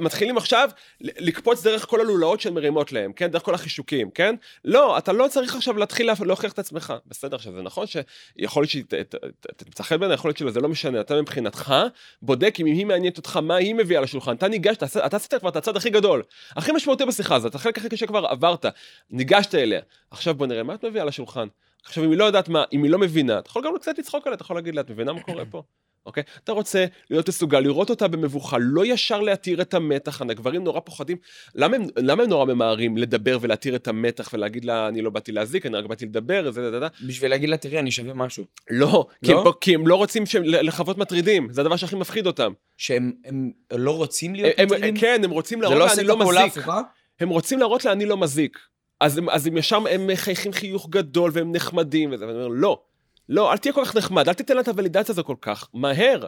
מתחילים 0.00 0.36
עכשיו 0.36 0.68
לקפוץ 1.00 1.62
דרך 1.62 1.86
כל 1.86 2.00
הלולאות 2.00 2.40
שהן 2.40 2.54
מרימות 2.54 2.92
להם, 2.92 3.12
כן? 3.12 3.30
דרך 3.30 3.42
כל 3.42 3.54
החישוקים, 3.54 4.10
כן? 4.10 4.34
לא, 4.64 4.98
אתה 4.98 5.12
לא 5.12 5.28
צריך 5.28 5.54
עכשיו 5.56 5.76
להתחיל 5.78 6.06
לה- 6.06 6.12
להוכיח 6.20 6.52
את 6.52 6.58
עצמך. 6.58 6.94
בסדר, 7.06 7.36
עכשיו 7.36 7.52
זה 7.52 7.62
נכון 7.62 7.86
שיכול 7.86 8.64
להיות 8.74 8.94
ת- 8.94 9.14
תמצא 9.56 9.82
חן 9.82 9.96
בעיניי, 10.00 10.14
יכול 10.14 10.28
להיות 10.28 10.38
שלא, 10.38 10.50
זה 10.50 10.60
לא 10.60 10.68
משנה. 10.68 11.00
אתה 11.00 11.20
מבחינתך 11.20 11.74
בודק 12.22 12.56
אם 12.60 12.66
היא 12.66 12.86
מעניינת 12.86 13.16
אותך, 13.16 13.36
מה 13.36 13.56
היא 13.56 13.74
מביאה 13.74 14.00
לשולחן. 14.00 14.34
אתה 14.36 14.48
ניגשת, 14.48 14.82
אתה 14.82 15.06
אתה 15.06 15.16
עשית 15.16 15.34
כבר 15.34 15.48
את 15.48 15.56
הצד 15.56 15.76
הכי 15.76 15.90
גדול, 15.90 16.22
הכי 16.50 16.72
משמעותי 16.72 17.04
בשיחה 17.04 17.34
הזאת, 17.36 17.54
החלק 17.54 17.78
הכי 17.78 17.88
קשה 17.88 18.06
כבר 18.06 18.26
עברת, 18.26 18.66
ניגשת 19.10 19.54
אליה. 19.54 19.80
עכשיו 20.10 20.34
בוא 20.34 20.46
נראה 20.46 20.62
מה 20.62 20.74
את 20.74 20.84
מביאה 20.84 21.04
לשולחן. 21.04 21.46
עכשיו 21.84 22.04
אם 22.04 22.10
היא 22.10 22.18
לא 22.18 22.24
יודעת 22.24 22.48
מה, 22.48 22.64
אם 22.72 22.82
היא 22.82 22.90
לא 22.90 22.98
מבינה, 22.98 23.38
אתה 23.38 23.48
יכול 23.50 23.62
גם 23.64 23.78
קצת 23.78 23.98
לצחוק 23.98 24.26
עליה, 24.26 24.34
אתה 24.34 24.42
יכול 24.42 24.56
להגיד 24.56 24.74
לה, 24.74 24.80
את 24.80 24.90
מבינה 24.90 25.12
מה 25.12 25.22
קורה 25.22 25.44
פה? 25.44 25.62
אוקיי? 26.06 26.22
אתה 26.44 26.52
רוצה 26.52 26.84
להיות 27.10 27.28
מסוגל 27.28 27.60
לראות 27.60 27.90
אותה 27.90 28.08
במבוכה, 28.08 28.56
לא 28.60 28.86
ישר 28.86 29.20
להתיר 29.20 29.60
את 29.60 29.74
המתח, 29.74 30.20
הגברים 30.22 30.64
נורא 30.64 30.80
פוחדים. 30.80 31.16
למה 31.54 31.76
הם, 31.76 31.82
למה 31.96 32.22
הם 32.22 32.28
נורא 32.28 32.44
ממהרים 32.44 32.96
לדבר 32.96 33.38
ולהתיר 33.40 33.76
את 33.76 33.88
המתח 33.88 34.30
ולהגיד 34.32 34.64
לה, 34.64 34.88
אני 34.88 35.02
לא 35.02 35.10
באתי 35.10 35.32
להזיק, 35.32 35.66
אני 35.66 35.76
רק 35.76 35.84
באתי 35.86 36.06
לדבר, 36.06 36.50
זה, 36.50 36.70
זה, 36.70 36.80
זה. 36.80 36.86
בשביל 37.06 37.30
להגיד 37.30 37.48
לה, 37.48 37.56
תראי, 37.56 37.78
אני 37.78 37.90
שווה 37.90 38.14
משהו. 38.14 38.44
לא, 38.70 39.06
כי, 39.24 39.32
לא? 39.32 39.40
הם, 39.46 39.52
כי 39.60 39.74
הם 39.74 39.86
לא 39.86 39.94
רוצים 39.94 40.26
שהם- 40.26 40.42
לחוות 40.44 40.98
מטרידים, 40.98 41.48
זה 41.52 41.60
הדבר 41.60 41.76
שהכי 41.76 41.96
מפחיד 41.96 42.26
אותם. 42.26 42.52
שהם 42.76 43.12
הם 43.24 43.50
לא 43.72 43.96
רוצים 43.96 44.34
להיות 44.34 44.54
הם, 44.58 44.66
מטרידים? 44.66 44.96
כן, 44.96 45.20
הם 45.24 45.30
רוצים 45.30 45.62
להראות 45.62 45.78
לא 45.78 45.86
לה, 45.86 45.92
אני 45.92 46.04
לא 46.04 46.18
מזיק. 46.18 46.58
הפוכה? 46.58 46.80
הם 47.20 47.28
רוצים 47.28 47.58
להראות 47.58 47.84
לה, 47.84 47.92
אני 47.92 48.06
לא 48.06 48.16
מזיק. 48.16 48.58
אז 49.00 49.18
הם, 49.18 49.28
אז 49.30 49.46
הם 49.46 49.56
ישר, 49.56 49.78
הם 49.90 50.06
מחייכים 50.06 50.52
חיוך 50.52 50.88
גדול 50.90 51.30
והם 51.34 51.52
נחמדים 51.52 52.12
וזה, 52.12 52.26
ואני 52.26 52.36
אומר, 52.38 52.48
לא, 52.48 52.82
לא, 53.28 53.52
אל 53.52 53.56
תהיה 53.56 53.72
כל 53.72 53.84
כך 53.84 53.96
נחמד, 53.96 54.28
אל 54.28 54.34
תיתן 54.34 54.54
לה 54.54 54.60
את 54.60 54.68
הוולידציה 54.68 55.12
הזו 55.12 55.24
כל 55.24 55.36
כך, 55.40 55.68
מהר, 55.74 56.26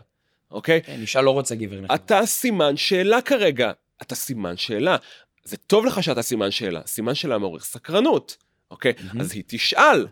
אוקיי? 0.51 0.83
כן, 0.83 1.01
אישה 1.01 1.21
לא 1.21 1.31
רוצה 1.31 1.55
גבר 1.55 1.81
נחמד. 1.81 1.95
אתה 1.95 2.27
סימן 2.27 2.77
שאלה 2.77 3.23
כרגע, 3.23 3.73
אתה 4.03 4.15
סימן 4.15 4.57
שאלה. 4.57 4.97
זה 5.45 5.57
טוב 5.57 5.87
לך 5.87 6.03
שאתה 6.03 6.23
סימן 6.23 6.51
שאלה, 6.51 6.81
סימן 6.87 7.15
שאלה 7.15 7.39
מעורר 7.39 7.61
סקרנות, 7.61 8.37
אוקיי? 8.71 8.93
מהמם. 9.05 9.21
אז 9.21 9.33
היא 9.33 9.43
תשאל, 9.47 10.07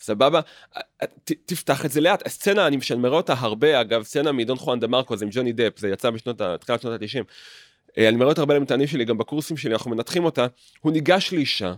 סבבה? 0.00 0.40
ת, 1.24 1.32
תפתח 1.46 1.84
את 1.84 1.90
זה 1.90 2.00
לאט. 2.00 2.26
הסצנה, 2.26 2.66
אני 2.66 2.80
שאני 2.80 3.00
מראה 3.00 3.16
אותה 3.16 3.34
הרבה, 3.38 3.80
אגב, 3.80 4.02
סצנה 4.02 4.32
מדון 4.32 4.56
חואן 4.56 4.80
דה 4.80 4.86
מרקו, 4.86 5.16
זה 5.16 5.24
עם 5.24 5.30
ג'וני 5.32 5.52
דפ, 5.52 5.78
זה 5.78 5.88
יצא 5.88 6.10
בשנות, 6.10 6.40
תחילת 6.60 6.82
שנות 6.82 7.02
ה-90. 7.02 7.24
אני 7.98 8.16
מראה 8.16 8.28
אותה 8.28 8.40
הרבה 8.40 8.54
למטענים 8.54 8.86
שלי, 8.86 9.04
גם 9.04 9.18
בקורסים 9.18 9.56
שלי, 9.56 9.72
אנחנו 9.72 9.90
מנתחים 9.90 10.24
אותה. 10.24 10.46
הוא 10.80 10.92
ניגש 10.92 11.32
לאישה, 11.32 11.74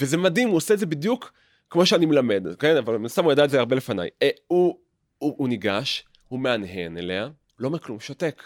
וזה 0.00 0.16
מדהים, 0.16 0.48
הוא 0.48 0.56
עושה 0.56 0.74
את 0.74 0.78
זה 0.78 0.86
בדיוק 0.86 1.32
כמו 1.70 1.86
שאני 1.86 2.06
מלמד, 2.06 2.42
כן? 2.58 2.76
אבל 2.76 2.96
מן 2.96 3.06
הסתם 3.06 3.24
הוא 3.24 3.32
ידע 3.32 3.44
את 3.44 3.50
זה 3.50 3.58
הרבה 3.58 3.76
לפניי. 3.76 4.08
אה, 4.22 4.30
הוא, 4.46 4.78
הוא, 5.18 5.34
הוא 5.38 5.48
ניגש, 5.48 6.04
הוא 6.28 6.40
מהנהן 6.40 6.98
אליה, 6.98 7.28
לא 7.58 7.68
אומר 7.68 7.78
כלום, 7.78 8.00
שותק, 8.00 8.42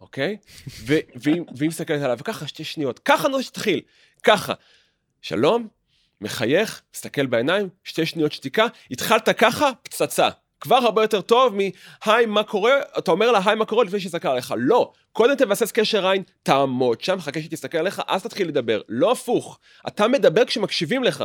אוקיי? 0.00 0.36
והיא 1.56 1.68
מסתכלת 1.68 2.02
עליו, 2.02 2.16
וככה 2.20 2.46
שתי 2.46 2.64
שניות, 2.64 2.98
ככה 2.98 3.28
לא 3.28 3.42
שתתחיל, 3.42 3.80
ככה. 4.22 4.54
שלום, 5.22 5.68
מחייך, 6.20 6.82
מסתכל 6.94 7.26
בעיניים, 7.26 7.68
שתי 7.84 8.06
שניות 8.06 8.32
שתיקה, 8.32 8.66
התחלת 8.90 9.28
ככה, 9.28 9.70
פצצה. 9.82 10.28
כבר 10.60 10.76
הרבה 10.76 11.02
יותר 11.02 11.20
טוב 11.20 11.54
מ"היי, 11.56 12.26
מה 12.26 12.42
קורה?" 12.42 12.72
אתה 12.98 13.10
אומר 13.10 13.32
לה 13.32 13.40
"היי, 13.44 13.54
מה 13.54 13.64
קורה?" 13.64 13.84
לפני 13.84 14.00
שיסתכל 14.00 14.28
עליך. 14.28 14.54
לא, 14.58 14.92
קודם 15.12 15.34
תבסס 15.34 15.72
קשר 15.72 16.06
עין, 16.06 16.22
תעמוד 16.42 17.00
שם, 17.00 17.20
חכה 17.20 17.40
שהיא 17.40 17.50
תסתכל 17.50 17.78
עליך, 17.78 18.02
אז 18.06 18.22
תתחיל 18.22 18.48
לדבר. 18.48 18.80
לא 18.88 19.12
הפוך. 19.12 19.58
אתה 19.88 20.08
מדבר 20.08 20.44
כשמקשיבים 20.44 21.04
לך. 21.04 21.24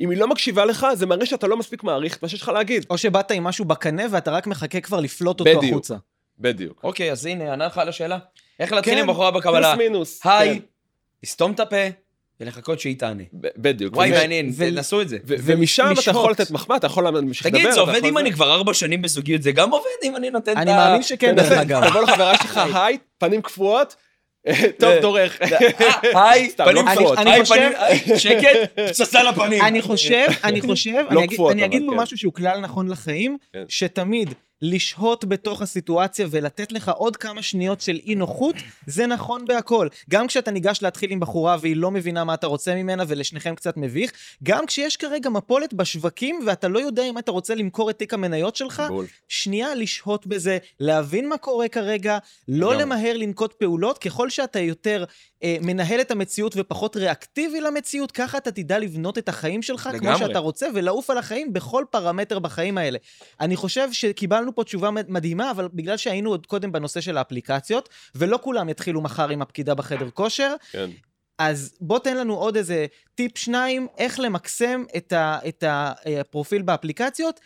אם 0.00 0.10
היא 0.10 0.18
לא 0.18 0.28
מקשיבה 0.28 0.64
לך, 0.64 0.86
זה 0.94 1.06
מראה 1.06 1.26
שאתה 1.26 1.46
לא 1.46 1.56
מספיק 1.56 1.82
מעריך 1.82 2.16
את 2.16 2.22
מה 2.22 2.28
שיש 2.28 2.42
לך 2.42 2.48
להגיד. 2.48 2.86
או 2.90 2.98
שבאת 2.98 3.30
עם 3.30 3.44
משהו 3.44 3.64
בקנה 3.64 4.02
ואתה 4.10 4.30
רק 4.30 4.46
מחכה 4.46 4.80
כבר 4.80 5.00
לפלוט 5.00 5.40
אותו 5.40 5.50
בדיוק. 5.58 5.72
החוצה. 5.72 5.94
בדיוק. 6.38 6.80
אוקיי, 6.84 7.12
אז 7.12 7.26
הנה, 7.26 7.52
ענה 7.52 7.66
לך 7.66 7.78
על 7.78 7.88
השאלה. 7.88 8.18
איך 8.60 8.72
להתחיל 8.72 8.94
כן, 8.94 9.00
עם 9.00 9.06
בחורה 9.06 9.30
בקבלה? 9.30 9.74
פלוס 9.74 9.78
מינוס. 9.78 10.20
היי, 10.24 10.54
כן, 10.54 10.64
לסתום 11.22 11.52
את 11.52 11.60
הפה 11.60 11.76
ולחכות 12.40 12.80
שהיא 12.80 12.98
תענה. 12.98 13.22
בדיוק. 13.32 13.96
וואי, 13.96 14.10
מעניין, 14.10 14.50
ו- 14.56 14.70
תנסו 14.70 15.00
את 15.00 15.08
זה. 15.08 15.18
ו- 15.26 15.34
ומשם 15.40 15.88
אתה. 15.92 16.10
יכול 16.10 16.30
לתת 16.30 16.50
מחמאה, 16.50 16.76
אתה 16.76 16.86
יכול 16.86 17.04
להמשיך 17.04 17.46
לדבר. 17.46 17.58
תגיד, 17.58 17.70
זה 17.72 17.80
עובד 17.80 18.04
אם 18.04 18.18
אני 18.18 18.32
כבר 18.32 18.54
ארבע 18.54 18.74
שנים 18.74 19.02
בזוגיות, 19.02 19.42
זה 19.42 19.52
גם 19.52 19.70
עובד 19.70 19.86
אם 20.02 20.16
אני 20.16 20.30
נותן 20.30 20.52
את 20.52 20.56
ה... 20.56 20.60
אני 20.62 20.72
מאמין 20.72 21.02
שכן, 21.02 21.36
דרך 21.36 21.52
אגב. 21.52 21.88
תבוא 21.88 22.00
לחברה 22.02 22.36
שלך, 22.38 22.60
היי, 22.74 22.98
פנים 23.18 23.42
קפואות, 23.42 23.96
טוב, 24.80 24.94
דורך. 25.02 25.38
היי, 26.14 26.50
פנים 26.56 26.74
לא 26.74 26.80
אני- 26.80 26.90
קפואות. 26.96 27.18
אני 27.18 27.30
היי, 27.32 27.40
חושב- 27.42 27.54
פנים- 27.54 27.72
היי, 27.78 28.18
שקט, 28.20 28.78
פצצה 28.88 29.22
לפנים. 29.22 29.62
אני 29.62 29.82
חושב, 29.82 30.26
אני 30.44 30.60
חושב, 30.60 30.92
לא 31.10 31.20
אני 31.50 31.64
אגיד- 31.64 31.82
פה 31.86 31.92
כן. 31.92 31.98
משהו 31.98 32.18
שהוא 32.18 32.32
כלל 32.32 32.60
נכון 32.60 32.88
לחיים, 32.88 33.36
כן. 33.52 33.62
שתמיד 33.68 34.34
לשהות 34.62 35.24
בתוך 35.24 35.62
הסיטואציה 35.62 36.26
ולתת 36.30 36.72
לך 36.72 36.88
עוד 36.88 37.16
כמה 37.16 37.42
שניות 37.42 37.80
של 37.80 37.98
אי 38.06 38.14
נוחות, 38.14 38.56
זה 38.86 39.06
נכון 39.06 39.44
בהכל. 39.44 39.88
גם 40.10 40.26
כשאתה 40.26 40.50
ניגש 40.50 40.82
להתחיל 40.82 41.10
עם 41.10 41.20
בחורה 41.20 41.56
והיא 41.60 41.76
לא 41.76 41.90
מבינה 41.90 42.24
מה 42.24 42.34
אתה 42.34 42.46
רוצה 42.46 42.74
ממנה 42.74 43.04
ולשניכם 43.08 43.54
קצת 43.54 43.76
מביך, 43.76 44.12
גם 44.42 44.66
כשיש 44.66 44.96
כרגע 44.96 45.30
מפולת 45.30 45.74
בשווקים 45.74 46.40
ואתה 46.46 46.68
לא 46.68 46.78
יודע 46.78 47.02
אם 47.02 47.18
אתה 47.18 47.30
רוצה 47.30 47.54
למכור 47.54 47.90
את 47.90 47.98
תיק 47.98 48.14
המניות 48.14 48.56
שלך, 48.56 48.82
בול. 48.88 49.06
שנייה 49.28 49.74
לשהות 49.74 50.26
בזה, 50.26 50.58
להבין 50.80 51.28
מה 51.28 51.36
קורה 51.36 51.68
כרגע, 51.68 52.18
לא 52.48 52.72
גם. 52.74 52.80
למהר 52.80 53.16
לנקוט 53.16 53.52
פעולות, 53.52 53.98
ככל 53.98 54.30
שאתה 54.30 54.60
יותר 54.60 55.04
אה, 55.42 55.56
מנהל 55.60 56.00
את 56.00 56.10
המציאות 56.10 56.54
ופחות 56.56 56.96
ריאקטיבי 56.96 57.60
למציאות, 57.60 58.12
ככה 58.12 58.38
אתה 58.38 58.50
תדע 58.50 58.78
לבנות 58.78 59.18
את 59.18 59.28
החיים 59.28 59.62
שלך 59.62 59.90
לגמרי. 59.92 60.18
כמו 60.18 60.26
שאתה 60.26 60.38
רוצה, 60.38 60.66
ולעוף 60.74 61.10
על 61.10 61.18
החיים 61.18 61.52
בכל 61.52 61.84
פרמטר 61.90 62.38
בחיים 62.38 62.78
האלה. 62.78 62.98
אני 63.40 63.56
חושב 63.56 63.88
שקיבלנו 63.92 64.45
פה 64.54 64.64
תשובה 64.64 64.90
מד- 64.90 65.10
מדהימה, 65.10 65.50
אבל 65.50 65.68
בגלל 65.74 65.96
שהיינו 65.96 66.30
עוד 66.30 66.46
קודם 66.46 66.72
בנושא 66.72 67.00
של 67.00 67.16
האפליקציות, 67.16 67.88
ולא 68.14 68.38
כולם 68.42 68.68
יתחילו 68.68 69.00
מחר 69.00 69.28
עם 69.28 69.42
הפקידה 69.42 69.74
בחדר 69.74 70.10
כושר, 70.10 70.54
כן. 70.70 70.90
אז 71.38 71.74
בוא 71.80 71.98
תן 71.98 72.16
לנו 72.16 72.34
עוד 72.34 72.56
איזה 72.56 72.86
טיפ 73.14 73.38
שניים, 73.38 73.86
איך 73.98 74.20
למקסם 74.20 74.84
את, 74.96 75.12
ה, 75.12 75.38
את 75.48 75.64
הפרופיל 76.20 76.62
באפליקציות, 76.62 77.40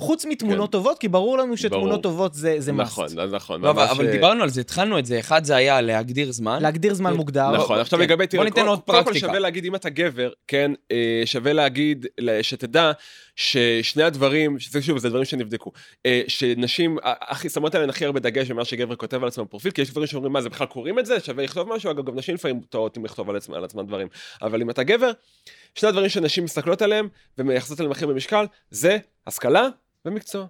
חוץ 0.00 0.24
מתמונות 0.24 0.68
כן. 0.68 0.72
טובות, 0.72 0.98
כי 0.98 1.08
ברור 1.08 1.38
לנו 1.38 1.56
שתמונות 1.56 1.88
ברור. 1.88 2.02
טובות 2.02 2.34
זה, 2.34 2.54
זה 2.58 2.70
must. 2.70 2.74
נכון, 2.74 3.04
אז 3.18 3.32
נכון. 3.32 3.60
לא, 3.62 3.70
אבל- 3.70 3.82
ממש, 3.82 3.90
אבל 3.90 4.06
אה, 4.06 4.12
דיברנו 4.12 4.42
על 4.42 4.48
זה, 4.48 4.60
התחלנו 4.60 4.98
את 4.98 5.06
זה. 5.06 5.20
אחד 5.20 5.44
זה 5.44 5.56
היה 5.56 5.80
להגדיר 5.80 6.32
זמן. 6.32 6.62
להגדיר 6.62 6.94
זמן 6.94 7.10
כן. 7.10 7.16
מוגדר. 7.16 7.50
נכון, 7.50 7.78
עכשיו 7.78 7.98
כן. 7.98 8.04
לגבי, 8.04 8.26
תראה, 8.26 8.40
בוא 8.40 8.44
ניתן 8.44 8.56
קודם- 8.60 8.68
עוד 8.68 8.80
קודם 8.80 8.98
כל 8.98 9.04
פרקטיקה. 9.04 9.26
שווה 9.26 9.38
להגיד, 9.38 9.64
אם 9.64 9.74
אתה 9.74 9.88
גבר, 9.90 10.30
כן, 10.48 10.70
אה, 10.92 11.22
שווה 11.24 11.52
להגיד, 11.52 12.06
שתדע 12.42 12.92
ששני 13.36 14.02
הדברים, 14.02 14.58
שזה 14.58 14.82
שוב, 14.82 14.98
זה 14.98 15.08
דברים 15.08 15.24
שנבדקו, 15.24 15.72
אה, 16.06 16.22
שנשים 16.28 16.98
הכי 17.04 17.48
שמות 17.48 17.74
עליהן 17.74 17.90
הכי 17.90 18.04
הרבה 18.04 18.20
דגש 18.20 18.50
ממה 18.50 18.64
שגבר 18.64 18.96
כותב 18.96 19.22
על 19.22 19.28
עצמם 19.28 19.44
בפרופיל, 19.44 19.70
כי 19.72 19.82
יש 19.82 19.90
דברים 19.90 20.06
שאומרים, 20.06 20.32
מה, 20.32 20.42
זה 20.42 20.48
בכלל 20.48 20.66
קוראים 20.66 20.98
את 20.98 21.06
זה? 21.06 21.20
שווה 21.20 21.44
לכתוב 21.44 21.68
משהו? 21.74 21.90
אגב, 21.90 22.04
גם 22.06 22.16
נשים 22.16 22.34
לפעמים 22.34 22.60
טועות 22.60 22.98
אם 22.98 23.04
לכתוב 23.04 23.30
על 23.30 23.36
עצמם, 23.36 23.54
על 23.54 23.64
עצמם 23.64 23.86
דברים. 23.86 24.08
אבל 24.42 24.60
אם 24.62 24.70
אתה 24.70 24.82
גבר, 24.82 25.10
שני 25.74 25.88
הדברים 25.88 26.08
שנשים 26.08 26.44
מסתכלות 26.44 26.82
עליהם 26.82 27.08
ומייחסות 27.38 27.80
עליהם 27.80 27.92
הכי 27.92 28.06
במשקל, 28.06 28.44
זה 28.70 28.96
השכלה 29.26 29.68
ומקצוע. 30.06 30.46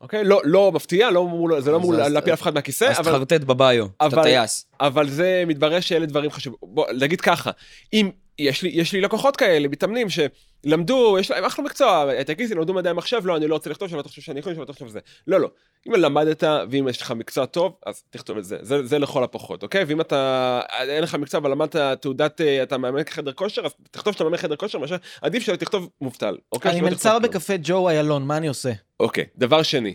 אוקיי? 0.00 0.24
לא, 0.24 0.40
לא 0.44 0.72
מפתיע, 0.72 1.10
לא 1.10 1.20
אמור- 1.22 1.60
זה 1.60 1.70
לא 1.70 1.76
אז- 1.76 1.82
אמור 1.82 1.94
אז- 2.00 2.12
להפיל 2.12 2.32
אף 2.32 2.42
אחד 2.42 2.54
מהכיסא, 2.54 2.84
אז 2.84 2.98
אבל... 2.98 3.12
תחרטט 3.12 3.40
בביו, 3.44 3.86
אתה 4.06 4.22
טייס. 4.22 4.66
אבל 4.80 5.08
זה 5.08 5.44
מתברר 5.46 5.80
שאלה 5.80 6.06
דברים 6.06 6.30
חשובים. 6.30 6.58
בוא, 6.62 6.86
נגיד 7.00 7.20
ככה, 7.20 7.50
אם 7.92 8.10
יש 8.38 8.62
לי, 8.62 8.70
יש 8.72 8.92
לי 8.92 9.00
לקוחות 9.00 9.36
כאלה, 9.36 9.68
מתאמנים, 9.68 10.06
שלמדו, 10.10 11.16
יש 11.20 11.30
להם 11.30 11.44
אחלה 11.44 11.64
מקצוע, 11.64 12.22
תגידי, 12.26 12.54
למדו 12.54 12.74
מדעי 12.74 12.90
המחשב, 12.90 13.26
לא, 13.26 13.36
אני 13.36 13.46
לא 13.48 13.54
רוצה 13.54 13.70
לכתוב, 13.70 13.88
שלא 13.88 14.02
תחשוב 14.02 14.24
שאני 14.24 14.40
יכול, 14.40 14.54
שלא 14.54 14.64
תחשוב 14.64 14.88
זה. 14.88 15.00
לא, 15.26 15.40
לא. 15.40 15.50
אם 15.88 15.92
למדת, 15.94 16.44
ואם 16.70 16.88
יש 16.88 17.02
לך 17.02 17.10
מקצוע 17.10 17.46
טוב, 17.46 17.76
אז 17.86 18.02
תכתוב 18.10 18.38
את 18.38 18.44
זה. 18.44 18.58
זה, 18.60 18.86
זה 18.86 18.98
לכל 18.98 19.24
הפחות, 19.24 19.62
אוקיי? 19.62 19.84
ואם 19.84 20.00
אתה, 20.00 20.60
אין 20.80 21.02
לך 21.02 21.14
מקצוע, 21.14 21.40
אבל 21.40 21.50
למדת 21.50 21.76
תעודת, 21.76 22.40
אה, 22.40 22.62
אתה 22.62 22.78
מאמן 22.78 23.02
חדר 23.10 23.32
כושר, 23.32 23.62
אז 23.64 23.74
תכתוב 23.90 24.12
שאתה 24.12 24.24
מאמן 24.24 24.36
חדר 24.36 24.56
כושר, 24.56 24.78
מאשר, 24.78 24.96
עדיף 25.22 25.42
שתכתוב 25.42 25.88
מובטל, 26.00 26.36
אוקיי? 26.52 26.72
אני 26.72 26.80
מלצר. 26.80 27.18
בקפה 27.18 27.54
ג'ו 27.62 27.88
איילון, 27.88 28.22
מה 28.26 28.36
אני 28.36 28.48
עושה? 28.48 28.72
אוקיי, 29.00 29.24
דבר 29.36 29.62
שני. 29.62 29.94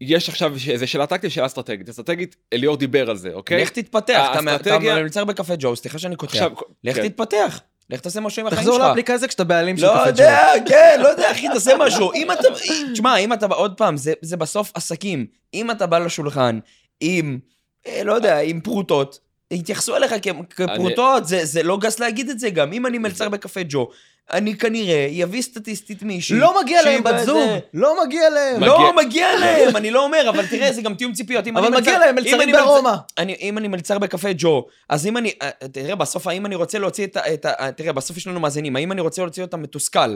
יש 0.00 0.28
עכשיו, 0.28 0.52
איזה 0.70 0.86
שאלה 0.86 1.06
טקטית, 1.06 1.30
שאלה 1.30 1.46
אסטרטגית. 1.46 1.88
אסטרטגית, 1.88 2.36
אליאור 2.52 2.76
דיבר 2.76 3.10
על 3.10 3.16
זה, 3.16 3.30
אוקיי? 3.34 3.62
לך 3.62 3.68
תתפתח, 3.70 4.28
אתה 4.32 4.40
אתה 4.40 4.50
האסטרטגיה- 4.50 4.94
מלצר 4.94 5.24
בקפה 5.24 5.54
ג'ו, 5.58 5.76
סליחה 5.76 5.98
שאני 5.98 6.16
קוטע. 6.16 6.32
עכשיו, 6.32 6.50
לך 6.84 6.96
כן. 6.96 7.08
תתפתח, 7.08 7.60
לך 7.90 8.00
תעשה 8.00 8.20
משהו 8.20 8.40
עם 8.40 8.46
החיים 8.46 8.62
שלך. 8.62 8.70
תחזור 8.74 8.88
לאפליקציה 8.88 9.28
כשאתה 9.28 9.44
בעלים 9.44 9.76
של 9.76 9.82
לא 9.86 9.90
קפה 9.90 10.02
ג'ו. 10.04 10.08
יודע, 10.08 10.38
כן, 10.68 10.98
לא 11.02 11.08
יודע, 11.08 11.30
אחי, 11.32 11.46
תעשה 11.52 11.72
משהו. 11.78 12.12
אם 12.12 12.32
אתה, 12.32 12.48
תשמע, 12.92 13.16
אם 13.16 13.32
אתה, 13.32 13.46
עוד 13.46 13.74
פעם, 13.76 13.96
זה, 13.96 14.12
זה 14.22 14.36
בסוף 14.36 14.70
עסקים. 14.74 15.26
אם 15.54 15.70
אתה 15.70 15.86
בא 15.86 15.98
לשולחן 15.98 16.58
עם, 17.00 17.38
אה, 17.86 18.02
לא 18.04 18.12
יודע, 18.12 18.38
עם 18.40 18.60
פרוטות, 18.60 19.18
יתייחסו 19.50 19.96
אליך 19.96 20.14
כ- 20.22 20.28
כפרוטות, 20.56 21.26
זה, 21.28 21.44
זה 21.44 21.62
לא 21.62 21.78
גס 21.78 22.00
להגיד 22.00 22.28
את 22.30 22.38
זה 22.40 22.50
גם. 22.50 22.72
אם 22.72 22.86
אני 22.86 22.98
מלצר 22.98 23.28
בקפה 23.28 23.60
ג'ו, 23.68 23.88
אני 24.32 24.56
כנראה 24.56 25.08
אביא 25.24 25.42
סטטיסטית 25.42 26.02
מישהי. 26.02 26.36
לא 26.38 26.60
מגיע 26.62 26.80
שהיא 26.82 26.92
להם 26.94 27.02
בת 27.04 27.18
זוג, 27.24 27.48
לא 27.74 28.04
מגיע 28.06 28.30
להם. 28.30 28.56
מגיע- 28.60 28.68
לא, 28.68 28.92
מגיע 28.96 29.38
להם, 29.38 29.76
אני 29.76 29.90
לא 29.90 30.04
אומר, 30.04 30.26
אבל 30.28 30.46
תראה, 30.46 30.72
זה 30.72 30.82
גם 30.82 30.94
תיאום 30.94 31.12
ציפיות. 31.12 31.46
אם 31.46 31.56
אבל 31.56 31.66
אני 31.66 31.76
מגיע 31.76 31.92
מלצר- 31.92 32.06
להם 32.06 32.18
אם 32.18 32.24
מלצרים 32.24 32.40
אני 32.42 32.52
ברומא. 32.52 32.92
אני, 33.18 33.36
אם 33.40 33.58
אני 33.58 33.68
מלצר 33.68 33.98
בקפה 33.98 34.28
ג'ו, 34.38 34.66
אז 34.88 35.06
אם 35.06 35.16
אני, 35.16 35.32
אה, 35.42 35.50
תראה, 35.72 35.94
בסוף 35.94 36.26
האם 36.26 36.46
אני 36.46 36.54
רוצה 36.54 36.78
להוציא 36.78 37.06
את 37.06 37.16
ה... 37.16 37.34
את 37.34 37.44
ה 37.46 37.72
תראה, 37.72 37.92
בסוף 37.92 38.16
יש 38.16 38.26
לנו 38.26 38.40
מאזינים, 38.40 38.76
האם 38.76 38.92
אני 38.92 39.00
רוצה 39.00 39.22
להוציא 39.22 39.42
אותם 39.42 39.62
מתוסכל? 39.62 40.14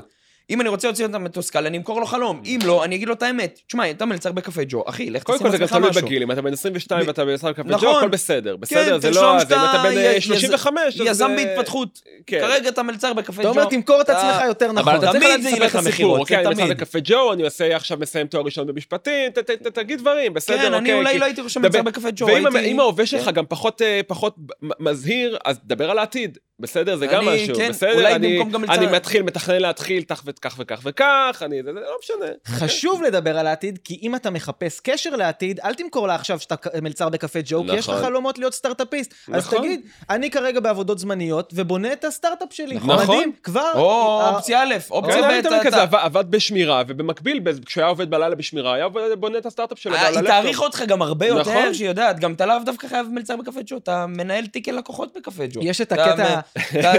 אם 0.53 0.61
אני 0.61 0.69
רוצה 0.69 0.89
להוציא 0.89 1.07
אותם 1.07 1.25
מתוסכל, 1.25 1.67
אני 1.67 1.77
אמכור 1.79 2.01
לו 2.01 2.07
חלום. 2.07 2.43
אם 2.45 2.59
לא, 2.65 2.85
אני 2.85 2.95
אגיד 2.97 3.09
לו 3.09 3.15
את 3.15 3.23
האמת. 3.23 3.61
תשמע, 3.67 3.91
אתה 3.91 4.05
מלצר 4.07 4.33
בקפה 4.33 4.61
ג'ו, 4.69 4.83
אחי, 4.87 5.11
לך 5.11 5.23
קודם 5.23 5.39
תשים 5.39 5.47
כל 5.47 5.51
זה 5.53 5.57
גם 5.57 5.63
לעצמך 5.63 5.77
תלוי 5.79 5.91
משהו. 5.91 6.03
בגיל, 6.03 6.23
אם 6.23 6.33
אתה 6.33 6.43
בן 6.43 6.53
22 6.53 7.05
ב- 7.05 7.09
ואתה 7.09 7.25
במשחק 7.25 7.53
קפה 7.57 7.69
נכון. 7.69 7.89
ג'ו, 7.89 7.99
הכל 7.99 8.09
בסדר. 8.09 8.57
בסדר, 8.57 8.99
זה 9.01 9.11
לא... 9.11 9.39
זה 9.49 9.57
אם 9.57 9.71
אתה 9.71 9.83
בן 9.83 9.97
אה, 9.99 10.13
יז- 10.17 10.23
35, 10.23 10.81
אז... 11.01 11.07
יזם 11.07 11.31
אה, 11.31 11.37
בהתפתחות. 11.37 12.01
כן. 12.27 12.41
כרגע 12.41 12.69
אתה 12.69 12.83
מלצר 12.83 13.13
בקפה 13.13 13.43
אתה 13.43 13.51
ג'ו. 13.51 13.59
אומר, 13.61 13.65
תמכור 13.65 14.01
את 14.01 14.11
אתה- 14.11 14.31
עצמך 14.31 14.49
יותר 14.49 14.73
נכון. 14.73 14.95
אבל 14.95 14.99
אתה 15.09 15.13
צריך 15.13 15.25
תמיד 15.25 15.43
זה 15.43 15.51
לספר 15.51 15.65
את 15.67 15.75
הסיפור, 15.75 15.87
למכירות, 15.87 16.21
אוקיי? 16.21 16.43
זה 16.43 16.49
אני 16.49 16.55
תמיד. 16.57 16.71
בקפה 16.71 16.99
ג'ו, 17.05 17.33
אני 17.33 17.43
עושה 17.43 17.77
עכשיו 17.77 17.99
מסיים 17.99 18.27
תואר 18.27 18.45
ראשון 18.45 18.67
במשפטים, 18.67 19.31
תגיד 19.75 19.99
דברים, 19.99 20.35
בסדר, 20.35 20.57
כן, 20.57 20.65
אוקיי? 20.75 20.79
אני 20.79 20.93
אולי 20.93 21.13
כי- 21.13 21.19
לא 21.19 21.25
הייתי 21.25 21.41
רושם 21.41 21.61
דבר- 21.63 21.69
מלצר 21.83 21.83
בקפה 21.83 22.09
ג'ו, 22.17 22.27
ואם 22.27 22.57
הייתי... 22.57 22.71
אם 22.73 22.81
ההווה 22.81 23.07
שלך 23.07 23.25
כן. 23.25 23.31
גם 23.31 23.45
פחות 23.49 23.83
אה, 23.83 24.01
פחות 24.07 24.37
מ- 24.63 24.89
מזהיר, 24.89 25.39
אז 25.45 25.61
דבר 25.65 25.91
על 25.91 25.99
העתיד. 25.99 26.39
בסדר, 26.63 26.97
זה 26.97 27.07
גם 27.07 27.29
אני- 27.29 27.43
משהו, 27.45 27.57
כן, 27.57 27.69
בסדר? 27.71 27.95
אולי 27.95 28.15
אני- 28.15 28.37
במקום 28.39 28.53
גם 28.53 28.65
אני 28.71 28.87
לצד- 28.87 28.95
מתחיל, 28.95 29.23
מתכנן 29.23 29.61
להתחיל 29.61 30.03
כך 30.09 30.23
וכך 30.27 30.55
וכך 30.59 30.81
וכך, 30.85 31.43
אני... 31.47 31.63
זה 31.63 31.73
זה 31.73 31.81
לא 31.81 31.97
משנה. 32.03 32.27
חשוב 32.47 33.03
לדבר 33.03 33.39
על 33.39 33.47
העתיד, 33.47 33.79
כי 33.85 33.99
אם 34.03 34.15
אתה 34.17 34.31
מחפש 34.31 34.81
קשר 34.81 35.17
לעתיד, 35.17 35.61
אל 35.65 35.75
תמכור 35.75 36.07
לה 36.07 36.15
עכשיו 36.15 36.39
שאתה 36.41 36.55
מלצר 36.83 37.09
בקפה 37.09 37.39
ג'ו, 37.45 37.65
כי 37.71 37.77
יש 37.77 37.89
לך 37.89 37.95
נכון. 37.95 38.05
חלומות 38.05 38.39
להיות 38.39 38.55
סטארט-אפיסט. 38.55 39.15
אז 39.33 39.47
נכון. 39.47 39.59
תגיד, 39.59 39.81
אני 40.11 40.31
כרגע 40.31 40.61
בעבודות 40.61 40.99
זמניות, 40.99 41.53
ובונה 41.57 41.93
את 41.93 42.05
הסטארט-אפ 42.05 42.49
שלי. 42.53 42.75
נכון. 42.75 42.97
מדהים, 43.03 43.33
כבר... 43.43 43.71
או 43.75 44.21
אה, 44.21 44.35
אופציה 44.35 44.63
א', 44.63 44.75
אופציה 44.91 45.15
כן, 45.23 45.43
ב', 45.43 45.47
אתה- 45.47 45.59
כזה, 45.65 45.83
עבד- 45.83 45.99
עבד 46.03 46.31
בשמירה, 46.31 46.83
ובמקביל, 46.89 47.41
ב- 47.41 47.65
כשהוא 47.65 47.83
היה 47.83 47.89
עובד 47.89 48.11
בלילה 48.11 48.35
בשמירה, 48.35 48.75
היה 48.75 48.85
עובד- 48.85 49.03
בונה 49.19 49.39
את 49.39 49.47
הסטארט-אפ 49.47 49.79
שלו. 49.79 49.95
אה, 49.95 50.09
היא. 50.09 50.21
תעריך 50.21 50.61
אותך 50.61 50.83
גם 50.87 51.03
הרבה 51.03 51.27
יותר, 51.27 51.41
נכון. 51.41 51.75
שיודעת, 51.75 52.21
גם 52.21 52.33
אתה 52.33 52.47
לאו 52.47 52.57
דווקא 52.67 52.89
חייב 52.89 53.07
מלצר 53.11 53.37
בקפה 53.37 53.61
ג'ו, 53.67 53.77
אתה 53.77 54.07
מנהל 54.07 54.47
תיקי 54.47 54.73
לקוחות 54.73 55.17
בקפה 55.17 55.43
ג'ו. 55.53 55.61
יש 55.63 55.81
את 55.81 55.93
הקטע- 55.93 56.41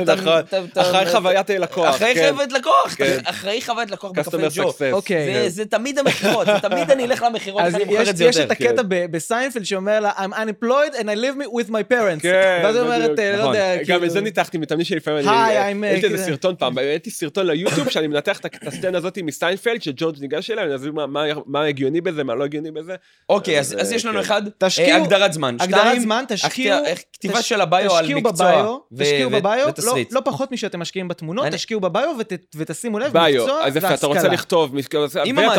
נכון. 0.05 0.41
אחראי 0.77 1.05
חוויית 1.11 1.49
לקוח, 1.49 1.95
אחראי 1.95 2.13
כן. 2.15 2.29
חוויית 2.31 2.51
לקוח, 2.51 2.93
כן. 2.97 3.17
אחראי 3.25 3.61
חוויית 3.61 3.91
לקוח 3.91 4.11
בקפה 4.11 4.37
ג'ו. 4.55 4.73
אוקיי. 4.91 5.33
זה- 5.33 5.49
זה 5.49 5.65
תמיד 5.65 5.99
המכירות, 5.99 6.45
זה 6.45 6.69
תמיד 6.69 6.91
אני 6.91 7.05
אלך 7.05 7.21
למכירות, 7.23 7.61
אני 7.61 7.83
מוכר 7.83 8.01
יש, 8.01 8.09
את 8.09 8.17
זה 8.17 8.25
יש 8.25 8.35
יותר. 8.35 8.45
את 8.53 8.61
הקטע 8.61 8.81
ב- 8.87 9.05
בסיינפלד 9.11 9.63
שאומר 9.65 9.99
לה, 9.99 10.11
I'm 10.11 10.31
unemployed 10.33 10.95
and 10.95 11.03
I 11.03 11.15
live 11.15 11.59
with 11.59 11.69
my 11.69 11.93
parents. 11.93 12.21
כן, 12.21 12.61
ואז 12.63 12.75
היא 12.75 12.83
אומרת. 12.83 13.19
אה, 13.19 13.31
לא 13.31 13.37
נכון. 13.39 13.53
יודע, 13.55 13.75
גם 13.77 13.83
כאילו- 13.85 14.03
את 14.05 14.11
זה 14.11 14.21
ניתחתי 14.21 14.57
מתאמנים 14.57 14.85
שלפעמים 14.85 15.29
היי, 15.29 15.71
אני... 15.71 15.81
I'm, 15.81 15.97
יש 15.97 16.03
לי 16.03 16.09
איזה 16.09 16.17
כזה. 16.17 16.25
סרטון 16.25 16.55
פעם, 16.59 16.77
העליתי 16.77 17.11
סרטון 17.11 17.47
ליוטיוב 17.47 17.89
שאני 17.89 18.07
מנתח 18.07 18.39
את 18.39 18.67
הסצנה 18.67 18.97
הזאת 18.97 19.17
מסיינפלד, 19.23 19.81
שג'ורג' 19.81 20.15
ניגש 20.21 20.51
אליה, 20.51 20.63
אני 20.65 20.75
אסביר 20.75 20.91
מה- 20.91 21.07
מה- 21.07 21.23
מה 21.45 21.63
הגיוני 21.65 22.01
בזה, 22.01 22.23
מה 22.23 22.35
לא 22.35 22.43
הגיוני 22.43 22.71
בזה. 22.71 22.95
אוקיי, 23.29 23.59
אז 23.59 23.75
אז 23.79 23.91
יש 23.91 24.05
לנו 24.05 24.13
כן. 24.13 24.19
אחד, 24.19 24.41
תשקיעו- 24.57 24.89
אה, 24.89 24.95
הגדרת 25.03 25.33
זמן. 25.33 25.55
הגדרת 25.59 26.01
זמן, 26.01 26.23
תשקיעו... 26.27 26.79
כתיבה 27.13 27.41
של 27.41 27.61
הביו 27.61 27.95
על 27.95 28.01
תשקיעו 28.03 28.19
מקצוע. 28.21 28.51
בביו, 28.51 28.77
תשקיעו 28.99 29.29
בביו, 29.43 29.65
לא- 29.65 29.69
ותסריט. 29.69 30.13
לא 30.13 30.21
פחות 30.25 30.51
משאתם 30.51 30.79
משקיעים 30.79 31.07
בתמונות, 31.07 31.45
אני- 31.45 31.55
תשקיעו 31.55 31.79
בביו 31.79 32.15
ות- 32.19 32.31
ותשימו 32.55 32.99
לב, 32.99 33.13
ביו, 33.13 33.41
מקצוע 33.43 33.63
אז 33.65 33.75
יפה, 33.75 33.93
אתה 33.93 34.07
רוצה 34.07 34.19
והשכלה. 34.19 34.33
לכתוב, 34.33 34.71
ואתה 34.73 34.97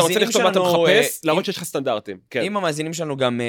רוצה 0.01 0.19
לכתוב 0.19 0.41
מה 0.43 0.49
אתה 0.49 0.59
מחפש, 0.59 0.89
אה, 0.89 1.01
להראות 1.23 1.39
אם- 1.41 1.45
שיש 1.45 1.57
לך 1.57 1.63
סטנדרטים. 1.63 2.17
כן. 2.29 2.41
אם 2.41 2.57
המאזינים 2.57 2.93
שלנו 2.93 3.17
גם 3.17 3.41
אה, 3.41 3.45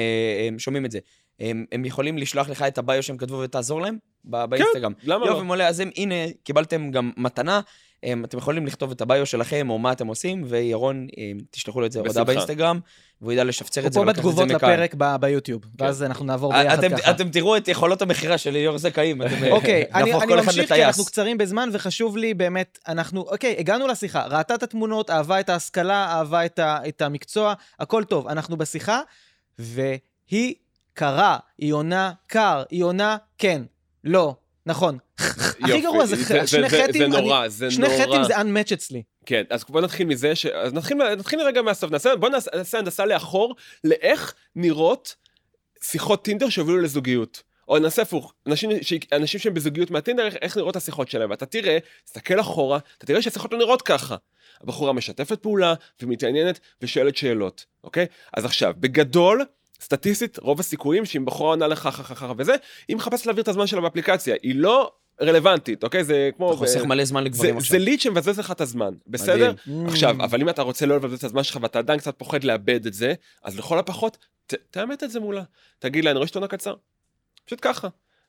הם 0.47 0.59
שומעים 0.59 0.85
את 0.85 0.91
זה, 0.91 0.99
הם 1.39 1.65
הם 1.71 1.85
יכולים 1.85 2.17
לשלוח 2.17 2.49
לך 2.49 2.61
את 2.61 2.77
הביו 2.77 3.03
שהם 3.03 3.17
כתבו 3.17 3.39
ותעזור 3.39 3.81
להם 3.81 3.97
ב- 4.25 4.45
באינסטגרם. 4.45 4.91
למה 5.03 5.25
לא? 5.25 5.31
יופי, 5.31 5.43
מעולה, 5.43 5.67
אז 5.67 5.79
הם, 5.79 5.89
הנה, 5.97 6.15
קיבלתם 6.43 6.91
גם 6.91 7.11
מתנה. 7.17 7.61
הם, 8.03 8.25
אתם 8.25 8.37
יכולים 8.37 8.65
לכתוב 8.65 8.91
את 8.91 9.01
הביו 9.01 9.25
שלכם, 9.25 9.69
או 9.69 9.79
מה 9.79 9.91
אתם 9.91 10.07
עושים, 10.07 10.43
וירון, 10.47 11.07
אה, 11.17 11.31
תשלחו 11.51 11.79
לו 11.79 11.85
את 11.85 11.91
זה 11.91 11.99
הודעה 11.99 12.13
בשמחה. 12.13 12.25
באינסטגרם, 12.25 12.79
והוא 13.21 13.31
ידע 13.31 13.43
לשפצר 13.43 13.81
הוא 13.81 13.87
את 13.87 13.93
זה 13.93 13.99
פה 13.99 14.03
את 14.03 14.15
זה 14.15 14.21
בתגובות. 14.21 14.47
לפרק 14.49 14.95
ביוטיוב, 15.19 15.61
ואז 15.79 16.03
אנחנו 16.03 16.25
נעבור 16.25 16.53
ביחד 16.53 16.83
אתם- 16.83 16.97
ככה. 16.97 17.11
אתם 17.11 17.29
תראו 17.29 17.57
את 17.57 17.67
יכולות 17.67 18.01
המכירה 18.01 18.37
של 18.37 18.49
ליאור 18.51 18.77
זכאים, 18.77 19.21
אה, 19.21 19.51
אוקיי, 19.51 19.83
אני, 19.93 20.11
ממשיך 20.35 20.73
כי. 20.73 20.85
אנחנו 20.85 21.05
קצרים 21.05 21.37
בזמן 21.37 21.69
וחשוב 21.73 22.17
לי 22.17 22.33
באמת, 22.33 22.79
אנחנו, 22.87 23.21
אוקיי, 23.21 23.55
הגענו 23.59 23.87
לשיחה, 23.87 24.25
ראתה 24.27 24.55
את 24.55 24.63
התמונות, 24.63 25.09
אהבה 25.09 25.39
את 25.39 25.49
ההשכלה, 25.49 26.05
אהבה 26.05 26.45
את 26.59 27.01
המקצוע, 27.01 27.53
הכל 27.79 28.03
טוב, 28.03 28.27
אנחנו 28.27 28.57
בשיחה, 28.57 29.01
והיא 29.59 30.53
קרה, 30.93 31.37
היא 31.57 31.73
עונה 31.73 32.11
קר, 32.27 32.63
היא 32.69 32.83
עונה 32.83 33.17
כן, 33.37 33.61
לא, 34.03 34.35
נכון. 34.67 34.97
הכי 35.63 35.81
גרוע 35.81 36.05
זה 36.05 36.47
שני 36.47 36.69
חטים, 36.69 37.11
זה 37.11 37.21
נורא, 37.21 37.47
זה 37.47 37.71
שני 37.71 37.87
נורא. 37.87 37.99
חטים 37.99 38.23
זה 38.23 38.37
unmatch 38.37 38.73
אצלי. 38.73 39.03
כן, 39.25 39.43
אז 39.49 39.65
בוא 39.69 39.81
נתחיל 39.81 40.07
מזה, 40.07 40.35
ש... 40.35 40.45
אז 40.45 40.73
נתחיל, 40.73 40.97
נתחיל 41.17 41.41
רגע 41.41 41.61
מהסוף, 41.61 41.91
נעשה, 41.91 42.15
בוא 42.15 42.29
נעשה, 42.29 42.79
הנדסה 42.79 43.05
לאחור, 43.05 43.55
לאיך 43.83 44.33
נראות 44.55 45.15
שיחות 45.83 46.23
טינדר 46.23 46.49
שהובילו 46.49 46.81
לזוגיות. 46.81 47.43
או 47.67 47.79
נעשה 47.79 48.01
הפוך, 48.01 48.33
אנשים, 48.47 48.69
ש... 48.81 48.93
אנשים 49.11 49.39
שהם 49.39 49.53
בזוגיות 49.53 49.91
מהטינדר, 49.91 50.25
איך, 50.25 50.35
איך 50.41 50.57
נראות 50.57 50.75
השיחות 50.75 51.09
שלהם, 51.09 51.29
ואתה 51.29 51.45
תראה, 51.45 51.77
תסתכל 52.05 52.39
אחורה, 52.39 52.79
אתה 52.97 53.05
תראה 53.05 53.21
שהשיחות 53.21 53.53
לא 53.53 53.57
נראות 53.57 53.81
ככה. 53.81 54.15
הבחורה 54.61 54.93
משתפת 54.93 55.41
פעולה, 55.41 55.73
ומתעניינת, 56.01 56.59
ושואלת 56.81 57.17
שאלות, 57.17 57.65
אוקיי? 57.83 58.05
אז 58.33 58.45
עכשיו, 58.45 58.73
בגדול, 58.77 59.45
סטטיסטית, 59.81 60.39
רוב 60.39 60.59
הסיכויים 60.59 61.05
שאם 61.05 61.25
בחורה 61.25 61.49
עונה 61.49 61.67
לך 61.67 61.79
ככה 61.79 62.15
ככה 62.15 62.33
וזה, 62.37 62.55
היא 62.87 62.95
מחפשת 62.97 63.25
להעביר 63.25 63.43
את 63.43 63.47
הזמן 63.47 63.67
שלה 63.67 63.81
באפליקציה, 63.81 64.35
היא 64.43 64.55
לא 64.55 64.91
רלוונטית, 65.21 65.83
אוקיי? 65.83 66.03
זה 66.03 66.29
כמו... 66.37 66.49
אתה 66.49 66.57
חוסך 66.57 66.83
מלא 66.83 67.05
זמן 67.05 67.21
זה, 67.21 67.25
לגברים 67.25 67.57
עכשיו. 67.57 67.71
זה 67.71 67.85
ליד 67.85 68.01
שמבזבז 68.01 68.39
לך 68.39 68.51
את 68.51 68.61
הזמן, 68.61 68.93
בסדר? 69.07 69.53
עכשיו, 69.87 70.15
אבל 70.23 70.41
אם 70.41 70.49
אתה 70.49 70.61
רוצה 70.61 70.85
לא 70.85 70.95
לבזבז 70.95 71.17
את 71.17 71.23
הזמן 71.23 71.43
שלך 71.43 71.59
ואתה 71.61 71.79
עדיין 71.79 71.99
קצת 71.99 72.19
פוחד 72.19 72.43
לאבד 72.43 72.85
את 72.85 72.93
זה, 72.93 73.13
אז 73.43 73.57
לכל 73.57 73.79
הפחות, 73.79 74.17
ת, 74.47 74.53
תאמת 74.71 75.03
את 75.03 75.11
זה 75.11 75.19
מולה. 75.19 75.43
תגיד 75.79 76.05
לה, 76.05 76.11
אני 76.11 76.17
רואה 76.17 76.27
שאתה 76.27 76.39
עונה 76.39 76.47
קצר. 76.47 76.73
פשוט 77.45 77.59
ככה. 77.61 77.87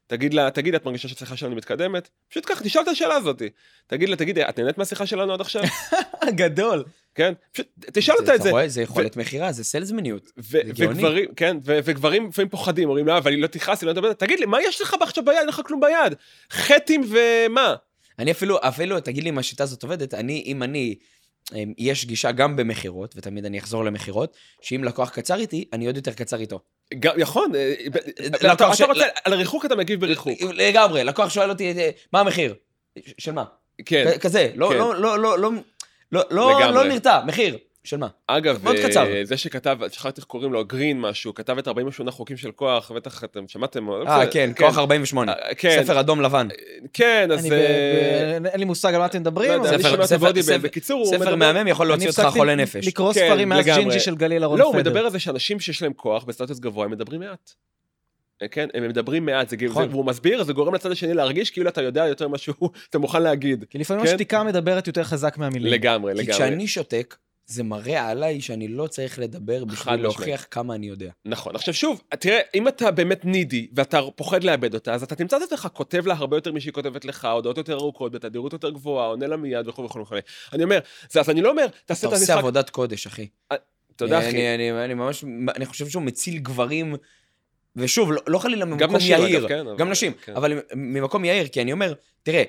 תגיד 0.09 0.35
לה, 0.35 0.51
תגיד, 0.51 0.75
את 0.75 0.85
מרגישה 0.85 1.09
שהשיחה 1.09 1.37
שלנו 1.37 1.57
מתקדמת? 1.57 2.09
פשוט 2.29 2.45
ככה, 2.47 2.65
תשאל 2.65 2.83
את 2.83 2.89
השאלה 2.89 3.15
הזאת. 3.15 3.43
תגיד 3.87 4.09
לה, 4.09 4.17
תגידי, 4.17 4.43
את 4.43 4.59
נהנית 4.59 4.79
מהשיחה 4.79 5.07
שלנו 5.07 5.33
עד 5.33 5.41
עכשיו? 5.41 5.63
גדול. 6.41 6.85
כן? 7.15 7.33
פשוט 7.53 7.67
תשאל 7.93 8.15
אותה 8.21 8.35
את 8.35 8.43
זה. 8.43 8.49
אתה 8.49 8.51
רואה? 8.51 8.69
זה 8.69 8.83
יכולת 8.83 9.17
מכירה, 9.17 9.53
זה 9.53 9.65
סלזמניות. 9.65 10.33
ו- 10.39 10.43
זה 10.43 10.61
גאוני. 10.63 10.95
וגברים, 10.95 11.35
כן, 11.37 11.57
וגברים 11.65 12.29
לפעמים 12.29 12.49
פוחדים, 12.49 12.89
אומרים, 12.89 13.07
לא, 13.07 13.19
אבל 13.19 13.33
היא 13.33 13.43
לא 13.43 13.47
תכעס, 13.47 13.83
היא 13.83 13.89
לא 13.89 13.93
תדבר, 13.93 14.13
תגיד 14.13 14.41
לי, 14.41 14.47
מה 14.47 14.63
יש 14.63 14.81
לך 14.81 14.97
עכשיו 15.01 15.25
ביד? 15.25 15.37
אין 15.39 15.49
לך 15.49 15.61
כלום 15.67 15.81
ביד. 15.81 16.15
חטים 16.51 17.05
ומה? 17.09 17.75
אני 18.19 18.31
אפילו, 18.31 18.59
אפילו, 18.61 19.01
תגיד 19.01 19.25
לי 19.25 19.31
אם 19.31 19.39
השיטה 19.39 19.65
הזאת 19.65 19.83
עובדת, 19.83 20.15
אני, 20.15 20.43
אם 20.47 20.63
אני, 20.63 20.95
אמ, 21.55 21.73
יש 21.79 22.05
גישה 22.05 22.33
גם 22.33 22.57
במכירות, 22.57 23.15
ותמיד 23.17 23.45
אני 23.45 23.59
אחזור 23.59 23.85
למכירות, 23.85 24.37
שאם 24.61 24.85
לקוח 24.85 25.11
קצר 25.11 25.37
איתי, 25.37 25.65
אני 25.73 25.87
עוד 25.87 25.97
יותר 25.97 26.13
קצר 26.13 26.41
איתו. 26.41 26.61
גם, 26.99 27.13
נכון, 27.19 27.55
אה, 27.55 27.75
ב- 27.93 27.97
לקוח 28.47 28.53
אתה 28.77 28.85
רוצה, 28.87 29.05
על 29.25 29.33
הריחוק 29.33 29.65
אתה 29.65 29.77
מגיב 29.77 30.01
בריחוק. 30.01 30.39
לגמרי, 30.55 31.05
לקוח 31.05 31.29
שואל 31.31 31.51
אותי, 31.51 31.73
אה, 31.79 31.91
מה 32.13 32.21
המחיר? 32.21 32.55
של 33.19 33.33
מה? 33.33 33.45
כן. 33.87 34.19
כזה, 34.21 34.51
לא, 34.55 34.69
כן. 34.69 34.79
לא, 34.79 34.95
לא, 34.95 35.19
לא, 35.19 35.39
לא, 35.39 35.51
לא, 36.13 36.25
לא. 36.31 36.71
לא 36.71 36.85
נרתע, 36.85 37.21
מחיר, 37.27 37.59
של 37.89 37.97
מה? 37.97 38.09
אגב, 38.27 38.61
מאוד 38.65 38.77
אה, 38.77 38.89
קצר. 38.89 39.07
זה 39.23 39.37
שכתב, 39.37 39.79
שכחתי 39.93 40.21
איך 40.21 40.25
קוראים 40.25 40.53
לו, 40.53 40.65
גרין 40.65 41.01
משהו, 41.01 41.35
כתב 41.35 41.59
את 41.59 41.69
48 41.69 42.11
חוקים 42.11 42.37
של 42.37 42.51
כוח, 42.51 42.93
בטח 42.93 43.25
אתם 43.25 43.49
שמעתם. 43.49 43.87
לא 43.89 44.05
אה, 44.09 44.19
בסדר, 44.19 44.33
כן, 44.33 44.51
כוח 44.57 44.79
48. 44.79 45.33
אה, 45.33 45.55
כן, 45.55 45.83
ספר 45.85 46.01
אדום 46.01 46.21
לבן. 46.21 46.49
כן, 46.93 47.29
אז... 47.33 47.41
אני 47.41 47.51
ב- 47.51 47.53
אה, 47.53 48.39
ב- 48.43 48.47
אין 48.47 48.61
לי 48.61 48.65
מושג 48.65 48.95
על 48.95 49.01
מה 49.01 49.07
אתם 49.07 49.17
לא 49.19 49.21
מדברים. 49.21 49.53
אני 49.53 49.79
ספר-. 51.05 51.37
מהמם 51.37 51.69
יכול 51.69 51.93
אני 51.93 52.05
להוציא 52.05 52.23
אותך 52.23 52.37
חולה 52.37 52.55
נפש. 52.55 52.87
לקרוא 52.87 53.13
כן, 53.13 53.27
ספרים 53.29 53.49
מאז. 53.49 53.65
ג'ינג'י 53.65 54.01
של 54.01 54.15
גליל 54.15 54.43
אהרון 54.43 54.59
לא, 54.59 54.65
הוא 54.65 54.73
פדר. 54.73 54.81
מדבר 54.83 55.05
על 55.05 55.11
זה 55.11 55.19
שאנשים 55.19 55.61
שיש 55.61 55.83
להם 55.83 55.93
כוח 55.93 56.25
בסטטוס 56.25 56.59
גבוה, 56.59 56.85
הם 56.85 56.91
מדברים 56.91 57.21
מעט. 57.21 57.51
אה, 58.43 58.49
כן, 58.49 58.69
הם 58.75 58.89
מדברים 58.89 59.27
מעט, 59.27 59.49
זה, 59.49 59.57
זה, 59.61 59.67
נכון. 59.67 59.89
והוא 59.91 60.05
מסביר, 60.05 60.45
זה 60.45 60.53
גורם 60.53 60.75
לצד 60.75 60.91
השני 60.91 61.15
להרגיש 61.15 61.51
כאילו 61.51 61.69
אתה 61.69 61.83
יודע 61.83 62.07
יותר 62.07 62.29
ממה 62.29 62.39
שהוא, 62.39 62.69
אתה 62.91 62.99
מוכן 62.99 63.23
להגיד. 63.23 63.65
כי 63.71 63.79
לפעמים 63.79 64.05
כן? 64.05 64.11
השתיקה 64.11 64.45
מדברת 64.45 64.87
יותר 64.87 65.05
חזק 65.05 65.39
מהמילים. 65.39 65.73
לגמרי, 65.73 66.13
כי 66.13 66.19
לגמרי. 66.19 66.35
כשאני 66.35 66.67
שותק, 66.67 67.17
זה 67.49 67.63
מראה 67.63 68.09
עליי 68.09 68.41
שאני 68.41 68.69
לא 68.69 68.87
צריך 68.87 69.19
לדבר 69.19 69.65
בשביל. 69.65 69.95
להוכיח 69.97 70.47
כמה 70.51 70.75
אני 70.75 70.87
יודע. 70.87 71.11
נכון. 71.25 71.55
עכשיו 71.57 71.75
שוב, 71.75 72.03
תראה, 72.21 72.41
אם 72.55 72.69
אתה 72.69 72.91
באמת 72.91 73.25
נידי 73.25 73.69
ואתה 73.73 74.01
פוחד 74.17 74.45
לאבד 74.45 74.75
אותה, 74.75 74.95
אז 74.95 75.03
אתה 75.03 75.15
תמצא 75.15 75.37
את 75.37 75.43
עצמך 75.43 75.69
כותב 75.73 76.07
לה 76.07 76.15
הרבה 76.15 76.37
יותר 76.37 76.53
משהיא 76.53 76.73
כותבת 76.73 77.05
לך, 77.05 77.25
הודעות 77.25 77.59
יותר 77.59 77.75
ארוכות, 77.75 78.13
בתדירות 78.13 78.53
יותר 78.53 78.71
גבוהה, 78.71 79.07
עונה 79.07 79.27
לה 79.27 79.37
מיד 79.37 79.69
וכו' 79.69 79.85
וכו' 79.85 80.01
וכו'. 80.01 80.17
אני 80.53 80.65
אומר, 80.65 80.79
זה, 81.11 81.21
אז 81.21 81.31
אני 81.31 81.41
לא 81.43 81.51
אומר, 81.51 81.67
תעשה 81.85 82.07
אתה 82.07 82.17
את 82.17 82.21
עושה 82.21 82.33
המשחק, 82.33 82.39
עבודת 82.39 82.71
קודש, 82.71 83.07
אחי. 83.07 83.29
תודה 83.97 84.19
אחי. 84.19 84.29
אני, 84.31 84.55
אני, 84.55 84.85
אני 84.85 84.95
ממש, 84.95 85.25
אני 85.57 85.67
חושב 85.67 85.89
שהוא 85.89 86.03
מציל 86.03 86.39
גברים, 86.39 86.97
ושוב, 87.77 88.13
לא, 88.13 88.23
לא 88.27 88.39
חלילה 88.39 88.61
גם 88.65 88.71
ממקום 88.71 88.97
נשים, 88.97 89.15
אגב, 89.15 89.25
יהיר, 89.25 89.49
כן, 89.49 89.65
גם 89.65 89.81
אבל- 89.81 89.91
נשים, 89.91 90.13
כן. 90.25 90.33
אבל 90.37 90.53
ממקום 90.75 91.25
יהיר, 91.25 91.49
כי 91.49 91.63
אני 91.63 91.73
אומר, 91.73 91.93
תראה, 92.23 92.43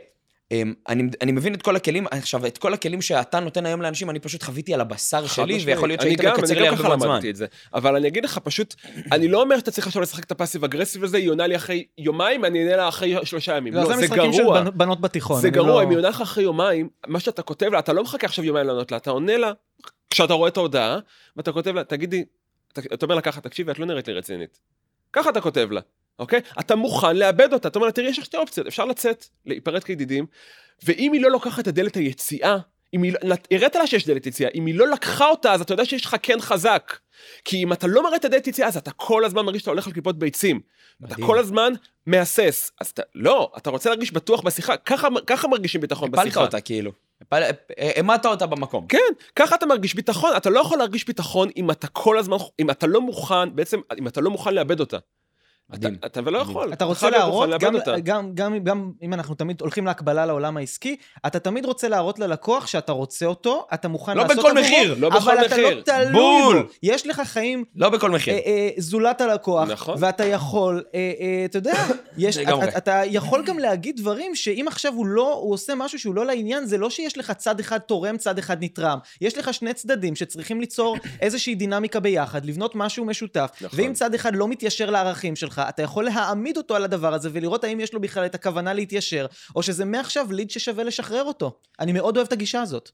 אני, 0.90 1.04
אני 1.22 1.32
מבין 1.32 1.54
את 1.54 1.62
כל 1.62 1.76
הכלים, 1.76 2.06
עכשיו, 2.12 2.46
את 2.46 2.58
כל 2.58 2.74
הכלים 2.74 3.02
שאתה 3.02 3.40
נותן 3.40 3.66
היום 3.66 3.82
לאנשים, 3.82 4.10
אני 4.10 4.20
פשוט 4.20 4.44
חוויתי 4.44 4.74
על 4.74 4.82
הבשר 4.82 5.28
שלי, 5.28 5.44
משמעית. 5.58 5.68
ויכול 5.68 5.90
להיות 5.90 6.02
אני 6.02 6.10
שהיית 6.10 6.22
גם- 6.22 6.34
מקצר 6.34 6.54
לי 6.54 6.60
אני 6.60 6.68
גם 6.68 6.74
הרבה 6.74 6.80
ככה 6.84 6.88
מאוד 6.90 7.00
זמן. 7.00 7.10
למדתי 7.12 7.30
את 7.30 7.36
זה. 7.36 7.46
אבל 7.74 7.96
אני 7.96 8.08
אגיד 8.08 8.26
לך 8.26 8.38
פשוט, 8.38 8.76
אני 9.12 9.28
לא 9.28 9.42
אומר 9.42 9.58
שאתה 9.58 9.72
צריך 9.72 9.88
עכשיו 9.88 10.02
לשחק 10.02 10.24
את 10.24 10.32
הפאסיב 10.32 10.64
אגרסיב 10.64 11.04
הזה, 11.04 11.18
היא 11.18 11.30
עונה 11.30 11.48
לי 11.48 11.56
אחרי 11.56 11.86
יומיים, 11.98 12.46
אני 12.46 12.60
אענה 12.64 12.76
לה 12.76 12.88
אחרי 12.88 13.16
שלושה 13.26 13.58
ימים. 13.58 13.74
לא, 13.74 13.82
לא, 13.82 13.88
זה 13.88 13.94
זה 13.96 14.02
משחקים 14.02 14.34
של 14.34 14.42
גרוע. 14.44 14.62
בנ- 14.64 14.70
בנות 14.70 15.02
בתיכון. 15.02 15.42
זה 15.42 15.50
גרוע, 15.50 15.68
לא- 15.70 15.84
אם 15.84 15.90
היא 15.90 15.98
עונה 15.98 16.10
לך 16.10 16.22
אחרי 16.22 16.44
יומיים, 16.44 16.90
מה 17.08 17.20
שאתה 17.20 17.42
כותב 17.42 17.66
לה, 17.72 17.80
אתה 17.80 17.94
לא 17.94 18.04
מחכה 18.04 18.28
עכשיו 18.28 18.46
יומיים 18.46 18.68
לענות 18.68 18.92
לה, 18.92 18.98
אתה 18.98 19.12
עונה 19.12 19.38
לה, 19.38 19.52
כשאתה 20.10 20.34
רואה 20.34 20.50
את 20.50 20.58
ההודעה, 20.58 21.00
ואתה 21.38 21.52
כותב 21.52 21.76
לה, 21.76 21.84
תגידי, 21.84 22.24
אתה 22.74 22.82
אתה 22.94 23.06
אומר 23.06 23.16
לה 23.16 23.22
ככה, 23.22 23.42
תקשיבי, 23.42 23.72
את 23.72 23.80
לא 23.80 23.86
נראית 23.86 24.08
לי 24.08 24.14
רצינית. 24.14 24.60
ככה 25.14 25.30
אתה 25.30 25.42
כותב 25.42 25.68
לה, 25.72 25.82
אוקיי? 26.20 26.40
אתה 26.60 26.76
מוכן 26.76 27.16
לאבד 27.16 27.54
אותה, 27.54 27.68
אתה 27.68 27.80
אומר 27.80 27.92
תראי, 27.92 28.08
יש 28.10 28.20
לך 28.20 28.26
שתי 28.26 28.38
אופציות, 28.38 28.68
אפשר 28.68 28.86
לצאת, 28.86 29.26
להיפרד 29.46 29.84
כידידים, 29.84 30.26
ואם 30.84 31.14
היא 31.14 31.22
לא 31.22 31.32
לוקחת 31.32 31.68
את 31.68 31.74
דלת 31.74 31.96
היציאה, 31.96 32.58
אם 32.94 33.04
היא, 33.04 33.14
לא- 33.24 33.36
הראת 33.52 33.76
לה 33.76 33.88
שיש 33.88 34.08
דלת 34.08 34.28
יציאה, 34.28 34.50
אם 34.56 34.66
היא 34.66 34.76
לא 34.76 34.88
לקחה 34.88 35.30
אותה, 35.30 35.54
אז 35.54 35.62
אתה 35.62 35.74
יודע 35.74 35.86
שיש 35.86 36.06
לך 36.06 36.16
כן 36.22 36.42
חזק. 36.42 36.98
כי 37.46 37.64
אם 37.64 37.74
אתה 37.74 37.88
לא 37.88 38.04
מראה 38.04 38.16
את 38.16 38.26
הדלת 38.26 38.48
יציאה, 38.48 38.68
אז 38.68 38.78
אתה 38.78 38.92
כל 38.92 39.26
הזמן 39.26 39.46
מרגיש 39.46 39.62
שאתה 39.62 39.72
הולך 39.72 39.88
על 39.88 39.94
קליפות 39.94 40.20
ביצים. 40.20 40.60
אתה 41.06 41.14
מדהים. 41.14 41.28
כל 41.28 41.40
הזמן 41.40 41.74
מהסס. 42.06 42.72
אז 42.82 42.88
אתה, 42.88 43.02
לא, 43.16 43.52
אתה 43.58 43.70
רוצה 43.70 43.90
להרגיש 43.90 44.12
בטוח 44.12 44.42
בשיחה, 44.42 44.78
ככה, 44.78 45.08
ככה 45.28 45.48
מרגישים 45.48 45.82
ביטחון 45.82 46.10
הפלת 46.10 46.26
בשיחה. 46.26 46.42
אותה, 46.42 46.62
כאילו. 46.62 46.92
העמדת 47.78 48.26
אותה 48.26 48.46
במקום. 48.46 48.88
כן, 48.88 48.98
ככה 49.36 49.56
אתה 49.56 49.66
מרגיש 49.66 49.94
ביטחון, 49.94 50.32
אתה 50.38 50.50
לא 50.50 50.60
יכול 50.60 50.78
להרגיש 50.78 51.06
ביטחון 51.06 51.50
אם 51.58 51.72
אתה 51.72 51.88
כל 51.88 52.18
הזמן, 52.18 52.38
אם 52.60 52.70
אתה 52.70 52.88
לא 52.88 53.02
מוכן, 53.02 53.56
בעצם, 53.56 53.80
אם 54.00 54.08
אתה 54.08 54.22
לא 54.22 54.32
מוכן 54.32 54.54
לאבד 54.54 54.80
אותה. 54.80 54.98
מדהים. 55.70 55.94
אתה, 55.94 56.08
אתה 56.08 56.20
ולא 56.26 56.40
מדהים. 56.40 56.52
יכול. 56.52 56.74
אתה 56.74 56.86
רוצה 56.86 57.10
להראות, 57.10 57.50
גם. 57.60 57.76
גם, 58.04 58.34
גם, 58.34 58.64
גם 58.64 58.92
אם 59.02 59.14
אנחנו 59.14 59.36
תמיד 59.36 59.62
הולכים 59.62 59.86
להקבלה 59.86 60.26
לעולם 60.26 60.58
העסקי, 60.58 60.96
אתה 61.28 61.40
תמיד 61.40 61.66
רוצה 61.66 61.88
להראות 61.88 62.20
ללקוח 62.20 62.68
שאתה 62.68 62.92
רוצה 62.92 63.26
אותו, 63.26 63.68
אתה 63.74 63.88
מוכן 63.88 64.18
לא 64.18 64.24
לעשות 64.24 64.38
בכל 64.38 64.50
עבורו, 64.50 64.64
מחיר, 64.66 64.96
לא 65.00 65.10
בכל 65.10 65.18
אבל 65.18 65.46
אתה 65.46 65.56
מחיר. 65.56 65.76
לא 65.76 65.82
תלוי 65.82 66.12
בול. 66.12 66.62
בו. 66.62 66.68
יש 66.84 67.08
לך 67.08 67.22
חיים 67.26 67.64
לא 67.76 67.90
בכל 67.90 68.10
מחיר. 68.12 68.34
אה, 68.34 68.40
אה, 68.46 68.70
זולת 68.78 69.22
הלקוח, 69.22 69.70
נכון. 69.70 69.96
ואתה 70.00 70.26
יכול, 70.26 70.84
אה, 70.96 71.12
אה, 71.20 71.46
אתה 71.46 71.58
יודע, 71.58 71.86
יש. 72.18 72.38
אתה, 72.38 72.78
אתה 72.78 73.02
יכול 73.06 73.44
גם 73.46 73.60
להגיד 73.60 73.98
דברים 73.98 74.36
שאם 74.36 74.66
עכשיו 74.68 74.94
הוא 74.94 75.06
לא, 75.06 75.34
הוא 75.34 75.54
עושה 75.54 75.76
משהו 75.76 76.00
שהוא 76.00 76.16
לא 76.16 76.26
לעניין, 76.26 76.66
זה 76.66 76.78
לא 76.78 76.90
שיש 76.90 77.18
לך 77.18 77.32
צד 77.32 77.60
אחד 77.60 77.78
תורם, 77.78 78.18
צד 78.18 78.38
אחד 78.38 78.64
נתרם. 78.64 78.98
יש 79.22 79.38
לך 79.38 79.54
שני 79.54 79.74
צדדים 79.74 80.16
שצריכים 80.16 80.62
ליצור 80.62 80.98
איזושהי 81.22 81.56
דינמיקה 81.56 82.00
ביחד, 82.00 82.46
לבנות 82.46 82.76
משהו 82.76 83.06
משותף, 83.06 83.52
נכון. 83.62 83.80
ואם 83.80 83.94
צד 83.94 84.14
אחד 84.14 84.36
לא 84.36 84.48
מתיישר 84.48 84.90
לערכים 84.90 85.36
שלך, 85.36 85.59
אתה 85.70 85.82
יכול 85.82 86.06
להעמיד 86.06 86.58
אותו 86.58 86.76
על 86.76 86.84
הדבר 86.84 87.14
הזה 87.14 87.30
ולראות 87.34 87.64
האם 87.64 87.80
יש 87.80 87.94
לו 87.94 88.02
בכלל 88.02 88.26
את 88.26 88.36
הכוונה 88.36 88.74
להתיישר, 88.74 89.26
או 89.56 89.64
שזה 89.64 89.86
מעכשיו 89.86 90.32
ליד 90.32 90.52
ששווה 90.52 90.84
לשחרר 90.84 91.24
אותו. 91.24 91.60
אני 91.80 91.92
מאוד 91.92 92.18
אוהב 92.18 92.28
את 92.28 92.34
הגישה 92.34 92.62
הזאת. 92.62 92.90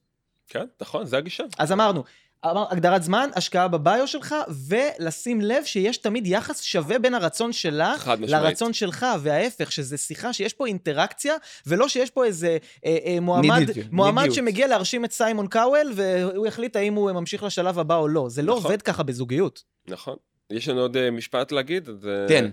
כן, 0.47 0.65
נכון, 0.81 1.05
זה 1.05 1.17
הגישה. 1.17 1.43
אז 1.57 1.71
אמרנו, 1.71 2.03
אמר, 2.51 2.65
הגדרת 2.71 3.03
זמן, 3.03 3.29
השקעה 3.35 3.67
בביו 3.67 4.07
שלך, 4.07 4.35
ולשים 4.67 5.41
לב 5.41 5.63
שיש 5.65 5.97
תמיד 5.97 6.27
יחס 6.27 6.61
שווה 6.61 6.99
בין 6.99 7.13
הרצון 7.13 7.49
משמעית. 7.49 8.43
לרצון 8.43 8.73
שלך, 8.73 9.05
וההפך, 9.21 9.71
שזה 9.71 9.97
שיחה 9.97 10.33
שיש 10.33 10.53
פה 10.53 10.67
אינטראקציה, 10.67 11.35
ולא 11.67 11.87
שיש 11.87 12.09
פה 12.09 12.25
איזה 12.25 12.57
אה, 12.85 12.97
אה, 13.05 13.19
מועמד, 13.19 13.59
נידיות, 13.59 13.87
מועמד 13.91 14.21
נידיות. 14.21 14.35
שמגיע 14.35 14.67
להרשים 14.67 15.05
את 15.05 15.11
סיימון 15.11 15.47
קאוול, 15.47 15.91
והוא 15.95 16.47
יחליט 16.47 16.75
האם 16.75 16.93
הוא 16.93 17.11
ממשיך 17.11 17.43
לשלב 17.43 17.79
הבא 17.79 17.95
או 17.95 18.07
לא. 18.07 18.29
זה 18.29 18.41
לא 18.41 18.53
נכון. 18.53 18.63
עובד 18.63 18.81
ככה 18.81 19.03
בזוגיות. 19.03 19.63
נכון. 19.87 20.15
יש 20.49 20.69
לנו 20.69 20.81
עוד 20.81 20.97
אה, 20.97 21.11
משפט 21.11 21.51
להגיד? 21.51 21.89
אז, 21.89 22.07
אה, 22.07 22.27
תן. 22.27 22.49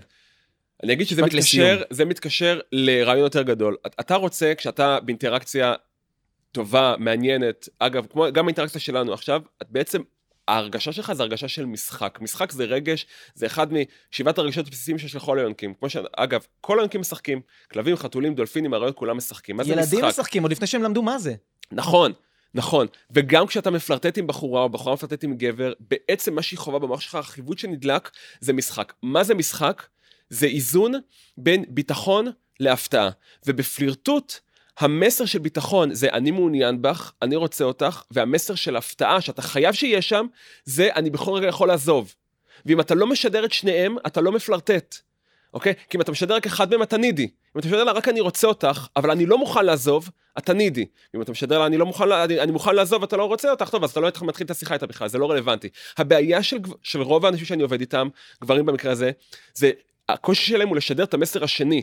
אני 0.83 0.93
אגיד 0.93 1.07
שזה 1.07 1.21
מתקשר. 1.21 1.81
זה 1.89 2.05
מתקשר 2.05 2.59
לרעיון 2.71 3.23
יותר 3.23 3.41
גדול. 3.41 3.77
את- 3.87 3.95
אתה 3.99 4.15
רוצה, 4.15 4.53
כשאתה 4.57 4.99
באינטראקציה 4.99 5.73
טובה, 6.51 6.95
מעניינת, 6.99 7.69
אגב, 7.79 8.05
כמו 8.09 8.25
גם 8.33 8.45
האינטראקציה 8.45 8.81
שלנו 8.81 9.13
עכשיו, 9.13 9.41
את 9.61 9.67
בעצם, 9.69 10.01
ההרגשה 10.47 10.91
שלך 10.91 11.13
זה 11.13 11.23
הרגשה 11.23 11.47
של 11.47 11.65
משחק. 11.65 12.17
משחק 12.21 12.51
זה 12.51 12.63
רגש, 12.65 13.05
זה 13.35 13.45
אחד 13.45 13.67
משבעת 14.11 14.37
הרגשות 14.37 14.67
הבסיסיים 14.67 14.97
שיש 14.99 15.15
לכל 15.15 15.39
היונקים. 15.39 15.73
כמו 15.73 15.89
ש... 15.89 15.97
אגב, 16.17 16.45
כל 16.61 16.79
היונקים 16.79 17.01
משחקים, 17.01 17.41
כלבים, 17.71 17.95
חתולים, 17.95 18.35
דולפינים, 18.35 18.73
אריות, 18.73 18.95
כולם 18.95 19.17
משחקים. 19.17 19.57
מה 19.57 19.63
זה 19.63 19.75
משחק? 19.75 19.93
ילדים 19.93 20.05
משחקים, 20.09 20.43
עוד 20.43 20.51
לפני 20.51 20.67
שהם 20.67 20.83
למדו 20.83 21.01
מה 21.01 21.17
זה. 21.19 21.33
נכון, 21.71 22.11
נכון. 22.55 22.87
וגם 23.11 23.47
כשאתה 23.47 23.71
מפלרטט 23.71 24.17
עם 24.17 24.27
בחורה, 24.27 24.61
או 24.61 24.69
בחורה 24.69 24.93
מפלרטט 24.93 25.23
עם 25.23 25.37
גבר, 25.37 25.73
בעצם 25.79 26.35
מה 26.35 26.41
שהיא 26.41 26.59
חווה 26.59 26.79
במוח 26.79 27.01
שלך, 27.01 27.15
החיווט 27.15 27.59
שנדלק, 27.59 28.09
זה 28.39 28.53
משחק. 28.53 28.93
מה 29.03 29.23
זה 29.23 29.35
משחק? 29.35 29.83
זה 30.29 30.45
איזון 30.45 30.93
בין 31.37 31.65
ביטחון 31.67 32.27
להפתעה. 32.59 33.09
ובפלירטוט, 33.45 34.33
המסר 34.79 35.25
של 35.25 35.39
ביטחון 35.39 35.93
זה 35.93 36.09
אני 36.09 36.31
מעוניין 36.31 36.81
בך, 36.81 37.11
אני 37.21 37.35
רוצה 37.35 37.63
אותך, 37.63 38.03
והמסר 38.11 38.55
של 38.55 38.75
הפתעה, 38.75 39.21
שאתה 39.21 39.41
חייב 39.41 39.73
שיהיה 39.73 40.01
שם, 40.01 40.25
זה 40.65 40.89
אני 40.95 41.09
בכל 41.09 41.31
רגע 41.31 41.47
יכול 41.47 41.67
לעזוב. 41.67 42.15
ואם 42.65 42.79
אתה 42.79 42.95
לא 42.95 43.07
משדר 43.07 43.45
את 43.45 43.51
שניהם, 43.51 43.95
אתה 44.07 44.21
לא 44.21 44.31
מפלרטט. 44.31 44.95
אוקיי? 45.53 45.73
כי 45.89 45.97
אם 45.97 46.01
אתה 46.01 46.11
משדר 46.11 46.35
רק 46.35 46.45
אחד 46.45 46.71
מהם, 46.71 46.83
אתה 46.83 46.97
נידי. 46.97 47.23
אם 47.23 47.59
אתה 47.59 47.67
משדר 47.67 47.83
לה 47.83 47.91
רק 47.91 48.07
אני 48.07 48.19
רוצה 48.19 48.47
אותך, 48.47 48.87
אבל 48.95 49.11
אני 49.11 49.25
לא 49.25 49.37
מוכן 49.37 49.65
לעזוב, 49.65 50.09
אתה 50.37 50.53
נידי. 50.53 50.85
אם 51.15 51.21
אתה 51.21 51.31
משדר 51.31 51.59
לה 51.59 51.65
אני 51.65 51.77
לא 51.77 51.85
מוכן, 51.85 52.11
אני, 52.11 52.39
אני 52.39 52.51
מוכן 52.51 52.75
לעזוב, 52.75 53.03
אתה 53.03 53.17
לא 53.17 53.25
רוצה 53.25 53.51
אותך, 53.51 53.69
טוב, 53.69 53.83
אז 53.83 53.91
אתה 53.91 53.99
לא 53.99 54.09
מתחיל 54.21 54.45
את 54.45 54.51
השיחה 54.51 54.73
איתה 54.73 54.87
בכלל, 54.87 55.07
זה 55.07 55.17
לא 55.17 55.31
רלוונטי. 55.31 55.69
הבעיה 55.97 56.43
של, 56.43 56.57
של 56.83 57.01
רוב 57.01 57.25
האנשים 57.25 57.45
שאני 57.45 57.63
עובד 57.63 57.79
איתם, 57.79 58.07
גברים 58.41 58.65
במקרה 58.65 58.91
הזה, 58.91 59.11
זה 59.53 59.71
הקושי 60.09 60.45
שלהם 60.45 60.67
הוא 60.67 60.77
לשדר 60.77 61.03
את 61.03 61.13
המסר 61.13 61.43
השני, 61.43 61.81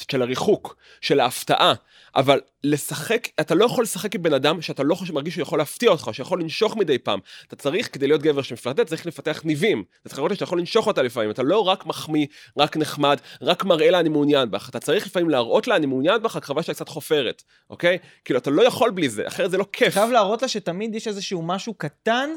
של 0.00 0.22
הריחוק, 0.22 0.76
של 1.00 1.20
ההפתעה, 1.20 1.74
אבל 2.16 2.40
לשחק, 2.64 3.28
אתה 3.40 3.54
לא 3.54 3.64
יכול 3.64 3.84
לשחק 3.84 4.14
עם 4.14 4.22
בן 4.22 4.34
אדם 4.34 4.62
שאתה 4.62 4.82
לא 4.82 4.94
חושב, 4.94 5.14
מרגיש 5.14 5.34
שהוא 5.34 5.42
יכול 5.42 5.58
להפתיע 5.58 5.90
אותך, 5.90 6.10
שיכול 6.12 6.40
לנשוך 6.40 6.76
מדי 6.76 6.98
פעם. 6.98 7.18
אתה 7.48 7.56
צריך, 7.56 7.88
כדי 7.92 8.06
להיות 8.06 8.22
גבר 8.22 8.42
שמפלטט, 8.42 8.86
צריך 8.86 9.06
לפתח 9.06 9.40
ניבים. 9.44 9.84
אתה 10.00 10.08
צריך 10.08 10.18
לראות 10.18 10.32
שאתה 10.32 10.44
יכול 10.44 10.58
לנשוך 10.58 10.86
אותה 10.86 11.02
לפעמים, 11.02 11.30
אתה 11.30 11.42
לא 11.42 11.58
רק 11.58 11.86
מחמיא, 11.86 12.26
רק 12.58 12.76
נחמד, 12.76 13.18
רק 13.42 13.64
מראה 13.64 13.90
לה 13.90 14.00
אני 14.00 14.08
מעוניין 14.08 14.50
בך, 14.50 14.68
אתה 14.68 14.80
צריך 14.80 15.06
לפעמים 15.06 15.30
להראות 15.30 15.68
לה 15.68 15.76
אני 15.76 15.86
מעוניין 15.86 16.22
בך, 16.22 16.36
הקרבה 16.36 16.62
שלה 16.62 16.74
קצת 16.74 16.88
חופרת, 16.88 17.42
אוקיי? 17.70 17.98
כאילו, 18.24 18.38
אתה 18.38 18.50
לא 18.50 18.62
יכול 18.62 18.90
בלי 18.90 19.08
זה, 19.08 19.28
אחרת 19.28 19.50
זה 19.50 19.58
לא 19.58 19.66
כיף. 19.72 19.94
חייב 19.94 20.10
להראות 20.10 20.42
לה 20.42 20.48
שתמיד 20.48 20.94
יש 20.94 21.08
איזשהו 21.08 21.42
משהו 21.42 21.74
קטן, 21.74 22.30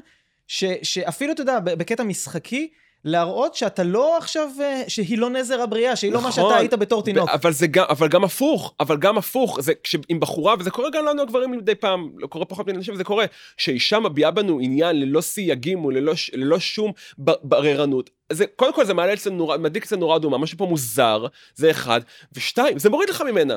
ש, 0.47 0.63
שאפילו, 0.83 1.33
אתה 1.33 1.41
יודע, 1.41 1.59
בקטע 1.59 2.03
משחקי, 2.03 2.69
להראות 3.05 3.55
שאתה 3.55 3.83
לא 3.83 4.17
עכשיו, 4.17 4.49
אה, 4.61 4.83
שהיא 4.87 5.17
לא 5.17 5.29
נזר 5.29 5.61
הבריאה, 5.61 5.95
שהיא 5.95 6.11
נכון, 6.11 6.23
לא 6.23 6.27
מה 6.27 6.31
שאתה 6.31 6.57
היית 6.57 6.73
בתור 6.73 7.03
תינוק. 7.03 7.29
אבל 7.29 7.51
זה 7.51 7.67
גם, 7.67 7.85
אבל 7.89 8.07
גם 8.07 8.23
הפוך, 8.23 8.73
אבל 8.79 8.97
גם 8.97 9.17
הפוך, 9.17 9.61
זה 9.61 9.73
כשעם 9.83 10.19
בחורה, 10.19 10.55
וזה 10.59 10.71
קורה 10.71 10.89
גם 10.89 11.05
לנו 11.05 11.21
הגברים 11.21 11.51
מדי 11.51 11.75
פעם, 11.75 12.09
לא 12.17 12.27
קורה 12.27 12.45
פחות 12.45 12.67
מאנשים, 12.67 12.93
וזה 12.93 13.03
קורה, 13.03 13.25
שאישה 13.57 13.99
מביעה 13.99 14.31
בנו 14.31 14.59
עניין 14.61 14.99
ללא 14.99 15.21
סייגים 15.21 15.85
וללא 15.85 16.13
ללא 16.33 16.59
שום 16.59 16.91
בררנות. 17.17 18.09
זה, 18.31 18.45
קודם 18.55 18.73
כל 18.73 18.85
זה 18.85 18.93
מעלה 18.93 19.13
אצלנו 19.13 19.35
נורא, 19.35 19.57
מדליק 19.57 19.83
אצלנו 19.83 19.99
נורא 19.99 20.15
אדומה, 20.15 20.37
משהו 20.37 20.57
פה 20.57 20.65
מוזר, 20.65 21.25
זה 21.55 21.71
אחד, 21.71 22.01
ושתיים, 22.33 22.79
זה 22.79 22.89
מוריד 22.89 23.09
לך 23.09 23.21
ממנה. 23.21 23.55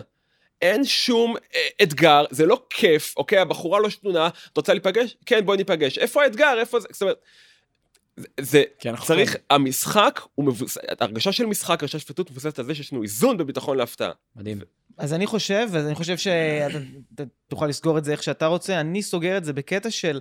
אין 0.62 0.84
שום 0.84 1.36
אה, 1.54 1.68
אתגר, 1.82 2.24
זה 2.30 2.46
לא 2.46 2.62
כיף, 2.70 3.14
אוקיי? 3.16 3.38
הבחורה 3.38 3.80
לא 3.80 3.90
שנונה, 3.90 4.28
את 4.52 4.56
רוצה 4.56 4.72
להיפגש? 4.72 5.16
כן, 5.26 5.46
בואי 5.46 5.58
ניפגש. 5.58 5.98
איפה 5.98 6.22
האתגר? 6.22 6.54
איפה 6.60 6.80
זה? 6.80 6.88
זאת 6.90 7.02
אומרת, 7.02 7.18
זה 8.40 8.62
צריך, 9.04 9.32
כן. 9.32 9.38
המשחק 9.50 10.20
הוא 10.34 10.44
מבוסס, 10.44 10.78
הרגשה 11.00 11.32
של 11.32 11.46
משחק, 11.46 11.70
הרגשה 11.70 11.98
של 11.98 11.98
שפטות 11.98 12.30
מבוססת 12.30 12.58
על 12.58 12.64
זה 12.64 12.74
שיש 12.74 12.92
לנו 12.92 13.02
איזון 13.02 13.36
בביטחון 13.36 13.76
להפתעה. 13.76 14.12
מדהים. 14.36 14.60
אז 14.98 15.12
אני 15.12 15.26
חושב, 15.26 15.68
ואני 15.70 15.94
חושב 15.94 16.16
שאתה 16.16 17.22
תוכל 17.48 17.66
לסגור 17.66 17.98
את 17.98 18.04
זה 18.04 18.12
איך 18.12 18.22
שאתה 18.22 18.46
רוצה, 18.46 18.80
אני 18.80 19.02
סוגר 19.02 19.36
את 19.36 19.44
זה 19.44 19.52
בקטע 19.52 19.90
של 19.90 20.20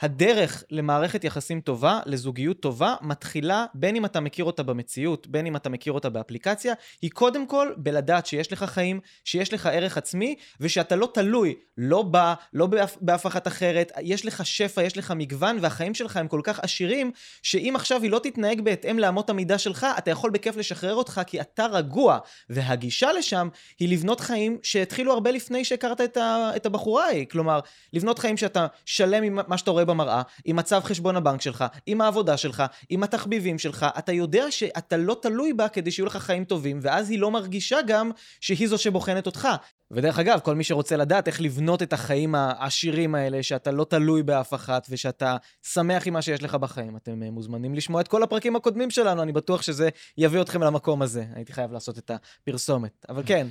הדרך 0.00 0.64
למערכת 0.70 1.24
יחסים 1.24 1.60
טובה, 1.60 2.00
לזוגיות 2.06 2.60
טובה, 2.60 2.94
מתחילה 3.02 3.66
בין 3.74 3.96
אם 3.96 4.04
אתה 4.04 4.20
מכיר 4.20 4.44
אותה 4.44 4.62
במציאות, 4.62 5.26
בין 5.26 5.46
אם 5.46 5.56
אתה 5.56 5.68
מכיר 5.68 5.92
אותה 5.92 6.10
באפליקציה, 6.10 6.74
היא 7.02 7.10
קודם 7.10 7.46
כל 7.46 7.72
בלדעת 7.76 8.26
שיש 8.26 8.52
לך 8.52 8.62
חיים, 8.64 9.00
שיש 9.24 9.52
לך 9.52 9.66
ערך 9.66 9.98
עצמי, 9.98 10.34
ושאתה 10.60 10.96
לא 10.96 11.08
תלוי, 11.14 11.54
לא 11.78 12.02
בה, 12.02 12.34
לא 12.52 12.66
באף, 12.66 12.96
באף 13.00 13.26
אחת 13.26 13.46
אחרת, 13.46 13.92
יש 14.02 14.26
לך 14.26 14.46
שפע, 14.46 14.82
יש 14.82 14.96
לך 14.98 15.10
מגוון, 15.16 15.58
והחיים 15.60 15.94
שלך 15.94 16.16
הם 16.16 16.28
כל 16.28 16.40
כך 16.44 16.60
עשירים, 16.60 17.12
שאם 17.42 17.72
עכשיו 17.76 18.02
היא 18.02 18.10
לא 18.10 18.18
תתנהג 18.18 18.60
בהתאם 18.60 18.98
לאמות 18.98 19.30
המידה 19.30 19.58
שלך, 19.58 19.86
אתה 19.98 20.10
יכול 20.10 20.30
בכיף 20.30 20.56
לשחרר 20.56 20.94
אותך, 20.94 21.20
כי 21.26 21.40
אתה 21.40 21.66
רגוע. 21.66 22.18
והגישה 22.50 23.12
לשם 23.12 23.48
היא 23.78 23.88
לבנות 23.88 24.20
חיים 24.20 24.58
שהתחילו 24.62 25.12
הרבה 25.12 25.30
לפני 25.30 25.64
שהכרת 25.64 26.00
את, 26.00 26.16
ה, 26.16 26.50
את 26.56 26.66
הבחורה 26.66 27.04
ההיא. 27.04 27.26
כלומר, 27.30 27.60
לבנות 27.92 28.18
חיים 28.18 28.36
שאתה 28.36 28.66
שלם 28.84 29.22
עם 29.22 29.38
מה 29.46 29.58
שאתה 29.58 29.70
רואה 29.70 29.83
רואה 29.84 29.94
במראה, 29.94 30.22
עם 30.44 30.56
מצב 30.56 30.80
חשבון 30.84 31.16
הבנק 31.16 31.40
שלך, 31.40 31.64
עם 31.86 32.00
העבודה 32.00 32.36
שלך, 32.36 32.62
עם 32.88 33.02
התחביבים 33.02 33.58
שלך, 33.58 33.86
אתה 33.98 34.12
יודע 34.12 34.50
שאתה 34.50 34.96
לא 34.96 35.16
תלוי 35.22 35.52
בה 35.52 35.68
כדי 35.68 35.90
שיהיו 35.90 36.06
לך 36.06 36.16
חיים 36.16 36.44
טובים, 36.44 36.78
ואז 36.82 37.10
היא 37.10 37.18
לא 37.18 37.30
מרגישה 37.30 37.78
גם 37.86 38.10
שהיא 38.40 38.68
זו 38.68 38.78
שבוחנת 38.78 39.26
אותך. 39.26 39.48
ודרך 39.90 40.18
אגב, 40.18 40.40
כל 40.42 40.54
מי 40.54 40.64
שרוצה 40.64 40.96
לדעת 40.96 41.26
איך 41.26 41.40
לבנות 41.40 41.82
את 41.82 41.92
החיים 41.92 42.34
העשירים 42.34 43.14
האלה, 43.14 43.42
שאתה 43.42 43.70
לא 43.70 43.84
תלוי 43.84 44.22
באף 44.22 44.54
אחת 44.54 44.86
ושאתה 44.90 45.36
שמח 45.62 46.06
עם 46.06 46.12
מה 46.12 46.22
שיש 46.22 46.42
לך 46.42 46.54
בחיים, 46.54 46.96
אתם 46.96 47.22
אה, 47.22 47.30
מוזמנים 47.30 47.74
לשמוע 47.74 48.00
את 48.00 48.08
כל 48.08 48.22
הפרקים 48.22 48.56
הקודמים 48.56 48.90
שלנו, 48.90 49.22
אני 49.22 49.32
בטוח 49.32 49.62
שזה 49.62 49.88
יביא 50.18 50.40
אתכם 50.40 50.62
למקום 50.62 51.02
הזה. 51.02 51.24
הייתי 51.34 51.52
חייב 51.52 51.72
לעשות 51.72 51.98
את 51.98 52.10
הפרסומת, 52.10 53.06
אבל 53.08 53.22
כן. 53.26 53.46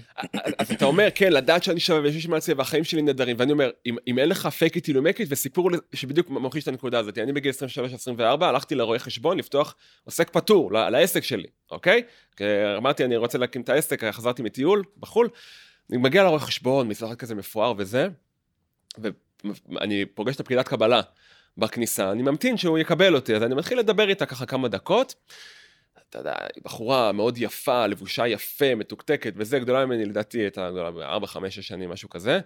אז 0.59 0.71
אתה 0.71 0.85
אומר, 0.85 1.07
כן, 1.15 1.33
לדעת 1.33 1.63
שאני 1.63 1.79
שווה 1.79 2.01
ויש 2.01 2.23
לי 2.25 2.29
מה 2.29 2.35
להציע 2.35 2.55
והחיים 2.57 2.83
שלי 2.83 3.01
נהדרים, 3.01 3.35
ואני 3.39 3.51
אומר, 3.51 3.69
אם, 3.85 4.19
אין 4.19 4.29
לך 4.29 4.49
fake 4.59 4.75
it 4.75 4.89
you 4.89 5.23
וסיפור 5.29 5.69
שבדיוק 5.93 6.29
ממחיש 6.29 6.63
את 6.63 6.67
הנקודה 6.67 6.99
הזאת, 6.99 7.17
אני 7.17 7.33
בגיל 7.33 7.51
23-24 8.39 8.45
הלכתי 8.45 8.75
לרואה 8.75 8.99
חשבון 8.99 9.37
לפתוח 9.37 9.75
עוסק 10.03 10.29
פטור 10.29 10.71
לעסק 10.71 11.23
שלי, 11.23 11.47
אוקיי? 11.71 12.01
אמרתי, 12.77 13.05
אני 13.05 13.17
רוצה 13.17 13.37
להקים 13.37 13.61
את 13.61 13.69
העסק, 13.69 14.03
חזרתי 14.03 14.41
מטיול 14.41 14.83
בחו"ל. 14.99 15.29
אני 15.89 15.97
מגיע 15.97 16.23
לרואה 16.23 16.39
חשבון, 16.39 16.87
משרד 16.87 17.15
כזה 17.15 17.35
מפואר 17.35 17.73
וזה, 17.77 18.07
ואני 19.67 20.05
פוגש 20.05 20.35
את 20.35 20.39
הפקידת 20.39 20.67
קבלה 20.67 21.01
בכניסה, 21.57 22.11
אני 22.11 22.21
ממתין 22.21 22.57
שהוא 22.57 22.77
יקבל 22.77 23.15
אותי, 23.15 23.35
אז 23.35 23.43
אני 23.43 23.55
מתחיל 23.55 23.79
לדבר 23.79 24.09
איתה 24.09 24.25
ככה 24.25 24.45
כמה 24.45 24.67
דקות. 24.67 25.15
אתה 26.09 26.19
יודע, 26.19 26.33
היא 26.55 26.63
בחורה 26.63 27.11
מאוד 27.11 27.37
יפה, 27.37 27.87
לבושה 27.87 28.27
יפה, 28.27 28.75
מתוקתקת, 28.75 29.33
וזה 29.37 29.59
גדולה 29.59 29.85
ממני, 29.85 30.05
לדעתי, 30.05 30.39
הייתה 30.39 30.71
גדולה 30.71 30.91
ב-4, 30.91 31.25
5, 31.25 31.55
6 31.55 31.67
שנים, 31.67 31.89
משהו 31.89 32.09
כזה. 32.09 32.39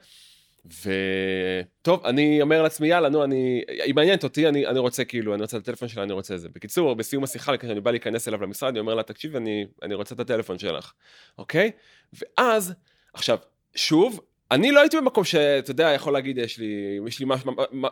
וטוב, 0.65 2.05
אני 2.05 2.41
אומר 2.41 2.61
לעצמי, 2.63 2.87
יאללה, 2.87 3.09
נו, 3.09 3.23
אני, 3.23 3.61
היא 3.83 3.95
מעניינת 3.95 4.23
אותי, 4.23 4.47
אני, 4.47 4.67
אני 4.67 4.79
רוצה 4.79 5.05
כאילו, 5.05 5.33
אני 5.33 5.41
רוצה 5.41 5.57
את 5.57 5.61
הטלפון 5.61 5.87
שלה, 5.87 6.03
אני 6.03 6.13
רוצה 6.13 6.35
את 6.35 6.39
זה. 6.39 6.49
בקיצור, 6.49 6.95
בסיום 6.95 7.23
השיחה, 7.23 7.57
כשאני 7.57 7.81
בא 7.81 7.91
להיכנס 7.91 8.27
אליו 8.27 8.41
למשרד, 8.41 8.69
אני 8.69 8.79
אומר 8.79 8.95
לה, 8.95 9.03
תקשיב, 9.03 9.35
אני, 9.35 9.65
אני 9.83 9.93
רוצה 9.93 10.15
את 10.15 10.19
הטלפון 10.19 10.59
שלך, 10.59 10.93
אוקיי? 11.37 11.71
ואז 12.13 12.73
עכשיו, 13.17 13.37
שוב, 13.75 14.19
אני 14.51 14.71
לא 14.71 14.79
הייתי 14.79 14.97
במקום 14.97 15.23
שאתה 15.23 15.71
יודע, 15.71 15.89
יכול 15.95 16.13
להגיד, 16.13 16.37
יש 16.37 16.57
לי, 16.57 16.99
יש 17.07 17.19
לי 17.19 17.25
מש, 17.25 17.41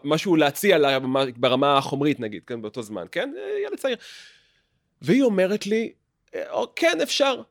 משהו 0.04 0.36
להציע 0.36 0.78
לה 0.78 0.98
ברמה 1.38 1.78
החומרית, 1.78 2.20
נגיד, 2.20 2.44
כן, 2.48 2.62
באותו 2.62 2.82
זמן, 2.82 3.06
כן? 3.12 3.34
ילד 3.66 3.78
צעיר. 3.78 3.98
והיא 5.02 5.24
אומרת 5.24 5.68
לי, 5.68 5.94
כן, 6.76 7.02
אפשר. 7.04 7.42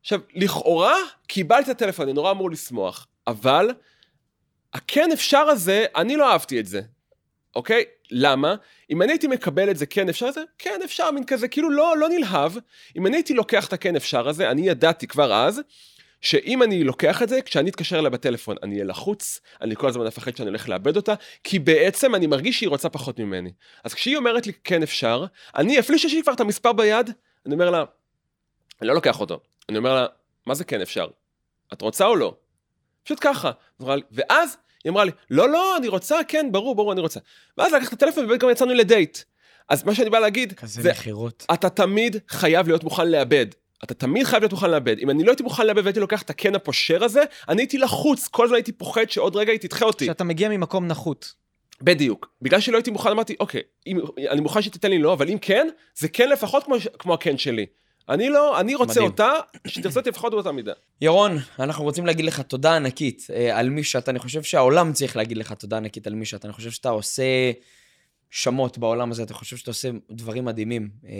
עכשיו, 0.00 0.20
לכאורה, 0.34 0.96
קיבלתי 1.26 1.70
את 1.70 1.76
הטלפון, 1.76 2.04
אני 2.04 2.12
נורא 2.12 2.30
אמור 2.30 2.50
לשמוח, 2.50 3.06
אבל 3.26 3.70
הכן 4.72 5.12
אפשר 5.12 5.38
הזה, 5.38 5.86
אני 5.96 6.16
לא 6.16 6.32
אהבתי 6.32 6.60
את 6.60 6.66
זה, 6.66 6.80
אוקיי? 7.56 7.84
למה? 8.10 8.54
אם 8.90 9.02
אני 9.02 9.12
הייתי 9.12 9.26
מקבל 9.26 9.70
את 9.70 9.76
זה 9.76 9.86
כן 9.86 10.08
אפשר 10.08 10.32
זה, 10.32 10.42
כן 10.58 10.80
אפשר, 10.84 11.10
מין 11.10 11.24
כזה, 11.24 11.48
כאילו 11.48 11.70
לא, 11.70 11.96
לא 11.96 12.08
נלהב. 12.08 12.52
אם 12.96 13.06
אני 13.06 13.16
הייתי 13.16 13.34
לוקח 13.34 13.68
את 13.68 13.72
הכן 13.72 13.96
אפשר 13.96 14.28
הזה, 14.28 14.50
אני 14.50 14.68
ידעתי 14.68 15.06
כבר 15.06 15.34
אז, 15.34 15.60
שאם 16.20 16.62
אני 16.62 16.84
לוקח 16.84 17.22
את 17.22 17.28
זה, 17.28 17.42
כשאני 17.42 17.70
אתקשר 17.70 17.98
אליה 17.98 18.10
בטלפון, 18.10 18.56
אני 18.62 18.74
אהיה 18.74 18.84
לחוץ, 18.84 19.40
אני 19.60 19.76
כל 19.76 19.88
הזמן 19.88 20.06
אפחד 20.06 20.36
שאני 20.36 20.48
הולך 20.48 20.68
לאבד 20.68 20.96
אותה, 20.96 21.14
כי 21.44 21.58
בעצם 21.58 22.14
אני 22.14 22.26
מרגיש 22.26 22.58
שהיא 22.58 22.68
רוצה 22.68 22.88
פחות 22.88 23.20
ממני. 23.20 23.50
אז 23.84 23.94
כשהיא 23.94 24.16
אומרת 24.16 24.46
לי, 24.46 24.52
כן 24.64 24.82
אפשר, 24.82 25.24
אני, 25.56 25.78
אפילו 25.78 25.98
שיש 25.98 26.14
לי 26.14 26.22
כבר 26.22 26.32
את 26.32 26.40
המספר 26.40 26.72
ביד, 26.72 27.10
אני 27.46 27.54
אומר 27.54 27.70
לה, 27.70 27.84
אני 28.80 28.88
לא 28.88 28.94
לוקח 28.94 29.20
אותו. 29.20 29.40
אני 29.68 29.78
אומר 29.78 29.94
לה, 29.94 30.06
מה 30.46 30.54
זה 30.54 30.64
כן 30.64 30.80
אפשר? 30.80 31.06
את 31.72 31.82
רוצה 31.82 32.06
או 32.06 32.16
לא? 32.16 32.34
פשוט 33.04 33.18
ככה. 33.20 33.50
ואז 34.10 34.56
היא 34.84 34.90
אמרה 34.90 35.04
לי, 35.04 35.10
לא, 35.30 35.48
לא, 35.48 35.76
אני 35.76 35.88
רוצה, 35.88 36.18
כן, 36.28 36.48
ברור, 36.52 36.74
ברור, 36.74 36.92
אני 36.92 37.00
רוצה. 37.00 37.20
ואז 37.58 37.72
לקחת 37.72 37.88
את 37.88 37.92
הטלפון 37.92 38.24
ובאמת 38.24 38.40
גם 38.40 38.50
יצאנו 38.50 38.74
לדייט. 38.74 39.18
אז 39.68 39.84
מה 39.84 39.94
שאני 39.94 40.10
בא 40.10 40.18
להגיד, 40.18 40.52
כזה 40.52 40.90
מכירות. 40.90 41.46
אתה 41.54 41.70
תמיד 41.70 42.16
חייב 42.28 42.68
להיות 42.68 42.84
מוכן 42.84 43.08
לאבד. 43.08 43.46
אתה 43.84 43.94
תמיד 43.94 44.26
חייב 44.26 44.42
להיות 44.42 44.52
מוכן 44.52 44.70
לאבד. 44.70 44.98
אם 44.98 45.10
אני 45.10 45.24
לא 45.24 45.30
הייתי 45.30 45.42
מוכן 45.42 45.66
לאבד 45.66 45.82
והייתי 45.82 46.00
לוקח 46.00 46.22
את 46.22 46.30
הקן 46.30 46.54
הפושר 46.54 47.04
הזה, 47.04 47.22
אני 47.48 47.62
הייתי 47.62 47.78
לחוץ, 47.78 48.28
כל 48.28 48.44
הזמן 48.44 48.54
הייתי 48.56 48.72
פוחד 48.72 49.10
שעוד 49.10 49.36
רגע 49.36 49.52
היא 49.52 49.60
תדחה 49.60 49.84
אותי. 49.84 50.06
שאתה 50.06 50.24
מגיע 50.24 50.48
ממקום 50.48 50.86
נחות. 50.86 51.32
בדיוק. 51.82 52.30
בגלל 52.42 52.60
שלא 52.60 52.76
הייתי 52.76 52.90
מוכן, 52.90 53.10
אמרתי, 53.10 53.36
אוקיי, 53.40 53.62
אם, 53.86 53.98
אני 54.30 54.40
מוכן 54.40 54.62
שתיתן 54.62 54.90
לי 54.90 54.98
לא, 54.98 55.12
אבל 55.12 55.30
אם 55.30 55.38
כן, 55.40 55.68
זה 55.94 56.08
כן 56.08 56.28
לפחות 56.28 56.64
כמו, 56.64 56.76
כמו 56.98 57.14
הקן 57.14 57.38
שלי. 57.38 57.66
אני 58.08 58.28
לא, 58.28 58.60
אני 58.60 58.74
רוצה 58.74 58.92
מדהים. 58.92 59.06
אותה, 59.06 59.32
שתרצה 59.66 60.00
אותי 60.00 60.10
לפחות 60.10 60.32
באותה 60.32 60.52
מידה. 60.52 60.72
ירון, 61.00 61.38
אנחנו 61.58 61.84
רוצים 61.84 62.06
להגיד 62.06 62.24
לך 62.24 62.40
תודה 62.40 62.76
ענקית 62.76 63.26
אה, 63.34 63.58
על 63.58 63.70
מי 63.70 63.84
שאתה, 63.84 64.10
אני 64.10 64.18
חושב 64.18 64.42
שהעולם 64.42 64.92
צריך 64.92 65.16
להגיד 65.16 65.36
לך 65.36 65.52
תודה 65.52 65.76
ענקית 65.76 66.06
על 66.06 66.14
מי 66.14 66.24
שאתה, 66.24 66.48
אני 66.48 66.52
חושב 66.54 66.70
שאתה 66.70 66.88
עושה 66.88 67.22
שמות 68.30 68.78
בעולם 68.78 69.10
הזה, 69.10 69.22
אתה 69.22 69.34
חושב 69.34 69.56
שאתה 69.56 69.70
עושה 69.70 69.90
דברים 70.10 70.44
מדהימים. 70.44 70.88
אה, 71.06 71.12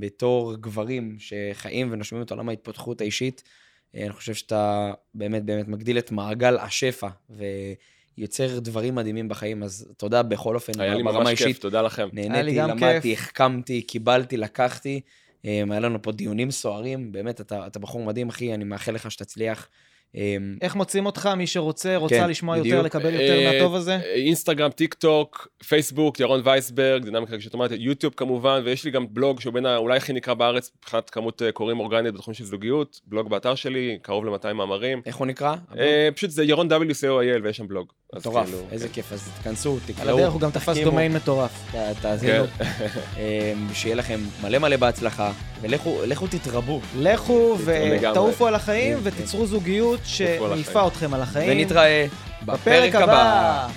בתור 0.00 0.54
גברים 0.54 1.16
שחיים 1.18 1.88
ונושמים 1.92 2.22
את 2.22 2.30
עולם 2.30 2.48
ההתפתחות 2.48 3.00
האישית, 3.00 3.42
אה, 3.96 4.04
אני 4.04 4.12
חושב 4.12 4.34
שאתה 4.34 4.92
באמת 5.14 5.44
באמת 5.44 5.68
מגדיל 5.68 5.98
את 5.98 6.12
מעגל 6.12 6.56
השפע, 6.58 7.08
ויוצר 7.30 8.58
דברים 8.58 8.94
מדהימים 8.94 9.28
בחיים, 9.28 9.62
אז 9.62 9.92
תודה 9.96 10.22
בכל 10.22 10.54
אופן, 10.54 10.80
היה 10.80 10.94
לי 10.94 11.02
ממש 11.02 11.28
אישית. 11.28 11.46
כיף, 11.46 11.58
תודה 11.58 11.82
לכם. 11.82 12.08
נהניתי, 12.12 12.58
למדתי, 12.58 13.12
החכמתי, 13.12 13.82
קיבלתי, 13.82 14.36
לקחתי. 14.36 15.00
אה, 15.44 15.62
היה 15.70 15.80
לנו 15.80 16.02
פה 16.02 16.12
דיונים 16.12 16.50
סוערים, 16.50 17.12
באמת, 17.12 17.40
אתה, 17.40 17.66
אתה 17.66 17.78
בחור 17.78 18.04
מדהים, 18.04 18.28
אחי, 18.28 18.54
אני 18.54 18.64
מאחל 18.64 18.92
לך 18.92 19.10
שתצליח. 19.10 19.68
אמ, 20.14 20.56
איך 20.62 20.76
מוצאים 20.76 21.06
אותך, 21.06 21.28
מי 21.36 21.46
שרוצה, 21.46 21.96
רוצה 21.96 22.14
כן, 22.18 22.30
לשמוע 22.30 22.58
בדיוק. 22.58 22.66
יותר, 22.66 22.82
לקבל 22.82 23.14
יותר 23.14 23.38
אה, 23.38 23.52
מהטוב 23.52 23.74
הזה? 23.74 23.96
אינסטגרם, 23.96 24.70
טיק 24.70 24.94
טוק, 24.94 25.48
פייסבוק, 25.68 26.20
ירון 26.20 26.40
וייסברג, 26.44 27.04
דינמיקה 27.04 27.38
כשאוטומטית, 27.38 27.80
יוטיוב 27.80 28.14
כמובן, 28.16 28.62
ויש 28.64 28.84
לי 28.84 28.90
גם 28.90 29.06
בלוג 29.10 29.40
שהוא 29.40 29.54
בין 29.54 29.66
אולי 29.66 29.96
הכי 29.96 30.12
נקרא 30.12 30.34
בארץ 30.34 30.70
מבחינת 30.78 31.10
כמות 31.10 31.42
אה, 31.42 31.52
קוראים 31.52 31.80
אורגנית 31.80 32.14
בתחום 32.14 32.34
של 32.34 32.44
זוגיות, 32.44 33.00
בלוג 33.06 33.30
באתר 33.30 33.54
שלי, 33.54 33.98
קרוב 34.02 34.24
ל-200 34.24 34.52
מאמרים. 34.52 35.02
איך 35.06 35.16
הוא 35.16 35.26
נקרא? 35.26 35.54
אה, 35.78 36.08
פשוט 36.14 36.30
זה 36.30 36.44
ירון 36.44 36.68
WCOIL 36.72 37.42
ויש 37.42 37.56
שם 37.56 37.68
בלוג. 37.68 37.92
אז 38.14 38.20
מטורף, 38.20 38.44
כאילו, 38.44 38.58
איזה 38.72 38.88
כן. 38.88 38.94
כיף, 38.94 39.12
אז 39.12 39.28
תכנסו, 39.40 39.72
על 39.72 39.94
תקראו, 39.94 40.18
הדרך 40.18 40.32
הוא 40.32 40.40
גם 40.40 40.50
תפס 40.50 40.78
דומיין 40.84 41.12
מטורף. 41.12 41.50
תאזינו, 42.00 42.44
כן. 42.58 42.64
אמ, 43.16 43.68
שיהיה 43.74 43.94
לכם 43.94 44.20
מלא 44.42 44.58
מלא 44.58 44.76
בהצלחה, 44.76 45.32
ולכו 45.60 45.98
לכו 46.06 46.26
תתרבו. 46.26 46.80
לכו. 46.98 47.56
ותעופו 47.64 48.46
על 48.46 48.54
החיים 48.54 48.96
כן, 48.96 49.00
ותיצרו 49.02 49.46
זוגיות 49.46 50.00
על 50.00 50.06
שמעיפה. 50.06 50.86
אתכם 50.86 51.14
על 51.14 51.22
החיים. 51.22 51.50
ונתראה 51.52 52.06
בפרק 52.46 52.94
הבא. 52.94 53.68